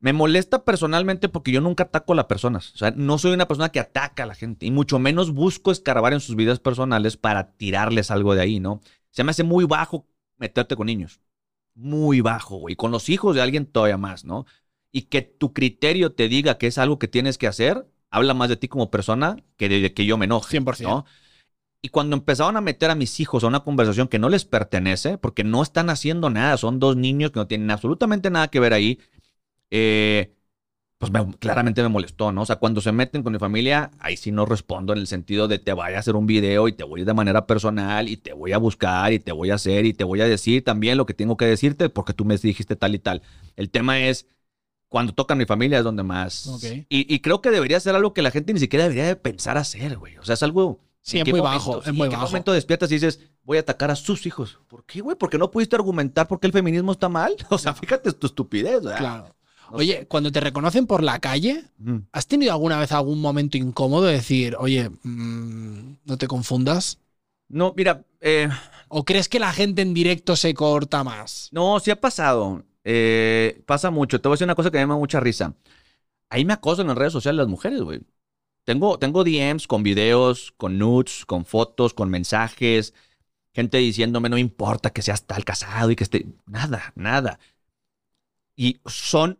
Me 0.01 0.13
molesta 0.13 0.65
personalmente 0.65 1.29
porque 1.29 1.53
yo 1.53 1.61
nunca 1.61 1.85
ataco 1.85 2.15
a 2.15 2.17
las 2.17 2.25
personas. 2.25 2.73
O 2.75 2.79
sea, 2.79 2.91
no 2.91 3.19
soy 3.19 3.33
una 3.33 3.47
persona 3.47 3.69
que 3.69 3.81
ataca 3.81 4.23
a 4.23 4.27
la 4.27 4.35
gente. 4.35 4.67
Y 4.67 4.71
mucho 4.71 4.99
menos 4.99 5.33
busco 5.33 5.71
escarbar 5.71 6.13
en 6.15 6.21
sus 6.21 6.37
vidas 6.37 6.59
personales 6.59 7.17
para 7.17 7.53
tirarles 7.53 8.11
algo 8.11 8.35
de 8.35 8.41
ahí, 8.41 8.61
¿no? 8.61 8.81
Se 9.11 9.25
me 9.25 9.31
hace 9.31 9.45
muy 9.45 9.67
bajo 9.67 10.07
meterte 10.39 10.77
con 10.77 10.87
niños 10.87 11.21
muy 11.77 12.21
bajo, 12.21 12.57
güey. 12.57 12.75
Con 12.75 12.91
los 12.91 13.09
hijos 13.09 13.35
de 13.35 13.41
alguien 13.41 13.65
todavía 13.65 13.97
más, 13.97 14.25
¿no? 14.25 14.45
y 14.93 15.03
que 15.03 15.23
tu 15.23 15.53
criterio 15.53 16.13
te 16.13 16.29
diga 16.29 16.59
que 16.59 16.67
es 16.67 16.79
algo 16.79 16.99
que 16.99 17.09
tienes 17.09 17.39
que 17.39 17.47
hacer, 17.47 17.87
habla 18.11 18.35
más 18.35 18.49
de 18.49 18.57
ti 18.57 18.69
como 18.69 18.91
persona 18.91 19.37
que 19.57 19.69
de 19.69 19.95
que 19.95 20.05
yo 20.05 20.17
me 20.17 20.25
enoje. 20.25 20.61
100%. 20.61 20.83
¿no? 20.83 21.05
Y 21.83 21.89
cuando 21.89 22.17
empezaron 22.17 22.57
a 22.57 22.61
meter 22.61 22.91
a 22.91 22.95
mis 22.95 23.21
hijos 23.21 23.45
a 23.45 23.47
una 23.47 23.61
conversación 23.61 24.09
que 24.09 24.19
no 24.19 24.29
les 24.29 24.45
pertenece, 24.45 25.17
porque 25.17 25.45
no 25.45 25.63
están 25.63 25.91
haciendo 25.91 26.29
nada, 26.29 26.57
son 26.57 26.79
dos 26.79 26.97
niños 26.97 27.31
que 27.31 27.39
no 27.39 27.47
tienen 27.47 27.71
absolutamente 27.71 28.31
nada 28.31 28.49
que 28.49 28.61
ver 28.61 28.75
ahí, 28.75 28.99
eh, 29.71 30.35
pues 30.99 31.13
me- 31.13 31.35
claramente 31.39 31.83
me 31.83 31.89
molestó, 31.89 32.33
¿no? 32.33 32.43
O 32.43 32.47
sea, 32.47 32.57
cuando 32.57 32.81
se 32.83 32.93
meten 32.93 33.23
con 33.23 33.33
mi 33.33 33.39
familia, 33.39 33.91
ahí 34.01 34.17
sí 34.19 34.33
no 34.33 34.47
respondo 34.47 34.93
en 34.93 34.99
el 35.01 35.07
sentido 35.07 35.49
de 35.49 35.59
te 35.59 35.73
voy 35.73 35.95
a 35.95 35.99
hacer 35.99 36.17
un 36.17 36.27
video 36.27 36.69
y 36.69 36.73
te 36.75 36.85
voy 36.85 37.01
a 37.01 37.03
ir 37.03 37.07
de 37.07 37.15
manera 37.15 37.47
personal 37.47 38.09
y 38.09 38.17
te 38.19 38.35
voy 38.35 38.53
a 38.53 38.59
buscar 38.59 39.13
y 39.13 39.19
te 39.21 39.33
voy 39.33 39.51
a 39.51 39.55
hacer 39.55 39.87
y 39.87 39.95
te 39.95 40.05
voy 40.05 40.21
a 40.21 40.27
decir 40.29 40.63
también 40.65 40.99
lo 40.99 41.07
que 41.07 41.15
tengo 41.15 41.37
que 41.39 41.47
decirte 41.47 41.89
porque 41.91 42.13
tú 42.15 42.25
me 42.27 42.37
dijiste 42.37 42.77
tal 42.77 42.95
y 42.95 42.99
tal. 42.99 43.23
El 43.57 43.71
tema 43.71 43.99
es, 44.01 44.27
cuando 44.89 45.15
tocan 45.15 45.39
mi 45.39 45.47
familia 45.47 45.79
es 45.79 45.85
donde 45.85 46.03
más... 46.03 46.47
Y, 46.89 47.13
y 47.15 47.21
creo 47.21 47.41
que 47.41 47.51
debería 47.51 47.79
ser 47.81 47.95
algo 47.95 48.13
que 48.13 48.23
la 48.23 48.31
gente 48.31 48.53
ni 48.53 48.61
siquiera 48.61 48.85
debería 48.85 49.07
de 49.07 49.17
pensar 49.17 49.57
hacer, 49.57 49.97
güey. 49.99 50.17
O 50.19 50.25
sea, 50.25 50.35
es 50.35 50.43
algo... 50.43 50.81
Sí, 51.03 51.19
¿en 51.19 51.27
es 51.27 51.31
muy 51.31 51.41
momento? 51.41 51.71
bajo, 51.71 51.79
es 51.79 51.85
Sí, 51.87 51.93
muy 51.93 52.05
¿en 52.07 52.11
qué 52.11 52.17
bajo. 52.17 52.27
momento 52.29 52.53
despiertas 52.53 52.91
y 52.91 52.95
dices, 52.95 53.21
voy 53.45 53.57
a 53.57 53.61
atacar 53.61 53.91
a 53.91 53.97
sus 53.97 54.27
hijos? 54.27 54.59
¿Por 54.69 54.85
qué, 54.85 55.01
güey? 55.01 55.17
¿Porque 55.17 55.39
no 55.39 55.51
pudiste 55.51 55.77
argumentar 55.77 56.29
por 56.29 56.41
qué 56.41 56.47
el 56.49 56.53
feminismo 56.53 56.93
está 56.93 57.09
mal? 57.09 57.35
O 57.51 57.59
sea, 57.59 57.73
fíjate 57.75 58.13
tu 58.13 58.27
estupidez, 58.27 58.83
¿verdad? 58.83 58.99
Claro. 58.99 59.37
Oye, 59.73 60.07
cuando 60.07 60.33
te 60.33 60.41
reconocen 60.41 60.87
por 60.87 61.03
la 61.03 61.19
calle. 61.21 61.65
¿has 62.13 62.27
tenido 62.27 62.53
alguna 62.53 62.79
vez 62.79 62.93
algún 62.93 63.21
momento 63.21 63.57
incómodo 63.57 64.07
de 64.07 64.15
decir, 64.15 64.57
oye, 64.59 64.91
mm, 65.03 65.97
no 66.05 66.19
te 66.19 66.27
confundas? 66.27 66.99
No, 67.49 67.75
mira, 67.77 68.05
eh, 68.21 68.49
¿O 68.93 69.05
crees 69.05 69.29
que 69.29 69.39
la 69.39 69.53
gente 69.53 69.83
en 69.83 69.95
directo 69.95 70.35
se 70.35 70.53
corta 70.53 71.05
más? 71.05 71.49
no, 71.53 71.79
sí 71.79 71.93
ha 71.93 72.01
pasado. 72.01 72.65
Eh, 72.83 73.63
pasa 73.67 73.91
mucho. 73.91 74.21
Te 74.21 74.29
voy 74.29 74.35
a 74.35 74.37
decir 74.37 74.47
una 74.47 74.57
cosa 74.57 74.71
que 74.71 74.79
me 74.79 74.93
da 74.93 74.99
mucha 74.99 75.21
risa. 75.21 75.55
Ahí 76.29 76.45
me 76.45 76.55
acosan 76.55 76.85
en 76.85 76.89
las 76.89 76.99
redes 76.99 77.13
sociales 77.13 77.39
las 77.39 77.49
mujeres, 77.49 77.83
güey. 77.83 78.01
Tengo, 78.65 78.99
tengo 78.99 79.23
DMs 79.23 79.69
con 79.69 79.85
videos, 79.85 80.53
con 80.57 80.77
nudes, 80.79 81.25
con 81.25 81.45
fotos, 81.45 81.95
con 81.95 82.11
mensajes. 82.11 82.95
Gente 83.55 83.79
diciéndome, 83.79 84.29
no 84.29 84.39
importa 84.39 84.91
que 84.91 85.03
seas 85.03 85.25
tal 85.25 85.45
casado 85.45 85.93
y 85.93 85.97
que 85.97 86.05
esté... 86.05 86.27
Nada, 86.47 86.93
nada. 86.97 87.39
Y 88.57 88.81
son 88.87 89.39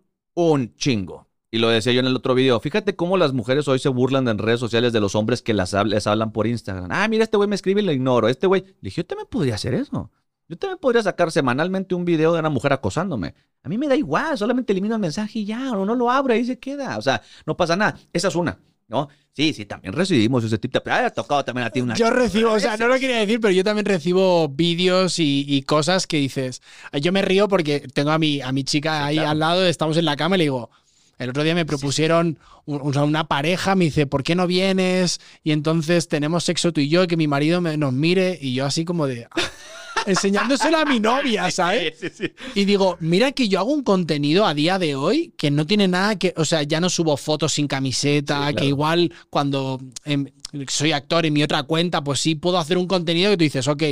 un 0.49 0.75
chingo. 0.75 1.29
Y 1.53 1.59
lo 1.59 1.69
decía 1.69 1.93
yo 1.93 2.01
en 2.01 2.07
el 2.07 2.15
otro 2.15 2.35
video. 2.35 2.61
Fíjate 2.61 2.95
cómo 2.95 3.17
las 3.17 3.33
mujeres 3.33 3.67
hoy 3.67 3.81
se 3.81 3.89
burlan 3.89 4.29
en 4.29 4.39
redes 4.39 4.61
sociales 4.61 4.93
de 4.93 5.01
los 5.01 5.15
hombres 5.17 5.43
que 5.43 5.53
las 5.53 5.73
les 5.73 6.07
hablan 6.07 6.33
por 6.33 6.47
Instagram. 6.47 6.89
Ah, 6.93 7.09
mira, 7.09 7.25
este 7.25 7.37
güey 7.37 7.49
me 7.49 7.57
escribe 7.57 7.83
y 7.83 7.85
lo 7.85 7.93
ignoro. 7.93 8.29
Este 8.29 8.47
güey. 8.47 8.65
Dije, 8.81 9.03
yo 9.03 9.07
también 9.07 9.27
podría 9.29 9.57
hacer 9.57 9.75
eso. 9.75 10.11
Yo 10.49 10.57
también 10.57 10.79
podría 10.79 11.03
sacar 11.03 11.31
semanalmente 11.31 11.95
un 11.95 12.05
video 12.05 12.33
de 12.33 12.41
una 12.41 12.51
mujer 12.51 12.73
acosándome. 12.73 13.35
A 13.63 13.69
mí 13.69 13.79
me 13.79 13.89
da 13.89 13.95
igual, 13.95 14.37
solamente 14.37 14.73
elimino 14.73 14.97
el 14.97 15.01
mensaje 15.01 15.41
y 15.41 15.45
ya, 15.45 15.73
o 15.73 15.85
no 15.85 15.95
lo 15.95 16.11
abro, 16.11 16.33
ahí 16.33 16.45
se 16.45 16.59
queda. 16.59 16.99
O 16.99 17.03
sea, 17.03 17.23
no 17.47 17.57
pasa 17.57 17.77
nada. 17.77 17.97
Esa 18.13 18.29
es 18.29 18.35
una, 18.35 18.59
¿no? 18.91 19.09
Sí, 19.33 19.55
sí, 19.55 19.65
también 19.65 19.95
recibimos 19.95 20.45
ese 20.45 20.59
tipo 20.59 20.81
de... 20.81 20.91
Ah, 20.91 21.07
ha 21.07 21.11
tocado 21.11 21.45
también 21.45 21.67
a 21.67 21.71
ti 21.71 21.81
una... 21.81 21.95
Yo 21.95 22.11
recibo, 22.11 22.53
o 22.53 22.61
sea, 22.61 22.77
no 22.77 22.89
lo 22.89 22.99
quería 22.99 23.19
decir, 23.21 23.41
pero 23.41 23.53
yo 23.53 23.65
también 23.65 23.87
recibo 23.87 24.49
vídeos 24.49 25.19
y, 25.19 25.47
y 25.49 25.63
cosas 25.63 26.07
que 26.07 26.19
dices. 26.19 26.61
Yo 27.01 27.13
me 27.13 27.23
río 27.23 27.49
porque 27.49 27.81
tengo 27.95 28.11
a 28.11 28.19
mi, 28.19 28.41
a 28.43 28.53
mi 28.53 28.65
chica 28.65 28.99
Sí, 28.99 29.05
ahí 29.05 29.15
claro. 29.15 29.31
al 29.31 29.39
lado, 29.39 29.67
estamos 29.67 29.97
en 29.97 30.05
la 30.05 30.17
cama 30.17 30.35
y 30.37 30.39
le 30.39 30.45
digo. 30.45 30.71
El 31.19 31.31
otro 31.31 31.43
día 31.45 31.55
me 31.55 31.65
propusieron 31.67 32.39
un- 32.65 32.81
o 32.83 32.93
sea, 32.93 33.05
una 33.05 33.29
pareja, 33.29 33.75
me 33.77 33.85
dice, 33.85 34.07
¿por 34.07 34.23
qué 34.23 34.35
no 34.35 34.47
vienes? 34.47 35.21
Y 35.45 35.53
entonces 35.53 36.09
tenemos 36.09 36.45
sexo 36.45 36.73
tú 36.73 36.81
y 36.81 36.89
yo, 36.89 37.07
que 37.07 37.17
mi 37.17 37.29
marido 37.29 37.61
me- 37.61 37.77
nos 37.77 37.93
mire, 37.93 38.39
y 38.41 38.55
yo 38.55 38.67
así 38.67 38.85
como 38.85 39.07
de. 39.07 39.29
Enseñándoselo 40.07 40.79
a 40.79 40.85
mi 40.85 41.01
novia, 41.01 41.51
¿sabes? 41.51 41.95
Sí, 41.99 42.09
sí, 42.09 42.27
sí. 42.27 42.33
Y 42.55 42.65
digo, 42.65 42.97
mira 43.01 43.33
que 43.33 43.49
yo 43.49 43.59
hago 43.59 43.73
un 43.73 43.83
contenido 43.83 44.47
a 44.47 44.55
día 44.55 44.79
de 44.79 44.95
hoy 44.95 45.33
que 45.37 45.51
no 45.51 45.67
tiene 45.67 45.89
nada 45.89 46.17
que, 46.17 46.35
o 46.37 46.45
sea, 46.45 46.63
ya 46.63 46.81
no 46.81 46.91
subo 46.91 47.17
fotos 47.17 47.55
sin 47.55 47.67
camiseta, 47.67 48.39
claro. 48.39 48.57
que 48.57 48.67
igual 48.67 49.13
cuando 49.31 49.81
em, 50.05 50.27
soy 50.69 50.93
actor 50.93 51.27
en 51.27 51.33
mi 51.33 51.43
otra 51.43 51.63
cuenta, 51.63 52.03
pues 52.03 52.21
sí 52.21 52.35
puedo 52.35 52.59
hacer 52.59 52.79
un 52.79 52.87
contenido 52.87 53.31
que 53.31 53.37
tú 53.37 53.45
dices, 53.45 53.69
ok, 53.69 53.83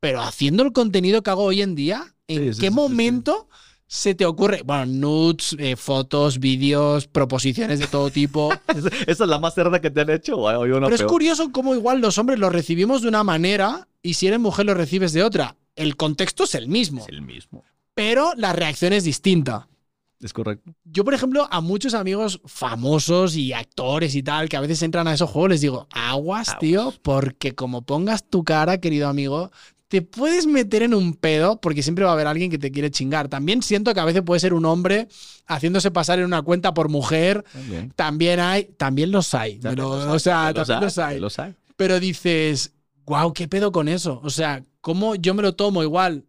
pero 0.00 0.22
haciendo 0.22 0.62
el 0.62 0.72
contenido 0.72 1.22
que 1.22 1.30
hago 1.30 1.44
hoy 1.44 1.62
en 1.62 1.74
día, 1.74 2.14
¿en 2.26 2.56
qué 2.56 2.70
momento 2.70 3.48
se 3.86 4.14
te 4.14 4.24
ocurre? 4.24 4.62
Bueno, 4.64 4.86
nudes, 4.86 5.54
eh, 5.58 5.76
fotos, 5.76 6.38
vídeos, 6.38 7.06
proposiciones 7.06 7.80
de 7.80 7.86
todo 7.86 8.10
tipo. 8.10 8.50
Esa 9.06 9.24
es 9.24 9.30
la 9.30 9.38
más 9.38 9.54
cerda 9.54 9.80
que 9.80 9.90
te 9.90 10.00
han 10.00 10.10
hecho, 10.10 10.38
una 10.38 10.86
Pero 10.86 10.94
es 10.94 11.02
curioso 11.02 11.52
cómo 11.52 11.74
igual 11.74 12.00
los 12.00 12.16
hombres 12.16 12.38
lo 12.38 12.48
recibimos 12.48 13.02
de 13.02 13.08
una 13.08 13.24
manera 13.24 13.88
y 14.02 14.14
si 14.14 14.26
eres 14.26 14.40
mujer 14.40 14.66
lo 14.66 14.74
recibes 14.74 15.12
de 15.12 15.22
otra. 15.22 15.56
El 15.76 15.96
contexto 15.96 16.44
es 16.44 16.54
el 16.54 16.68
mismo, 16.68 17.02
Es 17.02 17.08
el 17.08 17.22
mismo. 17.22 17.64
pero 17.94 18.32
la 18.36 18.52
reacción 18.52 18.92
es 18.92 19.04
distinta. 19.04 19.68
Es 20.20 20.34
correcto. 20.34 20.74
Yo, 20.84 21.02
por 21.04 21.14
ejemplo, 21.14 21.48
a 21.50 21.62
muchos 21.62 21.94
amigos 21.94 22.42
famosos 22.44 23.36
y 23.36 23.54
actores 23.54 24.14
y 24.14 24.22
tal, 24.22 24.48
que 24.50 24.56
a 24.58 24.60
veces 24.60 24.82
entran 24.82 25.08
a 25.08 25.14
esos 25.14 25.30
juegos, 25.30 25.50
les 25.50 25.60
digo, 25.62 25.86
aguas, 25.90 26.48
Aguas. 26.50 26.58
tío, 26.58 26.94
porque 27.02 27.54
como 27.54 27.82
pongas 27.82 28.28
tu 28.28 28.44
cara, 28.44 28.78
querido 28.78 29.08
amigo, 29.08 29.50
te 29.88 30.02
puedes 30.02 30.46
meter 30.46 30.82
en 30.82 30.92
un 30.92 31.14
pedo 31.14 31.58
porque 31.60 31.82
siempre 31.82 32.04
va 32.04 32.10
a 32.10 32.14
haber 32.14 32.26
alguien 32.26 32.50
que 32.50 32.58
te 32.58 32.70
quiere 32.70 32.90
chingar. 32.90 33.28
También 33.28 33.62
siento 33.62 33.94
que 33.94 34.00
a 34.00 34.04
veces 34.04 34.22
puede 34.22 34.40
ser 34.40 34.52
un 34.52 34.66
hombre 34.66 35.08
haciéndose 35.46 35.90
pasar 35.90 36.18
en 36.18 36.26
una 36.26 36.42
cuenta 36.42 36.74
por 36.74 36.90
mujer. 36.90 37.42
También. 37.52 37.90
También 37.96 38.40
hay, 38.40 38.64
también 38.76 39.10
los 39.10 39.32
hay. 39.34 39.58
pero, 39.62 39.88
o 39.90 40.18
sea, 40.18 40.52
también 40.52 40.80
los 40.80 40.98
hay. 40.98 41.18
Los 41.18 41.38
hay. 41.38 41.54
Pero 41.76 41.98
dices, 41.98 42.72
wow, 43.10 43.32
¿qué 43.32 43.48
pedo 43.48 43.72
con 43.72 43.88
eso? 43.88 44.20
O 44.22 44.30
sea, 44.30 44.64
¿cómo 44.80 45.16
yo 45.16 45.34
me 45.34 45.42
lo 45.42 45.54
tomo 45.56 45.82
igual? 45.82 46.24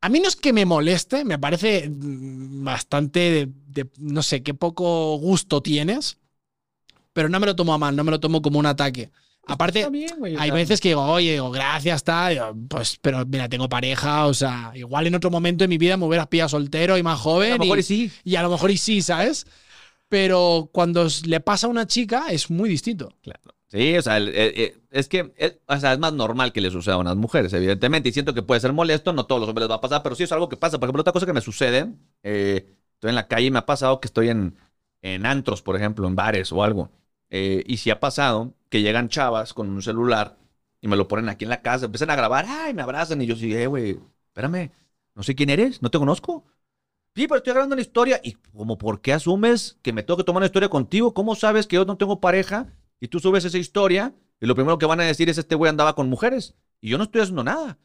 A 0.00 0.08
mí 0.08 0.18
no 0.18 0.26
es 0.28 0.34
que 0.34 0.52
me 0.52 0.64
moleste, 0.64 1.24
me 1.24 1.38
parece 1.38 1.88
mm, 1.88 2.64
bastante 2.64 3.20
de, 3.20 3.48
de- 3.68 3.90
no 3.98 4.22
sé, 4.22 4.42
qué 4.42 4.54
poco 4.54 5.16
gusto 5.18 5.60
tienes, 5.62 6.16
pero 7.12 7.28
no 7.28 7.38
me 7.38 7.46
lo 7.46 7.54
tomo 7.54 7.74
a 7.74 7.78
mal, 7.78 7.94
no 7.94 8.02
me 8.02 8.10
lo 8.10 8.18
tomo 8.18 8.40
como 8.40 8.58
un 8.58 8.66
ataque. 8.66 9.10
Aparte, 9.46 9.88
bien, 9.90 10.14
güey, 10.18 10.36
hay 10.38 10.50
veces 10.52 10.80
que 10.80 10.88
digo, 10.90 11.02
oye, 11.02 11.32
digo, 11.32 11.50
gracias, 11.50 12.02
digo, 12.30 12.54
pues, 12.68 12.96
pero 13.02 13.26
mira, 13.26 13.48
tengo 13.48 13.68
pareja, 13.68 14.26
o 14.26 14.34
sea, 14.34 14.72
igual 14.74 15.06
en 15.06 15.14
otro 15.16 15.30
momento 15.30 15.64
de 15.64 15.68
mi 15.68 15.78
vida 15.78 15.96
me 15.96 16.06
hubieras 16.06 16.28
pillado 16.28 16.48
soltero 16.48 16.96
y 16.96 17.02
más 17.02 17.18
A 17.18 17.22
joven. 17.22 17.52
lo 17.58 17.58
mejor 17.58 17.78
y- 17.78 17.80
y 17.80 17.84
sí. 17.84 18.10
y 18.24 18.36
a 18.36 18.42
lo 18.42 18.50
mejor 18.50 18.70
y 18.70 18.78
sí, 18.78 19.02
¿sabes? 19.02 19.44
Pero 20.08 20.70
cuando 20.72 21.06
le 21.26 21.40
pasa 21.40 21.66
a 21.66 21.70
una 21.70 21.86
chica 21.86 22.26
es 22.30 22.50
muy 22.50 22.68
distinto. 22.70 23.08
Claro. 23.22 23.40
Sí, 23.72 23.96
o 23.96 24.02
sea, 24.02 24.18
es 24.18 25.08
que 25.08 25.32
es, 25.36 25.58
o 25.66 25.76
sea, 25.78 25.94
es 25.94 25.98
más 25.98 26.12
normal 26.12 26.52
que 26.52 26.60
le 26.60 26.70
suceda 26.70 26.96
a 26.96 26.98
unas 26.98 27.16
mujeres, 27.16 27.54
evidentemente. 27.54 28.10
Y 28.10 28.12
siento 28.12 28.34
que 28.34 28.42
puede 28.42 28.60
ser 28.60 28.74
molesto, 28.74 29.14
no 29.14 29.24
todos 29.24 29.40
los 29.40 29.48
hombres 29.48 29.64
les 29.64 29.70
va 29.70 29.76
a 29.76 29.80
pasar, 29.80 30.02
pero 30.02 30.14
sí 30.14 30.24
es 30.24 30.32
algo 30.32 30.50
que 30.50 30.58
pasa. 30.58 30.78
Por 30.78 30.88
ejemplo, 30.88 31.00
otra 31.00 31.14
cosa 31.14 31.24
que 31.24 31.32
me 31.32 31.40
sucede, 31.40 31.90
eh, 32.22 32.66
estoy 32.94 33.08
en 33.08 33.14
la 33.14 33.28
calle 33.28 33.46
y 33.46 33.50
me 33.50 33.60
ha 33.60 33.64
pasado 33.66 33.98
que 33.98 34.08
estoy 34.08 34.28
en, 34.28 34.58
en 35.00 35.24
antros, 35.24 35.62
por 35.62 35.74
ejemplo, 35.76 36.06
en 36.06 36.14
bares 36.14 36.52
o 36.52 36.62
algo. 36.62 36.90
Eh, 37.30 37.64
y 37.66 37.78
sí 37.78 37.88
ha 37.90 37.98
pasado 37.98 38.52
que 38.68 38.82
llegan 38.82 39.08
chavas 39.08 39.54
con 39.54 39.70
un 39.70 39.80
celular 39.80 40.36
y 40.82 40.88
me 40.88 40.96
lo 40.96 41.08
ponen 41.08 41.30
aquí 41.30 41.44
en 41.46 41.50
la 41.50 41.62
casa, 41.62 41.86
empiezan 41.86 42.10
a 42.10 42.16
grabar, 42.16 42.44
ay, 42.46 42.74
me 42.74 42.82
abrazan 42.82 43.22
y 43.22 43.26
yo 43.26 43.36
sí, 43.36 43.54
eh, 43.54 43.66
güey, 43.68 43.98
espérame, 44.26 44.70
no 45.14 45.22
sé 45.22 45.34
quién 45.34 45.48
eres, 45.48 45.80
no 45.80 45.90
te 45.90 45.98
conozco. 45.98 46.44
Sí, 47.14 47.26
pero 47.28 47.38
estoy 47.38 47.52
grabando 47.54 47.74
una 47.74 47.82
historia. 47.82 48.20
Y 48.24 48.34
como, 48.56 48.78
¿por 48.78 49.00
qué 49.00 49.12
asumes 49.12 49.78
que 49.82 49.92
me 49.92 50.02
tengo 50.02 50.18
que 50.18 50.24
tomar 50.24 50.40
una 50.40 50.46
historia 50.46 50.68
contigo? 50.70 51.14
¿Cómo 51.14 51.34
sabes 51.34 51.66
que 51.66 51.76
yo 51.76 51.84
no 51.84 51.96
tengo 51.98 52.20
pareja? 52.20 52.68
Y 53.02 53.08
tú 53.08 53.18
subes 53.18 53.44
esa 53.44 53.58
historia 53.58 54.14
y 54.40 54.46
lo 54.46 54.54
primero 54.54 54.78
que 54.78 54.86
van 54.86 55.00
a 55.00 55.02
decir 55.02 55.28
es 55.28 55.36
este 55.36 55.56
güey 55.56 55.68
andaba 55.68 55.96
con 55.96 56.08
mujeres. 56.08 56.54
Y 56.80 56.88
yo 56.88 56.98
no 56.98 57.04
estoy 57.04 57.22
haciendo 57.22 57.42
nada. 57.42 57.80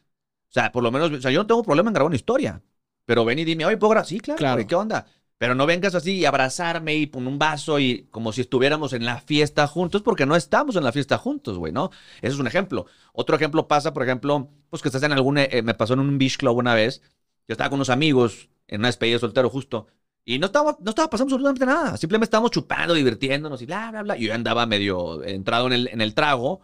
O 0.48 0.52
sea, 0.52 0.70
por 0.70 0.84
lo 0.84 0.92
menos, 0.92 1.10
o 1.10 1.20
sea, 1.20 1.32
yo 1.32 1.40
no 1.40 1.46
tengo 1.48 1.64
problema 1.64 1.90
en 1.90 1.94
grabar 1.94 2.06
una 2.06 2.14
historia. 2.14 2.62
Pero 3.04 3.24
ven 3.24 3.40
y 3.40 3.44
dime, 3.44 3.66
oye, 3.66 3.76
¿puedo 3.76 3.90
grabar? 3.90 4.06
Sí, 4.06 4.20
claro, 4.20 4.38
Claro. 4.38 4.64
¿qué 4.64 4.76
onda? 4.76 5.06
Pero 5.36 5.56
no 5.56 5.66
vengas 5.66 5.96
así 5.96 6.18
y 6.18 6.24
abrazarme 6.24 6.94
y 6.94 7.06
poner 7.06 7.28
un 7.30 7.38
vaso 7.40 7.80
y 7.80 8.06
como 8.12 8.32
si 8.32 8.42
estuviéramos 8.42 8.92
en 8.92 9.04
la 9.04 9.20
fiesta 9.20 9.66
juntos, 9.66 10.02
porque 10.02 10.24
no 10.24 10.36
estamos 10.36 10.76
en 10.76 10.84
la 10.84 10.92
fiesta 10.92 11.18
juntos, 11.18 11.58
güey, 11.58 11.72
¿no? 11.72 11.90
Ese 12.22 12.34
es 12.34 12.38
un 12.38 12.46
ejemplo. 12.46 12.86
Otro 13.12 13.34
ejemplo 13.34 13.66
pasa, 13.66 13.92
por 13.92 14.04
ejemplo, 14.04 14.50
pues 14.70 14.82
que 14.82 14.88
estás 14.88 15.02
en 15.02 15.10
algún, 15.10 15.38
eh, 15.38 15.62
me 15.64 15.74
pasó 15.74 15.94
en 15.94 16.00
un 16.00 16.16
beach 16.16 16.36
club 16.36 16.58
una 16.58 16.74
vez, 16.74 17.02
yo 17.48 17.54
estaba 17.54 17.70
con 17.70 17.78
unos 17.78 17.90
amigos 17.90 18.50
en 18.68 18.82
una 18.82 18.88
despedida 18.88 19.16
de 19.16 19.20
soltero 19.20 19.50
justo, 19.50 19.88
y 20.34 20.38
no 20.38 20.46
estaba, 20.46 20.76
no 20.80 20.90
estaba 20.90 21.08
pasando 21.08 21.34
absolutamente 21.34 21.64
nada, 21.64 21.96
simplemente 21.96 22.24
estábamos 22.26 22.50
chupando, 22.50 22.92
divirtiéndonos 22.92 23.62
y 23.62 23.66
bla, 23.66 23.90
bla, 23.90 24.02
bla, 24.02 24.18
y 24.18 24.26
yo 24.26 24.34
andaba 24.34 24.66
medio 24.66 25.24
entrado 25.24 25.68
en 25.68 25.72
el, 25.72 25.88
en 25.88 26.02
el 26.02 26.12
trago, 26.12 26.60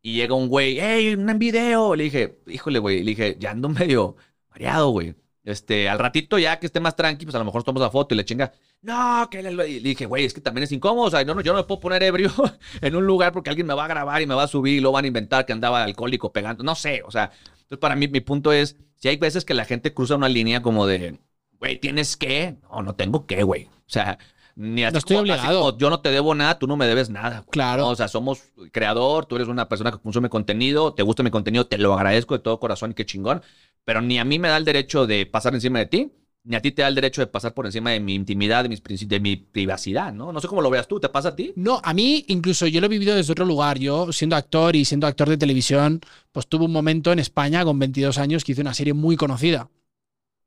y 0.00 0.14
llega 0.14 0.34
un 0.34 0.46
güey, 0.46 0.78
hey, 0.80 1.14
un 1.14 1.38
video, 1.38 1.96
le 1.96 2.04
dije, 2.04 2.38
híjole, 2.46 2.78
güey, 2.78 3.02
le 3.02 3.10
dije, 3.10 3.36
ya 3.38 3.50
ando 3.50 3.68
medio 3.68 4.14
mareado, 4.50 4.90
güey. 4.90 5.14
Este, 5.42 5.88
al 5.88 5.98
ratito 5.98 6.38
ya 6.38 6.60
que 6.60 6.66
esté 6.66 6.78
más 6.78 6.94
tranqui, 6.94 7.24
pues 7.24 7.34
a 7.34 7.38
lo 7.38 7.44
mejor 7.44 7.64
tomamos 7.64 7.82
la 7.86 7.90
foto 7.90 8.14
y 8.14 8.18
le 8.18 8.24
chinga. 8.24 8.52
No, 8.82 9.28
que 9.28 9.42
le, 9.42 9.64
dije, 9.80 10.06
güey, 10.06 10.24
es 10.24 10.32
que 10.32 10.40
también 10.40 10.64
es 10.64 10.72
incómodo. 10.72 11.06
O 11.06 11.10
sea, 11.10 11.24
no, 11.24 11.34
no, 11.34 11.40
yo 11.40 11.52
no 11.52 11.58
me 11.58 11.64
puedo 11.64 11.80
poner 11.80 12.02
ebrio 12.02 12.30
en 12.80 12.94
un 12.94 13.06
lugar 13.06 13.32
porque 13.32 13.50
alguien 13.50 13.66
me 13.66 13.74
va 13.74 13.86
a 13.86 13.88
grabar 13.88 14.22
y 14.22 14.26
me 14.26 14.34
va 14.34 14.44
a 14.44 14.48
subir 14.48 14.78
y 14.78 14.80
lo 14.80 14.92
van 14.92 15.04
a 15.04 15.08
inventar 15.08 15.46
que 15.46 15.52
andaba 15.52 15.82
alcohólico 15.82 16.32
pegando. 16.32 16.62
No 16.62 16.74
sé, 16.74 17.02
o 17.04 17.10
sea, 17.10 17.32
entonces 17.52 17.78
para 17.78 17.96
mí 17.96 18.08
mi 18.08 18.20
punto 18.20 18.52
es, 18.52 18.76
si 18.96 19.08
hay 19.08 19.16
veces 19.16 19.44
que 19.44 19.54
la 19.54 19.64
gente 19.64 19.92
cruza 19.92 20.16
una 20.16 20.28
línea 20.28 20.62
como 20.62 20.86
de, 20.86 21.18
güey, 21.60 21.78
¿tienes 21.78 22.16
que? 22.16 22.56
No, 22.72 22.82
no 22.82 22.94
tengo 22.96 23.26
que, 23.26 23.42
güey. 23.44 23.64
O 23.66 23.70
sea, 23.92 24.18
ni 24.56 24.82
así 24.82 24.92
No 24.94 24.98
estoy 24.98 25.16
como- 25.18 25.32
así 25.32 25.32
obligado. 25.40 25.60
como 25.66 25.78
yo 25.78 25.90
no 25.90 26.00
te 26.00 26.10
debo 26.10 26.34
nada, 26.34 26.58
tú 26.58 26.66
no 26.66 26.76
me 26.76 26.86
debes 26.86 27.08
nada. 27.10 27.38
güey. 27.40 27.50
Claro. 27.50 27.86
O 27.88 27.94
sea, 27.94 28.08
somos 28.08 28.42
creador, 28.72 29.26
tú 29.26 29.36
eres 29.36 29.46
una 29.48 29.68
persona 29.68 29.92
que 29.92 29.98
consume 29.98 30.28
contenido, 30.28 30.92
te 30.94 31.02
gusta 31.04 31.22
mi 31.22 31.30
contenido, 31.30 31.66
te 31.66 31.78
lo 31.78 31.94
agradezco 31.94 32.34
de 32.34 32.40
todo 32.40 32.58
corazón 32.58 32.90
y 32.90 32.94
qué 32.94 33.06
chingón, 33.06 33.42
pero 33.84 34.00
ni 34.00 34.18
a 34.18 34.24
mí 34.24 34.38
me 34.38 34.48
da 34.48 34.56
el 34.56 34.64
derecho 34.64 35.06
de 35.06 35.24
pasar 35.26 35.54
encima 35.54 35.78
de 35.78 35.86
ti, 35.86 36.12
ni 36.42 36.56
a 36.56 36.62
ti 36.62 36.72
te 36.72 36.80
da 36.82 36.88
el 36.88 36.94
derecho 36.94 37.20
de 37.20 37.26
pasar 37.26 37.52
por 37.52 37.66
encima 37.66 37.90
de 37.90 38.00
mi 38.00 38.14
intimidad, 38.14 38.62
de, 38.62 38.70
mis 38.70 38.82
de 39.08 39.20
mi 39.20 39.36
privacidad, 39.36 40.12
¿no? 40.12 40.32
No 40.32 40.40
sé 40.40 40.48
cómo 40.48 40.62
lo 40.62 40.70
veas 40.70 40.88
tú, 40.88 40.98
¿te 40.98 41.08
pasa 41.10 41.28
a 41.30 41.36
ti? 41.36 41.52
No, 41.56 41.80
a 41.84 41.92
mí 41.92 42.24
incluso 42.28 42.66
yo 42.66 42.80
lo 42.80 42.86
he 42.86 42.88
vivido 42.88 43.14
desde 43.14 43.32
otro 43.32 43.44
lugar. 43.44 43.78
Yo, 43.78 44.10
siendo 44.12 44.36
actor 44.36 44.74
y 44.74 44.84
siendo 44.86 45.06
actor 45.06 45.28
de 45.28 45.36
televisión, 45.36 46.00
pues 46.32 46.46
tuve 46.46 46.64
un 46.64 46.72
momento 46.72 47.12
en 47.12 47.18
España 47.18 47.62
con 47.64 47.78
22 47.78 48.16
años 48.18 48.42
que 48.42 48.52
hice 48.52 48.62
una 48.62 48.72
serie 48.74 48.94
muy 48.94 49.16
conocida. 49.16 49.68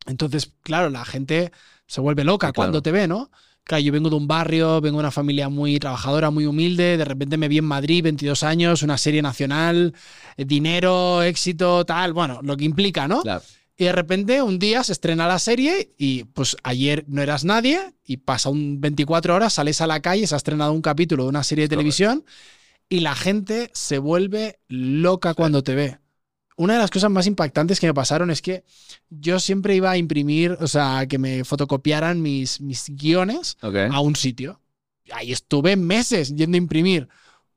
Entonces, 0.06 0.52
claro, 0.62 0.90
la 0.90 1.06
gente 1.06 1.52
se 1.88 2.02
vuelve 2.02 2.24
loca 2.24 2.48
claro. 2.48 2.54
cuando 2.56 2.82
te 2.82 2.92
ve, 2.92 3.08
¿no? 3.08 3.30
Claro, 3.64 3.82
yo 3.82 3.94
vengo 3.94 4.10
de 4.10 4.18
un 4.18 4.28
barrio, 4.28 4.82
vengo 4.82 4.98
de 4.98 5.04
una 5.04 5.12
familia 5.12 5.48
muy 5.48 5.80
trabajadora, 5.80 6.30
muy 6.32 6.46
humilde, 6.46 6.98
de 6.98 7.06
repente 7.06 7.38
me 7.38 7.48
vi 7.48 7.60
en 7.60 7.66
Madrid, 7.66 8.04
22 8.04 8.44
años, 8.44 8.84
una 8.84 8.98
serie 8.98 9.22
nacional, 9.22 9.94
eh, 10.36 10.44
dinero, 10.46 11.24
éxito, 11.24 11.86
tal, 11.86 12.12
bueno, 12.12 12.42
lo 12.44 12.58
que 12.58 12.66
implica, 12.66 13.08
¿no? 13.08 13.22
Claro. 13.22 13.42
Y 13.76 13.86
de 13.86 13.92
repente 13.92 14.42
un 14.42 14.60
día 14.60 14.84
se 14.84 14.92
estrena 14.92 15.28
la 15.28 15.40
serie 15.40 15.94
y 15.98 16.26
pues 16.26 16.56
ayer 16.64 17.06
no 17.08 17.22
eras 17.22 17.44
nadie 17.44 17.80
y 18.06 18.18
pasa 18.18 18.50
un 18.50 18.80
24 18.80 19.34
horas, 19.34 19.54
sales 19.54 19.82
a 19.82 19.88
la 19.88 20.02
calle, 20.02 20.28
se 20.28 20.36
ha 20.36 20.38
estrenado 20.38 20.74
un 20.74 20.82
capítulo 20.82 21.24
de 21.24 21.30
una 21.30 21.44
serie 21.44 21.64
de 21.64 21.70
televisión 21.70 22.24
y 22.88 23.00
la 23.00 23.16
gente 23.16 23.72
se 23.74 23.98
vuelve 23.98 24.60
loca 24.68 25.34
cuando 25.34 25.64
te 25.64 25.74
ve. 25.74 25.98
Una 26.56 26.74
de 26.74 26.80
las 26.80 26.92
cosas 26.92 27.10
más 27.10 27.26
impactantes 27.28 27.80
que 27.80 27.88
me 27.88 27.94
pasaron 27.94 28.30
es 28.30 28.42
que 28.42 28.64
yo 29.10 29.40
siempre 29.40 29.76
iba 29.76 29.90
a 29.92 29.98
imprimir, 29.98 30.58
o 30.60 30.68
sea, 30.68 31.06
que 31.08 31.18
me 31.18 31.44
fotocopiaran 31.44 32.22
mis, 32.22 32.62
mis 32.62 32.86
guiones 32.90 33.58
Ok. 33.62 33.76
a 33.92 34.00
un 34.00 34.16
sitio. 34.16 34.60
Ahí 35.12 35.32
estuve 35.32 35.76
meses 35.76 36.34
yendo 36.36 36.56
a 36.56 36.60
imprimir. 36.60 37.08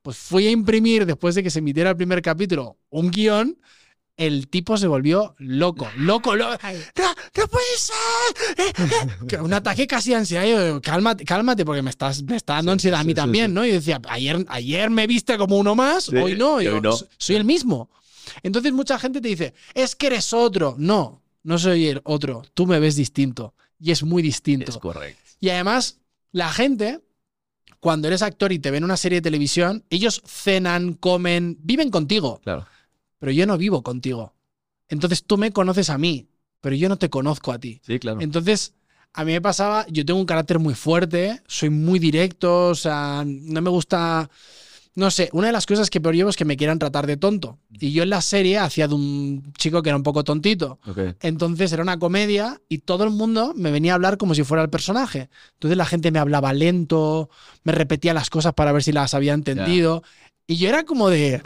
Pues 0.01 0.17
fui 0.17 0.47
a 0.47 0.51
imprimir 0.51 1.05
después 1.05 1.35
de 1.35 1.43
que 1.43 1.49
se 1.49 1.59
emitiera 1.59 1.91
el 1.91 1.95
primer 1.97 2.21
capítulo 2.21 2.77
un 2.89 3.11
guion. 3.11 3.57
El 4.15 4.47
tipo 4.47 4.77
se 4.77 4.87
volvió 4.87 5.35
loco, 5.37 5.87
loco, 5.95 6.35
loco. 6.35 6.57
¡No, 6.97 7.13
no 7.35 7.47
puede 7.47 7.65
ser! 7.77 8.65
Eh, 8.65 8.73
eh". 9.35 9.37
Un 9.41 9.53
ataque 9.53 9.85
casi 9.85 10.09
de 10.09 10.15
ansiedad. 10.15 10.43
Y 10.43 10.49
yo, 10.49 10.81
cálmate, 10.81 11.23
cálmate, 11.23 11.63
porque 11.63 11.83
me, 11.83 11.91
estás, 11.91 12.23
me 12.23 12.35
está 12.35 12.53
dando 12.55 12.71
Sí, 12.71 12.73
ansiedad 12.73 13.01
a 13.01 13.03
mí 13.03 13.11
sí, 13.11 13.15
también, 13.15 13.51
sí. 13.51 13.53
¿no? 13.53 13.63
Y 13.63 13.71
decía, 13.73 14.01
ayer, 14.09 14.43
ayer 14.49 14.89
me 14.89 15.05
viste 15.05 15.37
como 15.37 15.57
uno 15.57 15.75
más, 15.75 16.05
Sí, 16.05 16.15
hoy 16.15 16.35
no. 16.35 16.59
y 16.59 16.63
Y 16.65 16.67
hoy 16.67 16.73
yo, 16.77 16.81
no. 16.81 16.93
"So- 16.93 17.07
Soy 17.19 17.35
el 17.35 17.45
mismo. 17.45 17.91
Entonces 18.43 18.73
mucha 18.73 18.97
gente 18.99 19.21
te 19.21 19.27
dice, 19.27 19.53
es 19.73 19.95
que 19.95 20.07
eres 20.07 20.33
otro. 20.33 20.75
No, 20.77 21.21
no 21.43 21.57
soy 21.57 21.87
el 21.87 22.01
otro. 22.03 22.43
Tú 22.53 22.67
me 22.67 22.79
ves 22.79 22.95
distinto. 22.95 23.53
Y 23.79 23.91
es 23.91 24.03
muy 24.03 24.21
distinto. 24.21 24.71
Es 24.71 24.77
correcto. 24.77 25.21
Y 25.39 25.49
además, 25.49 25.99
la 26.31 26.51
gente, 26.51 26.99
cuando 27.79 28.07
eres 28.07 28.21
actor 28.21 28.51
y 28.51 28.59
te 28.59 28.71
ven 28.71 28.79
en 28.79 28.83
una 28.85 28.97
serie 28.97 29.17
de 29.19 29.23
televisión, 29.23 29.83
ellos 29.89 30.21
cenan, 30.25 30.93
comen, 30.93 31.57
viven 31.61 31.91
contigo, 31.91 32.39
Claro. 32.43 32.65
pero 33.19 33.31
yo 33.31 33.45
no 33.45 33.57
vivo 33.57 33.83
contigo. 33.83 34.33
Entonces 34.89 35.23
tú 35.23 35.37
me 35.37 35.51
conoces 35.51 35.89
a 35.89 35.97
mí, 35.97 36.27
pero 36.61 36.75
yo 36.75 36.89
no 36.89 36.97
te 36.97 37.09
conozco 37.09 37.51
a 37.51 37.59
ti. 37.59 37.81
Sí, 37.85 37.99
claro. 37.99 38.19
Entonces, 38.21 38.73
a 39.13 39.23
mí 39.25 39.31
me 39.33 39.41
pasaba, 39.41 39.85
yo 39.89 40.05
tengo 40.05 40.19
un 40.19 40.25
carácter 40.25 40.59
muy 40.59 40.73
fuerte, 40.73 41.41
soy 41.47 41.69
muy 41.69 41.99
directo, 41.99 42.69
o 42.69 42.75
sea, 42.75 43.23
no 43.25 43.61
me 43.61 43.69
gusta... 43.69 44.29
No 44.97 45.11
sé, 45.11 45.29
una 45.31 45.45
de 45.45 45.53
las 45.53 45.67
cosas 45.67 45.91
que 45.91 46.01
peor 46.01 46.15
llevo 46.15 46.31
es 46.31 46.35
que 46.35 46.43
me 46.43 46.57
quieran 46.57 46.79
tratar 46.79 47.05
de 47.05 47.17
tonto. 47.17 47.59
Y 47.79 47.91
yo 47.91 48.01
en 48.01 48.09
la 48.09 48.19
serie 48.19 48.57
hacía 48.57 48.87
de 48.87 48.95
un 48.95 49.53
chico 49.55 49.83
que 49.83 49.89
era 49.89 49.95
un 49.95 50.01
poco 50.01 50.23
tontito. 50.23 50.79
Entonces 51.19 51.71
era 51.71 51.83
una 51.83 51.99
comedia 51.99 52.59
y 52.67 52.79
todo 52.79 53.03
el 53.03 53.11
mundo 53.11 53.53
me 53.55 53.69
venía 53.69 53.91
a 53.91 53.95
hablar 53.95 54.17
como 54.17 54.33
si 54.33 54.43
fuera 54.43 54.63
el 54.63 54.71
personaje. 54.71 55.29
Entonces 55.53 55.77
la 55.77 55.85
gente 55.85 56.09
me 56.09 56.17
hablaba 56.17 56.51
lento, 56.51 57.29
me 57.63 57.73
repetía 57.73 58.11
las 58.15 58.31
cosas 58.31 58.53
para 58.53 58.71
ver 58.71 58.81
si 58.81 58.91
las 58.91 59.13
había 59.13 59.33
entendido. 59.33 60.01
Y 60.47 60.55
yo 60.55 60.67
era 60.67 60.83
como 60.83 61.11
de. 61.11 61.43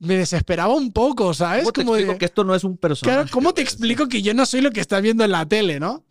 Me 0.00 0.16
desesperaba 0.16 0.74
un 0.74 0.92
poco, 0.92 1.32
¿sabes? 1.32 1.62
¿Cómo 1.62 1.72
te 1.72 1.80
como 1.82 1.94
explico 1.94 2.12
de. 2.14 2.18
que 2.18 2.24
esto 2.24 2.42
no 2.42 2.56
es 2.56 2.64
un 2.64 2.76
personaje? 2.76 3.18
Claro, 3.18 3.30
¿cómo 3.30 3.54
te 3.54 3.62
explico 3.62 4.08
que 4.08 4.20
yo 4.20 4.34
no 4.34 4.46
soy 4.46 4.62
lo 4.62 4.72
que 4.72 4.80
estás 4.80 5.00
viendo 5.00 5.22
en 5.22 5.30
la 5.30 5.46
tele, 5.46 5.78
no? 5.78 6.02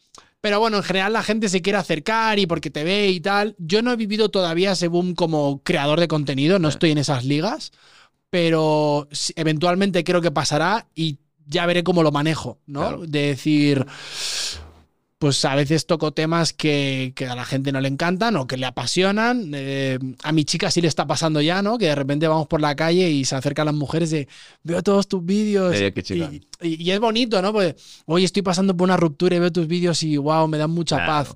Pero 0.43 0.59
bueno, 0.59 0.75
en 0.75 0.83
general 0.83 1.13
la 1.13 1.23
gente 1.23 1.47
se 1.47 1.61
quiere 1.61 1.79
acercar 1.79 2.37
y 2.37 2.47
porque 2.47 2.69
te 2.69 2.83
ve 2.83 3.07
y 3.07 3.21
tal. 3.21 3.55
Yo 3.59 3.81
no 3.81 3.93
he 3.93 3.95
vivido 3.95 4.27
todavía 4.27 4.73
ese 4.73 4.89
boom 4.89 5.15
como 5.15 5.63
creador 5.63 6.01
de 6.01 6.09
contenido, 6.09 6.59
no 6.59 6.67
estoy 6.67 6.91
en 6.91 6.97
esas 6.97 7.23
ligas, 7.23 7.71
pero 8.29 9.07
eventualmente 9.37 10.03
creo 10.03 10.19
que 10.19 10.31
pasará 10.31 10.85
y 10.93 11.19
ya 11.45 11.65
veré 11.65 11.85
cómo 11.85 12.03
lo 12.03 12.11
manejo, 12.11 12.59
¿no? 12.65 12.81
Claro. 12.81 13.07
De 13.07 13.27
decir, 13.27 13.85
pues 15.23 15.45
a 15.45 15.55
veces 15.55 15.85
toco 15.85 16.11
temas 16.11 16.51
que, 16.51 17.13
que 17.15 17.27
a 17.27 17.33
la 17.33 17.45
gente 17.45 17.71
no 17.71 17.79
le 17.79 17.87
encantan 17.87 18.35
o 18.35 18.45
que 18.45 18.57
le 18.57 18.65
apasionan. 18.65 19.51
Eh, 19.55 19.97
a 20.21 20.33
mi 20.33 20.43
chica 20.43 20.69
sí 20.69 20.81
le 20.81 20.89
está 20.89 21.07
pasando 21.07 21.39
ya, 21.39 21.61
¿no? 21.61 21.77
Que 21.77 21.85
de 21.85 21.95
repente 21.95 22.27
vamos 22.27 22.47
por 22.47 22.59
la 22.59 22.75
calle 22.75 23.09
y 23.09 23.23
se 23.23 23.33
acercan 23.37 23.67
las 23.67 23.73
mujeres 23.75 24.11
de, 24.11 24.27
veo 24.63 24.83
todos 24.83 25.07
tus 25.07 25.23
vídeos. 25.25 25.73
Eh, 25.77 25.93
qué 25.93 26.03
y, 26.61 26.67
y- 26.67 26.83
y 26.83 26.91
es 26.91 26.99
bonito, 26.99 27.41
¿no? 27.41 27.53
Porque 27.53 27.77
hoy 28.05 28.25
estoy 28.25 28.41
pasando 28.41 28.75
por 28.75 28.83
una 28.83 28.97
ruptura 28.97 29.37
y 29.37 29.39
veo 29.39 29.49
tus 29.49 29.65
vídeos 29.65 30.03
y 30.03 30.17
wow, 30.17 30.45
me 30.49 30.57
dan 30.57 30.71
mucha 30.71 30.97
Claro. 30.97 31.29
paz. 31.29 31.35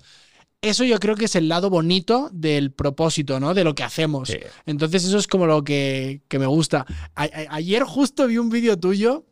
Eso 0.61 0.83
yo 0.83 0.99
creo 0.99 1.15
que 1.15 1.23
es 1.25 1.35
el 1.37 1.47
lado 1.47 1.69
bonito 1.69 2.29
del 2.33 2.73
propósito, 2.73 3.39
¿no? 3.39 3.53
De 3.53 3.63
lo 3.63 3.73
que 3.73 3.83
hacemos. 3.83 4.27
Sí. 4.27 4.37
Entonces 4.65 5.05
eso 5.05 5.17
es 5.17 5.27
como 5.27 5.45
lo 5.45 5.63
que, 5.63 6.23
que 6.27 6.39
me 6.39 6.45
gusta. 6.47 6.85
A- 7.15 7.23
a- 7.23 7.29
ayer 7.51 7.83
justo 7.83 8.27
vi 8.27 8.37
un 8.37 8.49
vídeo 8.49 8.77
tuyo, 8.77 9.23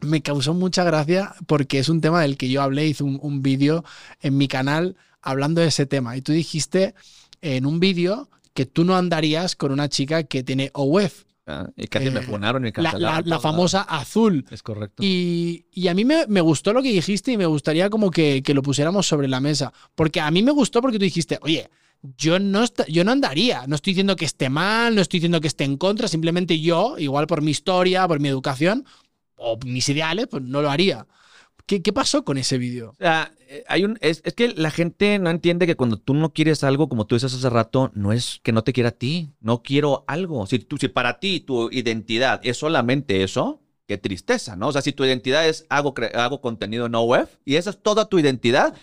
me 0.00 0.22
causó 0.22 0.54
mucha 0.54 0.84
gracia 0.84 1.34
porque 1.46 1.78
es 1.78 1.88
un 1.88 2.00
tema 2.00 2.22
del 2.22 2.36
que 2.36 2.48
yo 2.48 2.62
hablé, 2.62 2.86
hice 2.86 3.04
un, 3.04 3.18
un 3.22 3.42
vídeo 3.42 3.84
en 4.20 4.36
mi 4.36 4.48
canal 4.48 4.96
hablando 5.22 5.60
de 5.60 5.68
ese 5.68 5.86
tema. 5.86 6.16
Y 6.16 6.22
tú 6.22 6.32
dijiste 6.32 6.94
en 7.40 7.66
un 7.66 7.80
vídeo 7.80 8.28
que 8.54 8.66
tú 8.66 8.84
no 8.84 8.96
andarías 8.96 9.56
con 9.56 9.72
una 9.72 9.88
chica 9.88 10.24
que 10.24 10.42
tiene 10.42 10.70
OWEF, 10.74 11.24
Ah, 11.50 11.66
y 11.76 11.86
casi 11.86 12.10
me 12.10 12.20
Eh, 12.20 12.24
funaron 12.24 12.66
y 12.66 12.72
me 12.76 12.82
la, 12.82 12.92
la- 12.98 13.22
la 13.24 13.40
famosa 13.40 13.80
azul. 13.80 14.44
Es 14.50 14.62
correcto. 14.62 15.02
Y, 15.02 15.64
y 15.72 15.88
a 15.88 15.94
mí 15.94 16.04
me, 16.04 16.26
me 16.26 16.42
gustó 16.42 16.74
lo 16.74 16.82
que 16.82 16.92
dijiste 16.92 17.32
y 17.32 17.38
me 17.38 17.46
gustaría 17.46 17.88
como 17.88 18.10
que, 18.10 18.42
que 18.42 18.52
lo 18.52 18.60
pusiéramos 18.60 19.06
sobre 19.06 19.28
la 19.28 19.40
mesa. 19.40 19.72
Porque 19.94 20.20
a 20.20 20.30
mí 20.30 20.42
me 20.42 20.50
gustó 20.52 20.82
porque 20.82 20.98
tú 20.98 21.04
dijiste, 21.06 21.38
oye, 21.40 21.70
yo 22.18 22.38
no, 22.38 22.66
yo 22.88 23.02
no 23.02 23.12
andaría. 23.12 23.66
No 23.66 23.76
estoy 23.76 23.92
diciendo 23.94 24.14
que 24.14 24.26
esté 24.26 24.50
mal, 24.50 24.94
no 24.94 25.00
estoy 25.00 25.20
diciendo 25.20 25.40
que 25.40 25.48
esté 25.48 25.64
en 25.64 25.78
contra. 25.78 26.06
Simplemente 26.06 26.60
yo, 26.60 26.96
igual 26.98 27.26
por 27.26 27.40
mi 27.40 27.50
historia, 27.52 28.06
por 28.06 28.20
mi 28.20 28.28
educación 28.28 28.84
o 29.38 29.58
mis 29.64 29.88
ideales, 29.88 30.26
pues 30.28 30.42
no 30.42 30.62
lo 30.62 30.70
haría. 30.70 31.06
¿Qué, 31.66 31.82
qué 31.82 31.92
pasó 31.92 32.24
con 32.24 32.38
ese 32.38 32.56
vídeo? 32.56 32.90
O 32.90 32.96
sea, 33.02 33.34
eh, 33.46 33.62
hay 33.68 33.84
un, 33.84 33.98
es, 34.00 34.22
es 34.24 34.32
que 34.34 34.48
la 34.48 34.70
gente 34.70 35.18
no 35.18 35.28
entiende 35.30 35.66
que 35.66 35.76
cuando 35.76 35.98
tú 35.98 36.14
no 36.14 36.32
quieres 36.32 36.64
algo, 36.64 36.88
como 36.88 37.06
tú 37.06 37.14
dices 37.14 37.34
hace 37.34 37.50
rato, 37.50 37.90
no 37.94 38.12
es 38.12 38.40
que 38.42 38.52
no 38.52 38.64
te 38.64 38.72
quiera 38.72 38.90
a 38.90 38.92
ti, 38.92 39.32
no 39.40 39.62
quiero 39.62 40.04
algo. 40.06 40.46
Si, 40.46 40.58
tú, 40.58 40.78
si 40.78 40.88
para 40.88 41.20
ti 41.20 41.40
tu 41.40 41.70
identidad 41.70 42.40
es 42.42 42.56
solamente 42.56 43.22
eso, 43.22 43.60
qué 43.86 43.98
tristeza, 43.98 44.56
¿no? 44.56 44.68
O 44.68 44.72
sea, 44.72 44.82
si 44.82 44.92
tu 44.92 45.04
identidad 45.04 45.48
es 45.48 45.66
hago, 45.68 45.94
hago 46.14 46.40
contenido 46.40 46.86
en 46.86 46.94
web 46.94 47.28
y 47.44 47.56
esa 47.56 47.70
es 47.70 47.82
toda 47.82 48.08
tu 48.08 48.18
identidad, 48.18 48.74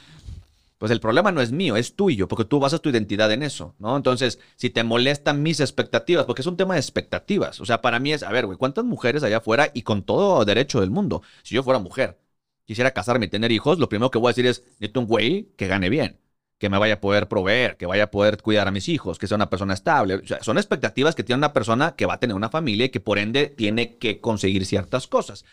pues 0.78 0.92
el 0.92 1.00
problema 1.00 1.32
no 1.32 1.42
es 1.42 1.52
mío, 1.52 1.76
es 1.78 1.96
tuyo, 1.96 2.28
porque 2.28 2.46
tú 2.46 2.60
basas 2.60 2.82
tu 2.82 2.90
identidad 2.90 3.32
en 3.32 3.44
eso, 3.44 3.76
¿no? 3.80 3.96
Entonces, 3.96 4.40
si 4.56 4.70
te 4.70 4.84
molestan 4.84 5.42
mis 5.42 5.60
expectativas, 5.60 6.26
porque 6.26 6.42
es 6.42 6.48
un 6.48 6.58
tema 6.58 6.74
de 6.76 6.82
expectativas, 6.82 7.62
o 7.62 7.66
sea, 7.66 7.82
para 7.82 8.00
mí 8.00 8.14
es, 8.14 8.24
a 8.24 8.32
ver, 8.32 8.46
güey, 8.46 8.58
¿cuántas 8.58 8.86
mujeres 8.86 9.24
allá 9.24 9.38
afuera 9.38 9.72
y 9.74 9.84
con 9.84 10.04
todo 10.04 10.44
derecho 10.46 10.82
del 10.82 10.92
mundo? 10.92 11.22
Si 11.44 11.56
yo 11.56 11.64
fuera 11.64 11.80
mujer, 11.80 12.20
quisiera 12.66 12.92
casarme 12.92 13.28
y 13.28 13.30
tener 13.30 13.52
hijos, 13.52 13.80
lo 13.80 13.90
primero 13.90 14.12
que 14.12 14.18
voy 14.18 14.30
a 14.30 14.32
decir 14.32 14.48
es, 14.48 14.64
necesito 14.80 15.00
un 15.00 15.08
güey 15.08 15.54
que 15.58 15.68
gane 15.68 15.90
bien, 15.90 16.20
que 16.58 16.70
me 16.70 16.78
vaya 16.78 16.96
a 16.96 17.02
poder 17.02 17.28
proveer, 17.28 17.78
que 17.78 17.86
vaya 17.86 18.06
a 18.06 18.12
poder 18.12 18.42
cuidar 18.42 18.68
a 18.68 18.72
mis 18.72 18.90
hijos, 18.90 19.20
que 19.20 19.28
sea 19.28 19.36
una 19.36 19.50
persona 19.50 19.74
estable. 19.74 20.16
O 20.16 20.28
sea, 20.28 20.42
son 20.44 20.58
expectativas 20.58 21.16
que 21.16 21.24
tiene 21.24 21.38
una 21.38 21.54
persona 21.54 21.96
que 21.96 22.06
va 22.06 22.16
a 22.16 22.20
tener 22.20 22.36
una 22.36 22.50
familia 22.50 22.86
y 22.86 22.90
que 22.90 23.00
por 23.00 23.18
ende 23.20 23.48
tiene 23.48 23.98
que 23.98 24.20
conseguir 24.22 24.66
ciertas 24.66 25.08
cosas. 25.08 25.46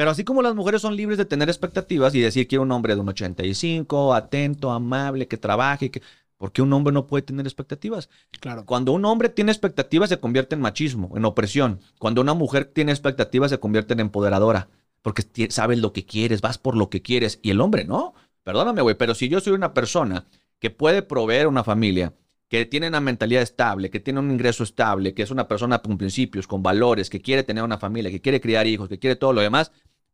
Pero 0.00 0.12
así 0.12 0.24
como 0.24 0.40
las 0.40 0.54
mujeres 0.54 0.80
son 0.80 0.96
libres 0.96 1.18
de 1.18 1.26
tener 1.26 1.50
expectativas 1.50 2.14
y 2.14 2.20
decir 2.20 2.48
quiero 2.48 2.62
un 2.62 2.72
hombre 2.72 2.94
de 2.94 3.02
un 3.02 3.10
85, 3.10 4.14
atento, 4.14 4.70
amable, 4.70 5.28
que 5.28 5.36
trabaje, 5.36 5.90
que... 5.90 6.00
¿por 6.38 6.52
qué 6.52 6.62
un 6.62 6.72
hombre 6.72 6.90
no 6.90 7.06
puede 7.06 7.20
tener 7.20 7.46
expectativas? 7.46 8.08
Claro. 8.40 8.64
Cuando 8.64 8.92
un 8.92 9.04
hombre 9.04 9.28
tiene 9.28 9.52
expectativas 9.52 10.08
se 10.08 10.18
convierte 10.18 10.54
en 10.54 10.62
machismo, 10.62 11.14
en 11.18 11.26
opresión. 11.26 11.80
Cuando 11.98 12.22
una 12.22 12.32
mujer 12.32 12.64
tiene 12.64 12.92
expectativas 12.92 13.50
se 13.50 13.60
convierte 13.60 13.92
en 13.92 14.00
empoderadora. 14.00 14.70
Porque 15.02 15.22
sabes 15.50 15.80
lo 15.80 15.92
que 15.92 16.06
quieres, 16.06 16.40
vas 16.40 16.56
por 16.56 16.78
lo 16.78 16.88
que 16.88 17.02
quieres. 17.02 17.38
Y 17.42 17.50
el 17.50 17.60
hombre 17.60 17.84
no. 17.84 18.14
Perdóname, 18.42 18.80
güey, 18.80 18.94
pero 18.94 19.14
si 19.14 19.28
yo 19.28 19.40
soy 19.40 19.52
una 19.52 19.74
persona 19.74 20.24
que 20.60 20.70
puede 20.70 21.02
proveer 21.02 21.46
una 21.46 21.62
familia, 21.62 22.14
que 22.48 22.64
tiene 22.64 22.88
una 22.88 23.00
mentalidad 23.00 23.42
estable, 23.42 23.90
que 23.90 24.00
tiene 24.00 24.18
un 24.18 24.30
ingreso 24.30 24.64
estable, 24.64 25.12
que 25.12 25.22
es 25.22 25.30
una 25.30 25.46
persona 25.46 25.80
con 25.80 25.98
principios, 25.98 26.46
con 26.46 26.62
valores, 26.62 27.10
que 27.10 27.20
quiere 27.20 27.44
tener 27.44 27.62
una 27.62 27.76
familia, 27.76 28.10
que 28.10 28.22
quiere 28.22 28.40
criar 28.40 28.66
hijos, 28.66 28.88
que 28.88 28.98
quiere 28.98 29.14
todo 29.14 29.34
lo 29.34 29.40
demás, 29.40 29.70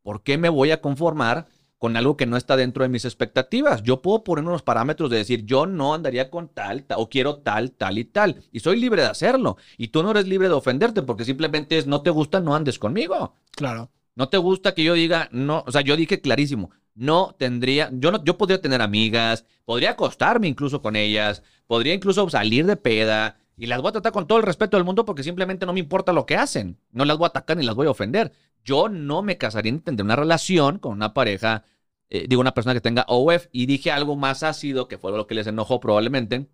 ¿por 0.06 0.22
qué 0.22 0.38
me 0.38 0.48
voy 0.48 0.70
a 0.70 0.80
conformar 0.80 1.46
con 1.78 1.96
algo 1.96 2.16
que 2.16 2.26
no 2.26 2.36
está 2.36 2.56
dentro 2.56 2.84
de 2.84 2.88
mis 2.88 3.04
expectativas? 3.04 3.82
Yo 3.82 4.02
puedo 4.02 4.22
poner 4.22 4.44
unos 4.44 4.62
parámetros 4.62 5.10
de 5.10 5.16
decir, 5.16 5.44
yo 5.44 5.66
no 5.66 5.94
andaría 5.94 6.30
con 6.30 6.46
tal, 6.48 6.84
ta- 6.84 6.96
o 6.96 7.08
quiero 7.08 7.38
tal, 7.38 7.72
tal 7.72 7.98
y 7.98 8.04
tal, 8.04 8.40
y 8.52 8.60
soy 8.60 8.78
libre 8.78 9.02
de 9.02 9.08
hacerlo. 9.08 9.56
Y 9.76 9.88
tú 9.88 10.04
no 10.04 10.12
eres 10.12 10.28
libre 10.28 10.46
de 10.46 10.54
ofenderte 10.54 11.02
porque 11.02 11.24
simplemente 11.24 11.76
es, 11.76 11.88
no 11.88 12.02
te 12.02 12.10
gusta, 12.10 12.38
no 12.38 12.54
andes 12.54 12.78
conmigo. 12.78 13.34
Claro. 13.50 13.90
No 14.14 14.28
te 14.28 14.36
gusta 14.38 14.74
que 14.74 14.84
yo 14.84 14.94
diga, 14.94 15.28
no, 15.32 15.64
o 15.66 15.72
sea, 15.72 15.80
yo 15.80 15.96
dije 15.96 16.20
clarísimo, 16.20 16.70
no 16.94 17.34
tendría, 17.36 17.90
yo 17.92 18.12
no, 18.12 18.22
yo 18.22 18.38
podría 18.38 18.60
tener 18.62 18.80
amigas, 18.82 19.44
podría 19.64 19.90
acostarme 19.90 20.46
incluso 20.46 20.80
con 20.80 20.94
ellas, 20.94 21.42
podría 21.66 21.94
incluso 21.94 22.30
salir 22.30 22.64
de 22.64 22.76
peda 22.76 23.38
y 23.56 23.66
las 23.66 23.80
voy 23.80 23.90
a 23.90 23.92
tratar 23.92 24.12
con 24.12 24.26
todo 24.26 24.38
el 24.38 24.44
respeto 24.44 24.76
del 24.76 24.84
mundo 24.84 25.04
porque 25.04 25.22
simplemente 25.22 25.66
no 25.66 25.72
me 25.72 25.80
importa 25.80 26.12
lo 26.12 26.26
que 26.26 26.36
hacen, 26.36 26.78
no 26.92 27.04
las 27.04 27.18
voy 27.18 27.26
a 27.26 27.28
atacar 27.28 27.56
ni 27.56 27.64
las 27.64 27.74
voy 27.74 27.86
a 27.86 27.90
ofender. 27.90 28.32
Yo 28.64 28.88
no 28.88 29.22
me 29.22 29.38
casaría 29.38 29.72
ni 29.72 29.78
tendría 29.78 30.04
una 30.04 30.16
relación 30.16 30.78
con 30.78 30.92
una 30.92 31.14
pareja 31.14 31.64
eh, 32.08 32.26
digo, 32.28 32.40
una 32.40 32.54
persona 32.54 32.74
que 32.74 32.80
tenga 32.80 33.04
OF, 33.08 33.48
y 33.52 33.66
dije 33.66 33.90
algo 33.90 34.16
más 34.16 34.42
ácido, 34.42 34.88
que 34.88 34.98
fue 34.98 35.12
lo 35.12 35.26
que 35.26 35.34
les 35.34 35.46
enojó 35.46 35.80
probablemente, 35.80 36.48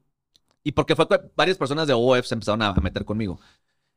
y 0.65 0.73
porque 0.73 0.97
fue 0.97 1.09
que 1.09 1.21
varias 1.37 1.59
personas 1.59 1.87
de 1.87 1.95
OF 1.95 2.27
se 2.27 2.35
empezaron 2.35 2.63
a 2.63 2.73
meter 2.75 3.05
conmigo. 3.05 3.41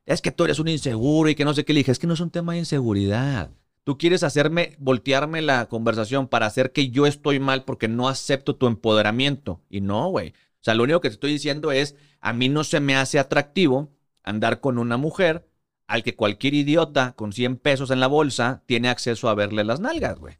Es 0.06 0.22
que 0.22 0.32
tú 0.32 0.44
eres 0.46 0.60
un 0.60 0.68
inseguro 0.68 1.30
y 1.30 1.36
que 1.36 1.46
no 1.46 1.54
sé 1.54 1.66
qué. 1.66 1.74
Le 1.74 1.80
dije, 1.80 1.92
es 1.92 2.00
que 2.00 2.08
no 2.08 2.14
es 2.14 2.20
un 2.20 2.32
tema 2.32 2.54
de 2.54 2.60
inseguridad. 2.60 3.52
Tú 3.84 3.98
quieres 3.98 4.24
hacerme, 4.24 4.76
voltearme 4.80 5.42
la 5.42 5.68
conversación 5.68 6.28
para 6.28 6.48
hacer 6.48 6.72
que 6.72 6.90
yo 6.90 7.06
estoy 7.06 7.40
mal 7.40 7.64
porque 7.66 7.88
no 7.88 8.08
acepto 8.10 8.56
tu 8.56 8.68
empoderamiento. 8.68 9.62
Y 9.70 9.82
no, 9.82 10.10
güey. 10.10 10.30
O 10.30 10.64
sea, 10.66 10.74
lo 10.76 10.84
único 10.84 11.02
que 11.02 11.10
te 11.10 11.14
estoy 11.16 11.32
diciendo 11.32 11.72
es, 11.72 11.96
a 12.26 12.34
mí 12.34 12.50
no 12.50 12.64
se 12.64 12.80
me 12.80 12.96
hace 12.96 13.20
atractivo 13.20 13.92
andar 14.24 14.60
con 14.60 14.80
una 14.80 14.98
mujer 14.98 15.48
al 15.86 16.02
que 16.02 16.16
cualquier 16.16 16.56
idiota 16.56 17.14
con 17.16 17.34
100 17.34 17.58
pesos 17.58 17.92
en 17.92 18.00
la 18.00 18.08
bolsa 18.08 18.64
tiene 18.66 18.90
acceso 18.90 19.30
a 19.30 19.36
verle 19.36 19.64
las 19.64 19.80
nalgas, 19.80 20.18
güey. 20.18 20.40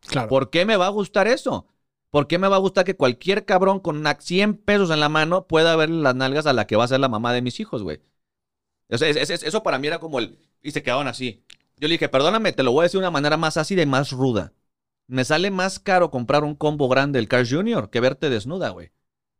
Claro. 0.00 0.28
¿Por 0.28 0.48
qué 0.48 0.64
me 0.64 0.78
va 0.78 0.86
a 0.86 0.88
gustar 0.88 1.28
eso? 1.28 1.66
¿Por 2.08 2.26
qué 2.26 2.38
me 2.38 2.48
va 2.48 2.56
a 2.56 2.60
gustar 2.60 2.86
que 2.86 2.96
cualquier 2.96 3.44
cabrón 3.44 3.80
con 3.80 4.02
100 4.18 4.54
pesos 4.54 4.90
en 4.90 4.98
la 4.98 5.10
mano 5.10 5.46
pueda 5.46 5.76
verle 5.76 6.00
las 6.00 6.14
nalgas 6.14 6.46
a 6.46 6.54
la 6.54 6.66
que 6.66 6.76
va 6.76 6.84
a 6.84 6.88
ser 6.88 7.00
la 7.00 7.10
mamá 7.10 7.34
de 7.34 7.42
mis 7.42 7.60
hijos, 7.60 7.82
güey? 7.82 8.00
eso 8.88 9.62
para 9.62 9.78
mí 9.78 9.88
era 9.88 9.98
como 9.98 10.20
el... 10.20 10.38
Y 10.62 10.70
se 10.70 10.82
quedaron 10.82 11.06
así. 11.06 11.44
Yo 11.76 11.86
le 11.86 11.92
dije, 11.92 12.08
perdóname, 12.08 12.54
te 12.54 12.62
lo 12.62 12.72
voy 12.72 12.80
a 12.80 12.82
decir 12.84 12.98
de 12.98 13.04
una 13.04 13.10
manera 13.10 13.36
más 13.36 13.58
ácida 13.58 13.82
y 13.82 13.86
más 13.86 14.10
ruda. 14.10 14.54
Me 15.06 15.26
sale 15.26 15.50
más 15.50 15.80
caro 15.80 16.10
comprar 16.10 16.44
un 16.44 16.54
combo 16.54 16.88
grande 16.88 17.18
del 17.18 17.28
Cars 17.28 17.52
Jr. 17.52 17.90
que 17.90 18.00
verte 18.00 18.30
desnuda, 18.30 18.70
güey. 18.70 18.90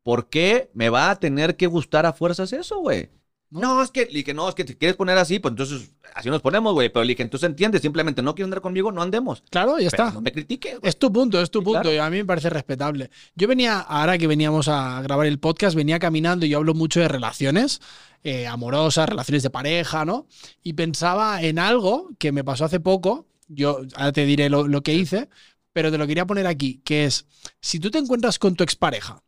¿Por 0.02 0.28
qué 0.28 0.70
me 0.74 0.88
va 0.88 1.10
a 1.10 1.16
tener 1.16 1.56
que 1.56 1.66
gustar 1.66 2.06
a 2.06 2.12
fuerzas 2.12 2.52
eso, 2.52 2.80
güey? 2.80 3.10
No, 3.50 3.82
es 3.82 3.90
que, 3.90 4.06
le 4.06 4.18
dije, 4.18 4.32
no, 4.32 4.48
es 4.48 4.54
que 4.54 4.64
te 4.64 4.78
quieres 4.78 4.96
poner 4.96 5.18
así, 5.18 5.40
pues 5.40 5.50
entonces 5.50 5.92
así 6.14 6.30
nos 6.30 6.40
ponemos, 6.40 6.72
güey. 6.72 6.88
Pero 6.88 7.02
le 7.02 7.08
dije, 7.08 7.24
entonces 7.24 7.48
entiendes, 7.48 7.82
simplemente 7.82 8.22
no 8.22 8.34
quieres 8.34 8.46
andar 8.46 8.60
conmigo, 8.60 8.92
no 8.92 9.02
andemos. 9.02 9.42
Claro, 9.50 9.80
ya 9.80 9.88
está. 9.88 10.12
No 10.12 10.20
me 10.20 10.30
critiques. 10.30 10.78
Es 10.82 10.96
tu 10.96 11.12
punto, 11.12 11.40
es 11.40 11.50
tu 11.50 11.62
punto. 11.62 11.92
Y 11.92 11.98
a 11.98 12.08
mí 12.10 12.18
me 12.18 12.24
parece 12.24 12.48
respetable. 12.48 13.10
Yo 13.34 13.48
venía, 13.48 13.80
ahora 13.80 14.18
que 14.18 14.28
veníamos 14.28 14.68
a 14.68 15.02
grabar 15.02 15.26
el 15.26 15.40
podcast, 15.40 15.74
venía 15.74 15.98
caminando 15.98 16.46
y 16.46 16.50
yo 16.50 16.58
hablo 16.58 16.74
mucho 16.74 17.00
de 17.00 17.08
relaciones 17.08 17.80
eh, 18.22 18.46
amorosas, 18.46 19.08
relaciones 19.08 19.42
de 19.42 19.50
pareja, 19.50 20.04
¿no? 20.04 20.28
Y 20.62 20.74
pensaba 20.74 21.42
en 21.42 21.58
algo 21.58 22.10
que 22.18 22.30
me 22.30 22.44
pasó 22.44 22.66
hace 22.66 22.78
poco. 22.78 23.26
Yo 23.48 23.80
ahora 23.96 24.12
te 24.12 24.26
diré 24.26 24.48
lo, 24.48 24.68
lo 24.68 24.82
que 24.84 24.94
hice, 24.94 25.28
pero 25.72 25.90
te 25.90 25.98
lo 25.98 26.06
quería 26.06 26.24
poner 26.24 26.46
aquí, 26.46 26.82
que 26.84 27.04
es, 27.04 27.26
si 27.60 27.80
tú 27.80 27.90
te 27.90 27.98
encuentras 27.98 28.38
con 28.38 28.54
tu 28.54 28.62
expareja 28.62 29.24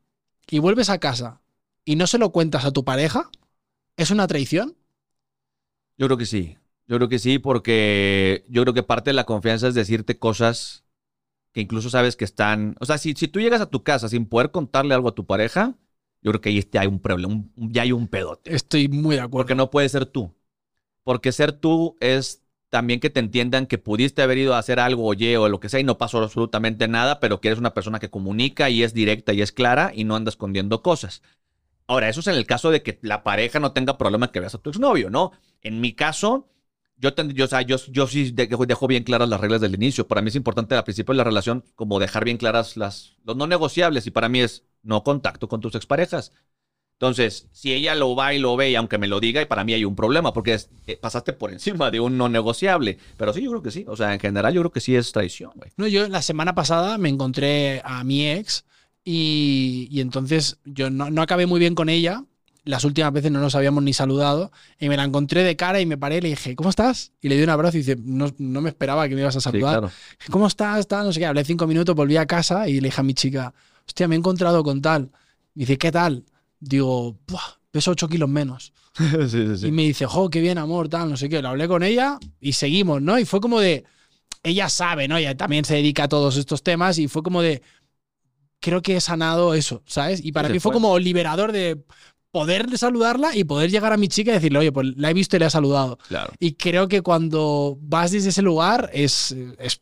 y 0.51 0.59
vuelves 0.59 0.91
a 0.91 0.99
casa 0.99 1.41
y 1.85 1.97
no 1.97 2.07
se 2.07 2.19
lo 2.19 2.31
cuentas 2.33 2.65
a 2.65 2.73
tu 2.73 2.85
pareja, 2.85 3.31
¿Es 3.97 4.11
una 4.11 4.27
traición? 4.27 4.77
Yo 5.97 6.07
creo 6.07 6.19
que 6.19 6.27
sí. 6.27 6.57
Yo 6.87 6.97
creo 6.97 7.09
que 7.09 7.19
sí, 7.19 7.39
porque 7.39 8.45
yo 8.49 8.63
creo 8.63 8.75
que 8.75 8.83
parte 8.83 9.11
de 9.11 9.15
la 9.15 9.25
confianza 9.25 9.69
es 9.69 9.75
decirte 9.75 10.19
cosas 10.19 10.85
que 11.53 11.61
incluso 11.61 11.91
sabes 11.91 12.17
que 12.17 12.25
están. 12.25 12.77
O 12.81 12.87
sea, 12.87 12.99
si, 12.99 13.13
si 13.15 13.29
tú 13.29 13.41
llegas 13.41 13.61
a 13.61 13.71
tu 13.71 13.83
casa 13.83 14.09
sin 14.09 14.27
poder 14.27 14.51
contarle 14.51 14.95
algo 14.95 15.09
a 15.09 15.15
tu 15.15 15.27
pareja, 15.27 15.77
yo 16.23 16.33
creo 16.33 16.41
que 16.41 16.49
ahí 16.51 16.69
hay 16.79 16.87
un 16.87 17.01
problema, 17.01 17.45
ya 17.57 17.83
hay 17.83 17.93
un 17.93 18.09
pedote. 18.09 18.55
Estoy 18.55 18.89
muy 18.89 19.17
de 19.17 19.23
acuerdo. 19.23 19.45
Porque 19.45 19.55
no 19.55 19.71
puede 19.71 19.89
ser 19.89 20.07
tú. 20.07 20.35
Porque 21.05 21.33
ser 21.33 21.53
tú 21.53 21.97
es 22.01 22.42
también 22.73 23.01
que 23.01 23.11
te 23.11 23.21
entiendan 23.21 23.67
que 23.67 23.77
pudiste 23.77 24.23
haber 24.23 24.39
ido 24.39 24.55
a 24.55 24.59
hacer 24.59 24.81
algo, 24.81 25.05
oye, 25.05 25.37
o 25.37 25.47
lo 25.51 25.61
que 25.61 25.69
sea, 25.69 25.79
y 25.79 25.85
no 25.85 25.99
pasó 25.99 26.23
absolutamente 26.23 26.89
nada, 26.89 27.21
pero 27.21 27.39
que 27.39 27.49
eres 27.49 27.59
una 27.59 27.75
persona 27.75 27.99
que 27.99 28.09
comunica 28.09 28.71
y 28.71 28.83
es 28.83 28.95
directa 28.95 29.35
y 29.35 29.43
es 29.43 29.53
clara 29.53 29.93
y 29.95 30.05
no 30.05 30.17
anda 30.17 30.31
escondiendo 30.31 30.81
cosas. 30.81 31.21
Ahora, 31.87 32.09
eso 32.09 32.21
es 32.21 32.29
en 32.29 32.35
el 32.35 32.47
caso 32.47 32.71
de 32.71 32.83
que 32.83 32.99
la 33.03 33.25
pareja 33.25 33.61
no 33.61 33.73
tenga 33.73 33.99
problema 33.99 34.33
que 34.33 34.41
veas 34.41 34.55
a 34.55 34.59
tu 34.59 34.71
exnovio, 34.71 35.11
¿no? 35.11 35.33
En 35.61 35.83
mi 35.83 35.93
caso, 35.93 36.49
yo, 36.97 37.11
yo, 37.15 37.45
o 37.45 37.49
sea, 37.49 37.61
yo, 37.61 37.77
yo 37.91 38.07
sí 38.07 38.31
dejo 38.31 38.87
bien 38.87 39.05
claras 39.05 39.29
las 39.29 39.43
reglas 39.43 39.61
del 39.61 39.75
inicio. 39.75 40.09
Para 40.09 40.23
mí 40.23 40.29
es 40.29 40.37
importante 40.37 40.75
al 40.75 40.85
principio 40.85 41.13
de 41.13 41.19
la 41.19 41.25
relación 41.25 41.67
como 41.75 41.99
dejar 41.99 42.25
bien 42.25 42.39
claras 42.39 42.79
las, 42.79 43.19
los 43.23 43.37
no 43.37 43.47
negociables 43.47 44.07
y 44.07 44.11
para 44.13 44.31
mí 44.31 44.41
es 44.41 44.65
no 44.83 45.05
contacto 45.05 45.47
con 45.47 45.61
tus 45.61 45.75
exparejas. 45.75 46.33
Entonces, 47.03 47.49
si 47.51 47.73
ella 47.73 47.97
lo 47.97 48.15
va 48.15 48.33
y 48.33 48.39
lo 48.39 48.55
ve, 48.55 48.71
y 48.71 48.77
aunque 48.77 48.97
me 48.97 49.09
lo 49.09 49.19
diga, 49.19 49.43
y 49.43 49.47
para 49.47 49.65
mí 49.65 49.73
hay 49.73 49.85
un 49.85 49.97
problema, 49.97 50.33
porque 50.33 50.57
eh, 50.87 50.97
pasaste 50.97 51.33
por 51.33 51.53
encima 51.53 51.91
de 51.91 51.99
un 51.99 52.17
no 52.17 52.29
negociable. 52.29 52.97
Pero 53.17 53.33
sí, 53.33 53.43
yo 53.43 53.51
creo 53.51 53.61
que 53.61 53.73
sí. 53.73 53.85
O 53.89 53.97
sea, 53.97 54.15
en 54.15 54.21
general, 54.21 54.55
yo 54.55 54.61
creo 54.61 54.71
que 54.71 54.79
sí 54.79 54.95
es 54.95 55.11
traición, 55.11 55.51
güey. 55.57 55.73
No, 55.77 55.89
yo 55.89 56.07
la 56.07 56.23
semana 56.23 56.55
pasada 56.55 56.99
me 56.99 57.09
encontré 57.09 57.83
a 57.85 58.05
mi 58.05 58.31
ex 58.31 58.65
y, 59.03 59.89
entonces 60.01 60.59
yo 60.65 60.91
no, 60.91 61.21
acabé 61.21 61.47
muy 61.47 61.59
bien 61.59 61.75
con 61.75 61.89
ella. 61.89 62.23
Las 62.63 62.85
últimas 62.85 63.13
veces 63.13 63.33
no 63.33 63.41
nos 63.41 63.57
habíamos 63.57 63.83
ni 63.83 63.95
saludado. 63.95 64.53
Y 64.79 64.89
me 64.89 64.97
la 64.97 65.03
encontré 65.03 65.43
de 65.43 65.57
cara 65.57 65.81
y 65.81 65.87
me 65.87 65.99
paré 65.99 66.19
y 66.19 66.21
le 66.21 66.29
dije, 66.29 66.55
¿cómo 66.55 66.71
estás? 66.71 67.11
Y 67.21 67.29
le 67.29 67.37
di 67.37 67.43
un 67.43 67.51
abrazo 67.51 67.79
y 67.79 67.81
dice, 67.81 67.97
no, 68.01 68.33
me 68.39 68.69
esperaba 68.69 69.09
que 69.09 69.17
me 69.17 69.23
ibas 69.23 69.35
a 69.35 69.41
saludar. 69.41 69.91
¿Cómo 70.31 70.47
estás? 70.47 70.87
No 70.89 71.13
sé 71.13 71.19
qué. 71.19 71.27
Hablé 71.27 71.45
cinco 71.45 71.67
minutos, 71.67 71.97
volví 71.97 72.17
a 72.17 72.27
casa 72.27 72.69
y 72.69 72.75
le 72.75 72.87
dije 72.87 73.01
a 73.01 73.03
mi 73.03 73.15
chica, 73.15 73.53
hostia, 73.89 74.07
me 74.07 74.15
he 74.15 74.19
encontrado 74.19 74.63
con 74.63 74.81
tal. 74.81 75.11
Y 75.57 75.61
dice, 75.61 75.77
¿qué 75.79 75.91
tal? 75.91 76.25
Digo, 76.63 77.19
peso 77.73 77.91
ocho 77.91 78.09
kilos 78.09 78.29
menos. 78.29 78.73
y 79.63 79.71
me 79.73 79.83
dice, 79.83 80.07
jo, 80.07 80.31
qué 80.31 80.41
bien, 80.41 80.59
amor, 80.59 80.89
tal, 80.89 81.11
no 81.11 81.17
sé 81.17 81.29
qué. 81.29 81.43
Lo 81.43 81.49
hablé 81.49 81.67
con 81.67 81.83
ella 81.83 82.19
y 82.41 82.53
seguimos, 82.53 83.03
¿no? 83.03 83.19
Y 83.19 83.25
fue 83.25 83.41
como 83.41 83.59
de, 83.59 83.85
ella 84.45 84.69
sabe, 84.69 85.09
¿no? 85.09 85.17
Ella 85.17 85.37
también 85.37 85.65
se 85.65 85.75
dedica 85.75 86.05
a 86.05 86.09
todos 86.09 86.37
estos 86.37 86.63
temas 86.63 86.99
y 86.99 87.09
fue 87.09 87.23
como 87.23 87.43
de, 87.43 87.63
creo 88.61 88.81
que 88.81 88.97
he 88.97 89.01
sanado 89.01 89.55
eso, 89.55 89.83
¿sabes? 89.87 90.25
Y 90.25 90.31
para 90.31 90.49
mí 90.49 90.61
fue, 90.61 90.73
como 90.73 90.99
liberador 90.99 91.51
de 91.51 91.83
poder 92.31 92.79
saludarla 92.79 93.35
y 93.35 93.43
poder 93.43 93.71
llegar 93.71 93.93
a 93.93 93.97
mi 93.97 94.07
chica 94.09 94.31
y 94.31 94.35
decirle, 94.35 94.61
oye, 94.61 94.73
pues 94.73 94.87
la 94.97 95.11
he 95.11 95.15
visto 95.15 95.37
y 95.37 95.41
le 95.41 95.47
he 95.47 95.51
saludado. 95.51 95.99
Claro. 96.09 96.33
Y 96.39 96.53
creo 96.53 96.87
que 96.87 97.03
cuando 97.03 97.77
vas 97.81 98.13
desde 98.13 98.29
ese 98.29 98.43
lugar 98.43 98.89
es, 98.93 99.35
es 99.59 99.81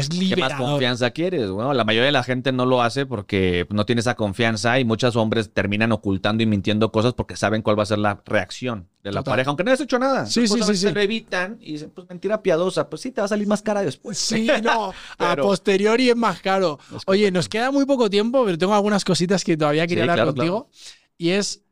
es 0.00 0.12
liberador. 0.12 0.56
¿Qué 0.56 0.62
más 0.62 0.70
confianza 0.70 1.10
quieres? 1.10 1.50
Bueno, 1.50 1.72
la 1.72 1.84
mayoría 1.84 2.06
de 2.06 2.12
la 2.12 2.22
gente 2.22 2.52
no 2.52 2.66
lo 2.66 2.82
hace 2.82 3.06
porque 3.06 3.66
no 3.70 3.86
tiene 3.86 4.00
esa 4.00 4.14
confianza 4.14 4.78
y 4.78 4.84
muchos 4.84 5.16
hombres 5.16 5.50
terminan 5.52 5.92
ocultando 5.92 6.42
y 6.42 6.46
mintiendo 6.46 6.92
cosas 6.92 7.14
porque 7.14 7.36
saben 7.36 7.62
cuál 7.62 7.78
va 7.78 7.84
a 7.84 7.86
ser 7.86 7.98
la 7.98 8.20
reacción 8.24 8.88
de 9.02 9.12
la 9.12 9.22
pareja, 9.22 9.50
aunque 9.50 9.62
no 9.64 9.70
hayas 9.70 9.80
hecho 9.80 9.98
nada. 9.98 10.26
Sí, 10.26 10.48
sí, 10.48 10.62
sí, 10.62 10.76
Se 10.76 10.92
lo 10.92 11.00
evitan 11.00 11.58
y 11.60 11.72
dicen, 11.72 11.90
pues 11.90 12.08
mentira 12.08 12.42
piadosa, 12.42 12.90
pues 12.90 13.02
sí, 13.02 13.12
te 13.12 13.20
va 13.20 13.26
a 13.26 13.28
salir 13.28 13.46
más 13.46 13.62
cara 13.62 13.82
después. 13.82 14.18
Sí, 14.18 14.48
no, 14.62 14.92
a 15.18 15.36
posteriori 15.36 16.10
es 16.10 16.16
más 16.16 16.40
caro. 16.40 16.78
Oye, 17.06 17.30
nos 17.30 17.48
queda 17.48 17.70
muy 17.70 17.86
poco 17.86 18.10
tiempo, 18.10 18.44
pero 18.44 18.58
tengo 18.58 18.74
algunas 18.74 19.04
cositas 19.04 19.44
que 19.44 19.56
todavía 19.56 19.86
quería 19.86 20.04
hablar 20.04 20.26
contigo. 20.26 20.68
Y 21.16 21.30
es, 21.30 21.62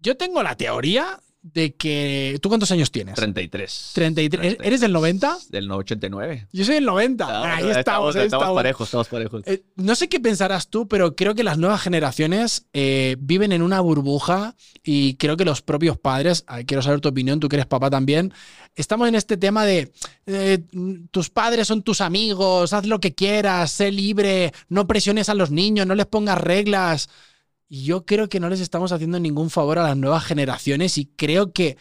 yo 0.00 0.16
tengo 0.16 0.42
la 0.42 0.56
teoría 0.56 1.20
de 1.42 1.74
que. 1.74 2.38
¿Tú 2.42 2.48
cuántos 2.48 2.70
años 2.70 2.90
tienes? 2.90 3.14
33. 3.14 3.90
33. 3.94 4.56
¿Eres 4.62 4.80
del 4.80 4.92
90? 4.92 5.38
Del 5.50 5.70
89. 5.70 6.48
Yo 6.52 6.64
soy 6.64 6.74
del 6.74 6.84
90. 6.84 7.54
ahí 7.54 7.70
estamos, 7.70 8.16
estamos, 8.16 8.54
parejos, 8.54 8.88
estamos 8.88 9.08
parejos. 9.08 9.42
Eh, 9.46 9.62
no 9.76 9.94
sé 9.94 10.08
qué 10.08 10.20
pensarás 10.20 10.68
tú, 10.68 10.88
pero 10.88 11.14
creo 11.14 11.34
que 11.34 11.44
las 11.44 11.58
nuevas 11.58 11.80
generaciones 11.80 12.66
eh, 12.72 13.16
viven 13.20 13.52
en 13.52 13.62
una 13.62 13.80
burbuja 13.80 14.56
y 14.82 15.14
creo 15.14 15.36
que 15.36 15.44
los 15.44 15.62
propios 15.62 15.98
padres, 15.98 16.44
quiero 16.66 16.82
saber 16.82 17.00
tu 17.00 17.08
opinión, 17.08 17.40
tú 17.40 17.48
que 17.48 17.56
eres 17.56 17.66
papá 17.66 17.90
también, 17.90 18.32
estamos 18.74 19.08
en 19.08 19.14
este 19.14 19.36
tema 19.36 19.64
de 19.64 19.92
eh, 20.26 20.58
tus 21.10 21.30
padres 21.30 21.68
son 21.68 21.82
tus 21.82 22.00
amigos, 22.00 22.72
haz 22.72 22.86
lo 22.86 23.00
que 23.00 23.14
quieras, 23.14 23.70
sé 23.70 23.90
libre, 23.90 24.52
no 24.68 24.86
presiones 24.86 25.28
a 25.28 25.34
los 25.34 25.50
niños, 25.50 25.86
no 25.86 25.94
les 25.94 26.06
pongas 26.06 26.38
reglas 26.38 27.08
yo 27.68 28.06
creo 28.06 28.28
que 28.28 28.40
no 28.40 28.48
les 28.48 28.60
estamos 28.60 28.92
haciendo 28.92 29.20
ningún 29.20 29.50
favor 29.50 29.78
a 29.78 29.82
las 29.82 29.96
nuevas 29.96 30.24
generaciones 30.24 30.98
y 30.98 31.06
creo 31.06 31.52
que 31.52 31.76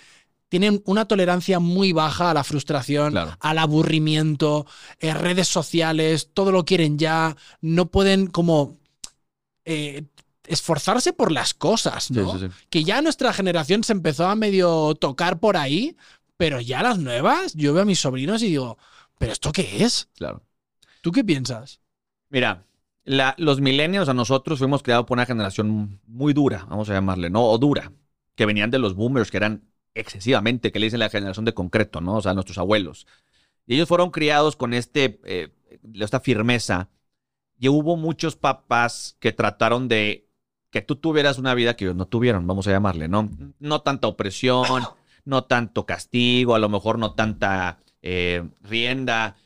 tienen 0.50 0.82
una 0.86 1.06
tolerancia 1.06 1.60
muy 1.60 1.92
baja 1.92 2.32
a 2.32 2.34
la 2.34 2.44
frustración, 2.44 3.16
al 3.18 3.58
aburrimiento, 3.58 4.66
en 5.00 5.10
eh, 5.10 5.20
redes 5.20 5.48
sociales, 5.48 6.30
todo 6.34 6.52
lo 6.52 6.66
quieren 6.66 6.98
ya, 6.98 7.36
no 7.62 7.88
pueden 7.88 8.28
como 8.28 8.78
eh, 9.66 10.06
esforzarse 10.46 11.12
por 11.12 11.32
las 11.32 11.54
cosas, 11.54 12.12
¿no? 12.12 12.40
Que 12.70 12.84
ya 12.84 13.02
nuestra 13.02 13.34
generación 13.34 13.84
se 13.84 13.94
empezó 13.94 14.28
a 14.28 14.36
medio 14.36 14.96
tocar 14.96 15.40
por 15.40 15.58
ahí, 15.58 15.98
pero 16.38 16.62
ya 16.62 16.82
las 16.82 16.98
nuevas, 16.98 17.54
yo 17.54 17.74
veo 17.74 17.84
a 17.84 17.86
mis 17.86 18.00
sobrinos 18.00 18.42
y 18.42 18.48
digo, 18.48 18.78
¿pero 19.18 19.34
esto 19.34 19.52
qué 19.52 19.84
es? 19.84 20.08
Claro. 20.16 20.44
¿Tú 21.02 21.12
qué 21.12 21.24
piensas? 21.24 21.82
Mira, 22.30 22.64
los 23.08 23.62
millennials 23.62 24.10
a 24.10 24.14
nosotros 24.14 24.60
fuimos 24.60 24.84
creados 24.84 25.06
por 25.06 25.18
una 25.18 25.26
generación 25.26 26.02
muy 26.08 26.34
dura, 26.34 26.66
vamos 26.70 26.90
a 26.90 26.94
llamarle, 26.94 27.30
¿no? 27.30 27.46
O 27.46 27.58
dura, 27.58 27.94
que 28.36 28.46
venían 28.46 28.70
de 28.70 28.80
los 28.80 28.96
boomers, 28.96 29.32
que 29.32 29.38
eran 29.38 29.64
excesivamente, 29.96 30.72
que 30.72 30.80
le 30.80 30.88
dicen 30.88 31.00
la 31.00 31.10
generación 31.10 31.46
de 31.46 31.54
concreto, 31.54 32.02
¿no? 32.02 32.18
O 32.18 32.22
sea, 32.22 32.34
nuestros 32.34 32.58
abuelos. 32.58 33.08
Y 33.66 33.76
ellos 33.76 33.88
fueron 33.88 34.12
criados 34.12 34.58
con 34.58 34.74
este, 34.74 35.20
eh, 35.24 35.50
esta 35.96 36.20
firmeza. 36.20 36.90
Y 37.58 37.70
hubo 37.70 37.96
muchos 37.96 38.36
papás 38.36 39.16
que 39.20 39.32
trataron 39.32 39.88
de 39.88 40.28
que 40.70 40.82
tú 40.82 40.98
tuvieras 40.98 41.40
una 41.40 41.54
vida 41.54 41.76
que 41.76 41.86
ellos 41.86 41.96
no 41.96 42.08
tuvieron, 42.08 42.46
vamos 42.46 42.68
a 42.68 42.72
llamarle, 42.72 43.08
¿no? 43.08 43.30
No 43.60 43.82
tanta 43.82 44.08
opresión, 44.08 44.84
no 45.24 45.46
tanto 45.46 45.86
castigo, 45.86 46.56
a 46.56 46.60
lo 46.60 46.68
mejor 46.68 47.00
no 47.00 47.14
tanta 47.14 47.80
eh, 48.02 48.48
rienda. 48.62 49.38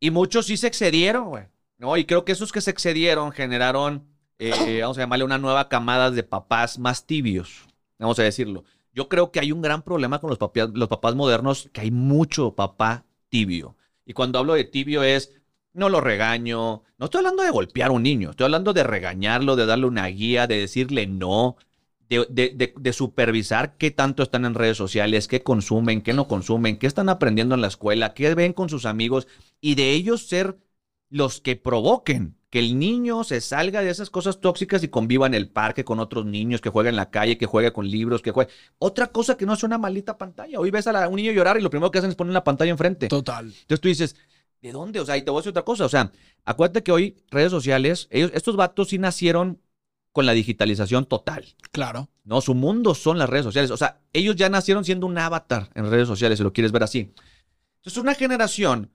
Y 0.00 0.10
muchos 0.10 0.46
sí 0.46 0.56
se 0.56 0.66
excedieron, 0.66 1.28
güey. 1.28 1.51
¿No? 1.82 1.96
Y 1.96 2.04
creo 2.06 2.24
que 2.24 2.32
esos 2.32 2.52
que 2.52 2.60
se 2.60 2.70
excedieron 2.70 3.32
generaron, 3.32 4.06
eh, 4.38 4.78
vamos 4.80 4.96
a 4.96 5.00
llamarle 5.00 5.24
una 5.24 5.36
nueva 5.38 5.68
camada 5.68 6.10
de 6.12 6.22
papás 6.22 6.78
más 6.78 7.06
tibios, 7.06 7.66
vamos 7.98 8.18
a 8.20 8.22
decirlo. 8.22 8.64
Yo 8.94 9.08
creo 9.08 9.32
que 9.32 9.40
hay 9.40 9.50
un 9.52 9.62
gran 9.62 9.82
problema 9.82 10.20
con 10.20 10.30
los 10.30 10.38
papás, 10.38 10.70
los 10.72 10.88
papás 10.88 11.14
modernos, 11.16 11.68
que 11.72 11.80
hay 11.80 11.90
mucho 11.90 12.54
papá 12.54 13.04
tibio. 13.28 13.76
Y 14.06 14.12
cuando 14.12 14.38
hablo 14.38 14.54
de 14.54 14.64
tibio 14.64 15.02
es, 15.02 15.32
no 15.72 15.88
lo 15.88 16.00
regaño. 16.00 16.82
No 16.98 17.06
estoy 17.06 17.18
hablando 17.18 17.42
de 17.42 17.50
golpear 17.50 17.88
a 17.88 17.92
un 17.92 18.02
niño, 18.04 18.30
estoy 18.30 18.44
hablando 18.44 18.72
de 18.72 18.84
regañarlo, 18.84 19.56
de 19.56 19.66
darle 19.66 19.86
una 19.86 20.06
guía, 20.06 20.46
de 20.46 20.58
decirle 20.58 21.06
no, 21.08 21.56
de, 22.08 22.26
de- 22.30 22.74
de 22.78 22.92
supervisar 22.92 23.76
qué 23.76 23.90
tanto 23.90 24.22
están 24.22 24.44
en 24.44 24.54
redes 24.54 24.76
sociales, 24.76 25.26
qué 25.26 25.42
consumen, 25.42 26.02
qué 26.02 26.12
no 26.12 26.28
consumen, 26.28 26.76
qué 26.76 26.86
están 26.86 27.08
aprendiendo 27.08 27.54
en 27.54 27.62
la 27.62 27.68
escuela, 27.68 28.12
qué 28.14 28.34
ven 28.34 28.52
con 28.52 28.68
sus 28.68 28.84
amigos 28.84 29.26
y 29.60 29.74
de 29.74 29.90
ellos 29.92 30.28
ser 30.28 30.58
los 31.12 31.42
que 31.42 31.56
provoquen 31.56 32.36
que 32.48 32.58
el 32.58 32.78
niño 32.78 33.22
se 33.22 33.40
salga 33.40 33.82
de 33.82 33.90
esas 33.90 34.08
cosas 34.10 34.40
tóxicas 34.40 34.82
y 34.82 34.88
conviva 34.88 35.26
en 35.26 35.34
el 35.34 35.48
parque 35.48 35.84
con 35.84 36.00
otros 36.00 36.24
niños, 36.26 36.60
que 36.62 36.70
juegue 36.70 36.88
en 36.88 36.96
la 36.96 37.10
calle, 37.10 37.36
que 37.38 37.46
juegue 37.46 37.72
con 37.72 37.86
libros, 37.88 38.22
que 38.22 38.30
juegue. 38.30 38.50
Otra 38.78 39.06
cosa 39.08 39.36
que 39.36 39.46
no 39.46 39.52
es 39.52 39.62
una 39.62 39.76
maldita 39.78 40.16
pantalla. 40.18 40.58
Hoy 40.58 40.70
ves 40.70 40.86
a 40.86 40.92
la- 40.92 41.08
un 41.08 41.16
niño 41.16 41.32
llorar 41.32 41.58
y 41.58 41.62
lo 41.62 41.70
primero 41.70 41.90
que 41.90 41.98
hacen 41.98 42.10
es 42.10 42.16
poner 42.16 42.32
la 42.32 42.44
pantalla 42.44 42.70
enfrente. 42.70 43.08
Total. 43.08 43.44
Entonces 43.46 43.80
tú 43.80 43.88
dices, 43.88 44.16
¿de 44.62 44.72
dónde? 44.72 45.00
O 45.00 45.04
sea, 45.06 45.16
y 45.18 45.22
te 45.22 45.30
voy 45.30 45.38
a 45.38 45.40
decir 45.40 45.50
otra 45.50 45.64
cosa. 45.64 45.84
O 45.84 45.88
sea, 45.90 46.12
acuérdate 46.44 46.82
que 46.82 46.92
hoy 46.92 47.16
redes 47.30 47.50
sociales, 47.50 48.08
ellos, 48.10 48.30
estos 48.34 48.56
vatos 48.56 48.88
sí 48.88 48.98
nacieron 48.98 49.60
con 50.12 50.26
la 50.26 50.32
digitalización 50.32 51.06
total. 51.06 51.46
Claro. 51.72 52.10
No, 52.24 52.40
su 52.42 52.54
mundo 52.54 52.94
son 52.94 53.18
las 53.18 53.28
redes 53.30 53.44
sociales. 53.44 53.70
O 53.70 53.76
sea, 53.78 54.00
ellos 54.12 54.36
ya 54.36 54.48
nacieron 54.50 54.84
siendo 54.84 55.06
un 55.06 55.16
avatar 55.18 55.70
en 55.74 55.90
redes 55.90 56.08
sociales, 56.08 56.38
si 56.38 56.44
lo 56.44 56.52
quieres 56.52 56.72
ver 56.72 56.82
así. 56.82 57.12
Entonces, 57.76 57.96
una 58.02 58.14
generación 58.14 58.90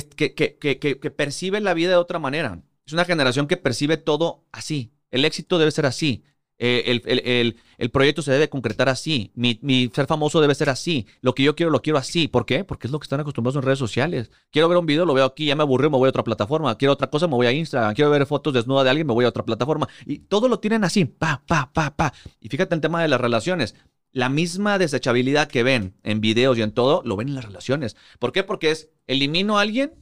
que, 0.00 0.34
que, 0.34 0.56
que, 0.58 0.78
que, 0.98 1.10
percibe 1.10 1.60
la 1.60 1.74
vida 1.74 1.90
de 1.90 1.96
otra 1.96 2.18
manera. 2.18 2.62
Es 2.86 2.92
una 2.92 3.04
generación 3.04 3.46
que 3.46 3.56
percibe 3.56 3.96
todo 3.96 4.44
así. 4.52 4.92
El 5.10 5.24
éxito 5.24 5.58
debe 5.58 5.70
ser 5.70 5.86
así. 5.86 6.24
Eh, 6.58 6.84
el, 6.86 7.02
el- 7.06 7.22
el- 7.26 7.56
el 7.78 7.90
proyecto 7.90 8.22
se 8.22 8.30
debe 8.30 8.48
concretar 8.48 8.88
así. 8.88 9.32
Mi, 9.34 9.58
mi 9.62 9.90
ser 9.92 10.06
famoso 10.06 10.40
debe 10.40 10.54
ser 10.54 10.68
así. 10.70 11.06
Lo 11.20 11.34
que 11.34 11.42
yo 11.42 11.56
quiero, 11.56 11.70
lo 11.72 11.82
quiero 11.82 11.98
así. 11.98 12.28
¿Por 12.28 12.46
qué? 12.46 12.62
Porque 12.62 12.86
es 12.86 12.92
lo 12.92 13.00
que 13.00 13.04
están 13.04 13.18
acostumbrados 13.18 13.56
en 13.56 13.62
redes 13.62 13.80
sociales. 13.80 14.30
Quiero 14.52 14.68
ver 14.68 14.78
un 14.78 14.86
video, 14.86 15.04
lo 15.04 15.14
veo 15.14 15.24
aquí, 15.24 15.46
ya 15.46 15.56
me 15.56 15.62
aburrió, 15.62 15.90
me 15.90 15.96
voy 15.96 16.06
a 16.06 16.10
otra 16.10 16.22
plataforma. 16.22 16.76
Quiero 16.78 16.92
otra 16.92 17.10
cosa, 17.10 17.26
me 17.26 17.34
voy 17.34 17.46
a 17.48 17.52
Instagram. 17.52 17.94
Quiero 17.94 18.10
ver 18.12 18.24
fotos 18.26 18.54
desnudas 18.54 18.84
de 18.84 18.90
alguien, 18.90 19.06
me 19.08 19.12
voy 19.14 19.24
a 19.24 19.28
otra 19.28 19.44
plataforma. 19.44 19.88
Y 20.06 20.18
todo 20.20 20.48
lo 20.48 20.60
tienen 20.60 20.84
así. 20.84 21.04
Pa, 21.04 21.42
pa, 21.46 21.72
pa, 21.72 21.96
pa. 21.96 22.12
Y 22.40 22.48
fíjate 22.48 22.74
el 22.76 22.80
tema 22.80 23.02
de 23.02 23.08
las 23.08 23.20
relaciones. 23.20 23.74
La 24.12 24.28
misma 24.28 24.78
desechabilidad 24.78 25.48
que 25.48 25.62
ven 25.62 25.94
en 26.02 26.20
videos 26.20 26.58
y 26.58 26.62
en 26.62 26.72
todo, 26.72 27.02
lo 27.04 27.16
ven 27.16 27.28
en 27.28 27.34
las 27.34 27.44
relaciones. 27.46 27.96
¿Por 28.18 28.32
qué? 28.32 28.42
Porque 28.44 28.70
es, 28.70 28.90
elimino 29.06 29.58
a 29.58 29.62
alguien 29.62 29.94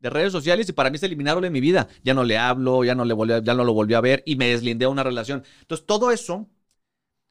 de 0.00 0.10
redes 0.10 0.32
sociales 0.32 0.68
y 0.68 0.72
para 0.72 0.90
mí 0.90 0.96
es 0.96 1.02
eliminarlo 1.02 1.40
de 1.40 1.50
mi 1.50 1.60
vida. 1.60 1.88
Ya 2.02 2.14
no 2.14 2.24
le 2.24 2.36
hablo, 2.36 2.84
ya 2.84 2.94
no, 2.94 3.04
le 3.04 3.14
volví 3.14 3.32
a- 3.32 3.42
ya 3.42 3.54
no 3.54 3.64
lo 3.64 3.72
volví 3.72 3.94
a 3.94 4.00
ver 4.00 4.22
y 4.26 4.36
me 4.36 4.48
deslindé 4.48 4.84
de 4.84 4.90
una 4.90 5.02
relación. 5.04 5.44
Entonces, 5.60 5.86
todo 5.86 6.10
eso, 6.10 6.48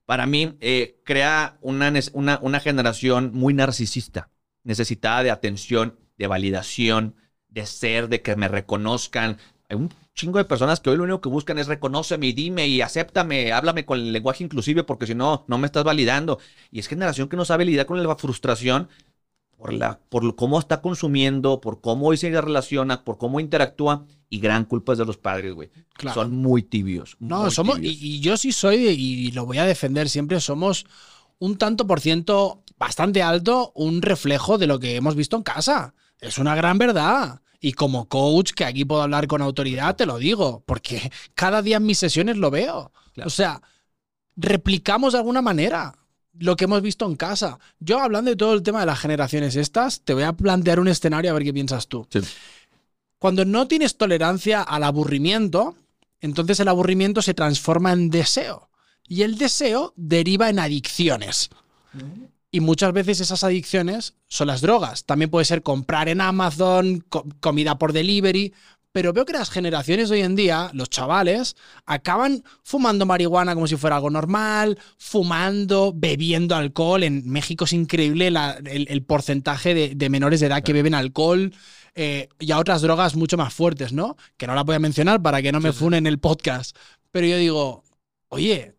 para 0.06 0.26
mí, 0.26 0.58
eh, 0.62 1.02
crea 1.06 1.58
una, 1.62 1.91
una, 2.14 2.40
una 2.41 2.60
generación 2.60 3.32
muy 3.34 3.54
narcisista, 3.54 4.30
necesitada 4.64 5.24
de 5.24 5.32
atención, 5.32 6.00
de 6.18 6.28
validación, 6.28 7.16
de 7.48 7.66
ser, 7.66 8.10
de 8.10 8.22
que 8.22 8.36
me 8.36 8.48
reconozcan. 8.48 9.38
Hay 9.74 9.80
un 9.80 9.90
chingo 10.14 10.38
de 10.38 10.45
personas 10.45 10.80
que 10.80 10.91
hoy 10.91 10.98
lo 10.98 11.04
único 11.04 11.20
que 11.20 11.30
buscan 11.30 11.58
es 11.58 11.66
reconóceme 11.66 12.28
y 12.28 12.34
dime 12.34 12.68
y 12.68 12.82
acéptame, 12.82 13.52
háblame 13.52 13.86
con 13.86 13.98
el 13.98 14.14
lenguaje 14.14 14.44
inclusive 14.44 14.84
porque 14.84 15.08
si 15.08 15.16
no, 15.16 15.45
no 15.48 15.58
me 15.58 15.66
estás 15.66 15.84
validando. 15.84 16.38
Y 16.72 16.80
es 16.80 16.88
generación 16.88 17.28
que 17.28 17.36
no 17.36 17.44
sabe 17.44 17.66
lidiar 17.66 17.88
con 17.88 18.02
la 18.02 18.16
frustración 18.16 18.88
por, 19.58 19.74
la, 19.74 20.00
por 20.10 20.36
cómo 20.36 20.60
está 20.60 20.82
consumiendo, 20.82 21.60
por 21.60 21.82
cómo 21.82 22.08
hoy 22.08 22.18
se 22.18 22.30
relaciona, 22.40 23.04
por 23.04 23.18
cómo 23.18 23.40
interactúa. 23.40 24.06
Y 24.30 24.40
gran 24.40 24.66
culpa 24.66 24.94
es 24.94 25.00
de 25.00 25.06
los 25.06 25.18
padres, 25.18 25.54
güey. 25.54 25.72
Claro. 25.94 26.22
Son 26.22 26.36
muy 26.36 26.62
tibios. 26.62 27.18
No, 27.20 27.44
muy 27.44 27.52
somos, 27.52 27.80
y, 27.80 27.82
tibios. 27.82 28.02
y 28.02 28.20
yo 28.20 28.38
sí 28.38 28.52
soy, 28.52 28.78
y 28.78 29.32
lo 29.32 29.48
voy 29.48 29.58
a 29.58 29.66
defender 29.66 30.08
siempre, 30.08 30.40
somos 30.40 30.86
un 31.40 31.58
tanto 31.58 31.88
por 31.88 32.00
ciento 32.00 32.64
bastante 32.78 33.24
alto, 33.24 33.72
un 33.74 34.02
reflejo 34.04 34.60
de 34.60 34.68
lo 34.68 34.80
que 34.80 34.95
hemos 34.95 35.16
visto 35.16 35.36
en 35.36 35.44
casa. 35.44 35.95
Es 36.20 36.38
una 36.38 36.56
gran 36.56 36.78
verdad. 36.78 37.41
Y 37.64 37.72
como 37.72 38.10
coach, 38.10 38.52
que 38.52 38.65
aquí 38.65 38.84
puedo 38.84 39.03
hablar 39.03 39.26
con 39.26 39.41
autoridad, 39.41 39.95
te 39.95 40.06
lo 40.06 40.18
digo, 40.18 40.61
porque 40.65 41.10
cada 41.34 41.61
día 41.61 41.77
en 41.77 41.85
mis 41.85 41.98
sesiones 41.98 42.35
lo 42.35 42.52
veo. 42.52 42.91
Claro. 43.14 43.27
O 43.30 43.30
sea, 43.30 43.61
replicamos 44.35 45.14
de 45.14 45.19
alguna 45.19 45.41
manera 45.41 45.95
lo 46.38 46.57
que 46.57 46.65
hemos 46.65 46.81
visto 46.81 47.06
en 47.06 47.15
casa. 47.15 47.60
Yo 47.80 47.99
hablando 47.99 48.31
de 48.31 48.35
todo 48.35 48.53
el 48.53 48.64
tema 48.64 48.81
de 48.81 48.88
las 48.88 48.99
generaciones 48.99 49.56
estas, 49.56 50.02
te 50.02 50.14
voy 50.14 50.23
a 50.23 50.34
plantear 50.34 50.81
un 50.81 50.90
escenario 50.90 51.31
a 51.31 51.35
ver 51.35 51.45
qué 51.45 51.53
piensas 51.53 51.88
tú. 51.88 52.06
Sí. 52.10 52.19
Cuando 53.18 53.45
no 53.45 53.65
tienes 53.69 53.95
tolerancia 53.95 54.61
al 54.61 54.84
aburrimiento, 54.84 55.77
entonces 56.19 56.60
el 56.60 56.68
aburrimiento 56.68 57.22
se 57.22 57.34
transforma 57.34 57.94
en 57.94 58.10
deseo. 58.10 58.69
Y 59.07 59.22
el 59.22 59.38
deseo 59.38 59.94
deriva 59.95 60.49
en 60.49 60.60
adicciones. 60.60 61.49
Y 62.55 62.59
muchas 62.59 62.93
veces 62.93 63.19
esas 63.19 63.43
adicciones 63.43 64.13
son 64.27 64.45
las 64.45 64.61
drogas. 64.61 65.05
También 65.05 65.31
puede 65.31 65.43
ser 65.43 65.63
comprar 65.63 66.07
en 66.07 66.21
Amazon, 66.21 67.03
co- 67.09 67.25
comida 67.39 67.80
por 67.80 67.93
delivery. 67.93 68.53
Pero 68.91 69.11
veo 69.11 69.25
que 69.25 69.34
las 69.34 69.49
generaciones 69.49 70.09
de 70.09 70.17
hoy 70.17 70.21
en 70.21 70.35
día, 70.35 70.69
los 70.73 70.88
chavales, 70.91 71.55
acaban 71.88 72.43
fumando 72.61 73.07
marihuana 73.07 73.55
como 73.55 73.65
si 73.65 73.75
fuera 73.75 73.95
algo 73.95 74.11
normal, 74.11 74.77
fumando, 74.99 75.93
bebiendo 75.95 76.55
alcohol. 76.55 77.01
En 77.01 77.27
México 77.27 77.65
es 77.65 77.73
increíble 77.73 78.30
la- 78.30 78.59
el, 78.65 78.85
el 78.88 79.01
porcentaje 79.03 79.73
de, 79.73 79.95
de 79.95 80.09
menores 80.11 80.39
de 80.39 80.45
edad 80.45 80.61
que 80.61 80.73
beben 80.73 80.93
alcohol 80.93 81.51
eh, 81.95 82.30
y 82.38 82.51
a 82.51 82.59
otras 82.59 82.84
drogas 82.84 83.15
mucho 83.15 83.35
más 83.35 83.51
fuertes, 83.51 83.93
¿no? 83.93 84.15
Que 84.38 84.45
no 84.45 84.53
la 84.53 84.61
voy 84.63 84.75
a 84.75 84.80
mencionar 84.80 85.23
para 85.23 85.41
que 85.41 85.51
no 85.51 85.59
me 85.59 85.73
funen 85.73 86.05
el 86.05 86.19
podcast. 86.19 86.77
Pero 87.09 87.25
yo 87.25 87.38
digo, 87.38 87.84
oye, 88.30 88.75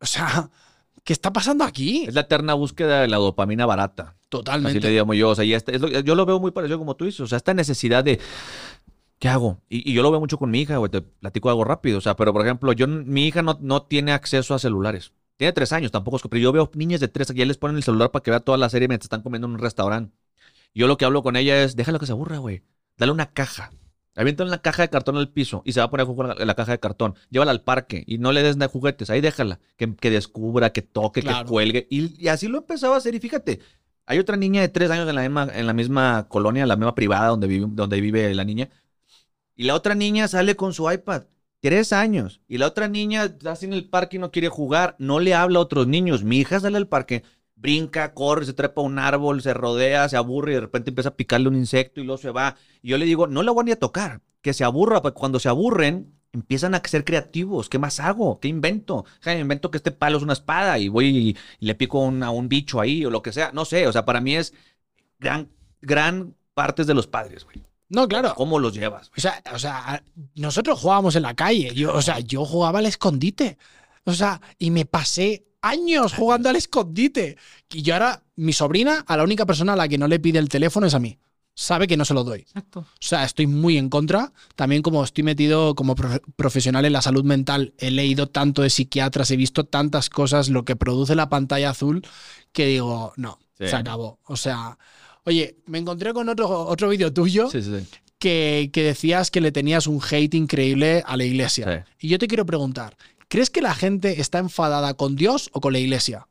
o 0.00 0.06
sea, 0.06 0.50
¿qué 1.04 1.12
está 1.12 1.32
pasando 1.32 1.64
aquí? 1.64 2.04
Es 2.06 2.14
la 2.14 2.22
eterna 2.22 2.54
búsqueda 2.54 3.00
de 3.02 3.08
la 3.08 3.16
dopamina 3.18 3.66
barata. 3.66 4.14
Así 4.16 4.26
Totalmente. 4.28 4.80
le 4.80 4.90
digo 4.90 5.14
yo. 5.14 5.30
O 5.30 5.34
sea, 5.34 5.44
y 5.44 5.52
este- 5.54 5.74
es 5.76 5.80
lo- 5.80 5.88
yo 5.88 6.14
lo 6.14 6.24
veo 6.26 6.40
muy 6.40 6.50
parecido 6.52 6.78
como 6.78 6.96
tú 6.96 7.04
dices. 7.04 7.20
O 7.20 7.26
sea, 7.26 7.36
esta 7.36 7.54
necesidad 7.54 8.02
de. 8.04 8.18
¿Qué 9.18 9.28
hago? 9.28 9.60
Y, 9.68 9.88
y 9.90 9.94
yo 9.94 10.02
lo 10.02 10.10
veo 10.10 10.18
mucho 10.20 10.38
con 10.38 10.50
mi 10.50 10.60
hija, 10.60 10.78
güey. 10.78 10.90
Te 10.90 11.00
platico 11.02 11.48
algo 11.48 11.64
rápido. 11.64 11.98
O 11.98 12.00
sea, 12.00 12.16
pero 12.16 12.32
por 12.32 12.42
ejemplo, 12.42 12.72
yo, 12.72 12.88
mi 12.88 13.26
hija 13.26 13.42
no, 13.42 13.58
no 13.60 13.82
tiene 13.82 14.12
acceso 14.12 14.54
a 14.54 14.58
celulares. 14.58 15.12
Tiene 15.36 15.52
tres 15.52 15.72
años, 15.72 15.90
tampoco 15.92 16.16
es 16.16 16.22
que. 16.22 16.28
Pero 16.28 16.42
yo 16.42 16.52
veo 16.52 16.70
niñas 16.74 17.00
de 17.00 17.08
tres 17.08 17.28
que 17.28 17.34
ya 17.38 17.44
les 17.46 17.56
ponen 17.58 17.76
el 17.76 17.82
celular 17.82 18.10
para 18.10 18.22
que 18.22 18.30
vea 18.30 18.40
toda 18.40 18.58
la 18.58 18.68
serie 18.68 18.88
mientras 18.88 19.06
están 19.06 19.22
comiendo 19.22 19.46
en 19.46 19.54
un 19.54 19.58
restaurante. 19.60 20.16
Yo 20.74 20.86
lo 20.86 20.96
que 20.96 21.04
hablo 21.04 21.22
con 21.22 21.36
ella 21.36 21.62
es: 21.62 21.76
déjalo 21.76 21.98
que 21.98 22.06
se 22.06 22.12
aburra, 22.12 22.38
güey. 22.38 22.62
Dale 22.96 23.12
una 23.12 23.26
caja. 23.26 23.70
Avienta 24.14 24.44
una 24.44 24.58
caja 24.58 24.82
de 24.82 24.90
cartón 24.90 25.16
al 25.16 25.30
piso 25.30 25.62
y 25.64 25.72
se 25.72 25.80
va 25.80 25.86
a 25.86 25.90
poner 25.90 26.04
a 26.04 26.06
jugar 26.06 26.36
la 26.46 26.54
caja 26.54 26.72
de 26.72 26.80
cartón. 26.80 27.14
Llévala 27.30 27.50
al 27.50 27.62
parque 27.62 28.04
y 28.06 28.18
no 28.18 28.32
le 28.32 28.42
des 28.42 28.56
nada 28.56 28.66
de 28.68 28.72
juguetes. 28.72 29.08
Ahí 29.10 29.20
déjala. 29.20 29.58
Que, 29.76 29.94
que 29.96 30.10
descubra, 30.10 30.70
que 30.72 30.82
toque, 30.82 31.22
Claro. 31.22 31.44
que 31.46 31.50
cuelgue. 31.50 31.86
Y, 31.90 32.22
y 32.22 32.28
así 32.28 32.48
lo 32.48 32.58
empezaba 32.58 32.94
a 32.94 32.98
hacer. 32.98 33.14
Y 33.14 33.20
fíjate, 33.20 33.60
hay 34.06 34.18
otra 34.18 34.36
niña 34.36 34.60
de 34.60 34.68
tres 34.68 34.90
años 34.90 35.08
en 35.08 35.14
la 35.14 35.22
misma, 35.22 35.48
en 35.54 35.66
la 35.66 35.72
misma 35.72 36.26
colonia, 36.28 36.62
en 36.62 36.68
la 36.68 36.76
misma 36.76 36.94
privada 36.94 37.28
donde 37.28 37.46
vive, 37.46 37.66
donde 37.70 38.00
vive 38.00 38.34
la 38.34 38.44
niña. 38.44 38.68
Y 39.56 39.64
la 39.64 39.74
otra 39.74 39.94
niña 39.94 40.28
sale 40.28 40.56
con 40.56 40.72
su 40.74 40.90
iPad. 40.90 41.24
Tres 41.60 41.92
años. 41.92 42.40
Y 42.48 42.58
la 42.58 42.66
otra 42.66 42.88
niña 42.88 43.24
está 43.24 43.52
así 43.52 43.66
en 43.66 43.72
el 43.72 43.88
parque 43.88 44.16
y 44.16 44.20
no 44.20 44.30
quiere 44.30 44.48
jugar. 44.48 44.96
No 44.98 45.20
le 45.20 45.34
habla 45.34 45.58
a 45.58 45.62
otros 45.62 45.86
niños. 45.86 46.24
Mi 46.24 46.38
hija 46.40 46.58
sale 46.60 46.76
al 46.76 46.88
parque, 46.88 47.22
brinca, 47.62 48.12
corre, 48.12 48.44
se 48.44 48.52
trepa 48.52 48.82
a 48.82 48.84
un 48.84 48.98
árbol, 48.98 49.40
se 49.40 49.54
rodea, 49.54 50.08
se 50.08 50.16
aburre 50.16 50.52
y 50.52 50.54
de 50.56 50.60
repente 50.62 50.90
empieza 50.90 51.10
a 51.10 51.14
picarle 51.16 51.48
un 51.48 51.54
insecto 51.56 52.00
y 52.00 52.04
luego 52.04 52.20
se 52.20 52.30
va. 52.30 52.56
Y 52.82 52.90
yo 52.90 52.98
le 52.98 53.06
digo, 53.06 53.26
no 53.28 53.42
la 53.42 53.52
voy 53.52 53.64
ni 53.64 53.70
a 53.70 53.78
tocar. 53.78 54.20
Que 54.42 54.52
se 54.52 54.64
aburra, 54.64 55.00
porque 55.00 55.18
cuando 55.18 55.38
se 55.38 55.48
aburren, 55.48 56.12
empiezan 56.32 56.74
a 56.74 56.82
ser 56.84 57.04
creativos. 57.04 57.68
¿Qué 57.68 57.78
más 57.78 58.00
hago? 58.00 58.40
¿Qué 58.40 58.48
invento? 58.48 59.04
Ja, 59.20 59.34
invento 59.38 59.70
que 59.70 59.76
este 59.78 59.92
palo 59.92 60.16
es 60.16 60.24
una 60.24 60.32
espada 60.32 60.78
y 60.80 60.88
voy 60.88 61.06
y, 61.06 61.36
le 61.64 61.74
pico 61.76 62.00
un- 62.00 62.24
a 62.24 62.30
un 62.30 62.48
bicho 62.48 62.80
ahí 62.80 63.04
o 63.06 63.10
lo 63.10 63.22
que 63.22 63.32
sea. 63.32 63.52
No 63.52 63.64
sé, 63.64 63.86
o 63.86 63.92
sea, 63.92 64.04
para 64.04 64.20
mí 64.20 64.34
es 64.34 64.52
gran, 65.20 65.48
gran 65.80 66.34
partes 66.54 66.86
de 66.88 66.94
los 66.94 67.06
padres, 67.06 67.44
güey. 67.44 67.62
No, 67.88 68.08
claro. 68.08 68.34
¿Cómo 68.34 68.58
los 68.58 68.72
llevas? 68.74 69.12
O 69.16 69.20
sea, 69.20 69.40
o 69.54 69.58
sea, 69.58 70.02
nosotros 70.34 70.80
jugábamos 70.80 71.14
en 71.14 71.22
la 71.22 71.34
calle. 71.34 71.72
Yo, 71.74 71.94
o 71.94 72.02
sea, 72.02 72.18
yo 72.20 72.44
jugaba 72.44 72.80
al 72.80 72.86
escondite. 72.86 73.58
O 74.04 74.14
sea, 74.14 74.40
y 74.58 74.70
me 74.70 74.86
pasé 74.86 75.44
años 75.62 76.12
jugando 76.12 76.48
al 76.48 76.56
escondite. 76.56 77.36
Y 77.72 77.82
yo 77.82 77.94
ahora, 77.94 78.22
mi 78.36 78.52
sobrina, 78.52 79.04
a 79.06 79.16
la 79.16 79.24
única 79.24 79.46
persona 79.46 79.72
a 79.72 79.76
la 79.76 79.88
que 79.88 79.98
no 79.98 80.08
le 80.08 80.20
pide 80.20 80.38
el 80.38 80.48
teléfono 80.48 80.86
es 80.86 80.94
a 80.94 80.98
mí. 80.98 81.18
Sabe 81.54 81.86
que 81.86 81.98
no 81.98 82.04
se 82.06 82.14
lo 82.14 82.24
doy. 82.24 82.40
Exacto. 82.40 82.80
O 82.80 82.86
sea, 82.98 83.24
estoy 83.24 83.46
muy 83.46 83.76
en 83.76 83.90
contra. 83.90 84.32
También 84.56 84.80
como 84.82 85.04
estoy 85.04 85.22
metido 85.22 85.74
como 85.74 85.94
profe- 85.94 86.22
profesional 86.34 86.84
en 86.86 86.94
la 86.94 87.02
salud 87.02 87.24
mental, 87.24 87.74
he 87.78 87.90
leído 87.90 88.26
tanto 88.26 88.62
de 88.62 88.70
psiquiatras, 88.70 89.30
he 89.30 89.36
visto 89.36 89.64
tantas 89.64 90.08
cosas, 90.08 90.48
lo 90.48 90.64
que 90.64 90.76
produce 90.76 91.14
la 91.14 91.28
pantalla 91.28 91.70
azul, 91.70 92.06
que 92.52 92.66
digo, 92.66 93.12
no, 93.16 93.38
Sí. 93.58 93.68
se 93.68 93.76
acabó. 93.76 94.18
O 94.24 94.36
sea, 94.36 94.78
oye, 95.24 95.58
me 95.66 95.76
encontré 95.78 96.14
con 96.14 96.28
otro, 96.30 96.48
otro 96.66 96.88
vídeo 96.88 97.12
tuyo 97.12 97.50
Sí, 97.50 97.60
sí, 97.62 97.80
sí. 97.80 97.86
que, 98.18 98.70
que 98.72 98.82
decías 98.82 99.30
que 99.30 99.42
le 99.42 99.52
tenías 99.52 99.86
un 99.86 100.00
hate 100.02 100.32
increíble 100.34 101.04
a 101.06 101.18
la 101.18 101.24
iglesia. 101.24 101.84
Sí. 102.00 102.06
Y 102.06 102.08
yo 102.10 102.18
te 102.18 102.28
quiero 102.28 102.46
preguntar, 102.46 102.96
¿crees 103.32 103.48
que 103.48 103.62
la 103.62 103.74
gente 103.74 104.20
está 104.20 104.40
enfadada 104.40 104.92
con 104.92 105.16
Dios 105.16 105.48
o 105.54 105.62
con 105.62 105.72
la 105.72 105.78
iglesia? 105.78 106.28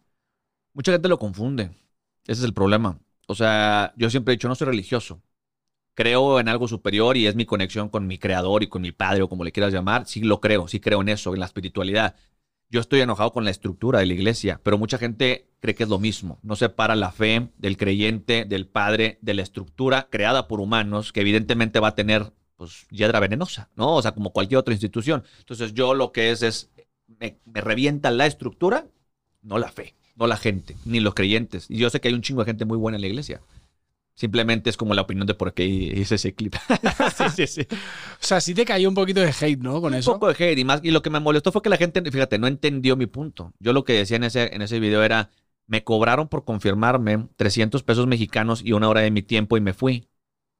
Mucha 0.75 0.91
gente 0.91 1.07
lo 1.07 1.17
confunde. 1.17 1.71
Ese 2.27 2.41
es 2.41 2.43
el 2.43 2.53
problema. 2.53 2.99
O 3.25 3.33
sea, 3.33 3.91
yo 3.97 4.11
siempre 4.11 4.33
he 4.33 4.37
dicho, 4.37 4.47
no 4.47 4.53
soy 4.53 4.67
religioso. 4.67 5.19
Creo 5.95 6.39
en 6.39 6.47
algo 6.47 6.67
superior 6.67 7.17
y 7.17 7.25
es 7.25 7.33
mi 7.33 7.47
conexión 7.47 7.89
con 7.89 8.05
mi 8.05 8.19
creador 8.19 8.61
y 8.61 8.67
con 8.67 8.83
mi 8.83 8.91
padre 8.91 9.23
o 9.23 9.29
como 9.29 9.43
le 9.43 9.51
quieras 9.51 9.73
llamar. 9.73 10.05
Sí 10.05 10.21
lo 10.21 10.39
creo, 10.39 10.67
sí 10.67 10.79
creo 10.79 11.01
en 11.01 11.09
eso, 11.09 11.33
en 11.33 11.39
la 11.39 11.47
espiritualidad. 11.47 12.15
Yo 12.69 12.79
estoy 12.79 13.01
enojado 13.01 13.31
con 13.31 13.45
la 13.45 13.49
estructura 13.49 13.97
de 13.97 14.05
la 14.05 14.13
iglesia, 14.13 14.61
pero 14.61 14.77
mucha 14.77 14.99
gente 14.99 15.49
cree 15.59 15.73
que 15.73 15.83
es 15.83 15.89
lo 15.89 15.97
mismo. 15.97 16.37
No 16.43 16.55
separa 16.55 16.95
la 16.95 17.11
fe 17.11 17.49
del 17.57 17.77
creyente, 17.77 18.45
del 18.45 18.67
padre, 18.67 19.17
de 19.23 19.33
la 19.33 19.41
estructura 19.41 20.07
creada 20.11 20.47
por 20.47 20.59
humanos, 20.59 21.11
que 21.11 21.21
evidentemente 21.21 21.79
va 21.79 21.87
a 21.87 21.95
tener 21.95 22.31
pues 22.57 22.85
hiedra 22.91 23.19
venenosa, 23.19 23.71
¿no? 23.75 23.95
O 23.95 24.03
sea, 24.03 24.11
como 24.11 24.31
cualquier 24.31 24.59
otra 24.59 24.75
institución. 24.75 25.23
Entonces 25.39 25.73
yo 25.73 25.95
lo 25.95 26.11
que 26.11 26.29
es 26.29 26.43
es, 26.43 26.69
me, 27.19 27.39
me 27.45 27.61
revienta 27.61 28.11
la 28.11 28.25
estructura, 28.25 28.87
no 29.41 29.57
la 29.57 29.71
fe, 29.71 29.95
no 30.15 30.27
la 30.27 30.37
gente, 30.37 30.75
ni 30.85 30.99
los 30.99 31.13
creyentes. 31.13 31.65
Y 31.69 31.77
yo 31.77 31.89
sé 31.89 31.99
que 31.99 32.07
hay 32.07 32.13
un 32.13 32.21
chingo 32.21 32.41
de 32.41 32.45
gente 32.45 32.65
muy 32.65 32.77
buena 32.77 32.97
en 32.97 33.01
la 33.01 33.07
iglesia. 33.07 33.41
Simplemente 34.13 34.69
es 34.69 34.77
como 34.77 34.93
la 34.93 35.01
opinión 35.01 35.25
de 35.25 35.33
por 35.33 35.53
qué 35.53 35.65
hice 35.65 36.15
ese 36.15 36.35
clip. 36.35 36.53
sí, 37.17 37.23
sí, 37.35 37.47
sí. 37.47 37.67
O 37.71 37.75
sea, 38.19 38.41
sí 38.41 38.53
te 38.53 38.65
cayó 38.65 38.87
un 38.89 38.93
poquito 38.93 39.19
de 39.21 39.33
hate, 39.39 39.59
¿no? 39.59 39.81
Con 39.81 39.93
eso. 39.93 40.11
Un 40.11 40.19
poco 40.19 40.31
de 40.31 40.43
hate 40.43 40.59
y 40.59 40.65
más. 40.65 40.81
Y 40.83 40.91
lo 40.91 41.01
que 41.01 41.09
me 41.09 41.19
molestó 41.19 41.51
fue 41.51 41.61
que 41.61 41.69
la 41.69 41.77
gente, 41.77 42.03
fíjate, 42.03 42.37
no 42.37 42.47
entendió 42.47 42.95
mi 42.95 43.07
punto. 43.07 43.53
Yo 43.59 43.73
lo 43.73 43.83
que 43.83 43.93
decía 43.93 44.17
en 44.17 44.25
ese, 44.25 44.53
en 44.53 44.61
ese 44.61 44.79
video 44.79 45.01
era, 45.01 45.31
me 45.65 45.83
cobraron 45.83 46.27
por 46.27 46.43
confirmarme 46.43 47.29
300 47.35 47.81
pesos 47.83 48.05
mexicanos 48.05 48.61
y 48.63 48.73
una 48.73 48.89
hora 48.89 49.01
de 49.01 49.11
mi 49.11 49.23
tiempo 49.23 49.57
y 49.57 49.61
me 49.61 49.73
fui. 49.73 50.07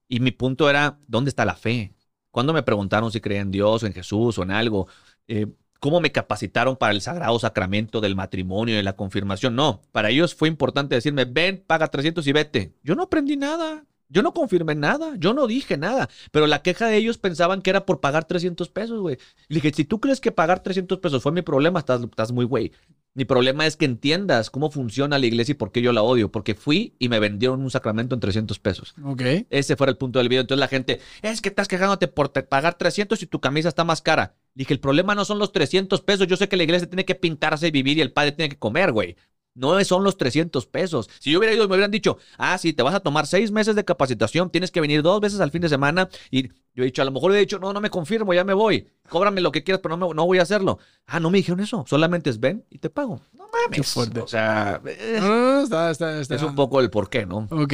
Y 0.07 0.22
mi 0.22 0.32
punto 0.32 0.69
era, 0.69 0.98
¿dónde 1.07 1.30
está 1.30 1.45
la 1.45 1.56
fe? 1.56 1.94
Cuando 2.32 2.53
me 2.53 2.64
preguntaron 2.64 3.11
si 3.11 3.19
creía 3.19 3.41
en 3.41 3.52
Dios 3.52 3.84
o 3.84 3.86
en 3.86 3.94
Jesús 3.94 4.38
o 4.38 4.44
en 4.44 4.52
algo, 4.52 4.88
eh, 5.28 5.48
¿cómo 5.82 5.99
me 5.99 6.14
capacitaron 6.14 6.78
para 6.78 6.94
el 6.94 7.02
sagrado 7.02 7.38
sacramento 7.40 7.99
del 7.99 8.16
matrimonio 8.16 8.76
y 8.76 8.78
de 8.78 8.84
la 8.84 8.95
confirmación? 8.95 9.56
No, 9.56 9.82
para 9.91 10.12
ellos 10.12 10.34
fue 10.34 10.48
importante 10.48 10.95
decirme, 10.95 11.26
ven, 11.26 11.62
paga 11.68 11.88
300 11.88 12.26
y 12.28 12.32
vete. 12.32 12.74
Yo 12.84 12.95
no 12.95 13.03
aprendí 13.03 13.36
nada. 13.36 13.84
Yo 14.08 14.22
no 14.22 14.34
confirmé 14.34 14.76
nada, 14.76 15.16
yo 15.18 15.34
no 15.34 15.48
dije 15.48 15.78
nada, 15.78 16.10
pero 16.32 16.45
la 16.45 16.62
queja 16.62 16.88
de 16.88 16.98
ellos 16.98 17.18
pensaban 17.18 17.62
que 17.62 17.70
era 17.70 17.86
por 17.86 18.02
pagar 18.02 18.26
300 18.26 18.68
pesos, 18.68 18.99
güey. 18.99 19.18
Le 19.48 19.56
dije, 19.56 19.72
si 19.74 19.86
tú 19.86 20.02
crees 20.02 20.20
que 20.20 20.34
pagar 20.34 20.62
300 20.62 20.99
pesos 20.99 21.24
fue 21.24 21.32
mi 21.32 21.41
problema, 21.41 21.80
estás, 21.80 22.03
estás 22.03 22.34
muy 22.34 22.44
güey. 22.44 22.74
Mi 23.14 23.24
problema 23.24 23.66
es 23.66 23.78
que 23.78 23.86
entiendas 23.86 24.49
cómo 24.49 24.70
funciona 24.70 25.18
la 25.18 25.26
iglesia 25.26 25.53
y 25.53 25.56
por 25.56 25.72
qué 25.72 25.82
yo 25.82 25.94
la 25.94 26.02
odio, 26.02 26.30
porque 26.30 26.56
fui 26.56 26.95
y 26.99 27.08
me 27.08 27.20
vendieron 27.20 27.62
un 27.62 27.72
sacramento 27.72 28.14
en 28.14 28.20
300 28.20 28.60
pesos. 28.60 28.95
Ok. 29.03 29.22
Ese 29.49 29.78
fue 29.78 29.88
el 29.88 29.98
punto 29.98 30.20
del 30.20 30.28
video. 30.28 30.41
Entonces 30.41 30.60
la 30.60 30.68
gente, 30.68 30.99
es 31.22 31.41
que 31.41 31.49
estás 31.49 31.70
quejándote 31.70 32.10
por 32.10 32.32
pagar 32.32 32.78
300 32.78 33.22
y 33.24 33.28
tu 33.28 33.40
camisa 33.40 33.70
está 33.70 33.86
más 33.86 34.02
cara. 34.02 34.36
Dije, 34.53 34.73
el 34.73 34.80
problema 34.80 35.15
no 35.15 35.26
son 35.26 35.40
los 35.40 35.52
300 35.52 36.02
pesos. 36.02 36.28
Yo 36.28 36.38
sé 36.38 36.49
que 36.49 36.57
la 36.57 36.64
iglesia 36.64 36.88
tiene 36.90 37.06
que 37.06 37.15
pintarse 37.15 37.68
y 37.68 37.72
vivir 37.72 37.98
y 37.98 38.02
el 38.02 38.11
padre 38.14 38.34
tiene 38.34 38.49
que 38.49 38.60
comer, 38.60 38.91
güey. 38.91 39.15
No 39.53 39.84
son 39.84 40.03
los 40.06 40.15
300 40.18 40.65
pesos. 40.65 41.10
Si 41.19 41.32
yo 41.32 41.40
hubiera 41.40 41.53
ido 41.53 41.65
y 41.65 41.68
me 41.68 41.73
hubieran 41.73 41.91
dicho, 41.91 42.18
ah, 42.38 42.57
sí, 42.57 42.72
te 42.72 42.84
vas 42.84 42.95
a 42.95 43.02
tomar 43.02 43.28
seis 43.28 43.52
meses 43.52 43.76
de 43.76 43.84
capacitación, 43.84 44.49
tienes 44.49 44.72
que 44.72 44.80
venir 44.80 45.02
dos 45.02 45.19
veces 45.19 45.41
al 45.41 45.52
fin 45.52 45.61
de 45.61 45.68
semana. 45.68 46.07
Y 46.30 46.48
yo 46.73 46.84
he 46.84 46.86
dicho, 46.86 47.02
a 47.02 47.06
lo 47.06 47.11
mejor 47.11 47.34
he 47.36 47.40
dicho, 47.40 47.60
no, 47.60 47.73
no 47.73 47.82
me 47.82 47.90
confirmo, 47.90 48.34
ya 48.34 48.45
me 48.45 48.53
voy. 48.53 48.88
Cóbrame 49.10 49.41
lo 49.41 49.52
que 49.52 49.64
quieras, 49.64 49.82
pero 49.84 49.98
no, 49.98 50.07
me- 50.10 50.15
no 50.15 50.26
voy 50.26 50.40
a 50.40 50.44
hacerlo. 50.44 50.80
Ah, 51.06 51.19
no 51.19 51.30
me 51.30 51.40
dijeron 51.40 51.60
eso. 51.60 51.84
Solamente 51.86 52.30
es 52.30 52.40
ven 52.40 52.65
y 52.69 52.78
te 52.78 52.90
pago. 52.90 53.19
No 53.34 53.44
mames. 53.52 53.76
Qué 53.76 53.84
fuerte. 53.84 54.22
O 54.22 54.28
sea, 54.28 54.82
eh, 54.86 55.19
está, 55.64 55.91
está, 55.91 56.22
está. 56.22 56.36
es 56.36 56.44
un 56.44 56.56
poco 56.56 56.80
el 56.80 56.90
por 56.90 57.10
qué, 57.10 57.26
¿no? 57.26 57.48
Ok. 57.52 57.73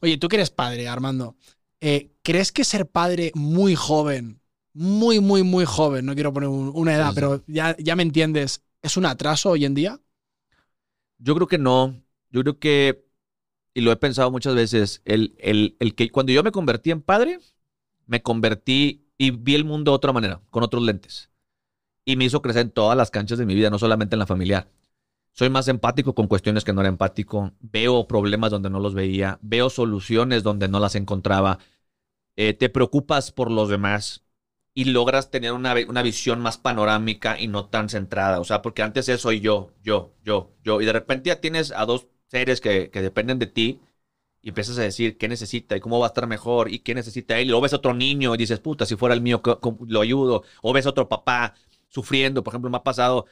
Oye, 0.00 0.16
tú 0.16 0.28
que 0.28 0.36
eres 0.36 0.48
padre, 0.50 0.88
Armando, 0.88 1.36
eh, 1.82 2.10
¿crees 2.22 2.52
que 2.52 2.64
ser 2.64 2.88
padre 2.88 3.32
muy 3.34 3.74
joven, 3.74 4.40
muy, 4.74 5.20
muy, 5.20 5.42
muy 5.42 5.64
joven, 5.64 6.06
no 6.06 6.14
quiero 6.14 6.32
poner 6.32 6.48
un- 6.48 6.72
una 6.74 6.94
edad, 6.94 7.08
Sí, 7.10 7.14
sí. 7.14 7.14
pero 7.14 7.42
ya, 7.46 7.76
ya 7.78 7.96
me 7.96 8.02
entiendes, 8.02 8.62
es 8.82 8.96
un 8.96 9.06
atraso 9.06 9.50
hoy 9.50 9.64
en 9.64 9.74
día? 9.74 10.00
Yo 11.18 11.34
creo 11.34 11.46
que 11.46 11.58
no. 11.58 12.00
Yo 12.30 12.42
creo 12.42 12.58
que, 12.58 13.04
y 13.74 13.80
lo 13.82 13.92
he 13.92 13.96
pensado 13.96 14.30
muchas 14.30 14.54
veces, 14.54 15.02
el, 15.04 15.36
el, 15.40 15.76
el 15.80 15.94
que 15.94 16.10
cuando 16.10 16.32
yo 16.32 16.42
me 16.42 16.52
convertí 16.52 16.90
en 16.90 17.02
padre, 17.02 17.40
me 18.06 18.22
convertí 18.22 19.06
y 19.18 19.32
vi 19.32 19.54
el 19.54 19.64
mundo 19.64 19.92
de 19.92 19.96
otra 19.96 20.12
manera, 20.12 20.42
con 20.50 20.62
otros 20.64 20.82
lentes. 20.84 21.30
Y 22.04 22.16
me 22.16 22.24
hizo 22.26 22.42
crecer 22.42 22.62
en 22.62 22.70
todas 22.72 22.96
las 22.96 23.10
canchas 23.10 23.38
de 23.38 23.46
mi 23.46 23.54
vida, 23.54 23.70
no 23.70 23.78
solamente 23.78 24.16
en 24.16 24.20
la 24.20 24.26
familiar. 24.26 24.70
Soy 25.32 25.50
más 25.50 25.68
empático 25.68 26.14
con 26.14 26.28
cuestiones 26.28 26.64
que 26.64 26.72
no 26.74 26.80
era 26.82 26.90
empático. 26.90 27.52
Veo 27.60 28.08
problemas 28.08 28.50
donde 28.52 28.70
no 28.70 28.80
los 28.80 28.94
veía. 28.94 29.38
Veo 29.42 29.70
soluciones 29.70 30.42
donde 30.44 30.68
no 30.68 30.80
las 30.80 30.96
encontraba. 30.96 31.58
Eh, 32.36 32.54
te 32.54 32.68
preocupas 32.68 33.32
por 33.32 33.50
los 33.50 33.68
demás 33.68 34.24
y 34.78 34.84
logras 34.86 35.30
tener 35.30 35.52
una, 35.52 35.74
una 35.88 36.02
visión 36.02 36.40
más 36.40 36.58
panorámica 36.58 37.38
y 37.40 37.48
no 37.48 37.66
tan 37.66 37.88
centrada. 37.88 38.40
O 38.40 38.44
sea, 38.44 38.62
porque 38.62 38.82
antes 38.82 39.08
es 39.08 39.20
soy 39.20 39.40
yo, 39.40 39.72
yo, 39.82 40.12
yo, 40.24 40.52
yo. 40.64 40.80
Y 40.80 40.86
de 40.86 40.92
repente 40.92 41.28
ya 41.28 41.40
tienes 41.40 41.72
a 41.72 41.84
dos 41.86 42.06
seres 42.28 42.60
que, 42.60 42.90
que 42.90 43.02
dependen 43.02 43.38
de 43.38 43.46
ti 43.46 43.80
y 44.42 44.50
empiezas 44.50 44.78
a 44.78 44.82
decir 44.82 45.18
qué 45.18 45.28
necesita 45.28 45.76
y 45.76 45.80
cómo 45.80 45.98
va 45.98 46.06
a 46.06 46.08
estar 46.08 46.26
mejor 46.26 46.72
y 46.72 46.80
qué 46.80 46.94
necesita 46.94 47.38
él. 47.38 47.46
Y 47.46 47.50
luego 47.50 47.62
ves 47.62 47.72
a 47.72 47.76
otro 47.76 47.94
niño 47.94 48.34
y 48.34 48.38
dices, 48.38 48.60
puta, 48.60 48.86
si 48.86 48.96
fuera 48.96 49.14
el 49.14 49.20
mío, 49.22 49.42
¿cómo- 49.42 49.60
cómo 49.60 49.78
lo 49.88 50.00
ayudo. 50.00 50.44
O 50.62 50.72
ves 50.72 50.86
a 50.86 50.90
otro 50.90 51.08
papá 51.08 51.54
sufriendo. 51.88 52.42
Por 52.44 52.52
ejemplo, 52.52 52.70
me 52.70 52.76
ha 52.78 52.82
pasado. 52.84 53.26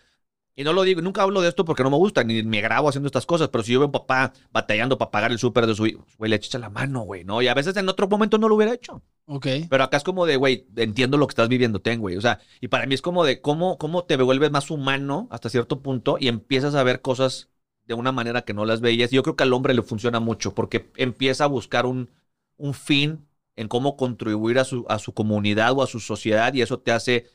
Y 0.57 0.65
no 0.65 0.73
lo 0.73 0.83
digo, 0.83 1.03
nunca 1.03 1.23
hablo 1.23 1.43
de 1.43 1.49
esto 1.51 1.65
porque 1.67 1.83
no 1.85 1.91
me 1.91 1.97
gusta, 1.99 2.25
ni 2.25 2.43
me 2.43 2.61
grabo 2.63 2.89
haciendo 2.89 3.07
estas 3.09 3.27
cosas, 3.27 3.49
pero 3.51 3.65
si 3.65 3.73
yo 3.73 3.81
veo 3.81 3.85
a 3.87 3.89
un 3.89 3.93
papá 3.93 4.33
batallando 4.53 4.99
para 4.99 5.11
pagar 5.11 5.33
el 5.33 5.39
súper 5.39 5.67
de 5.67 5.75
su 5.75 5.87
hijo, 5.87 6.07
güey, 6.19 6.31
le 6.31 6.37
echa 6.37 6.59
la 6.59 6.71
mano, 6.71 7.03
güey, 7.03 7.25
¿no? 7.25 7.43
Y 7.43 7.49
a 7.49 7.55
veces 7.55 7.77
en 7.77 7.89
otro 7.89 8.09
momento 8.09 8.39
no 8.39 8.49
lo 8.49 8.57
hubiera 8.57 8.73
hecho. 8.75 9.03
Ok. 9.27 9.47
Pero 9.69 9.83
acá 9.85 9.97
es 9.97 10.05
como 10.05 10.25
de, 10.27 10.37
güey, 10.37 10.67
entiendo 10.77 11.19
lo 11.19 11.27
que 11.27 11.33
estás 11.33 11.49
viviendo, 11.49 11.81
ten, 11.81 12.01
güey. 12.01 12.17
O 12.17 12.21
sea, 12.21 12.39
y 12.61 12.69
para 12.69 12.87
mí 12.87 12.95
es 12.95 13.03
como 13.03 13.25
de 13.25 13.41
cómo, 13.41 13.77
cómo 13.79 14.05
te 14.05 14.17
vuelves 14.17 14.51
más 14.53 14.71
humano 14.71 15.27
hasta 15.31 15.49
cierto 15.49 15.83
punto 15.83 16.17
y 16.21 16.29
empiezas 16.29 16.75
a 16.77 16.83
ver 16.85 17.01
cosas 17.03 17.49
de 17.87 17.95
una 17.95 18.13
manera 18.13 18.43
que 18.43 18.55
no 18.55 18.65
las 18.65 18.81
veías. 18.81 19.11
Yo 19.11 19.23
creo 19.25 19.35
que 19.35 19.43
al 19.43 19.53
hombre 19.53 19.75
le 19.75 19.83
funciona 19.83 20.21
mucho 20.21 20.55
porque 20.55 20.91
empieza 20.97 21.45
a 21.45 21.49
buscar 21.49 21.87
un, 21.87 22.11
un 22.57 22.75
fin 22.75 23.27
en 23.57 23.67
cómo 23.69 23.97
contribuir 23.97 24.59
a 24.61 24.65
su, 24.65 24.85
a 24.89 24.99
su 25.01 25.13
comunidad 25.15 25.73
o 25.73 25.83
a 25.83 25.87
su 25.89 25.99
sociedad 25.99 26.55
y 26.55 26.63
eso 26.63 26.79
te 26.79 26.93
hace, 26.93 27.27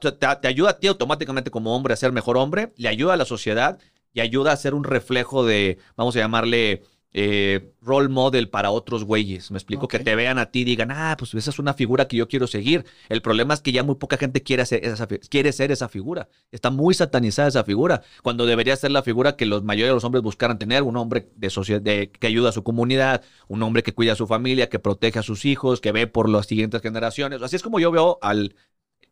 te, 0.00 0.12
te 0.12 0.48
ayuda 0.48 0.70
a 0.70 0.78
ti 0.78 0.86
automáticamente 0.86 1.50
como 1.50 1.74
hombre 1.74 1.94
a 1.94 1.96
ser 1.96 2.12
mejor 2.12 2.36
hombre, 2.36 2.72
le 2.76 2.88
ayuda 2.88 3.14
a 3.14 3.16
la 3.16 3.24
sociedad 3.24 3.78
y 4.12 4.20
ayuda 4.20 4.52
a 4.52 4.56
ser 4.56 4.74
un 4.74 4.84
reflejo 4.84 5.44
de, 5.44 5.78
vamos 5.96 6.16
a 6.16 6.20
llamarle, 6.20 6.82
eh, 7.18 7.72
role 7.80 8.08
model 8.08 8.50
para 8.50 8.70
otros 8.70 9.02
güeyes. 9.04 9.50
Me 9.50 9.56
explico, 9.56 9.88
que 9.88 9.98
te 9.98 10.14
vean 10.14 10.38
a 10.38 10.50
ti 10.50 10.60
y 10.60 10.64
digan, 10.64 10.90
ah, 10.90 11.16
pues 11.18 11.32
esa 11.32 11.48
es 11.48 11.58
una 11.58 11.72
figura 11.72 12.06
que 12.08 12.18
yo 12.18 12.28
quiero 12.28 12.46
seguir. 12.46 12.84
El 13.08 13.22
problema 13.22 13.54
es 13.54 13.62
que 13.62 13.72
ya 13.72 13.82
muy 13.82 13.94
poca 13.94 14.18
gente 14.18 14.42
quiere, 14.42 14.62
hacer 14.62 14.84
esa, 14.84 15.06
quiere 15.06 15.50
ser 15.52 15.72
esa 15.72 15.88
figura. 15.88 16.28
Está 16.52 16.68
muy 16.68 16.92
satanizada 16.92 17.48
esa 17.48 17.64
figura, 17.64 18.02
cuando 18.22 18.44
debería 18.44 18.76
ser 18.76 18.90
la 18.90 19.02
figura 19.02 19.34
que 19.36 19.46
los 19.46 19.64
mayores 19.64 19.92
de 19.92 19.94
los 19.94 20.04
hombres 20.04 20.22
buscaran 20.22 20.58
tener, 20.58 20.82
un 20.82 20.98
hombre 20.98 21.30
de 21.36 21.48
sociedad, 21.48 21.80
de- 21.80 22.10
que 22.10 22.26
ayuda 22.26 22.50
a 22.50 22.52
su 22.52 22.62
comunidad, 22.62 23.22
un 23.48 23.62
hombre 23.62 23.82
que 23.82 23.94
cuida 23.94 24.12
a 24.12 24.16
su 24.16 24.26
familia, 24.26 24.68
que 24.68 24.78
protege 24.78 25.18
a 25.18 25.22
sus 25.22 25.46
hijos, 25.46 25.80
que 25.80 25.92
ve 25.92 26.06
por 26.06 26.28
las 26.28 26.44
siguientes 26.46 26.82
generaciones. 26.82 27.40
Así 27.40 27.56
es 27.56 27.62
como 27.62 27.80
yo 27.80 27.90
veo 27.90 28.18
al, 28.20 28.54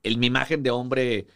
el- 0.02 0.18
mi 0.18 0.26
imagen 0.26 0.62
de 0.62 0.70
hombre 0.70 1.26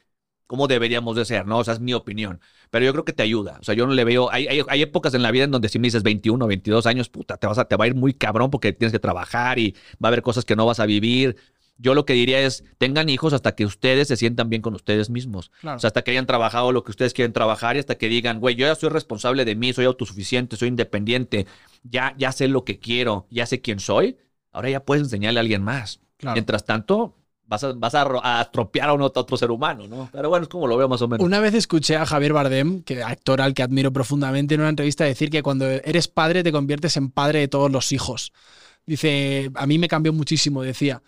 cómo 0.49 0.67
deberíamos 0.67 1.15
de 1.15 1.25
ser, 1.27 1.47
¿no? 1.47 1.59
O 1.59 1.65
sea, 1.65 1.75
es 1.75 1.81
mi 1.81 1.95
opinión. 1.95 2.41
Pero 2.71 2.85
yo 2.85 2.93
creo 2.93 3.05
que 3.05 3.13
te 3.13 3.23
ayuda. 3.23 3.59
O 3.61 3.65
sea, 3.65 3.75
yo 3.75 3.87
no 3.87 3.93
le 3.93 4.03
veo. 4.03 4.33
Hay, 4.33 4.49
hay, 4.49 4.63
hay 4.67 4.83
épocas 4.83 5.13
en 5.15 5.23
la 5.23 5.31
vida 5.31 5.45
en 5.45 5.51
donde 5.51 5.69
si 5.69 5.79
me 5.79 5.87
dices 5.87 6.03
21, 6.03 6.47
22 6.47 6.87
años, 6.87 7.11
puta, 7.11 7.37
te, 7.37 7.47
vas 7.47 7.59
a, 7.59 7.67
te 7.67 7.77
va 7.77 7.85
a 7.85 7.89
ir 7.89 7.95
muy 7.95 8.15
cabrón 8.15 8.51
porque 8.51 8.73
tienes 8.73 8.91
que 8.91 8.99
trabajar 8.99 9.59
y 9.59 9.77
va 10.03 10.07
a 10.07 10.09
haber 10.09 10.23
cosas 10.23 10.47
que 10.47 10.57
no 10.57 10.65
vas 10.65 10.81
a 10.81 10.87
vivir. 10.87 11.37
Yo 11.77 11.95
lo 11.95 12.07
que 12.07 12.15
diría 12.15 12.41
es, 12.41 12.65
tengan 12.79 13.11
hijos 13.11 13.35
hasta 13.35 13.55
que 13.55 13.67
ustedes 13.67 14.09
se 14.09 14.17
sientan 14.17 14.49
bien 14.49 14.63
con 14.63 14.75
ustedes 14.75 15.11
mismos. 15.11 15.53
Claro. 15.61 15.77
O 15.77 15.81
sea, 15.81 15.89
hasta 15.89 16.03
que 16.03 16.13
hayan 16.13 16.27
trabajado 16.27 16.73
lo 16.73 16.83
que 16.83 16.93
ustedes 16.93 17.13
quieren 17.13 17.35
trabajar 17.35 17.77
y 17.77 17.81
hasta 17.81 17.97
que 17.97 18.09
digan, 18.09 18.41
güey, 18.41 18.55
yo 18.55 18.67
ya 18.67 18.75
soy 18.75 18.89
responsable 18.89 19.45
de 19.45 19.55
mí, 19.55 19.75
soy 19.75 19.85
autosuficiente, 19.85 20.57
soy 20.57 20.69
independiente, 20.69 21.47
ya, 21.83 22.15
ya 22.17 22.33
sé 22.33 22.49
lo 22.49 22.65
que 22.65 22.79
quiero, 22.79 23.27
ya 23.31 23.45
sé 23.45 23.61
quién 23.61 23.81
soy. 23.81 24.17
Ahora 24.51 24.71
ya 24.71 24.81
puedes 24.81 25.05
enseñarle 25.05 25.41
a 25.41 25.43
alguien 25.43 25.63
más. 25.63 26.01
Claro. 26.17 26.35
Mientras 26.35 26.65
tanto, 26.65 27.18
vas 27.49 27.65
a, 27.65 27.73
vas 27.73 27.95
a, 27.95 28.07
a 28.23 28.43
estropear 28.43 28.91
a 28.91 28.93
un 28.93 29.03
otro, 29.03 29.23
otro 29.23 29.37
ser 29.37 29.51
humano, 29.51 29.87
¿no? 29.89 30.09
Pero 30.13 30.29
bueno, 30.29 30.45
es 30.45 30.49
como 30.49 30.67
lo 30.67 30.77
veo 30.77 30.89
más 30.89 31.03
o 31.03 31.09
menos. 31.09 31.27
Una 31.27 31.41
vez 31.41 31.55
escuché 31.55 31.97
a 31.97 32.07
Javier 32.07 32.33
Bardem, 32.33 32.83
que 32.83 33.03
actor 33.03 33.41
al 33.41 33.55
que 33.55 33.63
admiro 33.63 33.93
profundamente, 33.93 34.55
en 34.55 34.61
una 34.61 34.71
entrevista 34.71 35.05
decir 35.05 35.31
que 35.31 35.43
cuando 35.43 35.67
eres 35.67 36.09
padre 36.09 36.43
te 36.43 36.53
conviertes 36.53 36.97
en 36.97 37.11
padre 37.11 37.41
de 37.41 37.49
todos 37.49 37.73
los 37.73 37.91
hijos. 37.93 38.33
Dice, 38.87 39.51
a 39.55 39.67
mí 39.67 39.79
me 39.79 39.89
cambió 39.89 40.13
muchísimo, 40.13 40.63
decía, 40.63 41.03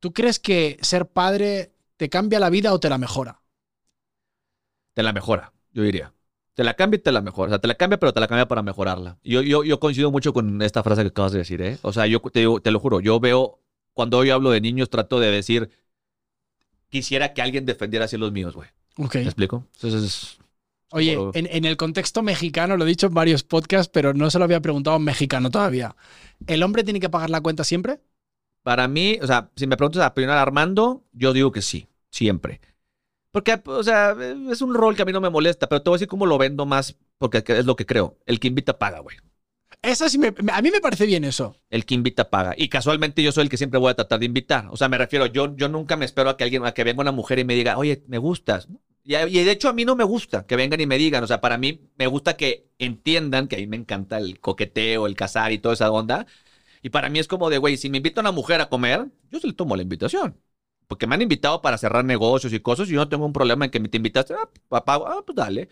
¿tú 0.00 0.12
crees 0.12 0.38
que 0.38 0.78
ser 0.82 1.06
padre 1.06 1.72
te 1.96 2.08
cambia 2.08 2.40
la 2.40 2.50
vida 2.50 2.72
o 2.72 2.80
te 2.80 2.88
la 2.88 2.98
mejora? 2.98 3.40
Te 4.94 5.02
la 5.02 5.12
mejora, 5.12 5.52
yo 5.72 5.82
diría. 5.82 6.12
Te 6.54 6.62
la 6.62 6.74
cambia 6.74 6.98
y 6.98 7.00
te 7.00 7.10
la 7.10 7.20
mejora. 7.20 7.48
O 7.48 7.50
sea, 7.50 7.58
te 7.58 7.66
la 7.66 7.74
cambia, 7.74 7.98
pero 7.98 8.12
te 8.12 8.20
la 8.20 8.28
cambia 8.28 8.46
para 8.46 8.62
mejorarla. 8.62 9.18
Yo, 9.24 9.42
yo, 9.42 9.64
yo 9.64 9.80
coincido 9.80 10.12
mucho 10.12 10.32
con 10.32 10.62
esta 10.62 10.82
frase 10.84 11.02
que 11.02 11.08
acabas 11.08 11.32
de 11.32 11.38
decir, 11.38 11.60
¿eh? 11.62 11.78
O 11.82 11.92
sea, 11.92 12.06
yo 12.06 12.20
te, 12.20 12.46
te 12.62 12.70
lo 12.70 12.78
juro, 12.78 13.00
yo 13.00 13.18
veo, 13.18 13.58
cuando 13.94 14.24
yo 14.24 14.34
hablo 14.34 14.50
de 14.50 14.60
niños, 14.60 14.90
trato 14.90 15.20
de 15.20 15.30
decir, 15.30 15.70
quisiera 16.88 17.32
que 17.34 17.42
alguien 17.42 17.66
defendiera 17.66 18.04
así 18.06 18.16
los 18.16 18.32
míos, 18.32 18.54
güey. 18.54 18.68
Ok. 18.98 19.16
¿Me 19.16 19.22
explico? 19.22 19.66
Entonces, 19.74 20.38
Oye, 20.90 21.16
Por- 21.16 21.36
en, 21.36 21.48
en 21.50 21.64
el 21.64 21.76
contexto 21.76 22.22
mexicano, 22.22 22.76
lo 22.76 22.84
he 22.84 22.88
dicho 22.88 23.08
en 23.08 23.14
varios 23.14 23.42
podcasts, 23.42 23.90
pero 23.92 24.14
no 24.14 24.30
se 24.30 24.38
lo 24.38 24.44
había 24.44 24.60
preguntado 24.60 24.94
a 24.94 24.98
un 24.98 25.04
mexicano 25.04 25.50
todavía. 25.50 25.96
¿El 26.46 26.62
hombre 26.62 26.84
tiene 26.84 27.00
que 27.00 27.08
pagar 27.10 27.30
la 27.30 27.40
cuenta 27.40 27.64
siempre? 27.64 28.00
para 28.62 28.88
mí, 28.88 29.18
o 29.20 29.26
sea, 29.26 29.50
si 29.56 29.66
me 29.66 29.76
preguntas 29.76 30.02
a 30.02 30.08
opinión 30.08 30.32
Armando, 30.32 31.04
yo 31.12 31.32
digo 31.32 31.52
que 31.52 31.62
sí, 31.62 31.86
siempre. 32.10 32.60
Porque, 33.32 33.60
o 33.66 33.82
sea, 33.84 34.16
es 34.50 34.62
un 34.62 34.74
rol 34.74 34.96
que 34.96 35.02
a 35.02 35.04
mí 35.04 35.12
no 35.12 35.20
me 35.20 35.30
molesta, 35.30 35.68
pero 35.68 35.82
te 35.82 35.90
voy 35.90 35.96
a 35.96 35.98
decir 35.98 36.08
cómo 36.08 36.26
lo 36.26 36.38
vendo 36.38 36.66
más, 36.66 36.96
porque 37.18 37.44
es 37.46 37.66
lo 37.66 37.76
que 37.76 37.86
creo. 37.86 38.18
El 38.26 38.40
que 38.40 38.48
invita 38.48 38.78
paga, 38.78 39.00
güey. 39.00 39.16
Esa 39.82 40.08
sí 40.08 40.18
me- 40.18 40.32
a 40.52 40.62
mí 40.62 40.70
me 40.70 40.80
parece 40.80 41.04
bien 41.06 41.24
eso. 41.24 41.56
El 41.68 41.84
que 41.84 41.94
invita 41.94 42.30
paga. 42.30 42.54
Y 42.56 42.68
casualmente 42.68 43.22
yo 43.22 43.32
soy 43.32 43.42
el 43.44 43.48
que 43.50 43.58
siempre 43.58 43.78
voy 43.78 43.90
a 43.90 43.94
tratar 43.94 44.18
de 44.18 44.26
invitar. 44.26 44.68
O 44.70 44.76
sea, 44.76 44.88
me 44.88 44.96
refiero, 44.98 45.26
yo, 45.26 45.54
yo 45.56 45.68
nunca 45.68 45.96
me 45.96 46.04
espero 46.06 46.30
a 46.30 46.36
que 46.36 46.44
alguien, 46.44 46.64
a 46.64 46.72
que 46.72 46.84
venga 46.84 47.02
una 47.02 47.12
mujer 47.12 47.38
y 47.38 47.44
me 47.44 47.54
diga, 47.54 47.76
oye, 47.76 48.02
me 48.08 48.18
gustas. 48.18 48.68
Y, 49.02 49.14
y 49.16 49.44
de 49.44 49.50
hecho 49.50 49.68
a 49.68 49.74
mí 49.74 49.84
no 49.84 49.94
me 49.96 50.04
gusta 50.04 50.46
que 50.46 50.56
vengan 50.56 50.80
y 50.80 50.86
me 50.86 50.96
digan, 50.96 51.22
o 51.22 51.26
sea, 51.26 51.40
para 51.42 51.58
mí 51.58 51.80
me 51.98 52.06
gusta 52.06 52.36
que 52.36 52.70
entiendan 52.78 53.46
que 53.48 53.56
a 53.56 53.58
mí 53.58 53.66
me 53.66 53.76
encanta 53.76 54.16
el 54.18 54.40
coqueteo, 54.40 55.06
el 55.06 55.16
casar 55.16 55.52
y 55.52 55.58
toda 55.58 55.74
esa 55.74 55.90
onda. 55.90 56.26
Y 56.82 56.90
para 56.90 57.08
mí 57.10 57.18
es 57.18 57.28
como 57.28 57.50
de, 57.50 57.58
güey, 57.58 57.76
si 57.76 57.90
me 57.90 57.98
invita 57.98 58.20
una 58.22 58.32
mujer 58.32 58.60
a 58.60 58.68
comer, 58.70 59.06
yo 59.30 59.40
se 59.40 59.46
le 59.48 59.52
tomo 59.54 59.76
la 59.76 59.82
invitación. 59.82 60.40
Porque 60.86 61.06
me 61.06 61.14
han 61.14 61.22
invitado 61.22 61.62
para 61.62 61.78
cerrar 61.78 62.04
negocios 62.04 62.52
y 62.52 62.60
cosas 62.60 62.88
y 62.88 62.92
yo 62.92 62.98
no 63.00 63.08
tengo 63.08 63.26
un 63.26 63.32
problema 63.32 63.64
en 63.64 63.70
que 63.70 63.80
me 63.80 63.88
te 63.88 63.96
invitaste, 63.98 64.34
ah, 64.34 64.48
papá, 64.68 64.96
ah, 65.06 65.22
pues 65.26 65.36
dale. 65.36 65.68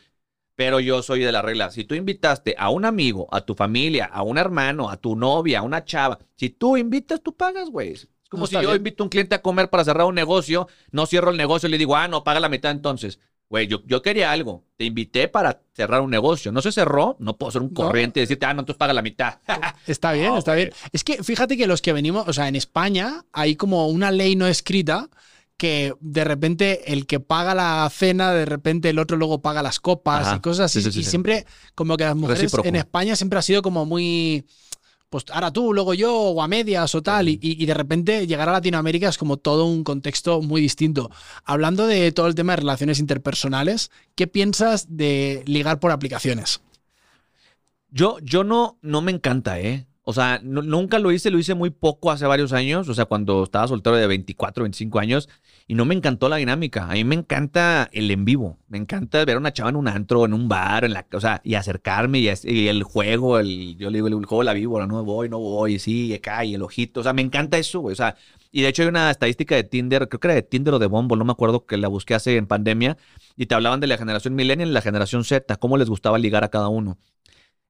Pero 0.65 0.79
yo 0.79 1.03
soy 1.03 1.21
de 1.25 1.33
la 1.33 1.43
regla. 1.43 1.73
Si 1.73 1.83
tú 1.83 1.97
invitaste 1.97 2.55
a 2.57 2.71
un 2.71 2.85
amigo, 2.85 3.27
a 3.33 3.41
tu 3.41 3.57
familia, 3.57 4.05
a 4.05 4.23
un 4.23 4.39
hermano, 4.39 4.91
a 4.91 4.97
tu 4.97 5.17
novia, 5.17 5.59
a 5.59 5.63
una 5.63 5.85
chava, 5.85 6.21
si 6.37 6.51
tú 6.51 6.77
invitas, 6.77 7.21
tú 7.21 7.37
pagas, 7.37 7.69
güey. 7.69 7.95
Es 7.95 8.09
como 8.31 8.43
No, 8.45 8.47
si 8.47 8.55
yo 8.55 8.61
bien. 8.61 8.77
invito 8.77 9.03
a 9.03 9.07
un 9.07 9.11
cliente 9.11 9.35
a 9.35 9.43
comer 9.43 9.71
para 9.71 9.83
cerrar 9.85 10.07
un 10.07 10.15
negocio, 10.15 10.69
no 10.93 11.07
cierro 11.07 11.31
el 11.33 11.37
negocio 11.37 11.69
y 11.69 11.73
le 11.73 11.79
digo, 11.79 11.97
ah, 11.97 12.07
no, 12.07 12.23
paga 12.23 12.39
la 12.39 12.49
mitad 12.49 12.71
entonces. 12.71 13.19
Güey, 13.51 13.67
yo, 13.67 13.83
yo 13.87 14.03
quería 14.03 14.31
algo. 14.31 14.65
Te 14.77 14.85
invité 14.85 15.27
para 15.27 15.61
cerrar 15.75 16.01
un 16.01 16.11
negocio. 16.11 16.53
No 16.53 16.63
se 16.63 16.71
cerró, 16.71 17.17
no 17.19 17.37
puedo 17.37 17.51
ser 17.51 17.61
un 17.63 17.71
corriente 17.75 18.21
y 18.21 18.23
decirte, 18.23 18.47
ah, 18.47 18.55
no, 18.55 18.61
entonces 18.61 18.79
paga 18.79 18.93
la 18.95 19.03
mitad. 19.03 19.41
Está 19.89 20.13
bien, 20.13 20.29
No, 20.29 20.39
está 20.39 20.55
bien. 20.55 20.71
Es 20.93 21.03
que 21.03 21.25
fíjate 21.25 21.57
que 21.57 21.67
los 21.67 21.83
que 21.83 21.93
venimos, 21.93 22.29
o 22.29 22.33
sea, 22.33 22.47
en 22.47 22.55
España 22.55 23.25
hay 23.33 23.57
como 23.57 23.89
una 23.89 24.13
ley 24.13 24.37
no 24.37 24.47
escrita 24.47 25.11
que 25.63 25.95
de 26.01 26.25
repente 26.25 26.93
el 26.93 27.07
que 27.07 27.21
paga 27.21 27.55
la 27.55 27.89
cena, 27.95 28.33
de 28.33 28.45
repente 28.47 28.91
el 28.91 28.99
otro 28.99 29.17
luego 29.17 29.41
paga 29.43 29.63
las 29.63 29.79
copas 29.79 30.27
Ajá. 30.27 30.37
y 30.37 30.41
cosas 30.41 30.65
así. 30.67 30.81
Sí, 30.81 30.87
sí, 30.87 30.93
sí, 30.93 31.01
y 31.01 31.05
siempre 31.05 31.47
como 31.77 31.97
que 31.97 32.03
las 32.03 32.17
mujeres 32.17 32.43
Recíproco. 32.43 32.69
en 32.69 32.75
España 32.75 33.15
siempre 33.15 33.39
ha 33.39 33.43
sido 33.43 33.63
como 33.63 33.87
muy... 33.87 34.45
Pues 35.09 35.25
ahora 35.31 35.53
tú, 35.53 35.73
luego 35.73 35.95
yo, 35.95 36.13
o 36.13 36.43
a 36.43 36.49
medias 36.49 36.93
o 36.97 37.03
tal, 37.03 37.29
y, 37.29 37.39
y 37.41 37.65
de 37.67 37.75
repente 37.75 38.27
llegar 38.27 38.49
a 38.49 38.53
Latinoamérica 38.53 39.09
es 39.09 39.19
como 39.19 39.37
todo 39.37 39.67
un 39.67 39.85
contexto 39.85 40.41
muy 40.43 40.61
distinto. 40.61 41.11
Hablando 41.45 41.87
de 41.87 42.11
todo 42.11 42.27
el 42.27 42.35
tema 42.35 42.55
de 42.55 42.57
relaciones 42.63 42.99
interpersonales, 42.99 43.91
¿qué 44.17 44.27
piensas 44.27 44.87
de 44.97 45.45
ligar 45.47 45.79
por 45.81 45.93
aplicaciones? 45.93 46.61
Yo, 47.91 48.19
yo 48.23 48.43
no, 48.43 48.79
no 48.83 49.03
me 49.03 49.13
encanta, 49.13 49.61
¿eh? 49.61 49.87
O 50.05 50.13
sea, 50.13 50.41
nu- 50.43 50.63
nunca 50.63 50.99
lo 50.99 51.13
hice, 51.13 51.31
lo 51.31 51.39
hice 51.39 51.55
muy 51.55 51.71
poco 51.71 52.11
hace 52.11 52.27
varios 52.27 52.53
años, 52.53 52.89
o 52.89 52.95
sea, 52.95 53.05
cuando 53.05 53.45
estaba 53.45 53.69
soltero 53.69 53.97
de 53.97 54.07
24, 54.07 54.65
25 54.65 54.99
años, 54.99 55.29
y 55.73 55.75
no 55.75 55.87
me 55.87 55.95
encantó 55.95 56.29
la 56.29 56.37
dinámica. 56.37 56.85
A 56.85 56.93
mí 56.93 57.03
me 57.03 57.15
encanta 57.15 57.89
el 57.95 58.11
en 58.11 58.27
vivo, 58.27 58.59
me 58.69 58.77
encanta 58.77 59.25
ver 59.25 59.37
a 59.37 59.39
una 59.39 59.55
chava 59.55 59.71
en 59.71 59.77
un 59.77 59.89
antro, 59.89 60.27
en 60.27 60.35
un 60.35 60.47
bar, 60.47 60.85
en 60.85 60.93
la, 60.93 61.07
o 61.11 61.19
sea, 61.19 61.41
y 61.45 61.55
acercarme, 61.55 62.19
y, 62.19 62.29
el 62.69 62.83
juego, 62.83 63.39
el, 63.39 63.79
yo 63.79 63.89
le 63.89 63.97
digo, 63.97 64.09
el, 64.09 64.27
juego 64.27 64.43
la 64.43 64.53
víbora, 64.53 64.87
no 64.87 65.03
voy, 65.03 65.31
no 65.31 65.39
voy, 65.39 65.79
sí, 65.79 66.13
acá, 66.13 66.45
y 66.45 66.57
el 66.57 66.61
ojito, 66.61 67.01
o 67.01 67.03
sea, 67.03 67.15
me 67.15 67.23
encanta 67.23 67.57
eso, 67.57 67.81
güey, 67.81 67.95
o 67.95 67.97
sea, 67.97 68.17
y 68.51 68.61
de 68.61 68.69
hecho 68.69 68.83
hay 68.83 68.89
una 68.89 69.11
estadística 69.11 69.55
de 69.55 69.65
Tinder, 69.65 70.11
creo 70.11 70.21
que 70.21 70.27
era 70.29 70.35
de 70.35 70.43
Tinder 70.43 70.75
o 70.75 70.79
de 70.79 70.89
Bumble, 70.89 71.17
no 71.17 71.25
me 71.25 71.33
acuerdo, 71.33 71.65
que 71.65 71.79
la 71.79 71.89
busqué 71.89 72.15
hace 72.15 72.37
en 72.37 72.47
pandemia, 72.47 72.99
y 73.39 73.47
te 73.47 73.55
hablaban 73.55 73.81
de 73.81 73.87
la 73.87 73.97
generación 73.97 74.35
millennial 74.35 74.69
y 74.69 74.73
la 74.73 74.83
generación 74.83 75.25
Z, 75.25 75.57
cómo 75.57 75.79
les 75.79 75.89
gustaba 75.89 76.19
ligar 76.19 76.45
a 76.45 76.51
cada 76.51 76.69
uno. 76.69 76.99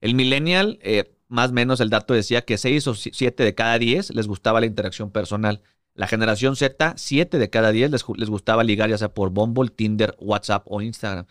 El 0.01 0.17
millennial, 0.17 0.81
eh, 0.83 1.15
más 1.29 1.51
o 1.51 1.53
menos 1.53 1.79
el 1.79 1.89
dato 1.89 2.15
decía 2.15 2.43
que 2.43 2.59
6 2.59 2.85
o 2.89 2.95
7 2.97 3.45
de 3.45 3.55
cada 3.55 3.79
10 3.79 4.13
les 4.13 4.27
gustaba 4.27 4.59
la 4.59 4.67
interacción 4.67 5.13
personal. 5.13 5.63
La 5.95 6.07
generación 6.07 6.57
Z, 6.57 6.95
7 6.97 7.39
de 7.39 7.51
cada 7.51 7.71
10 7.71 7.91
les, 7.91 8.05
les 8.17 8.31
gustaba 8.31 8.65
ligar 8.65 8.89
ya 8.91 8.99
sea 8.99 9.13
por 9.13 9.31
Bumble, 9.31 9.71
Tinder, 9.71 10.17
WhatsApp 10.21 10.65
o 10.67 10.81
Instagram. 10.81 11.27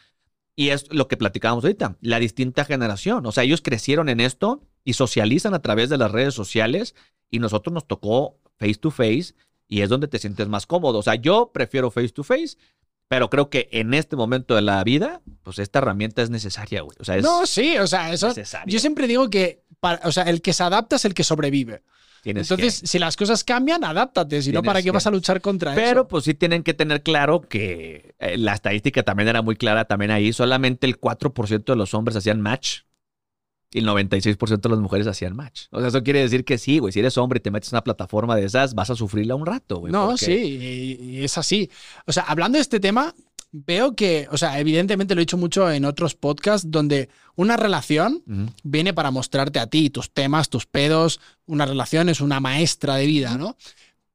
Y 0.55 0.69
es 0.69 0.93
lo 0.93 1.07
que 1.07 1.17
platicábamos 1.17 1.63
ahorita, 1.63 1.97
la 2.01 2.19
distinta 2.19 2.65
generación. 2.65 3.25
O 3.25 3.31
sea, 3.31 3.43
ellos 3.43 3.61
crecieron 3.61 4.09
en 4.09 4.19
esto 4.19 4.61
y 4.83 4.93
socializan 4.93 5.53
a 5.53 5.61
través 5.61 5.89
de 5.89 5.97
las 5.97 6.11
redes 6.11 6.33
sociales 6.35 6.93
y 7.29 7.39
nosotros 7.39 7.73
nos 7.73 7.87
tocó 7.87 8.37
face 8.59 8.75
to 8.75 8.91
face 8.91 9.33
y 9.67 9.81
es 9.81 9.89
donde 9.89 10.07
te 10.07 10.19
sientes 10.19 10.47
más 10.47 10.67
cómodo. 10.67 10.99
O 10.99 11.03
sea, 11.03 11.15
yo 11.15 11.51
prefiero 11.53 11.89
face 11.89 12.09
to 12.09 12.23
face, 12.23 12.57
pero 13.07 13.29
creo 13.29 13.49
que 13.49 13.69
en 13.71 13.93
este 13.93 14.15
momento 14.15 14.53
de 14.53 14.61
la 14.61 14.83
vida, 14.83 15.21
pues 15.43 15.57
esta 15.57 15.79
herramienta 15.79 16.21
es 16.21 16.29
necesaria, 16.29 16.81
güey. 16.81 16.95
O 16.99 17.03
sea, 17.05 17.15
es 17.17 17.23
No, 17.23 17.45
sí, 17.47 17.77
o 17.77 17.87
sea, 17.87 18.11
eso. 18.13 18.27
necesaria. 18.27 18.71
Yo 18.71 18.79
siempre 18.79 19.07
digo 19.07 19.29
que, 19.29 19.63
para- 19.79 20.05
o 20.07 20.11
sea, 20.11 20.23
el 20.23 20.41
que 20.41 20.53
se 20.53 20.61
adapta 20.63 20.97
es 20.97 21.05
el 21.05 21.13
que 21.13 21.23
sobrevive. 21.23 21.81
Tienes 22.21 22.49
Entonces, 22.51 22.81
que- 22.81 22.87
si 22.87 22.99
las 22.99 23.17
cosas 23.17 23.43
cambian, 23.43 23.83
adáptate, 23.83 24.41
si 24.43 24.51
no, 24.51 24.61
¿para 24.61 24.79
qué 24.79 24.85
que- 24.85 24.91
vas 24.91 25.07
a 25.07 25.11
luchar 25.11 25.41
contra 25.41 25.73
Pero 25.73 26.01
eso? 26.01 26.07
pues 26.07 26.23
sí 26.25 26.33
tienen 26.35 26.61
que 26.63 26.73
tener 26.75 27.01
claro 27.01 27.41
que 27.41 28.13
eh, 28.19 28.37
la 28.37 28.53
estadística 28.53 29.01
también 29.03 29.27
era 29.29 29.41
muy 29.41 29.55
clara 29.55 29.85
también 29.85 30.11
ahí. 30.11 30.31
Solamente 30.31 30.85
el 30.85 30.99
4% 30.99 31.71
de 31.73 31.75
los 31.77 31.93
hombres 31.95 32.15
hacían 32.15 32.39
match 32.39 32.81
y 33.73 33.79
el 33.79 33.85
96% 33.85 34.61
de 34.69 34.75
las 34.75 34.79
mujeres 34.79 35.07
hacían 35.07 35.35
match. 35.35 35.63
O 35.71 35.79
sea, 35.79 35.87
eso 35.87 36.03
quiere 36.03 36.19
decir 36.19 36.43
que 36.45 36.57
sí, 36.57 36.77
güey. 36.79 36.91
Si 36.91 36.99
eres 36.99 37.17
hombre 37.17 37.37
y 37.37 37.41
te 37.41 37.49
metes 37.51 37.71
en 37.71 37.77
una 37.77 37.83
plataforma 37.83 38.35
de 38.35 38.45
esas, 38.45 38.75
vas 38.75 38.89
a 38.89 38.95
sufrirla 38.95 39.33
un 39.35 39.45
rato, 39.45 39.77
güey. 39.79 39.91
No, 39.93 40.07
porque- 40.09 40.25
sí, 40.25 40.33
y, 40.99 41.03
y 41.19 41.23
es 41.23 41.37
así. 41.37 41.71
O 42.05 42.11
sea, 42.11 42.23
hablando 42.23 42.57
de 42.57 42.61
este 42.61 42.79
tema, 42.79 43.15
veo 43.51 43.95
que, 43.95 44.27
o 44.31 44.37
sea, 44.37 44.59
evidentemente 44.59 45.13
lo 45.13 45.21
he 45.21 45.23
dicho 45.23 45.37
mucho 45.37 45.69
en 45.71 45.85
otros 45.85 46.15
podcasts 46.15 46.69
donde 46.69 47.09
una 47.35 47.57
relación 47.57 48.23
viene 48.63 48.93
para 48.93 49.11
mostrarte 49.11 49.59
a 49.59 49.67
ti 49.67 49.89
tus 49.89 50.11
temas, 50.11 50.49
tus 50.49 50.65
pedos. 50.65 51.19
Una 51.45 51.65
relación 51.65 52.09
es 52.09 52.21
una 52.21 52.39
maestra 52.39 52.95
de 52.95 53.05
vida, 53.05 53.37
¿no? 53.37 53.57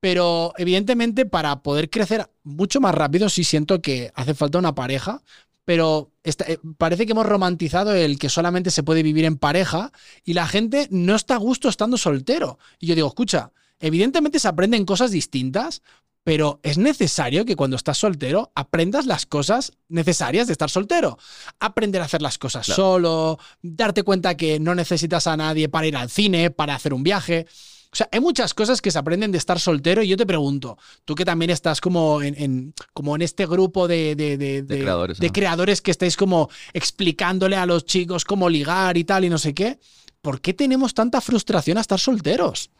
Pero 0.01 0.53
evidentemente 0.57 1.27
para 1.27 1.63
poder 1.63 1.91
crecer 1.91 2.31
mucho 2.45 2.81
más 2.81 2.95
rápido 2.95 3.29
sí 3.29 3.45
siento 3.45 3.83
que 3.83 4.11
hace 4.15 4.35
falta 4.35 4.59
una 4.59 4.75
pareja, 4.75 5.23
pero 5.65 6.13
eh, 6.25 6.59
parece 6.79 7.07
que 7.07 7.13
hemos 7.13 7.27
romantizado 7.27 7.95
el 7.95 8.19
que 8.19 8.29
solamente 8.29 8.71
se 8.71 8.85
puede 8.85 9.03
vivir 9.03 9.25
en 9.25 9.37
pareja 9.37 9.93
y 10.25 10.35
la 10.35 10.47
gente 10.47 10.87
no 10.91 11.15
está 11.15 11.35
a 11.35 11.39
gusto 11.39 11.69
estando 11.69 11.99
soltero. 11.99 12.59
Y 12.79 12.87
yo 12.87 12.95
digo, 12.95 13.09
escucha, 13.09 13.53
evidentemente 13.81 14.39
se 14.39 14.49
aprenden 14.49 14.85
cosas 14.87 15.11
distintas, 15.11 15.83
pero 16.27 16.59
es 16.65 16.77
necesario 16.77 17.45
que 17.45 17.55
cuando 17.55 17.77
estás 17.77 17.99
soltero 17.99 18.51
aprendas 18.57 19.07
las 19.07 19.27
cosas 19.27 19.71
necesarias 19.89 20.49
de 20.49 20.55
estar 20.55 20.69
soltero. 20.69 21.19
Aprender 21.61 22.03
a 22.03 22.07
hacer 22.07 22.21
las 22.21 22.37
cosas 22.37 22.67
Claro. 22.67 22.83
solo, 22.83 23.39
darte 23.63 24.03
cuenta 24.03 24.37
que 24.37 24.59
no 24.59 24.75
necesitas 24.75 25.29
a 25.29 25.37
nadie 25.37 25.69
para 25.69 25.87
ir 25.87 25.97
al 25.97 26.11
cine, 26.11 26.51
para 26.51 26.75
hacer 26.75 26.93
un 26.95 27.05
viaje. 27.05 27.47
O 27.93 27.95
sea, 27.97 28.09
hay 28.11 28.19
muchas 28.19 28.55
cosas 28.55 28.83
que 28.83 28.91
se 28.91 28.99
aprenden 28.99 29.31
de 29.31 29.39
estar 29.39 29.61
soltero 29.61 30.03
y 30.03 30.09
yo 30.09 30.17
te 30.17 30.27
pregunto, 30.27 30.77
tú 31.05 31.15
que 31.15 31.25
también 31.25 31.51
estás 31.53 31.81
como 31.81 32.21
en, 32.21 32.35
en- 32.43 32.75
como 32.93 33.15
en 33.15 33.23
este 33.23 33.47
grupo 33.47 33.87
de, 33.87 34.17
de- 34.17 34.37
de- 34.37 34.63
de- 34.63 35.31
creadores, 35.31 35.81
que 35.81 35.93
estáis 35.93 36.17
como 36.17 36.51
explicándole 36.73 37.55
a 37.55 37.67
los 37.67 37.85
chicos 37.85 38.25
cómo 38.25 38.49
ligar 38.49 38.97
y 38.97 39.05
tal 39.05 39.25
y 39.25 39.29
no 39.31 39.39
sé 39.39 39.55
qué, 39.55 39.79
¿por 40.23 40.41
qué 40.41 40.55
tenemos 40.55 40.93
tanta 40.93 41.21
frustración 41.21 41.79
a 41.79 41.83
estar 41.83 42.01
solteros? 42.01 42.71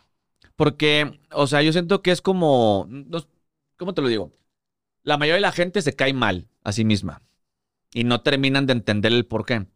Porque, 0.57 1.21
o 1.31 1.47
sea, 1.47 1.63
yo 1.63 1.71
siento 1.73 2.03
que 2.03 2.11
es 2.11 2.21
como. 2.21 2.89
no- 2.91 3.25
¿Cómo 3.77 3.95
te 3.95 4.03
lo 4.03 4.09
digo? 4.09 4.33
La 5.03 5.19
mayoría 5.19 5.37
de 5.37 5.41
la 5.43 5.53
gente 5.53 5.83
se 5.83 5.95
cae 5.95 6.13
mal 6.13 6.49
a 6.65 6.73
sí 6.73 6.85
misma 6.85 7.23
y 7.93 8.05
no 8.05 8.23
terminan 8.23 8.67
de 8.67 8.73
entender 8.73 9.13
el 9.13 9.27
por 9.27 9.45
qué. 9.47 9.67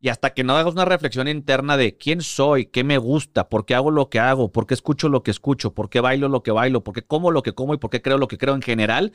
Y 0.00 0.08
hasta 0.08 0.34
que 0.34 0.42
no 0.42 0.56
hagas 0.56 0.72
una 0.72 0.84
reflexión 0.84 1.28
interna 1.28 1.76
de 1.76 1.96
quién 1.96 2.22
soy, 2.22 2.66
qué 2.66 2.82
me 2.82 2.98
gusta, 2.98 3.48
por 3.48 3.66
qué 3.66 3.74
hago 3.74 3.90
lo 3.90 4.08
que 4.10 4.18
hago, 4.18 4.50
por 4.50 4.66
qué 4.66 4.74
escucho 4.74 5.08
lo 5.08 5.22
que 5.22 5.30
escucho, 5.30 5.74
por 5.74 5.90
qué 5.90 6.00
bailo 6.00 6.28
lo 6.28 6.42
que 6.42 6.50
bailo, 6.50 6.82
por 6.82 6.94
qué 6.94 7.02
como 7.02 7.30
lo 7.30 7.42
que 7.42 7.52
como 7.52 7.74
y 7.74 7.78
por 7.78 7.90
qué 7.90 8.02
creo 8.02 8.18
lo 8.18 8.26
que 8.26 8.38
creo 8.38 8.54
en 8.54 8.62
general, 8.62 9.12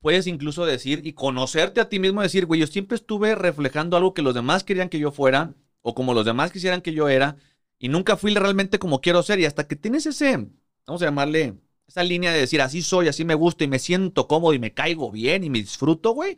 puedes 0.00 0.26
incluso 0.28 0.64
decir 0.64 1.04
y 1.04 1.12
conocerte 1.14 1.80
a 1.80 1.88
ti 1.88 1.98
mismo, 1.98 2.22
decir, 2.22 2.46
güey, 2.46 2.60
yo 2.60 2.68
siempre 2.68 2.96
estuve 2.96 3.34
reflejando 3.34 3.96
algo 3.96 4.14
que 4.14 4.22
los 4.22 4.34
demás 4.34 4.62
querían 4.64 4.88
que 4.88 5.00
yo 5.00 5.10
fuera 5.10 5.54
o 5.82 5.94
como 5.94 6.14
los 6.14 6.24
demás 6.24 6.52
quisieran 6.52 6.82
que 6.82 6.92
yo 6.92 7.08
era 7.08 7.36
y 7.78 7.88
nunca 7.88 8.16
fui 8.16 8.34
realmente 8.34 8.78
como 8.78 9.00
quiero 9.00 9.22
ser. 9.24 9.40
Y 9.40 9.46
hasta 9.46 9.66
que 9.66 9.76
tienes 9.76 10.06
ese, 10.06 10.48
vamos 10.86 11.02
a 11.02 11.06
llamarle, 11.06 11.56
esa 11.86 12.02
línea 12.02 12.32
de 12.32 12.40
decir, 12.40 12.60
así 12.60 12.82
soy, 12.82 13.08
así 13.08 13.24
me 13.24 13.34
gusta 13.34 13.64
y 13.64 13.68
me 13.68 13.78
siento 13.78 14.26
cómodo 14.28 14.52
y 14.54 14.58
me 14.58 14.74
caigo 14.74 15.10
bien 15.10 15.44
y 15.44 15.50
me 15.50 15.58
disfruto, 15.58 16.12
güey. 16.12 16.36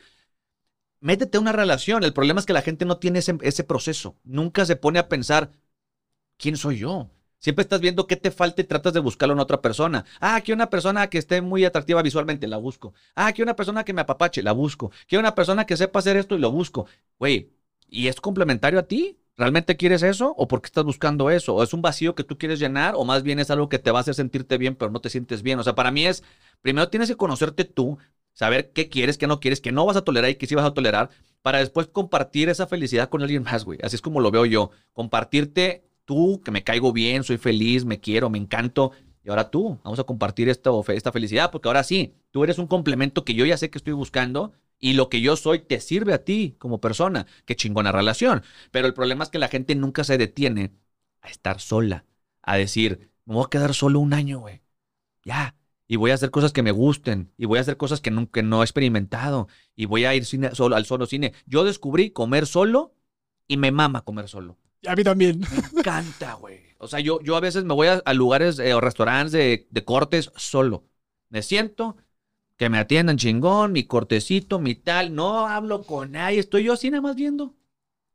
Métete 1.01 1.39
a 1.39 1.41
una 1.41 1.53
relación. 1.53 2.05
El 2.05 2.13
problema 2.13 2.41
es 2.41 2.47
que 2.47 2.53
la 2.53 2.63
gente 2.63 2.85
no 2.85 2.99
tiene 2.99 3.21
ese, 3.21 3.65
proceso. 3.65 4.17
Nunca 4.25 4.67
se 4.67 4.77
pone 4.77 4.99
a 4.99 5.09
pensar, 5.09 5.53
¿quién 6.37 6.57
soy 6.57 6.79
yo? 6.79 7.11
Siempre 7.39 7.63
estás 7.63 7.81
viendo 7.81 8.07
qué 8.09 8.17
te 8.17 8.33
falta 8.33 8.63
y 8.63 8.65
tratas 8.65 8.93
de 8.93 9.01
buscarlo 9.01 9.35
en 9.35 9.41
otra 9.41 9.63
persona. 9.63 10.05
Ah, 10.21 10.41
que 10.41 10.53
una 10.53 10.71
persona 10.71 11.09
que 11.09 11.19
esté 11.19 11.41
muy 11.41 11.65
atractiva 11.65 12.03
visualmente, 12.03 12.49
la 12.49 12.57
busco. 12.57 12.95
Ah, 13.15 13.33
que 13.33 13.43
una 13.43 13.55
persona 13.57 13.85
que 13.85 13.93
me 13.93 14.01
apapache, 14.03 14.43
la 14.43 14.53
busco. 14.53 14.91
Que 15.07 15.19
una 15.19 15.35
persona 15.35 15.65
que 15.67 15.77
sepa 15.77 16.01
hacer 16.01 16.17
esto 16.17 16.35
y 16.35 16.41
lo 16.41 16.51
busco. 16.51 16.87
Güey, 17.19 17.53
¿y 17.89 18.09
es 18.09 18.21
complementario 18.21 18.81
a 18.81 18.83
ti? 18.85 19.19
¿Realmente 19.39 19.77
quieres 19.77 20.03
eso? 20.03 20.35
¿O 20.37 20.49
por 20.49 20.61
qué 20.61 20.67
estás 20.67 20.83
buscando 20.83 21.31
eso? 21.31 21.55
¿O 21.55 21.63
es 21.63 21.73
un 21.73 21.81
vacío 21.81 22.17
que 22.17 22.25
tú 22.25 22.37
quieres 22.37 22.59
llenar? 22.59 22.95
¿O 22.97 23.05
más 23.05 23.23
bien 23.23 23.39
es 23.39 23.53
algo 23.53 23.69
que 23.69 23.79
te 23.79 23.93
va 23.93 23.99
a 23.99 24.03
hacer 24.03 24.15
sentirte 24.17 24.59
bien, 24.59 24.75
pero 24.75 24.91
no 24.91 25.01
te 25.01 25.11
sientes 25.11 25.45
bien? 25.45 25.61
O 25.61 25.63
sea, 25.63 25.77
para 25.77 25.93
mí 25.93 26.05
es, 26.07 26.25
primero 26.61 26.89
tienes 26.89 27.09
que 27.09 27.17
conocerte 27.17 27.65
tú, 27.65 27.99
saber 28.33 28.73
qué 28.73 28.89
quieres, 28.89 29.17
qué 29.17 29.29
no 29.29 29.39
quieres, 29.39 29.61
qué 29.61 29.71
no 29.71 29.87
vas 29.87 29.97
a 29.97 30.03
tolerar 30.03 30.29
y 30.29 30.35
qué 30.35 30.49
sí 30.49 30.57
vas 30.57 30.67
a 30.67 30.75
tolerar, 30.75 31.11
para 31.41 31.59
después 31.59 31.87
compartir 31.87 32.49
esa 32.49 32.67
felicidad 32.67 33.09
con 33.11 33.23
alguien 33.23 33.45
más, 33.45 33.65
güey. 33.65 33.79
Así 33.85 33.95
es 33.95 34.03
como 34.03 34.19
lo 34.19 34.33
veo 34.33 34.45
yo. 34.45 34.71
Compartirte 34.93 35.85
tú, 36.05 36.43
que 36.45 36.51
me 36.51 36.65
caigo 36.65 36.93
bien, 36.93 37.23
soy 37.23 37.39
feliz, 37.39 37.85
me 37.85 38.01
quiero, 38.01 38.31
me 38.31 38.39
encanto. 38.39 38.91
Y 39.23 39.31
ahora 39.31 39.51
tú, 39.51 39.79
vamos 39.85 40.01
a 40.01 40.05
compartir 40.05 40.49
esto, 40.49 40.85
esta 40.89 41.13
felicidad, 41.13 41.53
porque 41.53 41.69
ahora 41.69 41.85
sí, 41.85 42.13
tú 42.33 42.43
eres 42.43 42.59
un 42.59 42.67
complemento 42.67 43.25
que 43.25 43.35
yo 43.35 43.47
ya 43.47 43.57
sé 43.57 43.71
que 43.71 43.79
estoy 43.79 43.93
buscando 43.93 44.53
y 44.79 44.93
lo 44.95 45.09
que 45.09 45.21
yo 45.21 45.37
soy 45.37 45.61
te 45.61 45.81
sirve 45.81 46.13
a 46.15 46.25
ti 46.25 46.57
como 46.59 46.81
persona. 46.81 47.27
Qué 47.45 47.57
chingona 47.57 47.93
relación. 47.93 48.43
Pero 48.71 48.87
el 48.87 48.95
problema 48.95 49.25
es 49.25 49.31
que 49.31 49.39
la 49.39 49.49
gente 49.49 49.75
nunca 49.75 50.05
se 50.05 50.19
detiene 50.19 50.73
a 51.23 51.29
estar 51.29 51.61
sola, 51.61 52.05
a 52.43 52.57
decir, 52.57 53.11
me 53.25 53.35
voy 53.35 53.45
a 53.47 53.51
quedar 53.51 53.75
solo 53.75 54.01
un 54.01 54.13
año, 54.15 54.41
güey. 54.41 54.63
Ya. 55.25 55.55
y 55.87 55.97
voy 55.97 56.11
a 56.11 56.15
hacer 56.15 56.31
cosas 56.31 56.53
que 56.53 56.63
me 56.63 56.71
gusten 56.71 57.33
y 57.39 57.47
voy 57.47 57.59
a 57.59 57.63
hacer 57.63 57.77
cosas 57.79 58.01
que 58.01 58.11
no, 58.11 58.31
que 58.31 58.43
no 58.43 58.61
he 58.63 58.65
experimentado 58.65 59.49
y 59.75 59.87
voy 59.87 60.05
a 60.05 60.15
ir 60.15 60.25
cine- 60.25 60.55
solo, 60.55 60.77
al 60.77 60.85
solo 60.87 61.07
cine. 61.07 61.33
Yo 61.47 61.65
descubrí 61.65 62.11
comer 62.11 62.47
solo 62.47 62.95
y 63.47 63.57
me 63.57 63.71
mama 63.73 64.03
comer 64.05 64.29
solo. 64.29 64.59
A 64.87 64.95
mí 64.95 65.03
también. 65.05 65.41
Me 65.73 65.81
encanta, 65.81 66.35
güey. 66.35 66.61
O 66.79 66.87
sea, 66.89 67.01
yo, 67.01 67.21
yo 67.23 67.37
a 67.37 67.41
veces 67.41 67.65
me 67.65 67.75
voy 67.75 67.89
a, 67.89 67.95
a 68.05 68.15
lugares 68.15 68.59
eh, 68.59 68.75
o 68.75 68.81
restaurantes 68.81 69.33
de, 69.33 69.67
de 69.71 69.85
cortes 69.85 70.31
solo. 70.37 70.85
Me 71.31 71.43
siento, 71.43 71.97
que 72.59 72.69
me 72.69 72.79
atiendan 72.79 73.17
chingón, 73.17 73.73
mi 73.73 73.85
cortecito, 73.85 74.59
mi 74.59 74.75
tal. 74.75 75.15
No 75.15 75.47
hablo 75.47 75.85
con 75.85 76.13
nadie, 76.13 76.41
estoy 76.41 76.65
yo 76.65 76.75
así 76.75 76.91
nada 76.91 77.01
más 77.03 77.17
viendo. 77.17 77.55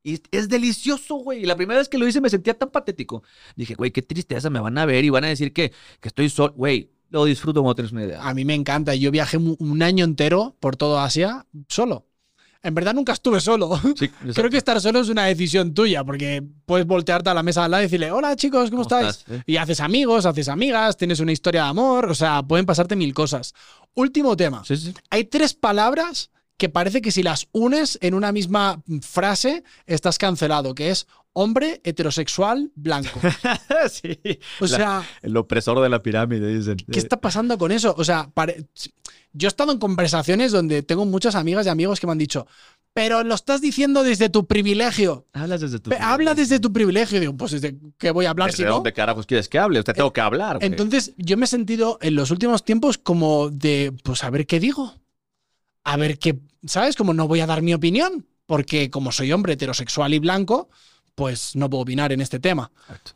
Y 0.03 0.21
es 0.31 0.49
delicioso, 0.49 1.15
güey. 1.15 1.43
Y 1.43 1.45
la 1.45 1.55
primera 1.55 1.79
vez 1.79 1.89
que 1.89 1.97
lo 1.97 2.07
hice 2.07 2.21
me 2.21 2.29
sentía 2.29 2.57
tan 2.57 2.69
patético. 2.69 3.23
Dije, 3.55 3.73
güey, 3.75 3.91
qué 3.91 4.01
tristeza, 4.01 4.49
me 4.49 4.59
van 4.59 4.77
a 4.77 4.85
ver 4.85 5.05
y 5.05 5.09
van 5.09 5.23
a 5.23 5.29
decir 5.29 5.53
que, 5.53 5.71
que 6.01 6.07
estoy 6.09 6.29
solo. 6.29 6.53
Güey, 6.55 6.91
lo 7.09 7.25
disfruto 7.25 7.61
como 7.61 7.73
tienes 7.73 7.93
una 7.93 8.03
idea. 8.05 8.27
A 8.27 8.33
mí 8.33 8.43
me 8.45 8.53
encanta. 8.53 8.95
Yo 8.95 9.11
viajé 9.11 9.37
un 9.37 9.81
año 9.81 10.03
entero 10.05 10.57
por 10.59 10.75
todo 10.75 10.99
Asia 10.99 11.47
solo. 11.69 12.07
En 12.63 12.73
verdad 12.73 12.93
nunca 12.93 13.11
estuve 13.11 13.41
solo. 13.41 13.77
Sí, 13.97 14.07
Creo 14.33 14.49
que 14.49 14.57
estar 14.57 14.79
solo 14.79 15.01
es 15.01 15.09
una 15.09 15.25
decisión 15.25 15.73
tuya, 15.73 16.03
porque 16.03 16.41
puedes 16.65 16.87
voltearte 16.87 17.29
a 17.29 17.33
la 17.33 17.43
mesa 17.43 17.65
al 17.65 17.71
lado 17.71 17.83
y 17.83 17.87
decirle, 17.87 18.09
hola 18.11 18.35
chicos, 18.37 18.69
¿cómo, 18.69 18.83
¿Cómo 18.83 18.97
estáis? 18.99 19.17
estás? 19.19 19.35
Eh. 19.39 19.43
Y 19.45 19.57
haces 19.57 19.81
amigos, 19.81 20.25
haces 20.25 20.47
amigas, 20.47 20.95
tienes 20.97 21.19
una 21.19 21.33
historia 21.33 21.63
de 21.63 21.69
amor, 21.69 22.09
o 22.09 22.15
sea, 22.15 22.41
pueden 22.41 22.65
pasarte 22.65 22.95
mil 22.95 23.13
cosas. 23.13 23.53
Último 23.95 24.37
tema. 24.37 24.63
Sí, 24.65 24.77
sí. 24.77 24.93
Hay 25.09 25.25
tres 25.25 25.53
palabras 25.53 26.31
que 26.57 26.69
parece 26.69 27.01
que 27.01 27.11
si 27.11 27.21
las 27.23 27.47
unes 27.51 27.97
en 28.01 28.13
una 28.13 28.31
misma 28.31 28.81
frase 29.01 29.63
estás 29.85 30.17
cancelado, 30.17 30.73
que 30.73 30.89
es 30.91 31.07
hombre 31.33 31.81
heterosexual 31.83 32.71
blanco. 32.75 33.19
sí. 33.91 34.17
O 34.61 34.65
La- 34.65 34.77
sea, 34.77 35.03
el 35.21 35.35
opresor 35.35 35.81
de 35.81 35.89
la 35.89 36.01
pirámide, 36.01 36.55
dicen. 36.55 36.77
¿qué 36.91 36.99
está 36.99 37.19
pasando 37.19 37.57
con 37.57 37.71
eso? 37.71 37.93
O 37.97 38.03
sea, 38.03 38.29
pare- 38.33 38.65
yo 39.33 39.47
he 39.47 39.49
estado 39.49 39.71
en 39.71 39.79
conversaciones 39.79 40.51
donde 40.51 40.83
tengo 40.83 41.05
muchas 41.05 41.35
amigas 41.35 41.65
y 41.65 41.69
amigos 41.69 41.99
que 41.99 42.05
me 42.07 42.11
han 42.11 42.17
dicho, 42.19 42.47
pero 42.93 43.23
lo 43.23 43.33
estás 43.35 43.59
diciendo 43.61 44.03
desde 44.03 44.29
tu 44.29 44.45
privilegio. 44.45 45.25
Hablas 45.33 45.61
desde 45.61 45.79
tu. 45.79 45.89
Pe- 45.89 45.97
Habla 45.99 46.35
desde 46.35 46.59
tu 46.59 46.71
privilegio. 46.71 47.19
Digo, 47.19 47.35
pues 47.35 47.51
desde 47.51 47.75
qué 47.97 48.11
voy 48.11 48.25
a 48.25 48.29
hablar 48.29 48.51
si 48.53 48.61
¿De 48.63 48.69
no. 48.69 48.75
dónde 48.75 48.93
carajos 48.93 49.25
quieres 49.25 49.49
que 49.49 49.57
hable? 49.59 49.79
Usted 49.79 49.93
tengo 49.93 50.13
que 50.13 50.21
hablar. 50.21 50.57
güey. 50.57 50.67
Entonces, 50.67 51.13
yo 51.17 51.35
me 51.37 51.45
he 51.45 51.47
sentido 51.47 51.97
en 52.01 52.15
los 52.15 52.29
últimos 52.31 52.63
tiempos 52.63 52.97
como 52.99 53.49
de, 53.49 53.93
pues 54.03 54.23
a 54.23 54.29
ver 54.29 54.45
qué 54.45 54.59
digo. 54.59 54.93
A 55.83 55.97
ver 55.97 56.17
qué, 56.19 56.39
¿sabes? 56.65 56.95
Como 56.95 57.13
no 57.13 57.27
voy 57.27 57.39
a 57.41 57.45
dar 57.47 57.61
mi 57.61 57.73
opinión, 57.73 58.25
porque 58.45 58.89
como 58.89 59.11
soy 59.11 59.31
hombre 59.33 59.53
heterosexual 59.53 60.13
y 60.13 60.19
blanco, 60.19 60.69
pues 61.15 61.55
no 61.55 61.69
puedo 61.69 61.81
opinar 61.83 62.11
en 62.13 62.21
este 62.21 62.39
tema. 62.39 62.71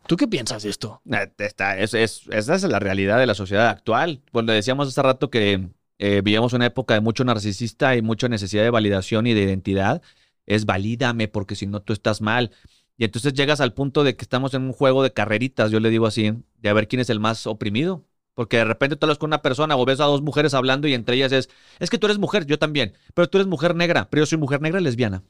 ¿Tú 0.07 0.17
qué 0.17 0.27
piensas 0.27 0.63
de 0.63 0.69
esto? 0.71 1.01
Eh, 1.11 1.31
Está, 1.37 1.77
es, 1.77 1.93
es- 1.93 2.23
esa 2.31 2.55
es 2.55 2.63
la 2.63 2.79
realidad 2.79 3.19
de 3.19 3.25
la 3.27 3.35
sociedad 3.35 3.69
actual. 3.69 4.21
Cuando 4.31 4.51
decíamos 4.53 4.87
hace 4.89 5.01
rato 5.01 5.29
que 5.29 5.69
eh, 5.99 6.21
vivíamos 6.23 6.53
una 6.53 6.65
época 6.67 6.93
de 6.93 7.01
mucho 7.01 7.23
narcisista 7.23 7.95
y 7.95 8.01
mucha 8.01 8.29
necesidad 8.29 8.63
de 8.63 8.69
validación 8.69 9.27
y 9.27 9.33
de 9.33 9.43
identidad, 9.43 10.01
es 10.45 10.65
valídame 10.65 11.27
porque 11.27 11.55
si 11.55 11.67
no 11.67 11.81
tú 11.81 11.93
estás 11.93 12.21
mal. 12.21 12.51
Y 12.97 13.05
entonces 13.05 13.33
llegas 13.33 13.61
al 13.61 13.73
punto 13.73 14.03
de 14.03 14.15
que 14.15 14.23
estamos 14.23 14.53
en 14.53 14.63
un 14.63 14.73
juego 14.73 15.03
de 15.03 15.13
carreritas, 15.13 15.71
yo 15.71 15.79
le 15.79 15.89
digo 15.89 16.07
así, 16.07 16.33
de 16.57 16.69
a 16.69 16.73
ver 16.73 16.87
quién 16.87 16.99
es 16.99 17.09
el 17.09 17.19
más 17.19 17.45
oprimido. 17.47 18.05
Porque 18.33 18.57
de 18.57 18.65
repente 18.65 18.95
tú 18.95 19.07
hablas 19.07 19.17
con 19.17 19.29
una 19.29 19.41
persona 19.41 19.75
o 19.75 19.85
ves 19.85 19.99
a 19.99 20.05
dos 20.05 20.21
mujeres 20.21 20.53
hablando 20.53 20.87
y 20.87 20.93
entre 20.93 21.15
ellas 21.15 21.31
es, 21.31 21.49
es 21.79 21.89
que 21.89 21.97
tú 21.97 22.05
eres 22.05 22.19
mujer, 22.19 22.45
yo 22.45 22.59
también, 22.59 22.93
pero 23.15 23.27
tú 23.27 23.39
eres 23.39 23.47
mujer 23.47 23.73
negra, 23.73 24.09
pero 24.11 24.21
yo 24.21 24.25
soy 24.27 24.37
mujer 24.37 24.61
negra 24.61 24.79
lesbiana. 24.79 25.23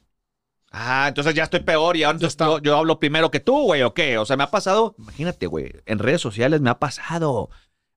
Ah, 0.71 1.05
entonces 1.07 1.33
ya 1.33 1.43
estoy 1.43 1.61
peor 1.61 1.95
y 1.95 2.03
ahora 2.03 2.19
yo, 2.19 2.59
yo 2.59 2.77
hablo 2.77 2.99
primero 2.99 3.31
que 3.31 3.39
tú, 3.39 3.61
güey, 3.61 3.81
¿o 3.83 3.93
qué? 3.93 4.17
O 4.17 4.25
sea, 4.25 4.35
me 4.35 4.43
ha 4.43 4.51
pasado, 4.51 4.93
imagínate, 4.97 5.47
güey, 5.47 5.71
en 5.85 5.99
redes 5.99 6.19
sociales 6.19 6.59
me 6.59 6.69
ha 6.69 6.79
pasado. 6.79 7.49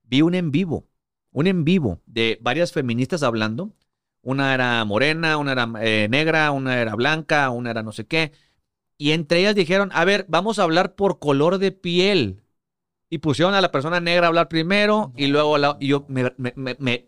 Vi 0.05 0.23
un 0.23 0.37
en 0.37 0.53
vivo, 0.53 0.87
un 1.33 1.47
en 1.47 1.65
vivo 1.65 2.01
de 2.07 2.39
varias 2.43 2.73
feministas 2.73 3.23
hablando. 3.23 3.73
Una 4.23 4.55
era 4.55 4.85
morena, 4.85 5.39
una 5.39 5.53
era 5.53 5.69
eh, 5.81 6.09
negra, 6.11 6.51
una 6.51 6.81
era 6.81 6.95
blanca, 6.95 7.51
una 7.51 7.71
era 7.71 7.83
no 7.83 7.93
sé 7.93 8.07
qué. 8.07 8.33
Y 8.99 9.13
entre 9.13 9.41
ellas 9.41 9.55
dijeron, 9.55 9.91
a 9.95 10.05
ver, 10.05 10.27
vamos 10.29 10.59
a 10.59 10.65
hablar 10.65 10.95
por 10.95 11.19
color 11.19 11.59
de 11.59 11.73
piel. 11.73 12.43
Y 13.11 13.19
pusieron 13.19 13.55
a 13.55 13.61
la 13.61 13.73
persona 13.73 14.01
negra 14.01 14.27
a 14.27 14.29
hablar 14.29 14.49
primero 14.49 15.13
y 15.17 15.29
luego 15.29 15.57
a 15.57 15.59
la- 15.59 15.77
y 15.81 15.89
yo 15.89 16.05
me, 16.09 16.33
me, 16.39 16.53
me- 16.57 16.77
me 16.81 17.07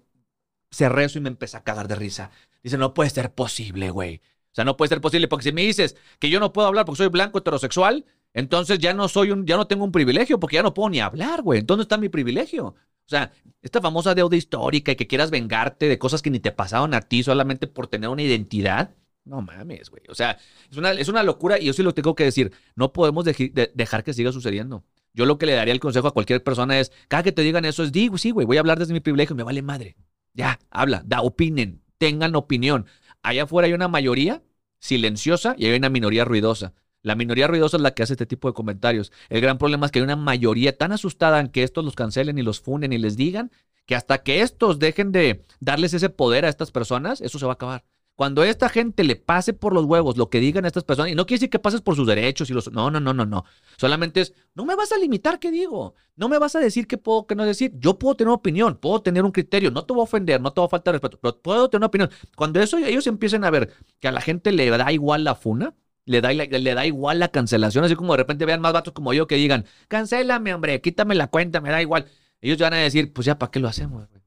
cerré 0.70 1.04
eso 1.04 1.18
y 1.18 1.22
me 1.22 1.28
empecé 1.28 1.56
a 1.56 1.64
cagar 1.64 1.88
de 1.88 1.94
risa. 1.96 2.30
Dice, 2.62 2.78
no 2.78 2.94
puede 2.94 3.10
ser 3.10 3.32
posible, 3.34 3.90
güey. 3.90 4.16
O 4.52 4.54
sea, 4.54 4.64
no 4.64 4.76
puede 4.76 4.90
ser 4.90 5.00
posible 5.00 5.28
porque 5.28 5.44
si 5.44 5.52
me 5.52 5.62
dices 5.62 5.96
que 6.18 6.30
yo 6.30 6.40
no 6.40 6.52
puedo 6.52 6.68
hablar 6.68 6.84
porque 6.84 6.98
soy 6.98 7.08
blanco 7.08 7.38
heterosexual, 7.38 8.04
entonces 8.34 8.78
ya 8.78 8.94
no 8.94 9.08
soy 9.08 9.30
un, 9.30 9.46
ya 9.46 9.56
no 9.56 9.66
tengo 9.66 9.84
un 9.84 9.92
privilegio 9.92 10.38
porque 10.40 10.56
ya 10.56 10.62
no 10.62 10.74
puedo 10.74 10.90
ni 10.90 11.00
hablar, 11.00 11.42
güey. 11.42 11.62
¿Dónde 11.62 11.82
está 11.82 11.98
mi 11.98 12.08
privilegio? 12.08 12.74
O 13.06 13.08
sea, 13.08 13.32
esta 13.62 13.80
famosa 13.80 14.14
deuda 14.14 14.36
histórica 14.36 14.92
y 14.92 14.96
que 14.96 15.06
quieras 15.06 15.30
vengarte 15.30 15.88
de 15.88 15.98
cosas 15.98 16.22
que 16.22 16.30
ni 16.30 16.40
te 16.40 16.52
pasaron 16.52 16.94
a 16.94 17.00
ti 17.00 17.22
solamente 17.22 17.66
por 17.66 17.86
tener 17.86 18.08
una 18.08 18.22
identidad. 18.22 18.94
No 19.24 19.40
mames, 19.40 19.90
güey. 19.90 20.02
O 20.08 20.14
sea, 20.14 20.38
es 20.70 20.76
una, 20.76 20.92
es 20.92 21.08
una 21.08 21.22
locura 21.22 21.58
y 21.58 21.66
yo 21.66 21.72
sí 21.72 21.82
lo 21.82 21.94
tengo 21.94 22.14
que 22.14 22.24
decir. 22.24 22.52
No 22.74 22.92
podemos 22.92 23.24
dejar 23.24 24.04
que 24.04 24.14
siga 24.14 24.32
sucediendo. 24.32 24.84
Yo 25.14 25.26
lo 25.26 25.38
que 25.38 25.46
le 25.46 25.54
daría 25.54 25.74
el 25.74 25.80
consejo 25.80 26.08
a 26.08 26.12
cualquier 26.12 26.42
persona 26.42 26.80
es, 26.80 26.90
cada 27.08 27.22
que 27.22 27.32
te 27.32 27.42
digan 27.42 27.64
eso 27.64 27.82
es, 27.82 27.92
digo, 27.92 28.16
sí, 28.18 28.30
güey, 28.30 28.46
voy 28.46 28.56
a 28.56 28.60
hablar 28.60 28.78
desde 28.78 28.94
mi 28.94 29.00
privilegio, 29.00 29.36
me 29.36 29.42
vale 29.42 29.62
madre. 29.62 29.96
Ya, 30.32 30.58
habla, 30.70 31.02
da, 31.04 31.20
opinen, 31.20 31.82
tengan 31.98 32.34
opinión. 32.34 32.86
Allá 33.22 33.44
afuera 33.44 33.66
hay 33.66 33.74
una 33.74 33.88
mayoría 33.88 34.42
silenciosa 34.78 35.54
y 35.58 35.66
hay 35.66 35.76
una 35.76 35.90
minoría 35.90 36.24
ruidosa. 36.24 36.72
La 37.02 37.14
minoría 37.14 37.48
ruidosa 37.48 37.76
es 37.76 37.82
la 37.82 37.94
que 37.94 38.02
hace 38.02 38.14
este 38.14 38.26
tipo 38.26 38.48
de 38.48 38.54
comentarios. 38.54 39.12
El 39.28 39.40
gran 39.40 39.58
problema 39.58 39.86
es 39.86 39.92
que 39.92 39.98
hay 39.98 40.04
una 40.04 40.16
mayoría 40.16 40.76
tan 40.76 40.92
asustada 40.92 41.40
en 41.40 41.48
que 41.48 41.62
estos 41.62 41.84
los 41.84 41.94
cancelen 41.94 42.38
y 42.38 42.42
los 42.42 42.60
funen 42.60 42.92
y 42.92 42.98
les 42.98 43.16
digan 43.16 43.50
que 43.86 43.96
hasta 43.96 44.22
que 44.22 44.42
estos 44.42 44.78
dejen 44.78 45.10
de 45.12 45.44
darles 45.60 45.94
ese 45.94 46.08
poder 46.08 46.44
a 46.44 46.48
estas 46.48 46.70
personas, 46.70 47.20
eso 47.20 47.38
se 47.38 47.46
va 47.46 47.52
a 47.52 47.54
acabar. 47.54 47.84
Cuando 48.14 48.44
esta 48.44 48.68
gente 48.68 49.04
le 49.04 49.16
pase 49.16 49.54
por 49.54 49.72
los 49.72 49.86
huevos 49.86 50.16
lo 50.18 50.28
que 50.28 50.38
digan 50.38 50.64
a 50.64 50.68
estas 50.68 50.84
personas, 50.84 51.10
y 51.10 51.14
no 51.14 51.24
quiere 51.24 51.38
decir 51.38 51.50
que 51.50 51.58
pases 51.58 51.80
por 51.80 51.96
sus 51.96 52.06
derechos 52.06 52.50
y 52.50 52.52
los... 52.52 52.70
No, 52.70 52.90
no, 52.90 53.00
no, 53.00 53.14
no, 53.14 53.24
no. 53.24 53.44
Solamente 53.78 54.20
es, 54.20 54.34
no 54.54 54.66
me 54.66 54.76
vas 54.76 54.92
a 54.92 54.98
limitar 54.98 55.38
qué 55.40 55.50
digo. 55.50 55.94
No 56.14 56.28
me 56.28 56.38
vas 56.38 56.54
a 56.54 56.60
decir 56.60 56.86
qué 56.86 56.98
puedo, 56.98 57.26
qué 57.26 57.34
no 57.34 57.44
decir. 57.46 57.72
Yo 57.78 57.98
puedo 57.98 58.14
tener 58.14 58.32
opinión, 58.32 58.76
puedo 58.76 59.00
tener 59.00 59.24
un 59.24 59.32
criterio. 59.32 59.70
No 59.70 59.84
te 59.86 59.94
voy 59.94 60.02
a 60.02 60.04
ofender, 60.04 60.40
no 60.40 60.52
te 60.52 60.60
voy 60.60 60.66
a 60.66 60.70
faltar 60.70 60.92
respeto, 60.92 61.18
pero 61.20 61.40
puedo 61.40 61.70
tener 61.70 61.80
una 61.80 61.86
opinión. 61.86 62.10
Cuando 62.36 62.60
eso 62.60 62.76
ellos 62.76 63.06
empiecen 63.06 63.44
a 63.44 63.50
ver 63.50 63.72
que 63.98 64.08
a 64.08 64.12
la 64.12 64.20
gente 64.20 64.52
le 64.52 64.68
da 64.68 64.92
igual 64.92 65.24
la 65.24 65.34
funa, 65.34 65.74
le 66.04 66.20
da, 66.20 66.86
igual 66.86 67.18
la 67.18 67.28
cancelación, 67.28 67.84
así 67.84 67.94
como 67.94 68.12
de 68.12 68.18
repente 68.18 68.44
vean 68.44 68.60
más 68.60 68.72
vatos 68.72 68.92
como 68.92 69.12
yo 69.12 69.26
que 69.26 69.36
digan, 69.36 69.66
cancélame, 69.88 70.54
hombre, 70.54 70.80
quítame 70.80 71.14
la 71.14 71.28
cuenta, 71.28 71.60
me 71.60 71.70
da 71.70 71.80
igual. 71.80 72.06
Ellos 72.40 72.58
van 72.58 72.74
a 72.74 72.78
decir, 72.78 73.12
pues 73.12 73.26
ya, 73.26 73.38
¿para 73.38 73.50
qué 73.50 73.60
lo 73.60 73.68
hacemos? 73.68 74.08
güey? 74.08 74.22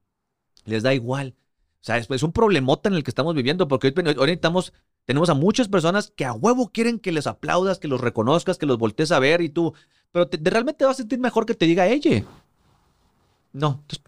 Les 0.64 0.82
da 0.82 0.94
igual. 0.94 1.34
O 1.80 1.84
sea, 1.86 1.98
es, 1.98 2.22
un 2.22 2.32
problemota 2.32 2.88
en 2.88 2.96
el 2.96 3.04
que 3.04 3.10
estamos 3.10 3.34
viviendo, 3.34 3.68
porque 3.68 3.88
hoy, 3.88 4.04
necesitamos, 4.04 4.72
tenemos 5.04 5.28
a 5.28 5.34
muchas 5.34 5.68
personas 5.68 6.12
que 6.16 6.24
a 6.24 6.32
huevo 6.32 6.70
quieren 6.72 6.98
que 6.98 7.12
les 7.12 7.26
aplaudas, 7.26 7.78
que 7.78 7.88
los 7.88 8.00
reconozcas, 8.00 8.58
que 8.58 8.66
los 8.66 8.78
voltees 8.78 9.12
a 9.12 9.18
ver 9.18 9.40
y 9.42 9.50
tú, 9.50 9.74
pero 10.10 10.26
te- 10.28 10.40
realmente 10.42 10.78
te 10.78 10.84
vas 10.86 10.96
a 10.96 11.02
sentir 11.02 11.18
mejor 11.18 11.46
que 11.46 11.54
te 11.54 11.66
diga 11.66 11.86
ella. 11.86 12.24
No. 13.52 13.80
Entonces, 13.82 14.00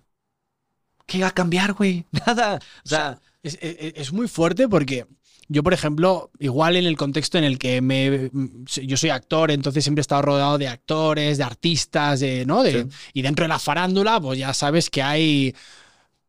¿Qué 1.07 1.21
va 1.21 1.29
a 1.29 1.35
cambiar, 1.35 1.73
güey? 1.73 2.05
Nada. 2.27 2.59
O 2.85 2.89
sea, 2.89 3.21
es 3.43 4.13
muy 4.13 4.29
fuerte 4.29 4.69
porque 4.69 5.07
yo, 5.49 5.63
por 5.63 5.73
ejemplo, 5.73 6.31
igual 6.39 6.77
en 6.77 6.85
el 6.85 6.97
contexto 6.97 7.39
en 7.39 7.45
el 7.45 7.59
que 7.59 7.81
me, 7.81 8.31
yo 8.83 8.97
soy 8.97 9.11
actor, 9.11 9.51
entonces 9.51 9.83
siempre 9.83 10.01
he 10.01 10.03
estado 10.03 10.23
rodeado 10.23 10.59
de 10.59 10.69
actores, 10.69 11.39
de 11.39 11.45
artistas, 11.45 12.21
de, 12.21 12.45
¿no? 12.47 12.63
De, 12.63 12.83
Sí. 12.83 12.89
Y 13.15 13.23
dentro 13.23 13.45
de 13.45 13.49
la 13.49 13.59
farándula, 13.59 14.21
pues 14.21 14.39
ya 14.39 14.53
sabes 14.55 14.91
que 14.91 15.03
hay 15.03 15.55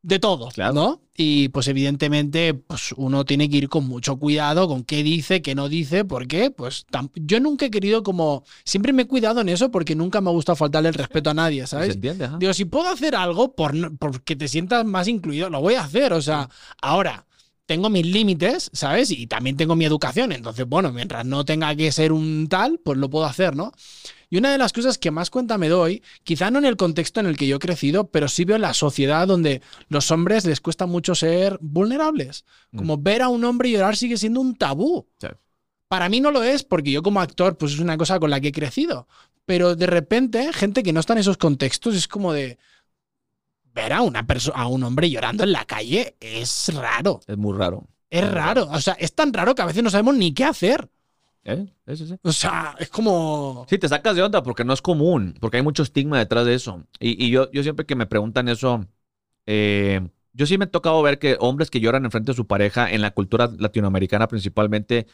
de 0.01 0.17
todo, 0.19 0.47
Claro. 0.49 0.73
¿no? 0.73 1.01
Y 1.17 1.49
pues 1.49 1.67
evidentemente, 1.67 2.53
pues 2.53 2.93
uno 2.95 3.25
tiene 3.25 3.49
que 3.49 3.57
ir 3.57 3.67
con 3.67 3.85
mucho 3.85 4.17
cuidado 4.17 4.69
con 4.69 4.85
qué 4.85 5.03
dice, 5.03 5.41
qué 5.41 5.53
no 5.53 5.67
dice, 5.67 6.05
porque 6.05 6.49
pues 6.49 6.85
yo 7.15 7.41
nunca 7.41 7.65
he 7.65 7.69
querido 7.69 8.01
como, 8.03 8.45
siempre 8.63 8.93
me 8.93 9.01
he 9.01 9.07
cuidado 9.07 9.41
en 9.41 9.49
eso 9.49 9.69
porque 9.69 9.95
nunca 9.95 10.21
me 10.21 10.29
ha 10.29 10.31
gustado 10.33 10.55
faltarle 10.55 10.87
el 10.87 10.95
respeto 10.95 11.29
a 11.29 11.33
nadie, 11.33 11.63
se 11.63 11.67
¿sabes? 11.67 11.95
entiende, 11.95 12.23
ajá. 12.23 12.37
Digo, 12.39 12.53
si 12.53 12.63
puedo 12.63 12.87
hacer 12.87 13.15
algo 13.15 13.53
por, 13.53 13.97
porque 13.97 14.37
te 14.37 14.47
sientas 14.47 14.85
más 14.85 15.09
incluido, 15.09 15.49
lo 15.49 15.59
voy 15.59 15.73
a 15.73 15.83
hacer. 15.83 16.13
O 16.13 16.21
sea, 16.21 16.49
ahora 16.81 17.25
tengo 17.69 17.91
mis 17.91 18.07
límites, 18.07 18.71
¿sabes? 18.73 19.11
Y 19.11 19.27
también 19.27 19.55
tengo 19.55 19.75
mi 19.75 19.85
educación. 19.85 20.31
Entonces, 20.31 20.65
bueno, 20.67 20.91
mientras 20.91 21.23
no 21.23 21.45
tenga 21.45 21.75
que 21.75 21.91
ser 21.91 22.11
un 22.11 22.47
tal, 22.49 22.79
pues 22.83 22.97
lo 22.97 23.11
puedo 23.11 23.25
hacer, 23.25 23.55
¿no? 23.55 23.73
Y 24.31 24.37
una 24.37 24.51
de 24.51 24.57
las 24.57 24.73
cosas 24.73 24.97
que 24.97 25.11
más 25.11 25.29
cuenta 25.29 25.59
me 25.59 25.69
doy, 25.69 26.01
quizá 26.23 26.49
no 26.49 26.57
en 26.57 26.65
el 26.65 26.77
contexto 26.77 27.19
en 27.19 27.27
el 27.27 27.37
que 27.37 27.45
yo 27.45 27.57
he 27.57 27.59
crecido, 27.59 28.09
pero 28.09 28.27
sí 28.27 28.43
veo 28.43 28.55
en 28.55 28.63
la 28.63 28.73
sociedad 28.73 29.27
donde 29.27 29.61
los 29.87 30.09
hombres 30.09 30.45
les 30.45 30.61
cuesta 30.61 30.87
mucho 30.87 31.13
ser 31.13 31.59
vulnerables. 31.61 32.43
Como 32.75 32.97
ver 32.97 33.21
a 33.21 33.29
un 33.29 33.43
hombre 33.43 33.69
llorar 33.69 33.95
sigue 33.95 34.17
siendo 34.17 34.41
un 34.41 34.55
tabú. 34.55 35.07
Sí. 35.21 35.27
Para 35.87 36.09
mí 36.09 36.21
no 36.21 36.31
lo 36.31 36.41
es, 36.41 36.63
porque 36.63 36.89
yo 36.89 37.03
como 37.03 37.21
actor, 37.21 37.55
pues 37.55 37.73
es 37.73 37.79
una 37.79 37.97
cosa 37.97 38.19
con 38.19 38.31
la 38.31 38.41
que 38.41 38.47
he 38.47 38.51
crecido. 38.51 39.07
Pero 39.45 39.75
de 39.75 39.85
repente, 39.85 40.51
gente 40.53 40.81
que 40.81 40.91
no 40.91 41.01
está 41.01 41.13
en 41.13 41.19
esos 41.19 41.37
contextos 41.37 41.93
es 41.95 42.07
como 42.07 42.33
de 42.33 42.57
ver 43.73 43.93
a 43.93 44.01
una 44.01 44.25
persona, 44.25 44.57
a 44.57 44.67
un 44.67 44.83
hombre 44.83 45.09
llorando 45.09 45.43
en 45.43 45.51
la 45.51 45.65
calle 45.65 46.15
es 46.19 46.73
raro. 46.73 47.21
Es 47.27 47.37
muy 47.37 47.57
raro. 47.57 47.87
Es 48.09 48.29
raro. 48.29 48.67
O 48.71 48.81
sea, 48.81 48.93
es 48.93 49.13
tan 49.13 49.33
raro 49.33 49.55
que 49.55 49.61
a 49.61 49.65
veces 49.65 49.83
no 49.83 49.89
sabemos 49.89 50.15
ni 50.15 50.33
qué 50.33 50.45
hacer. 50.45 50.89
¿Eh? 51.43 51.67
Eso 51.85 52.05
sí. 52.05 52.15
O 52.21 52.31
sea, 52.31 52.75
es 52.79 52.89
como. 52.89 53.65
Sí, 53.69 53.77
te 53.77 53.87
sacas 53.87 54.15
de 54.15 54.21
onda 54.21 54.43
porque 54.43 54.63
no 54.63 54.73
es 54.73 54.81
común, 54.81 55.35
porque 55.39 55.57
hay 55.57 55.63
mucho 55.63 55.83
estigma 55.83 56.17
detrás 56.17 56.45
de 56.45 56.53
eso. 56.55 56.83
Y, 56.99 57.23
y 57.23 57.29
yo, 57.29 57.49
yo 57.51 57.63
siempre 57.63 57.85
que 57.85 57.95
me 57.95 58.05
preguntan 58.05 58.49
eso, 58.49 58.85
eh, 59.45 60.01
yo 60.33 60.45
sí 60.45 60.57
me 60.57 60.65
he 60.65 60.67
tocado 60.67 61.01
ver 61.01 61.19
que 61.19 61.37
hombres 61.39 61.69
que 61.69 61.79
lloran 61.79 62.05
enfrente 62.05 62.31
de 62.31 62.35
su 62.35 62.47
pareja, 62.47 62.91
en 62.91 63.01
la 63.01 63.11
cultura 63.11 63.49
latinoamericana 63.57 64.27
principalmente, 64.27 65.07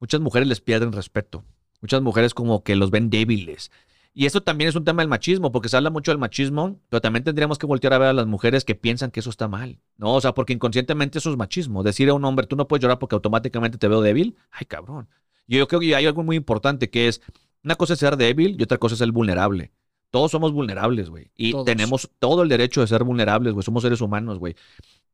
muchas 0.00 0.20
mujeres 0.20 0.48
les 0.48 0.60
pierden 0.60 0.92
respeto. 0.92 1.44
Muchas 1.80 2.02
mujeres 2.02 2.34
como 2.34 2.64
que 2.64 2.74
los 2.74 2.90
ven 2.90 3.08
débiles. 3.08 3.70
Y 4.14 4.26
eso 4.26 4.42
también 4.42 4.68
es 4.68 4.74
un 4.74 4.84
tema 4.84 5.02
del 5.02 5.08
machismo, 5.08 5.52
porque 5.52 5.68
se 5.68 5.76
habla 5.76 5.90
mucho 5.90 6.10
del 6.10 6.18
machismo, 6.18 6.80
pero 6.88 7.00
también 7.00 7.22
tendríamos 7.24 7.56
que 7.58 7.66
voltear 7.66 7.92
a 7.92 7.98
ver 7.98 8.08
a 8.08 8.12
las 8.12 8.26
mujeres 8.26 8.64
que 8.64 8.74
piensan 8.74 9.10
que 9.12 9.20
eso 9.20 9.30
está 9.30 9.46
mal, 9.46 9.78
¿no? 9.96 10.14
O 10.14 10.20
sea, 10.20 10.32
porque 10.34 10.52
inconscientemente 10.52 11.18
eso 11.18 11.30
es 11.30 11.36
machismo. 11.36 11.82
Decir 11.84 12.08
a 12.08 12.14
un 12.14 12.24
hombre, 12.24 12.46
tú 12.46 12.56
no 12.56 12.66
puedes 12.66 12.82
llorar 12.82 12.98
porque 12.98 13.14
automáticamente 13.14 13.78
te 13.78 13.86
veo 13.86 14.00
débil, 14.00 14.36
ay, 14.50 14.66
cabrón. 14.66 15.08
Yo 15.46 15.66
creo 15.68 15.80
que 15.80 15.94
hay 15.94 16.04
algo 16.06 16.24
muy 16.24 16.36
importante 16.36 16.90
que 16.90 17.06
es, 17.08 17.20
una 17.62 17.76
cosa 17.76 17.92
es 17.92 18.00
ser 18.00 18.16
débil 18.16 18.56
y 18.58 18.62
otra 18.64 18.78
cosa 18.78 18.94
es 18.94 18.98
ser 18.98 19.12
vulnerable. 19.12 19.70
Todos 20.10 20.30
somos 20.32 20.52
vulnerables, 20.52 21.10
güey. 21.10 21.30
Y 21.36 21.52
Todos. 21.52 21.66
tenemos 21.66 22.10
todo 22.18 22.42
el 22.42 22.48
derecho 22.48 22.80
de 22.80 22.86
ser 22.86 23.04
vulnerables, 23.04 23.52
güey. 23.52 23.62
Somos 23.62 23.82
seres 23.82 24.00
humanos, 24.00 24.38
güey. 24.38 24.56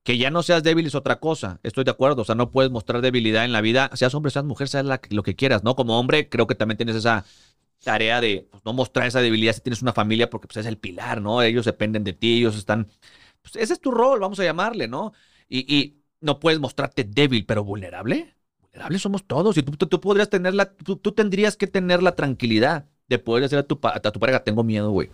Que 0.05 0.19
ya 0.19 0.31
no 0.31 0.43
seas 0.43 0.63
débil 0.63 0.87
es 0.87 0.95
otra 0.95 1.19
cosa. 1.19 1.59
Estoy 1.63 1.83
de 1.85 1.91
acuerdo. 1.91 2.23
O 2.23 2.25
sea, 2.25 2.35
no 2.37 2.51
puedes 2.51 2.71
mostrar 2.71 3.01
debilidad 3.03 3.45
en 3.45 3.53
la 3.53 3.61
vida. 3.61 3.91
Seas 3.95 4.15
hombre, 4.15 4.31
seas 4.31 4.45
mujer, 4.45 4.69
seas 4.69 4.85
la- 4.85 5.01
lo 5.11 5.23
que 5.25 5.35
quieras, 5.35 5.65
¿no? 5.65 5.75
Como 5.75 5.99
hombre, 5.99 6.29
creo 6.29 6.47
que 6.47 6.55
también 6.55 6.77
tienes 6.77 6.95
esa 6.95 7.25
tarea 7.85 8.21
de 8.21 8.49
pues, 8.51 8.65
no 8.65 8.73
mostrar 8.73 9.07
esa 9.07 9.21
debilidad 9.21 9.53
si 9.55 9.61
tienes 9.61 9.83
una 9.83 9.93
familia 9.93 10.31
porque 10.31 10.49
pues, 10.49 10.59
es 10.59 10.67
el 10.67 10.79
pilar, 10.79 11.21
¿no? 11.21 11.43
Ellos 11.43 11.65
dependen 11.67 12.05
de 12.05 12.13
ti, 12.15 12.39
ellos 12.39 12.57
están... 12.57 12.89
Pues, 13.43 13.57
ese 13.57 13.75
es 13.75 13.81
tu 13.81 13.91
rol, 13.91 14.21
vamos 14.21 14.41
a 14.41 14.45
llamarle, 14.45 14.89
¿no? 14.89 15.13
Y, 15.49 15.73
y 15.75 16.03
no 16.21 16.41
puedes 16.41 16.61
mostrarte 16.61 17.05
débil, 17.05 17.47
pero 17.47 17.65
vulnerable. 17.65 18.35
Vulnerables 18.61 19.03
somos 19.03 19.27
todos. 19.27 19.57
Y 19.59 19.63
tú, 19.63 19.73
tú, 19.73 19.87
tú 19.87 20.01
podrías 20.01 20.31
tener 20.31 20.55
la... 20.55 20.75
Tú, 20.75 20.97
tú 20.97 21.13
tendrías 21.13 21.57
que 21.57 21.67
tener 21.67 22.03
la 22.03 22.15
tranquilidad 22.17 22.89
de 23.09 23.19
poder 23.19 23.43
decir 23.43 23.59
a 23.59 23.63
tu, 23.65 23.79
a 23.83 24.01
tu 24.01 24.21
pareja, 24.21 24.43
tengo 24.43 24.65
miedo, 24.65 24.91
güey. 24.91 25.11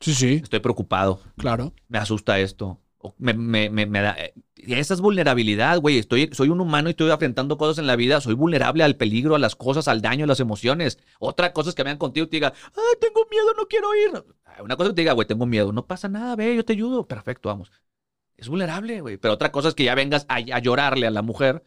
Sí, 0.00 0.14
sí, 0.14 0.40
Estoy 0.42 0.60
preocupado 0.60 1.20
claro. 1.36 1.74
me 1.88 1.98
asusta 1.98 2.38
esto. 2.38 2.80
Me, 3.18 3.32
me, 3.32 3.70
me, 3.70 3.86
me 3.86 4.00
eh, 4.08 4.34
esa 4.56 4.92
es 4.94 5.00
vulnerabilidad, 5.00 5.78
güey. 5.78 5.98
Estoy, 5.98 6.28
soy 6.32 6.50
un 6.50 6.60
humano 6.60 6.88
y 6.88 6.92
estoy 6.92 7.10
enfrentando 7.10 7.56
cosas 7.56 7.78
en 7.78 7.86
la 7.86 7.96
vida. 7.96 8.20
Soy 8.20 8.34
vulnerable 8.34 8.84
al 8.84 8.96
peligro, 8.96 9.34
a 9.34 9.38
las 9.38 9.56
cosas, 9.56 9.88
al 9.88 10.02
daño, 10.02 10.24
a 10.24 10.28
las 10.28 10.40
emociones. 10.40 10.98
Otra 11.18 11.52
cosa 11.52 11.70
es 11.70 11.74
que 11.74 11.82
vean 11.82 11.96
contigo 11.96 12.26
y 12.26 12.28
te 12.28 12.36
diga, 12.36 12.52
tengo 13.00 13.26
miedo, 13.30 13.54
no 13.56 13.66
quiero 13.66 13.94
ir. 13.94 14.24
Ah, 14.44 14.62
Una 14.62 14.76
cosa 14.76 14.88
es 14.88 14.90
que 14.92 14.96
te 14.96 15.00
diga, 15.02 15.14
güey, 15.14 15.26
tengo 15.26 15.46
miedo. 15.46 15.72
No 15.72 15.86
pasa 15.86 16.08
nada, 16.08 16.36
ve, 16.36 16.54
yo 16.56 16.64
te 16.64 16.74
ayudo. 16.74 17.06
Perfecto, 17.08 17.48
vamos. 17.48 17.72
Es 18.36 18.48
vulnerable, 18.48 19.00
güey. 19.00 19.16
Pero 19.16 19.34
otra 19.34 19.50
cosa 19.50 19.68
es 19.68 19.74
que 19.74 19.84
ya 19.84 19.94
vengas 19.94 20.26
a, 20.28 20.36
a 20.36 20.58
llorarle 20.58 21.06
a 21.06 21.10
la 21.10 21.22
mujer 21.22 21.64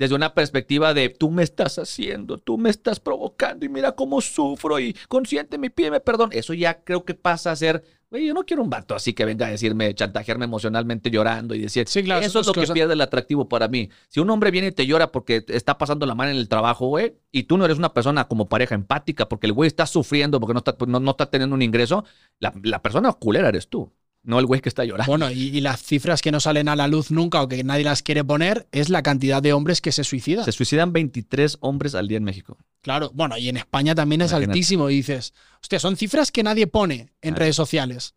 desde 0.00 0.14
una 0.14 0.32
perspectiva 0.32 0.94
de 0.94 1.10
tú 1.10 1.30
me 1.30 1.42
estás 1.42 1.78
haciendo, 1.78 2.38
tú 2.38 2.56
me 2.56 2.70
estás 2.70 2.98
provocando 3.00 3.66
y 3.66 3.68
mira 3.68 3.92
cómo 3.92 4.22
sufro 4.22 4.80
y 4.80 4.96
consiénteme 5.08 5.66
y 5.66 5.70
pídeme 5.70 6.00
perdón. 6.00 6.30
Eso 6.32 6.54
ya 6.54 6.82
creo 6.84 7.04
que 7.04 7.12
pasa 7.14 7.50
a 7.52 7.56
ser, 7.56 7.84
güey, 8.10 8.26
yo 8.26 8.34
no 8.34 8.44
quiero 8.44 8.62
un 8.62 8.70
vato 8.70 8.94
así 8.94 9.12
que 9.12 9.24
venga 9.24 9.46
a 9.46 9.50
decirme, 9.50 9.94
chantajearme 9.94 10.44
emocionalmente 10.44 11.10
llorando 11.10 11.54
y 11.54 11.60
decir, 11.60 11.86
Sí, 11.88 12.02
claro, 12.02 12.24
eso 12.26 12.40
es 12.40 12.46
lo 12.46 12.52
que 12.52 12.60
cosas. 12.60 12.74
pierde 12.74 12.94
el 12.94 13.00
atractivo 13.00 13.48
para 13.48 13.68
mí. 13.68 13.88
Si 14.08 14.18
un 14.20 14.28
hombre 14.30 14.50
viene 14.50 14.68
y 14.68 14.72
te 14.72 14.86
llora 14.86 15.12
porque 15.12 15.44
está 15.48 15.78
pasando 15.78 16.06
la 16.06 16.14
mano 16.16 16.30
en 16.32 16.36
el 16.36 16.48
trabajo, 16.48 16.88
güey, 16.88 17.14
y 17.30 17.44
tú 17.44 17.56
no 17.56 17.64
eres 17.64 17.78
una 17.78 17.94
persona 17.94 18.26
como 18.26 18.48
pareja 18.48 18.74
empática 18.74 19.28
porque 19.28 19.46
el 19.46 19.52
güey 19.52 19.68
está 19.68 19.86
sufriendo 19.86 20.40
porque 20.40 20.54
no 20.54 20.58
está, 20.58 20.76
no, 20.86 20.98
no 21.00 21.10
está 21.12 21.30
teniendo 21.30 21.54
un 21.54 21.62
ingreso, 21.62 22.04
la, 22.40 22.52
la 22.64 22.82
persona 22.82 23.12
culera 23.12 23.48
eres 23.48 23.68
tú, 23.68 23.92
no 24.22 24.38
el 24.38 24.46
güey 24.46 24.60
que 24.60 24.68
está 24.68 24.84
llorando. 24.84 25.10
Bueno, 25.10 25.30
y, 25.30 25.48
y 25.56 25.60
las 25.60 25.82
cifras 25.82 26.20
que 26.22 26.30
no 26.30 26.40
salen 26.40 26.68
a 26.68 26.76
la 26.76 26.88
luz 26.88 27.10
nunca 27.10 27.42
o 27.42 27.48
que 27.48 27.64
nadie 27.64 27.84
las 27.84 28.02
quiere 28.02 28.22
poner 28.24 28.66
es 28.72 28.88
la 28.88 29.02
cantidad 29.02 29.42
de 29.42 29.52
hombres 29.52 29.80
que 29.80 29.92
se 29.92 30.04
suicidan. 30.04 30.44
Se 30.44 30.52
suicidan 30.52 30.92
23 30.92 31.58
hombres 31.60 31.94
al 31.94 32.08
día 32.08 32.18
en 32.18 32.24
México. 32.24 32.58
Claro, 32.82 33.10
bueno, 33.14 33.36
y 33.36 33.48
en 33.48 33.56
España 33.56 33.94
también 33.94 34.20
es 34.22 34.30
Imagínate. 34.32 34.52
altísimo. 34.52 34.90
Y 34.90 34.96
dices, 34.96 35.34
hostia, 35.62 35.78
son 35.78 35.96
cifras 35.96 36.30
que 36.32 36.42
nadie 36.42 36.66
pone 36.66 37.12
en 37.22 37.36
redes 37.36 37.56
sociales. 37.56 38.14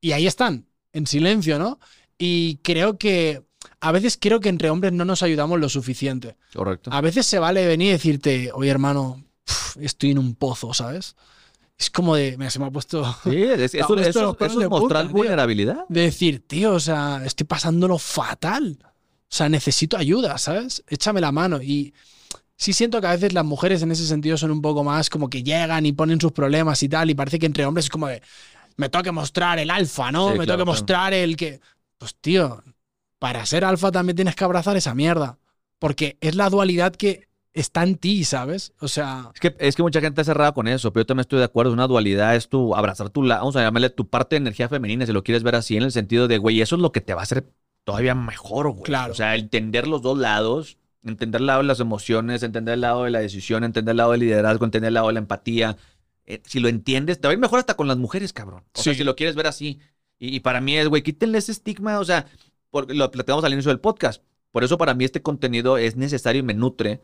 Y 0.00 0.12
ahí 0.12 0.26
están, 0.26 0.66
en 0.92 1.06
silencio, 1.06 1.58
¿no? 1.58 1.78
Y 2.18 2.56
creo 2.62 2.98
que 2.98 3.42
a 3.80 3.92
veces 3.92 4.18
creo 4.20 4.40
que 4.40 4.48
entre 4.48 4.70
hombres 4.70 4.92
no 4.92 5.04
nos 5.04 5.22
ayudamos 5.22 5.60
lo 5.60 5.68
suficiente. 5.68 6.36
Correcto. 6.54 6.90
A 6.92 7.00
veces 7.00 7.26
se 7.26 7.38
vale 7.38 7.66
venir 7.66 7.88
y 7.88 7.92
decirte, 7.92 8.50
oye 8.54 8.70
hermano, 8.70 9.24
estoy 9.80 10.12
en 10.12 10.18
un 10.18 10.34
pozo, 10.34 10.74
¿sabes? 10.74 11.16
Es 11.80 11.88
como 11.90 12.14
de, 12.14 12.36
mira, 12.38 12.50
se 12.50 12.58
me 12.58 12.66
ha 12.66 12.70
puesto 12.70 13.04
Sí, 13.24 13.42
es- 13.42 13.74
eso, 13.74 13.88
puesto 14.36 14.60
es 14.62 14.68
mostrar 14.68 14.70
punta, 14.70 15.02
tío. 15.02 15.12
vulnerabilidad. 15.12 15.84
de 15.88 16.02
decir, 16.02 16.46
tío, 16.46 16.72
o 16.74 16.80
sea, 16.80 17.22
estoy 17.24 17.46
pasándolo 17.46 17.98
fatal. 17.98 18.78
O 18.84 19.32
sea, 19.34 19.48
necesito 19.48 19.96
ayuda, 19.96 20.38
¿sabes? 20.38 20.84
Échame 20.88 21.20
la 21.22 21.32
mano. 21.32 21.62
Y 21.62 21.94
sí 22.56 22.72
siento 22.74 23.00
que 23.00 23.06
a 23.06 23.12
veces 23.12 23.32
las 23.32 23.44
mujeres 23.46 23.80
en 23.82 23.92
ese 23.92 24.06
sentido 24.06 24.36
son 24.36 24.50
un 24.50 24.60
poco 24.60 24.84
más 24.84 25.08
como 25.08 25.30
que 25.30 25.42
llegan 25.42 25.86
y 25.86 25.92
ponen 25.92 26.20
sus 26.20 26.32
problemas 26.32 26.82
y 26.82 26.88
tal. 26.88 27.08
Y 27.10 27.14
parece 27.14 27.38
que 27.38 27.46
entre 27.46 27.64
hombres 27.64 27.86
es 27.86 27.90
como 27.90 28.08
de, 28.08 28.22
me 28.76 28.88
tengo 28.90 29.02
que 29.04 29.12
mostrar 29.12 29.58
el 29.58 29.70
alfa, 29.70 30.12
¿no? 30.12 30.32
Sí, 30.32 30.38
me 30.38 30.44
claro, 30.44 30.46
tengo 30.46 30.58
que 30.58 30.64
claro. 30.64 30.66
mostrar 30.66 31.14
el 31.14 31.36
que... 31.36 31.60
Pues 31.98 32.14
tío, 32.20 32.62
para 33.18 33.46
ser 33.46 33.64
alfa 33.64 33.90
también 33.92 34.16
tienes 34.16 34.34
que 34.36 34.44
abrazar 34.44 34.76
esa 34.76 34.94
mierda. 34.94 35.38
Porque 35.78 36.18
es 36.20 36.34
la 36.34 36.50
dualidad 36.50 36.94
que 36.94 37.28
está 37.52 37.82
en 37.82 37.96
ti, 37.96 38.24
¿sabes? 38.24 38.72
O 38.80 38.88
sea, 38.88 39.30
Es 39.34 39.40
que, 39.40 39.56
es 39.58 39.76
que 39.76 39.82
mucha 39.82 40.00
gente 40.00 40.20
está 40.20 40.32
cerrada 40.32 40.52
con 40.52 40.68
eso, 40.68 40.92
pero 40.92 41.02
yo 41.02 41.06
también 41.06 41.22
estoy 41.22 41.38
de 41.38 41.44
acuerdo. 41.44 41.72
Una 41.72 41.86
dualidad 41.86 42.36
es 42.36 42.48
tu 42.48 42.74
abrazar 42.74 43.10
tu 43.10 43.22
lado, 43.22 43.40
vamos 43.40 43.56
a 43.56 43.62
llamarle 43.62 43.90
tu 43.90 44.08
parte 44.08 44.36
de 44.36 44.38
energía 44.38 44.68
femenina, 44.68 45.06
si 45.06 45.12
lo 45.12 45.24
quieres 45.24 45.42
ver 45.42 45.56
así, 45.56 45.76
en 45.76 45.82
el 45.82 45.92
sentido 45.92 46.28
de, 46.28 46.38
güey, 46.38 46.60
eso 46.60 46.76
es 46.76 46.82
lo 46.82 46.92
que 46.92 47.00
te 47.00 47.14
va 47.14 47.20
a 47.20 47.24
hacer 47.24 47.52
todavía 47.84 48.14
mejor, 48.14 48.70
güey. 48.70 48.82
Claro. 48.84 49.12
O 49.12 49.16
sea, 49.16 49.34
entender 49.34 49.86
los 49.88 50.02
dos 50.02 50.18
lados, 50.18 50.78
entender 51.04 51.40
el 51.40 51.46
lado 51.46 51.62
de 51.62 51.66
las 51.66 51.80
emociones, 51.80 52.42
entender 52.42 52.74
el 52.74 52.82
lado 52.82 53.04
de 53.04 53.10
la 53.10 53.20
decisión, 53.20 53.64
entender 53.64 53.92
el 53.92 53.96
lado 53.98 54.12
del 54.12 54.20
liderazgo, 54.20 54.64
entender 54.64 54.88
el 54.88 54.94
lado 54.94 55.08
de 55.08 55.14
la 55.14 55.20
empatía. 55.20 55.76
Eh, 56.26 56.40
si 56.44 56.60
lo 56.60 56.68
entiendes, 56.68 57.20
te 57.20 57.26
va 57.26 57.32
a 57.32 57.34
ir 57.34 57.40
mejor 57.40 57.58
hasta 57.58 57.74
con 57.74 57.88
las 57.88 57.96
mujeres, 57.96 58.32
cabrón. 58.32 58.64
O 58.74 58.82
sea, 58.82 58.94
si 58.94 59.02
lo 59.02 59.16
quieres 59.16 59.34
ver 59.34 59.46
así. 59.46 59.80
Y, 60.18 60.36
y 60.36 60.40
para 60.40 60.60
mí 60.60 60.76
es, 60.76 60.86
güey, 60.88 61.02
quítenle 61.02 61.38
ese 61.38 61.52
estigma, 61.52 61.98
o 61.98 62.04
sea, 62.04 62.26
porque 62.70 62.94
lo 62.94 63.10
platicamos 63.10 63.42
al 63.44 63.52
inicio 63.52 63.70
del 63.70 63.80
podcast. 63.80 64.22
Por 64.52 64.64
eso 64.64 64.78
para 64.78 64.94
mí 64.94 65.04
este 65.04 65.22
contenido 65.22 65.78
es 65.78 65.96
necesario 65.96 66.40
y 66.40 66.42
me 66.42 66.54
nutre, 66.54 67.00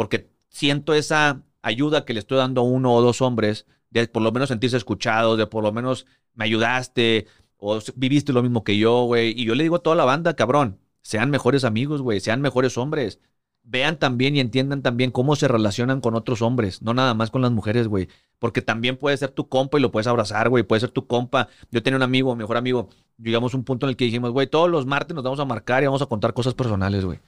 porque 0.00 0.30
siento 0.48 0.94
esa 0.94 1.42
ayuda 1.60 2.06
que 2.06 2.14
le 2.14 2.20
estoy 2.20 2.38
dando 2.38 2.62
a 2.62 2.64
uno 2.64 2.94
o 2.94 3.02
dos 3.02 3.20
hombres, 3.20 3.66
de 3.90 4.08
por 4.08 4.22
lo 4.22 4.32
menos 4.32 4.48
sentirse 4.48 4.78
escuchados, 4.78 5.36
de 5.36 5.46
por 5.46 5.62
lo 5.62 5.72
menos 5.72 6.06
me 6.32 6.46
ayudaste, 6.46 7.26
o 7.58 7.78
viviste 7.96 8.32
lo 8.32 8.42
mismo 8.42 8.64
que 8.64 8.78
yo, 8.78 9.02
güey. 9.04 9.38
Y 9.38 9.44
yo 9.44 9.54
le 9.54 9.62
digo 9.62 9.76
a 9.76 9.80
toda 9.80 9.96
la 9.96 10.06
banda, 10.06 10.34
cabrón, 10.36 10.78
sean 11.02 11.28
mejores 11.28 11.64
amigos, 11.64 12.00
güey, 12.00 12.18
sean 12.20 12.40
mejores 12.40 12.78
hombres. 12.78 13.20
Vean 13.62 13.98
también 13.98 14.34
y 14.36 14.40
entiendan 14.40 14.80
también 14.80 15.10
cómo 15.10 15.36
se 15.36 15.48
relacionan 15.48 16.00
con 16.00 16.14
otros 16.14 16.40
hombres, 16.40 16.80
no 16.80 16.94
nada 16.94 17.12
más 17.12 17.30
con 17.30 17.42
las 17.42 17.52
mujeres, 17.52 17.86
güey. 17.86 18.08
Porque 18.38 18.62
también 18.62 18.96
puede 18.96 19.18
ser 19.18 19.32
tu 19.32 19.50
compa 19.50 19.76
y 19.76 19.82
lo 19.82 19.92
puedes 19.92 20.06
abrazar, 20.06 20.48
güey. 20.48 20.62
Puede 20.62 20.80
ser 20.80 20.92
tu 20.92 21.06
compa. 21.06 21.48
Yo 21.70 21.82
tenía 21.82 21.98
un 21.98 22.02
amigo, 22.02 22.34
mi 22.34 22.38
mejor 22.38 22.56
amigo. 22.56 22.88
Llegamos 23.18 23.52
a 23.52 23.58
un 23.58 23.64
punto 23.64 23.84
en 23.84 23.90
el 23.90 23.96
que 23.96 24.06
dijimos, 24.06 24.30
güey, 24.30 24.46
todos 24.46 24.70
los 24.70 24.86
martes 24.86 25.14
nos 25.14 25.24
vamos 25.24 25.40
a 25.40 25.44
marcar 25.44 25.82
y 25.82 25.86
vamos 25.88 26.00
a 26.00 26.06
contar 26.06 26.32
cosas 26.32 26.54
personales, 26.54 27.04
güey. 27.04 27.20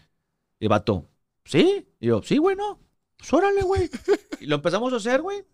Y 0.59 0.69
vato, 0.69 1.07
¿sí? 1.44 1.86
Y 2.01 2.06
yo, 2.09 2.23
sí, 2.23 2.39
güey, 2.39 2.56
no. 2.56 2.78
Pues 3.19 3.32
órale, 3.32 3.62
güey. 3.62 3.89
Y 4.40 4.47
lo 4.47 4.56
empezamos 4.56 4.93
a 4.93 4.97
hacer, 4.97 5.23
güey. 5.23 5.44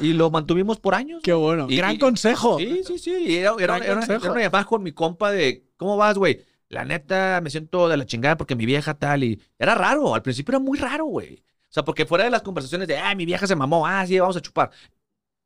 Y 0.00 0.12
lo 0.14 0.30
mantuvimos 0.30 0.78
por 0.78 0.94
años. 0.94 1.20
qué 1.22 1.32
bueno. 1.32 1.66
Y- 1.68 1.76
Gran 1.76 1.96
y- 1.96 1.98
consejo. 1.98 2.58
Sí, 2.58 2.82
sí, 2.84 2.98
sí. 2.98 3.10
Y 3.12 3.36
era, 3.36 3.54
era, 3.58 3.76
era- 3.78 3.94
consejo. 3.94 4.24
era 4.24 4.32
una 4.32 4.40
llamada 4.42 4.64
con 4.64 4.82
mi 4.82 4.92
compa 4.92 5.30
de, 5.30 5.66
¿cómo 5.76 5.96
vas, 5.96 6.16
güey? 6.16 6.44
La 6.68 6.84
neta, 6.84 7.40
me 7.42 7.50
siento 7.50 7.88
de 7.88 7.96
la 7.96 8.06
chingada 8.06 8.36
porque 8.36 8.54
mi 8.54 8.66
vieja 8.66 8.94
tal 8.94 9.24
y... 9.24 9.40
Era 9.58 9.74
raro, 9.74 10.14
al 10.14 10.22
principio 10.22 10.52
era 10.52 10.58
muy 10.58 10.78
raro, 10.78 11.06
güey. 11.06 11.42
O 11.62 11.70
sea, 11.72 11.84
porque 11.84 12.06
fuera 12.06 12.24
de 12.24 12.30
las 12.30 12.42
conversaciones 12.42 12.88
de, 12.88 12.96
ah, 12.98 13.14
mi 13.14 13.24
vieja 13.26 13.46
se 13.46 13.56
mamó, 13.56 13.86
ah, 13.86 14.06
sí, 14.06 14.18
vamos 14.18 14.36
a 14.36 14.40
chupar. 14.40 14.70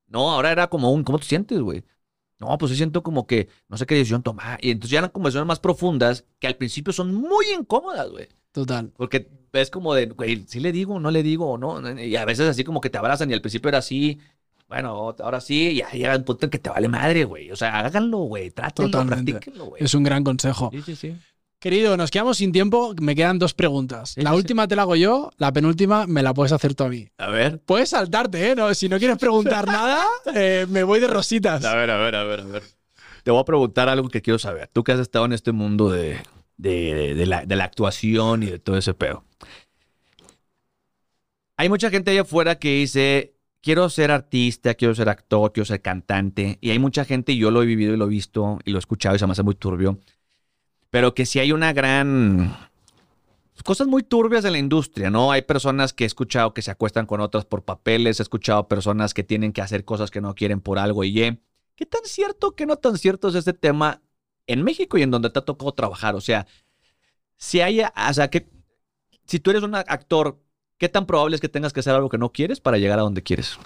No, 0.09 0.31
ahora 0.31 0.53
era 0.53 0.69
como 0.69 0.93
un, 0.93 1.03
¿cómo 1.05 1.19
te 1.19 1.25
sientes, 1.27 1.59
güey? 1.61 1.85
No, 2.39 2.59
pues 2.59 2.71
sí 2.71 2.77
siento 2.77 3.03
como 3.05 3.27
que 3.27 3.49
no 3.69 3.77
sé 3.77 3.87
qué 3.87 3.95
decisión 3.95 4.23
tomar. 4.23 4.59
Y 4.65 4.71
entonces 4.73 4.91
ya 4.93 4.99
eran 4.99 5.11
conversaciones 5.11 5.47
más 5.47 5.61
profundas 5.61 6.25
que 6.41 6.49
al 6.49 6.57
principio 6.57 6.93
son 6.93 7.15
muy 7.15 7.47
incómodas, 7.57 8.11
güey. 8.11 8.29
Total. 8.53 8.93
Porque 8.97 9.31
es 9.53 9.71
como 9.71 9.95
de, 9.95 10.07
güey, 10.07 10.45
¿sí 10.47 10.61
le 10.61 10.73
digo, 10.73 10.99
no 11.01 11.11
le 11.11 11.23
digo, 11.23 11.51
o 11.53 11.59
no? 11.59 12.01
Y 12.01 12.17
a 12.17 12.25
veces 12.25 12.49
así 12.49 12.65
como 12.65 12.81
que 12.81 12.91
te 12.91 12.99
abrazan 12.99 13.31
y 13.31 13.35
al 13.35 13.41
principio 13.41 13.69
era 13.69 13.79
así. 13.79 14.19
Bueno, 14.69 15.15
ahora 15.21 15.41
sí, 15.41 15.69
y 15.69 15.77
ya 15.77 15.91
llega 15.91 16.17
un 16.17 16.25
punto 16.25 16.47
en 16.47 16.51
que 16.51 16.59
te 16.59 16.71
vale 16.71 16.89
madre, 16.89 17.25
güey. 17.25 17.51
O 17.51 17.57
sea, 17.57 17.81
háganlo, 17.81 18.19
güey. 18.19 18.51
Trátenlo, 18.51 18.91
Totalmente. 18.91 19.33
practíquenlo, 19.33 19.67
güey. 19.67 19.85
Es 19.85 19.93
un 19.95 20.03
gran 20.03 20.25
consejo. 20.25 20.71
Sí, 20.73 20.81
sí, 20.83 20.97
sí. 20.97 21.17
Querido, 21.59 21.97
nos 21.97 22.11
quedamos 22.11 22.39
sin 22.39 22.51
tiempo. 22.53 22.95
Me 23.01 23.15
quedan 23.15 23.39
dos 23.39 23.53
preguntas. 23.55 24.15
La 24.17 24.35
última 24.35 24.67
te 24.67 24.75
la 24.75 24.83
hago 24.83 24.97
yo, 24.97 25.31
la 25.37 25.53
penúltima 25.53 26.07
me 26.07 26.23
la 26.23 26.33
puedes 26.33 26.53
hacer 26.53 26.75
tú 26.75 26.85
a 26.85 26.89
mí. 26.89 27.07
A 27.19 27.29
ver. 27.29 27.61
Puedes 27.61 27.91
saltarte, 27.91 28.51
¿eh? 28.51 28.57
No, 28.57 28.73
si 28.75 28.89
no 28.89 28.99
quieres 28.99 29.19
preguntar 29.19 29.67
nada, 29.69 30.05
eh, 30.35 30.67
me 30.71 30.83
voy 30.85 30.99
de 31.01 31.07
rositas. 31.07 31.65
A 31.65 31.75
ver, 31.77 31.91
a 31.91 31.99
ver, 31.99 32.17
a 32.17 32.25
ver, 32.25 32.41
a 32.41 32.45
ver. 32.45 32.63
Te 33.23 33.31
voy 33.31 33.41
a 33.41 33.45
preguntar 33.45 33.89
algo 33.91 34.09
que 34.09 34.23
quiero 34.23 34.39
saber. 34.39 34.71
Tú 34.73 34.83
que 34.83 34.93
has 34.93 34.99
estado 35.01 35.27
en 35.27 35.33
este 35.35 35.53
mundo 35.53 35.91
de, 35.91 36.19
de, 36.57 37.15
de 37.15 37.27
la, 37.27 37.45
de 37.45 37.55
la 37.57 37.65
actuación 37.65 38.43
y 38.43 38.47
de 38.47 38.59
todo 38.59 38.77
ese 38.79 38.95
pedo. 38.95 39.23
Hay 41.63 41.69
mucha 41.69 41.91
gente 41.91 42.11
allá 42.11 42.23
afuera 42.23 42.59
que 42.59 42.75
dice, 42.75 43.37
quiero 43.61 43.89
ser 43.89 44.11
artista, 44.11 44.75
quiero 44.75 44.97
ser 44.97 45.09
actor, 45.09 45.53
quiero 45.53 45.65
ser 45.65 45.81
cantante. 45.81 46.59
Y 46.61 46.71
hay 46.71 46.81
mucha 46.81 47.05
gente, 47.05 47.31
y 47.31 47.39
yo 47.39 47.53
lo 47.53 47.63
he 47.63 47.67
vivido 47.67 47.95
y 47.95 47.97
lo 47.97 48.07
he 48.07 48.09
visto 48.09 48.59
y 48.65 48.73
lo 48.73 48.79
he 48.79 48.81
escuchado 48.81 49.15
y 49.15 49.21
se 49.21 49.27
me 49.27 49.31
hace 49.31 49.45
muy 49.45 49.55
turbio. 49.55 50.01
Pero 50.91 51.15
que 51.15 51.25
sí 51.25 51.39
hay 51.39 51.53
una 51.53 51.73
gran... 51.73 52.53
Cosas 53.63 53.87
muy 53.87 54.03
turbias 54.03 54.45
en 54.45 54.51
la 54.51 54.59
industria, 54.59 55.09
¿no? 55.09 55.31
Hay 55.31 55.43
personas 55.43 55.93
que 55.93 56.03
he 56.03 56.07
escuchado 56.09 56.53
que 56.53 56.63
se 56.63 56.73
acuestan 56.73 57.07
con 57.07 57.21
otras 57.21 57.45
por 57.45 57.63
papeles, 57.63 58.19
he 58.19 58.25
escuchado 58.25 58.67
personas 58.67 59.15
que 59.15 59.23
tienen 59.23 59.53
que 59.53 59.63
hacer 59.63 59.85
cosas 59.85 60.11
que 60.11 60.21
no 60.21 60.35
quieren 60.35 60.61
por 60.61 60.81
algo 60.81 61.05
y 61.05 61.23
Y. 61.23 61.39
¿Qué 61.77 61.87
tan 61.87 62.03
cierto, 62.07 62.57
qué 62.57 62.67
no 62.67 62.75
tan 62.75 62.99
cierto 62.99 63.29
es 63.29 63.37
este 63.37 63.53
tema 63.53 64.03
en 64.49 64.65
México 64.65 64.99
y 64.99 65.03
en 65.03 65.13
donde 65.13 65.31
te 65.31 65.39
ha 65.39 65.45
tocado 65.45 65.71
trabajar. 65.75 66.17
O 66.17 66.21
sea, 66.21 66.45
si 67.37 67.61
hay, 67.61 67.83
o 67.83 68.15
sea, 68.15 68.29
que 68.31 68.49
si 69.27 69.39
tú 69.39 69.53
eres 69.53 69.63
un 69.63 69.77
actor, 69.77 70.43
¿qué 70.83 70.89
tan 70.89 71.07
probable 71.07 71.37
es 71.37 71.41
que 71.41 71.49
tengas 71.49 71.73
que 71.73 71.79
hacer 71.79 71.95
algo 71.95 72.09
que 72.09 72.19
no 72.19 72.33
quieres 72.33 72.59
para 72.59 72.77
llegar 72.77 72.99
a 72.99 73.03
donde 73.03 73.23
quieres? 73.23 73.57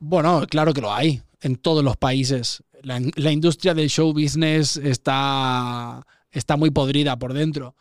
Bueno, 0.00 0.44
claro 0.50 0.74
que 0.74 0.80
lo 0.80 0.92
hay 0.92 1.22
en 1.40 1.54
todos 1.54 1.84
los 1.84 1.96
países. 1.96 2.64
La, 2.82 3.00
la 3.14 3.30
industria 3.30 3.72
del 3.72 3.88
show 3.88 4.12
business 4.12 4.78
está, 4.78 6.04
está 6.32 6.56
muy 6.56 6.70
podrida 6.70 7.16
por 7.16 7.34
dentro. 7.34 7.76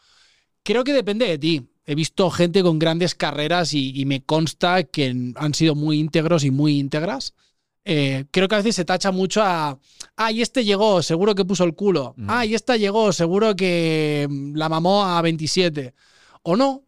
Creo 0.61 0.83
que 0.83 0.93
depende 0.93 1.25
de 1.25 1.39
ti. 1.39 1.67
He 1.83 1.95
visto 1.95 2.29
gente 2.29 2.61
con 2.61 2.77
grandes 2.77 3.15
carreras 3.15 3.73
y, 3.73 3.99
y 3.99 4.05
me 4.05 4.23
consta 4.23 4.83
que 4.83 5.33
han 5.35 5.53
sido 5.55 5.73
muy 5.73 5.97
íntegros 5.97 6.43
y 6.43 6.51
muy 6.51 6.77
íntegras. 6.77 7.33
Eh, 7.85 8.25
creo 8.29 8.47
que 8.47 8.53
a 8.53 8.59
veces 8.59 8.75
se 8.75 8.85
tacha 8.85 9.11
mucho 9.11 9.41
a, 9.41 9.79
ah, 10.15 10.31
y 10.31 10.43
este 10.43 10.63
llegó, 10.63 11.01
seguro 11.01 11.33
que 11.33 11.43
puso 11.43 11.63
el 11.63 11.73
culo. 11.73 12.13
Mm. 12.17 12.29
Ah, 12.29 12.45
y 12.45 12.53
esta 12.53 12.77
llegó, 12.77 13.11
seguro 13.13 13.55
que 13.55 14.27
la 14.53 14.69
mamó 14.69 15.05
a 15.05 15.19
27. 15.23 15.95
O 16.43 16.55
no, 16.55 16.83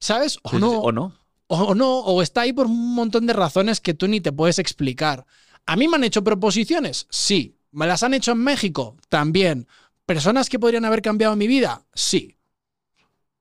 ¿sabes? 0.00 0.38
O 0.42 0.58
no. 0.58 0.80
¿O 0.80 0.92
no? 0.92 1.14
o 1.52 1.74
no, 1.74 1.98
o 1.98 2.22
está 2.22 2.42
ahí 2.42 2.52
por 2.52 2.66
un 2.66 2.94
montón 2.94 3.26
de 3.26 3.32
razones 3.32 3.80
que 3.80 3.92
tú 3.92 4.06
ni 4.06 4.20
te 4.20 4.30
puedes 4.30 4.60
explicar. 4.60 5.26
¿A 5.66 5.74
mí 5.76 5.88
me 5.88 5.96
han 5.96 6.04
hecho 6.04 6.22
proposiciones? 6.22 7.06
Sí. 7.10 7.56
¿Me 7.72 7.86
las 7.86 8.02
han 8.02 8.14
hecho 8.14 8.32
en 8.32 8.38
México? 8.38 8.96
También. 9.08 9.66
¿Personas 10.06 10.48
que 10.48 10.60
podrían 10.60 10.84
haber 10.84 11.02
cambiado 11.02 11.34
mi 11.34 11.48
vida? 11.48 11.82
Sí. 11.92 12.36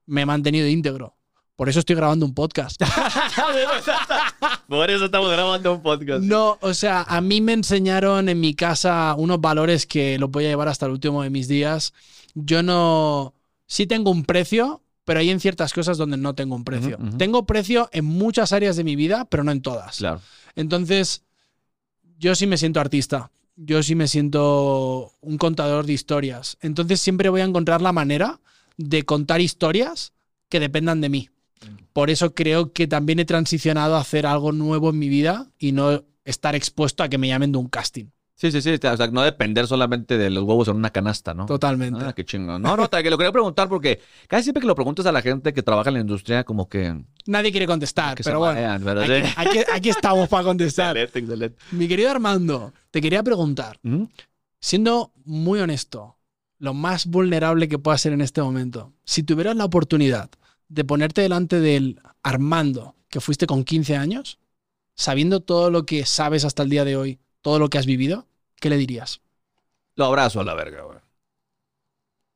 Me 0.07 0.21
he 0.21 0.25
mantenido 0.25 0.67
íntegro. 0.67 1.15
Por 1.55 1.69
eso 1.69 1.79
estoy 1.79 1.95
grabando 1.95 2.25
un 2.25 2.33
podcast. 2.33 2.81
Por 4.67 4.89
eso 4.89 5.05
estamos 5.05 5.29
grabando 5.29 5.73
un 5.73 5.81
podcast. 5.83 6.23
No, 6.23 6.57
o 6.61 6.73
sea, 6.73 7.03
a 7.03 7.21
mí 7.21 7.41
me 7.41 7.53
enseñaron 7.53 8.29
en 8.29 8.39
mi 8.39 8.55
casa 8.55 9.13
unos 9.17 9.39
valores 9.41 9.85
que 9.85 10.17
los 10.17 10.31
voy 10.31 10.45
a 10.45 10.49
llevar 10.49 10.67
hasta 10.67 10.87
el 10.87 10.93
último 10.93 11.21
de 11.21 11.29
mis 11.29 11.47
días. 11.47 11.93
Yo 12.33 12.63
no... 12.63 13.35
Sí 13.67 13.85
tengo 13.85 14.09
un 14.09 14.23
precio, 14.23 14.81
pero 15.09 15.21
hay 15.21 15.31
en 15.31 15.39
ciertas 15.39 15.73
cosas 15.73 15.97
donde 15.97 16.17
no 16.17 16.35
tengo 16.35 16.55
un 16.55 16.63
precio. 16.63 16.99
Tengo 17.17 17.47
precio 17.47 17.89
en 17.93 18.05
muchas 18.05 18.53
áreas 18.53 18.75
de 18.75 18.83
mi 18.83 18.95
vida, 18.95 19.25
pero 19.25 19.43
no 19.43 19.51
en 19.51 19.63
todas. 19.63 19.97
Claro. 19.97 20.21
Entonces, 20.55 21.23
yo 22.19 22.35
sí 22.35 22.45
me 22.45 22.57
siento 22.57 22.79
artista. 22.79 23.31
Yo 23.55 23.81
sí 23.81 23.95
me 23.95 24.07
siento 24.07 25.11
un 25.21 25.39
contador 25.39 25.87
de 25.87 25.93
historias. 25.93 26.59
Entonces 26.61 27.01
siempre 27.01 27.29
voy 27.29 27.41
a 27.41 27.45
encontrar 27.45 27.81
la 27.81 27.91
manera 27.91 28.39
de 28.77 29.01
contar 29.01 29.41
historias 29.41 30.13
que 30.47 30.59
dependan 30.59 31.01
de 31.01 31.09
mí. 31.09 31.29
Por 31.91 32.11
eso 32.11 32.35
creo 32.35 32.71
que 32.71 32.85
también 32.85 33.17
he 33.17 33.25
transicionado 33.25 33.95
a 33.95 34.01
hacer 34.01 34.27
algo 34.27 34.51
nuevo 34.51 34.91
en 34.91 34.99
mi 34.99 35.09
vida 35.09 35.47
y 35.57 35.71
no 35.71 36.03
estar 36.23 36.53
expuesto 36.53 37.01
a 37.01 37.09
que 37.09 37.17
me 37.17 37.29
llamen 37.29 37.51
de 37.51 37.57
un 37.57 37.67
casting. 37.67 38.05
Sí, 38.39 38.53
sí, 38.53 38.61
sí. 38.61 38.69
O 38.81 38.95
sea, 38.97 39.07
no 39.07 39.21
depender 39.21 39.67
solamente 39.67 40.17
de 40.17 40.29
los 40.29 40.45
huevos 40.45 40.69
en 40.69 40.77
una 40.77 40.91
canasta, 40.91 41.33
¿no? 41.33 41.45
Totalmente. 41.45 41.99
Ah, 42.05 42.13
qué 42.13 42.23
chingón. 42.23 42.61
No, 42.61 42.77
no, 42.77 42.87
te- 42.87 43.03
que 43.03 43.09
lo 43.09 43.17
quería 43.17 43.33
preguntar 43.33 43.67
porque 43.67 43.99
casi 44.29 44.43
siempre 44.43 44.61
que 44.61 44.67
lo 44.67 44.75
preguntas 44.75 45.05
a 45.07 45.11
la 45.11 45.21
gente 45.21 45.51
que 45.51 45.61
trabaja 45.61 45.89
en 45.89 45.95
la 45.95 45.99
industria, 45.99 46.45
como 46.45 46.69
que. 46.69 47.03
Nadie 47.25 47.51
quiere 47.51 47.67
contestar, 47.67 48.15
que 48.15 48.23
pero 48.23 48.39
bueno. 48.39 48.79
pero 48.85 49.01
Aquí, 49.01 49.11
sí. 49.27 49.33
aquí- 49.35 49.59
aquí 49.73 49.89
estamos 49.89 50.29
para 50.29 50.45
contestar. 50.45 50.95
Excelente, 50.97 51.19
excelente. 51.19 51.57
Mi 51.71 51.89
querido 51.89 52.09
Armando, 52.11 52.71
te 52.91 53.01
quería 53.01 53.21
preguntar, 53.23 53.77
siendo 54.61 55.11
muy 55.25 55.59
honesto, 55.59 56.17
lo 56.59 56.73
más 56.73 57.07
vulnerable 57.07 57.67
que 57.67 57.77
pueda 57.77 57.97
ser 57.97 58.13
en 58.13 58.21
este 58.21 58.41
momento, 58.41 58.93
si 59.03 59.23
tuvieras 59.23 59.57
la 59.57 59.65
oportunidad 59.65 60.29
de 60.69 60.85
ponerte 60.85 61.21
delante 61.21 61.59
del 61.59 61.99
Armando 62.23 62.95
que 63.09 63.19
fuiste 63.19 63.47
con 63.47 63.65
15 63.65 63.97
años, 63.97 64.39
sabiendo 64.95 65.41
todo 65.41 65.71
lo 65.71 65.85
que 65.85 66.05
sabes 66.05 66.45
hasta 66.45 66.63
el 66.63 66.69
día 66.69 66.85
de 66.85 66.95
hoy, 66.95 67.19
todo 67.41 67.59
lo 67.59 67.69
que 67.69 67.77
has 67.77 67.85
vivido, 67.85 68.27
¿qué 68.59 68.69
le 68.69 68.77
dirías? 68.77 69.21
Lo 69.95 70.05
abrazo 70.05 70.41
a 70.41 70.43
la 70.43 70.53
verga, 70.53 70.83
güey. 70.83 70.99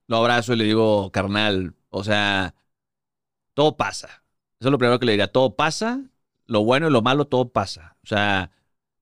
Lo 0.07 0.17
abrazo 0.17 0.53
y 0.53 0.57
le 0.57 0.65
digo, 0.65 1.11
carnal, 1.11 1.75
o 1.89 2.03
sea, 2.03 2.55
todo 3.53 3.77
pasa. 3.77 4.07
Eso 4.59 4.69
es 4.69 4.71
lo 4.71 4.77
primero 4.77 4.99
que 4.99 5.05
le 5.05 5.13
diría. 5.13 5.31
Todo 5.31 5.55
pasa, 5.55 6.01
lo 6.45 6.63
bueno 6.63 6.87
y 6.87 6.91
lo 6.91 7.01
malo, 7.01 7.25
todo 7.25 7.49
pasa. 7.49 7.97
O 8.03 8.07
sea, 8.07 8.51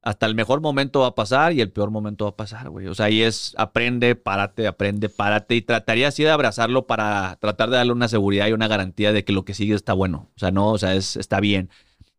hasta 0.02 0.26
el 0.26 0.36
mejor 0.36 0.62
momento 0.62 1.02
va 1.02 1.08
a 1.08 1.16
pasar 1.16 1.54
y 1.54 1.62
el 1.62 1.72
peor 1.72 1.92
momento 1.92 2.26
va 2.26 2.32
a 2.32 2.36
pasar, 2.36 2.70
güey. 2.70 2.88
O 2.88 2.96
sea, 2.96 3.08
ahí 3.08 3.22
es 3.22 3.54
aprende, 3.58 4.16
párate, 4.16 4.68
aprende, 4.68 5.10
párate. 5.10 5.56
Y 5.56 5.62
trataría 5.62 6.08
así 6.08 6.24
de 6.24 6.32
abrazarlo 6.32 6.88
para 6.88 7.38
tratar 7.40 7.70
de 7.70 7.78
darle 7.78 7.94
una 7.94 8.08
seguridad 8.08 8.48
y 8.48 8.54
una 8.54 8.68
garantía 8.68 9.12
de 9.12 9.24
que 9.24 9.34
lo 9.34 9.46
que 9.46 9.54
sigue 9.54 9.76
está 9.76 9.94
bueno. 9.94 10.30
O 10.36 10.40
sea, 10.40 10.52
no, 10.52 10.72
o 10.72 10.78
sea, 10.78 10.96
es, 10.96 11.16
está 11.18 11.40
bien. 11.40 11.70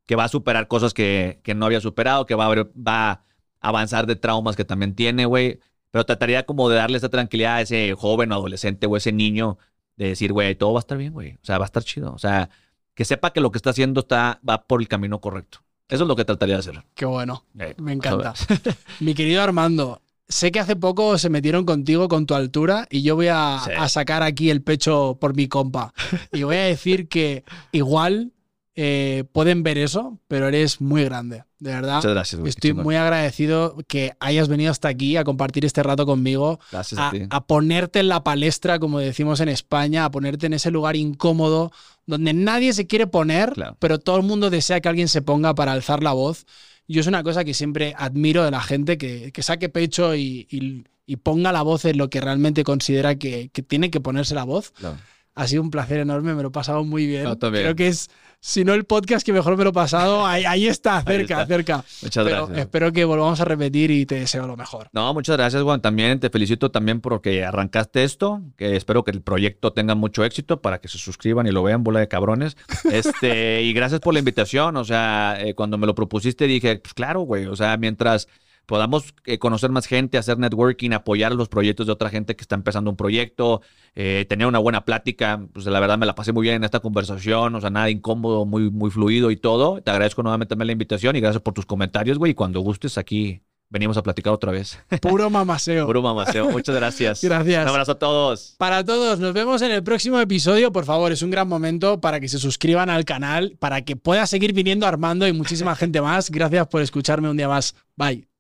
Que 0.07 0.16
va 0.16 0.24
a 0.24 0.29
superar 0.29 0.69
cosas 0.69 0.95
que, 0.95 1.41
que 1.45 1.55
no 1.55 1.66
había 1.66 1.81
superado, 1.81 2.27
que 2.27 2.35
va 2.35 2.47
a, 2.47 2.55
va 2.77 3.24
avanzar 3.62 4.06
de 4.06 4.16
traumas 4.16 4.56
que 4.56 4.64
también 4.64 4.94
tiene, 4.94 5.24
güey. 5.24 5.60
Pero 5.90 6.05
trataría 6.05 6.44
como 6.44 6.68
de 6.68 6.76
darle 6.76 6.98
esa 6.98 7.09
tranquilidad 7.09 7.56
a 7.56 7.60
ese 7.62 7.94
joven 7.94 8.32
o 8.32 8.34
adolescente 8.34 8.86
o 8.86 8.97
ese 8.97 9.12
niño 9.12 9.59
de 9.97 10.09
decir, 10.09 10.32
güey, 10.32 10.55
todo 10.55 10.72
va 10.72 10.78
a 10.78 10.80
estar 10.80 10.97
bien, 10.98 11.12
güey. 11.12 11.34
O 11.34 11.44
sea, 11.44 11.59
va 11.59 11.64
a 11.64 11.66
estar 11.66 11.82
chido. 11.84 12.12
O 12.12 12.18
sea, 12.18 12.48
que 12.94 13.05
sepa 13.05 13.32
que 13.32 13.40
lo 13.40 13.51
que 13.51 13.59
está 13.59 13.70
haciendo 13.70 14.01
está, 14.01 14.40
va 14.48 14.62
por 14.62 14.80
el 14.80 14.89
camino 14.89 15.20
correcto. 15.20 15.59
Eso 15.89 16.05
es 16.05 16.09
lo 16.09 16.16
que 16.16 16.24
trataría 16.24 16.55
de 16.56 16.60
hacer. 16.60 16.82
Qué 16.94 17.05
bueno, 17.05 17.44
Eh, 17.59 17.74
me 17.78 17.93
encanta. 17.93 18.32
Mi 19.01 19.14
querido 19.14 19.43
Armando, 19.43 20.01
sé 20.28 20.51
que 20.51 20.60
hace 20.60 20.76
poco 20.76 21.18
se 21.18 21.28
metieron 21.28 21.66
contigo 21.66 22.09
con 22.09 22.24
tu 22.24 22.34
altura 22.34 22.86
y 22.90 23.02
yo 23.02 23.14
voy 23.14 23.28
a, 23.28 23.60
Sí. 23.62 23.70
a 23.76 23.89
sacar 23.90 24.22
aquí 24.22 24.48
el 24.48 24.62
pecho 24.62 25.18
por 25.20 25.36
mi 25.36 25.47
compa. 25.48 25.93
Y 26.32 26.44
voy 26.44 26.56
a 26.56 26.62
decir 26.64 27.09
que 27.09 27.44
igual 27.72 28.32
eh, 28.74 29.24
pueden 29.32 29.62
ver 29.62 29.77
eso, 29.78 30.19
pero 30.28 30.49
eres 30.49 30.81
muy 30.81 31.05
grande, 31.05 31.44
de 31.59 31.70
verdad. 31.73 31.97
Muchas 31.97 32.12
gracias, 32.12 32.40
Estoy 32.47 32.73
muy 32.73 32.97
agradecido 32.97 33.77
que 33.86 34.12
hayas 34.19 34.49
venido 34.49 34.70
hasta 34.70 34.89
aquí 34.89 35.16
a 35.16 35.24
compartir 35.24 35.65
este 35.66 35.82
rato 35.82 36.07
conmigo, 36.07 36.59
Gracias 36.70 36.99
a, 36.99 37.09
a, 37.09 37.11
ti. 37.11 37.23
a 37.28 37.44
ponerte 37.47 38.01
en 38.01 38.09
la 38.09 38.24
palestra, 38.24 38.78
como 38.78 38.99
decimos 38.99 39.40
en 39.40 39.49
España, 39.51 40.05
a 40.07 40.11
ponerte 40.11 40.47
en 40.47 40.55
ese 40.55 40.70
lugar 40.70 40.97
incómodo 40.97 41.70
donde 42.07 42.32
nadie 42.32 42.73
se 42.73 42.86
quiere 42.86 43.07
poner, 43.07 43.53
Claro. 43.53 43.77
pero 43.78 43.99
todo 43.99 44.16
el 44.16 44.23
mundo 44.23 44.49
desea 44.51 44.81
que 44.81 44.89
alguien 44.89 45.09
se 45.09 45.20
ponga 45.23 45.55
para 45.55 45.73
alzar 45.73 46.03
la 46.03 46.12
voz. 46.12 46.47
Yo 46.89 47.01
es 47.01 47.07
una 47.07 47.23
cosa 47.23 47.44
que 47.44 47.55
siempre 47.55 47.94
admiro 47.97 48.43
de 48.44 48.51
la 48.51 48.61
gente, 48.61 48.97
que, 48.99 49.32
que 49.32 49.43
saque 49.43 49.69
pecho 49.69 50.15
y, 50.15 50.47
y- 50.51 50.85
y 51.05 51.16
ponga 51.16 51.53
la 51.53 51.62
voz 51.62 51.85
en 51.85 51.99
lo 51.99 52.09
que 52.11 52.20
realmente 52.20 52.65
considera 52.65 53.16
que, 53.16 53.51
que 53.53 53.62
tiene 53.62 53.90
que 53.90 54.01
ponerse 54.01 54.35
la 54.36 54.44
voz. 54.44 54.70
Claro. 54.70 54.97
Ha 55.34 55.46
sido 55.46 55.62
un 55.62 55.70
placer 55.70 56.00
enorme, 56.00 56.34
me 56.34 56.42
lo 56.42 56.48
he 56.48 56.52
pasado 56.52 56.84
muy 56.84 57.06
bien. 57.06 57.24
Yo 57.24 57.38
también. 57.38 57.64
Creo 57.64 57.74
que 57.74 57.88
es, 57.88 58.10
si 58.38 58.64
no 58.64 58.74
el 58.74 58.84
podcast 58.84 59.24
que 59.24 59.32
mejor 59.32 59.56
me 59.56 59.64
lo 59.64 59.70
he 59.70 59.72
pasado, 59.72 60.26
ahí, 60.26 60.44
ahí 60.44 60.66
está, 60.66 61.02
cerca, 61.02 61.42
está. 61.42 61.46
cerca. 61.46 61.84
Muchas 62.02 62.24
Pero 62.24 62.46
gracias. 62.46 62.59
espero 62.59 62.92
que 62.92 63.04
volvamos 63.04 63.40
a 63.40 63.44
repetir 63.46 63.90
y 63.90 64.04
te 64.04 64.16
deseo 64.16 64.46
lo 64.46 64.56
mejor. 64.56 64.88
No, 64.92 65.14
muchas 65.14 65.36
gracias, 65.36 65.62
Juan. 65.62 65.80
También 65.80 66.20
te 66.20 66.28
felicito 66.28 66.70
también 66.70 67.00
porque 67.00 67.44
arrancaste 67.44 68.04
esto, 68.04 68.42
que 68.56 68.76
espero 68.76 69.04
que 69.04 69.10
el 69.10 69.22
proyecto 69.22 69.72
tenga 69.72 69.94
mucho 69.94 70.22
éxito 70.24 70.60
para 70.60 70.80
que 70.80 70.88
se 70.88 70.98
suscriban 70.98 71.46
y 71.46 71.50
lo 71.50 71.62
vean, 71.62 71.82
bola 71.82 72.00
de 72.00 72.09
cabrones. 72.09 72.56
Este, 72.90 73.62
y 73.62 73.72
gracias 73.72 74.00
por 74.00 74.12
la 74.12 74.18
invitación. 74.18 74.76
O 74.76 74.84
sea, 74.84 75.38
eh, 75.40 75.54
cuando 75.54 75.78
me 75.78 75.86
lo 75.86 75.94
propusiste 75.94 76.46
dije, 76.46 76.76
pues 76.76 76.92
claro, 76.92 77.20
güey. 77.20 77.46
O 77.46 77.56
sea, 77.56 77.76
mientras 77.78 78.28
podamos 78.66 79.14
eh, 79.24 79.39
conocer 79.39 79.70
más 79.70 79.86
gente, 79.86 80.18
hacer 80.18 80.39
networking, 80.39 80.93
apoyar 80.93 81.34
los 81.34 81.48
proyectos 81.48 81.86
de 81.86 81.93
otra 81.93 82.10
gente 82.10 82.36
que 82.36 82.43
está 82.43 82.55
empezando 82.55 82.90
un 82.90 82.97
proyecto, 82.97 83.62
eh, 83.94 84.26
tener 84.28 84.47
una 84.47 84.59
buena 84.59 84.84
plática, 84.84 85.47
pues 85.52 85.66
la 85.66 85.80
verdad 85.80 85.98
me 85.98 86.06
la 86.06 86.14
pasé 86.14 86.32
muy 86.32 86.43
bien 86.43 86.56
en 86.56 86.64
esta 86.64 86.80
conversación, 86.80 87.55
o 87.55 87.60
sea, 87.60 87.70
nada 87.70 87.90
incómodo, 87.90 88.44
muy, 88.47 88.70
muy 88.70 88.90
fluido 88.90 89.30
y 89.30 89.36
todo. 89.36 89.80
Te 89.82 89.90
agradezco 89.90 90.22
nuevamente 90.22 90.51
también 90.51 90.66
la 90.66 90.72
invitación 90.72 91.16
y 91.16 91.20
gracias 91.20 91.43
por 91.43 91.55
tus 91.55 91.66
comentarios, 91.66 92.18
güey. 92.18 92.32
Y 92.32 92.34
cuando 92.34 92.60
gustes 92.60 92.98
aquí 92.98 93.43
venimos 93.72 93.97
a 93.97 94.02
platicar 94.02 94.32
otra 94.32 94.52
vez. 94.52 94.78
Puro 95.01 95.30
mamaseo. 95.30 95.86
Puro 95.86 96.02
mamaceo. 96.02 96.51
Muchas 96.51 96.76
gracias. 96.76 97.22
Gracias. 97.32 97.62
Un 97.62 97.68
abrazo 97.68 97.93
a 97.93 97.98
todos. 97.98 98.55
Para 98.59 98.84
todos, 98.84 99.18
nos 99.18 99.32
vemos 99.32 99.62
en 99.62 99.70
el 99.70 99.82
próximo 99.82 100.20
episodio. 100.20 100.70
Por 100.72 100.84
favor, 100.84 101.10
es 101.10 101.22
un 101.22 101.30
gran 101.30 101.48
momento 101.48 102.01
para 102.01 102.20
que 102.20 102.28
se 102.28 102.39
suscriban 102.39 102.90
al 102.90 103.05
canal, 103.05 103.56
para 103.59 103.82
que 103.82 103.97
pueda 103.97 104.26
seguir 104.26 104.52
viniendo 104.52 104.86
Armando 104.86 105.26
y 105.26 105.32
muchísima 105.32 105.74
gente 105.74 106.01
más. 106.01 106.30
Gracias 106.30 106.68
por 106.68 106.82
escucharme 106.82 107.30
un 107.30 107.36
día 107.36 107.48
más. 107.48 107.74
Bye. 107.97 108.31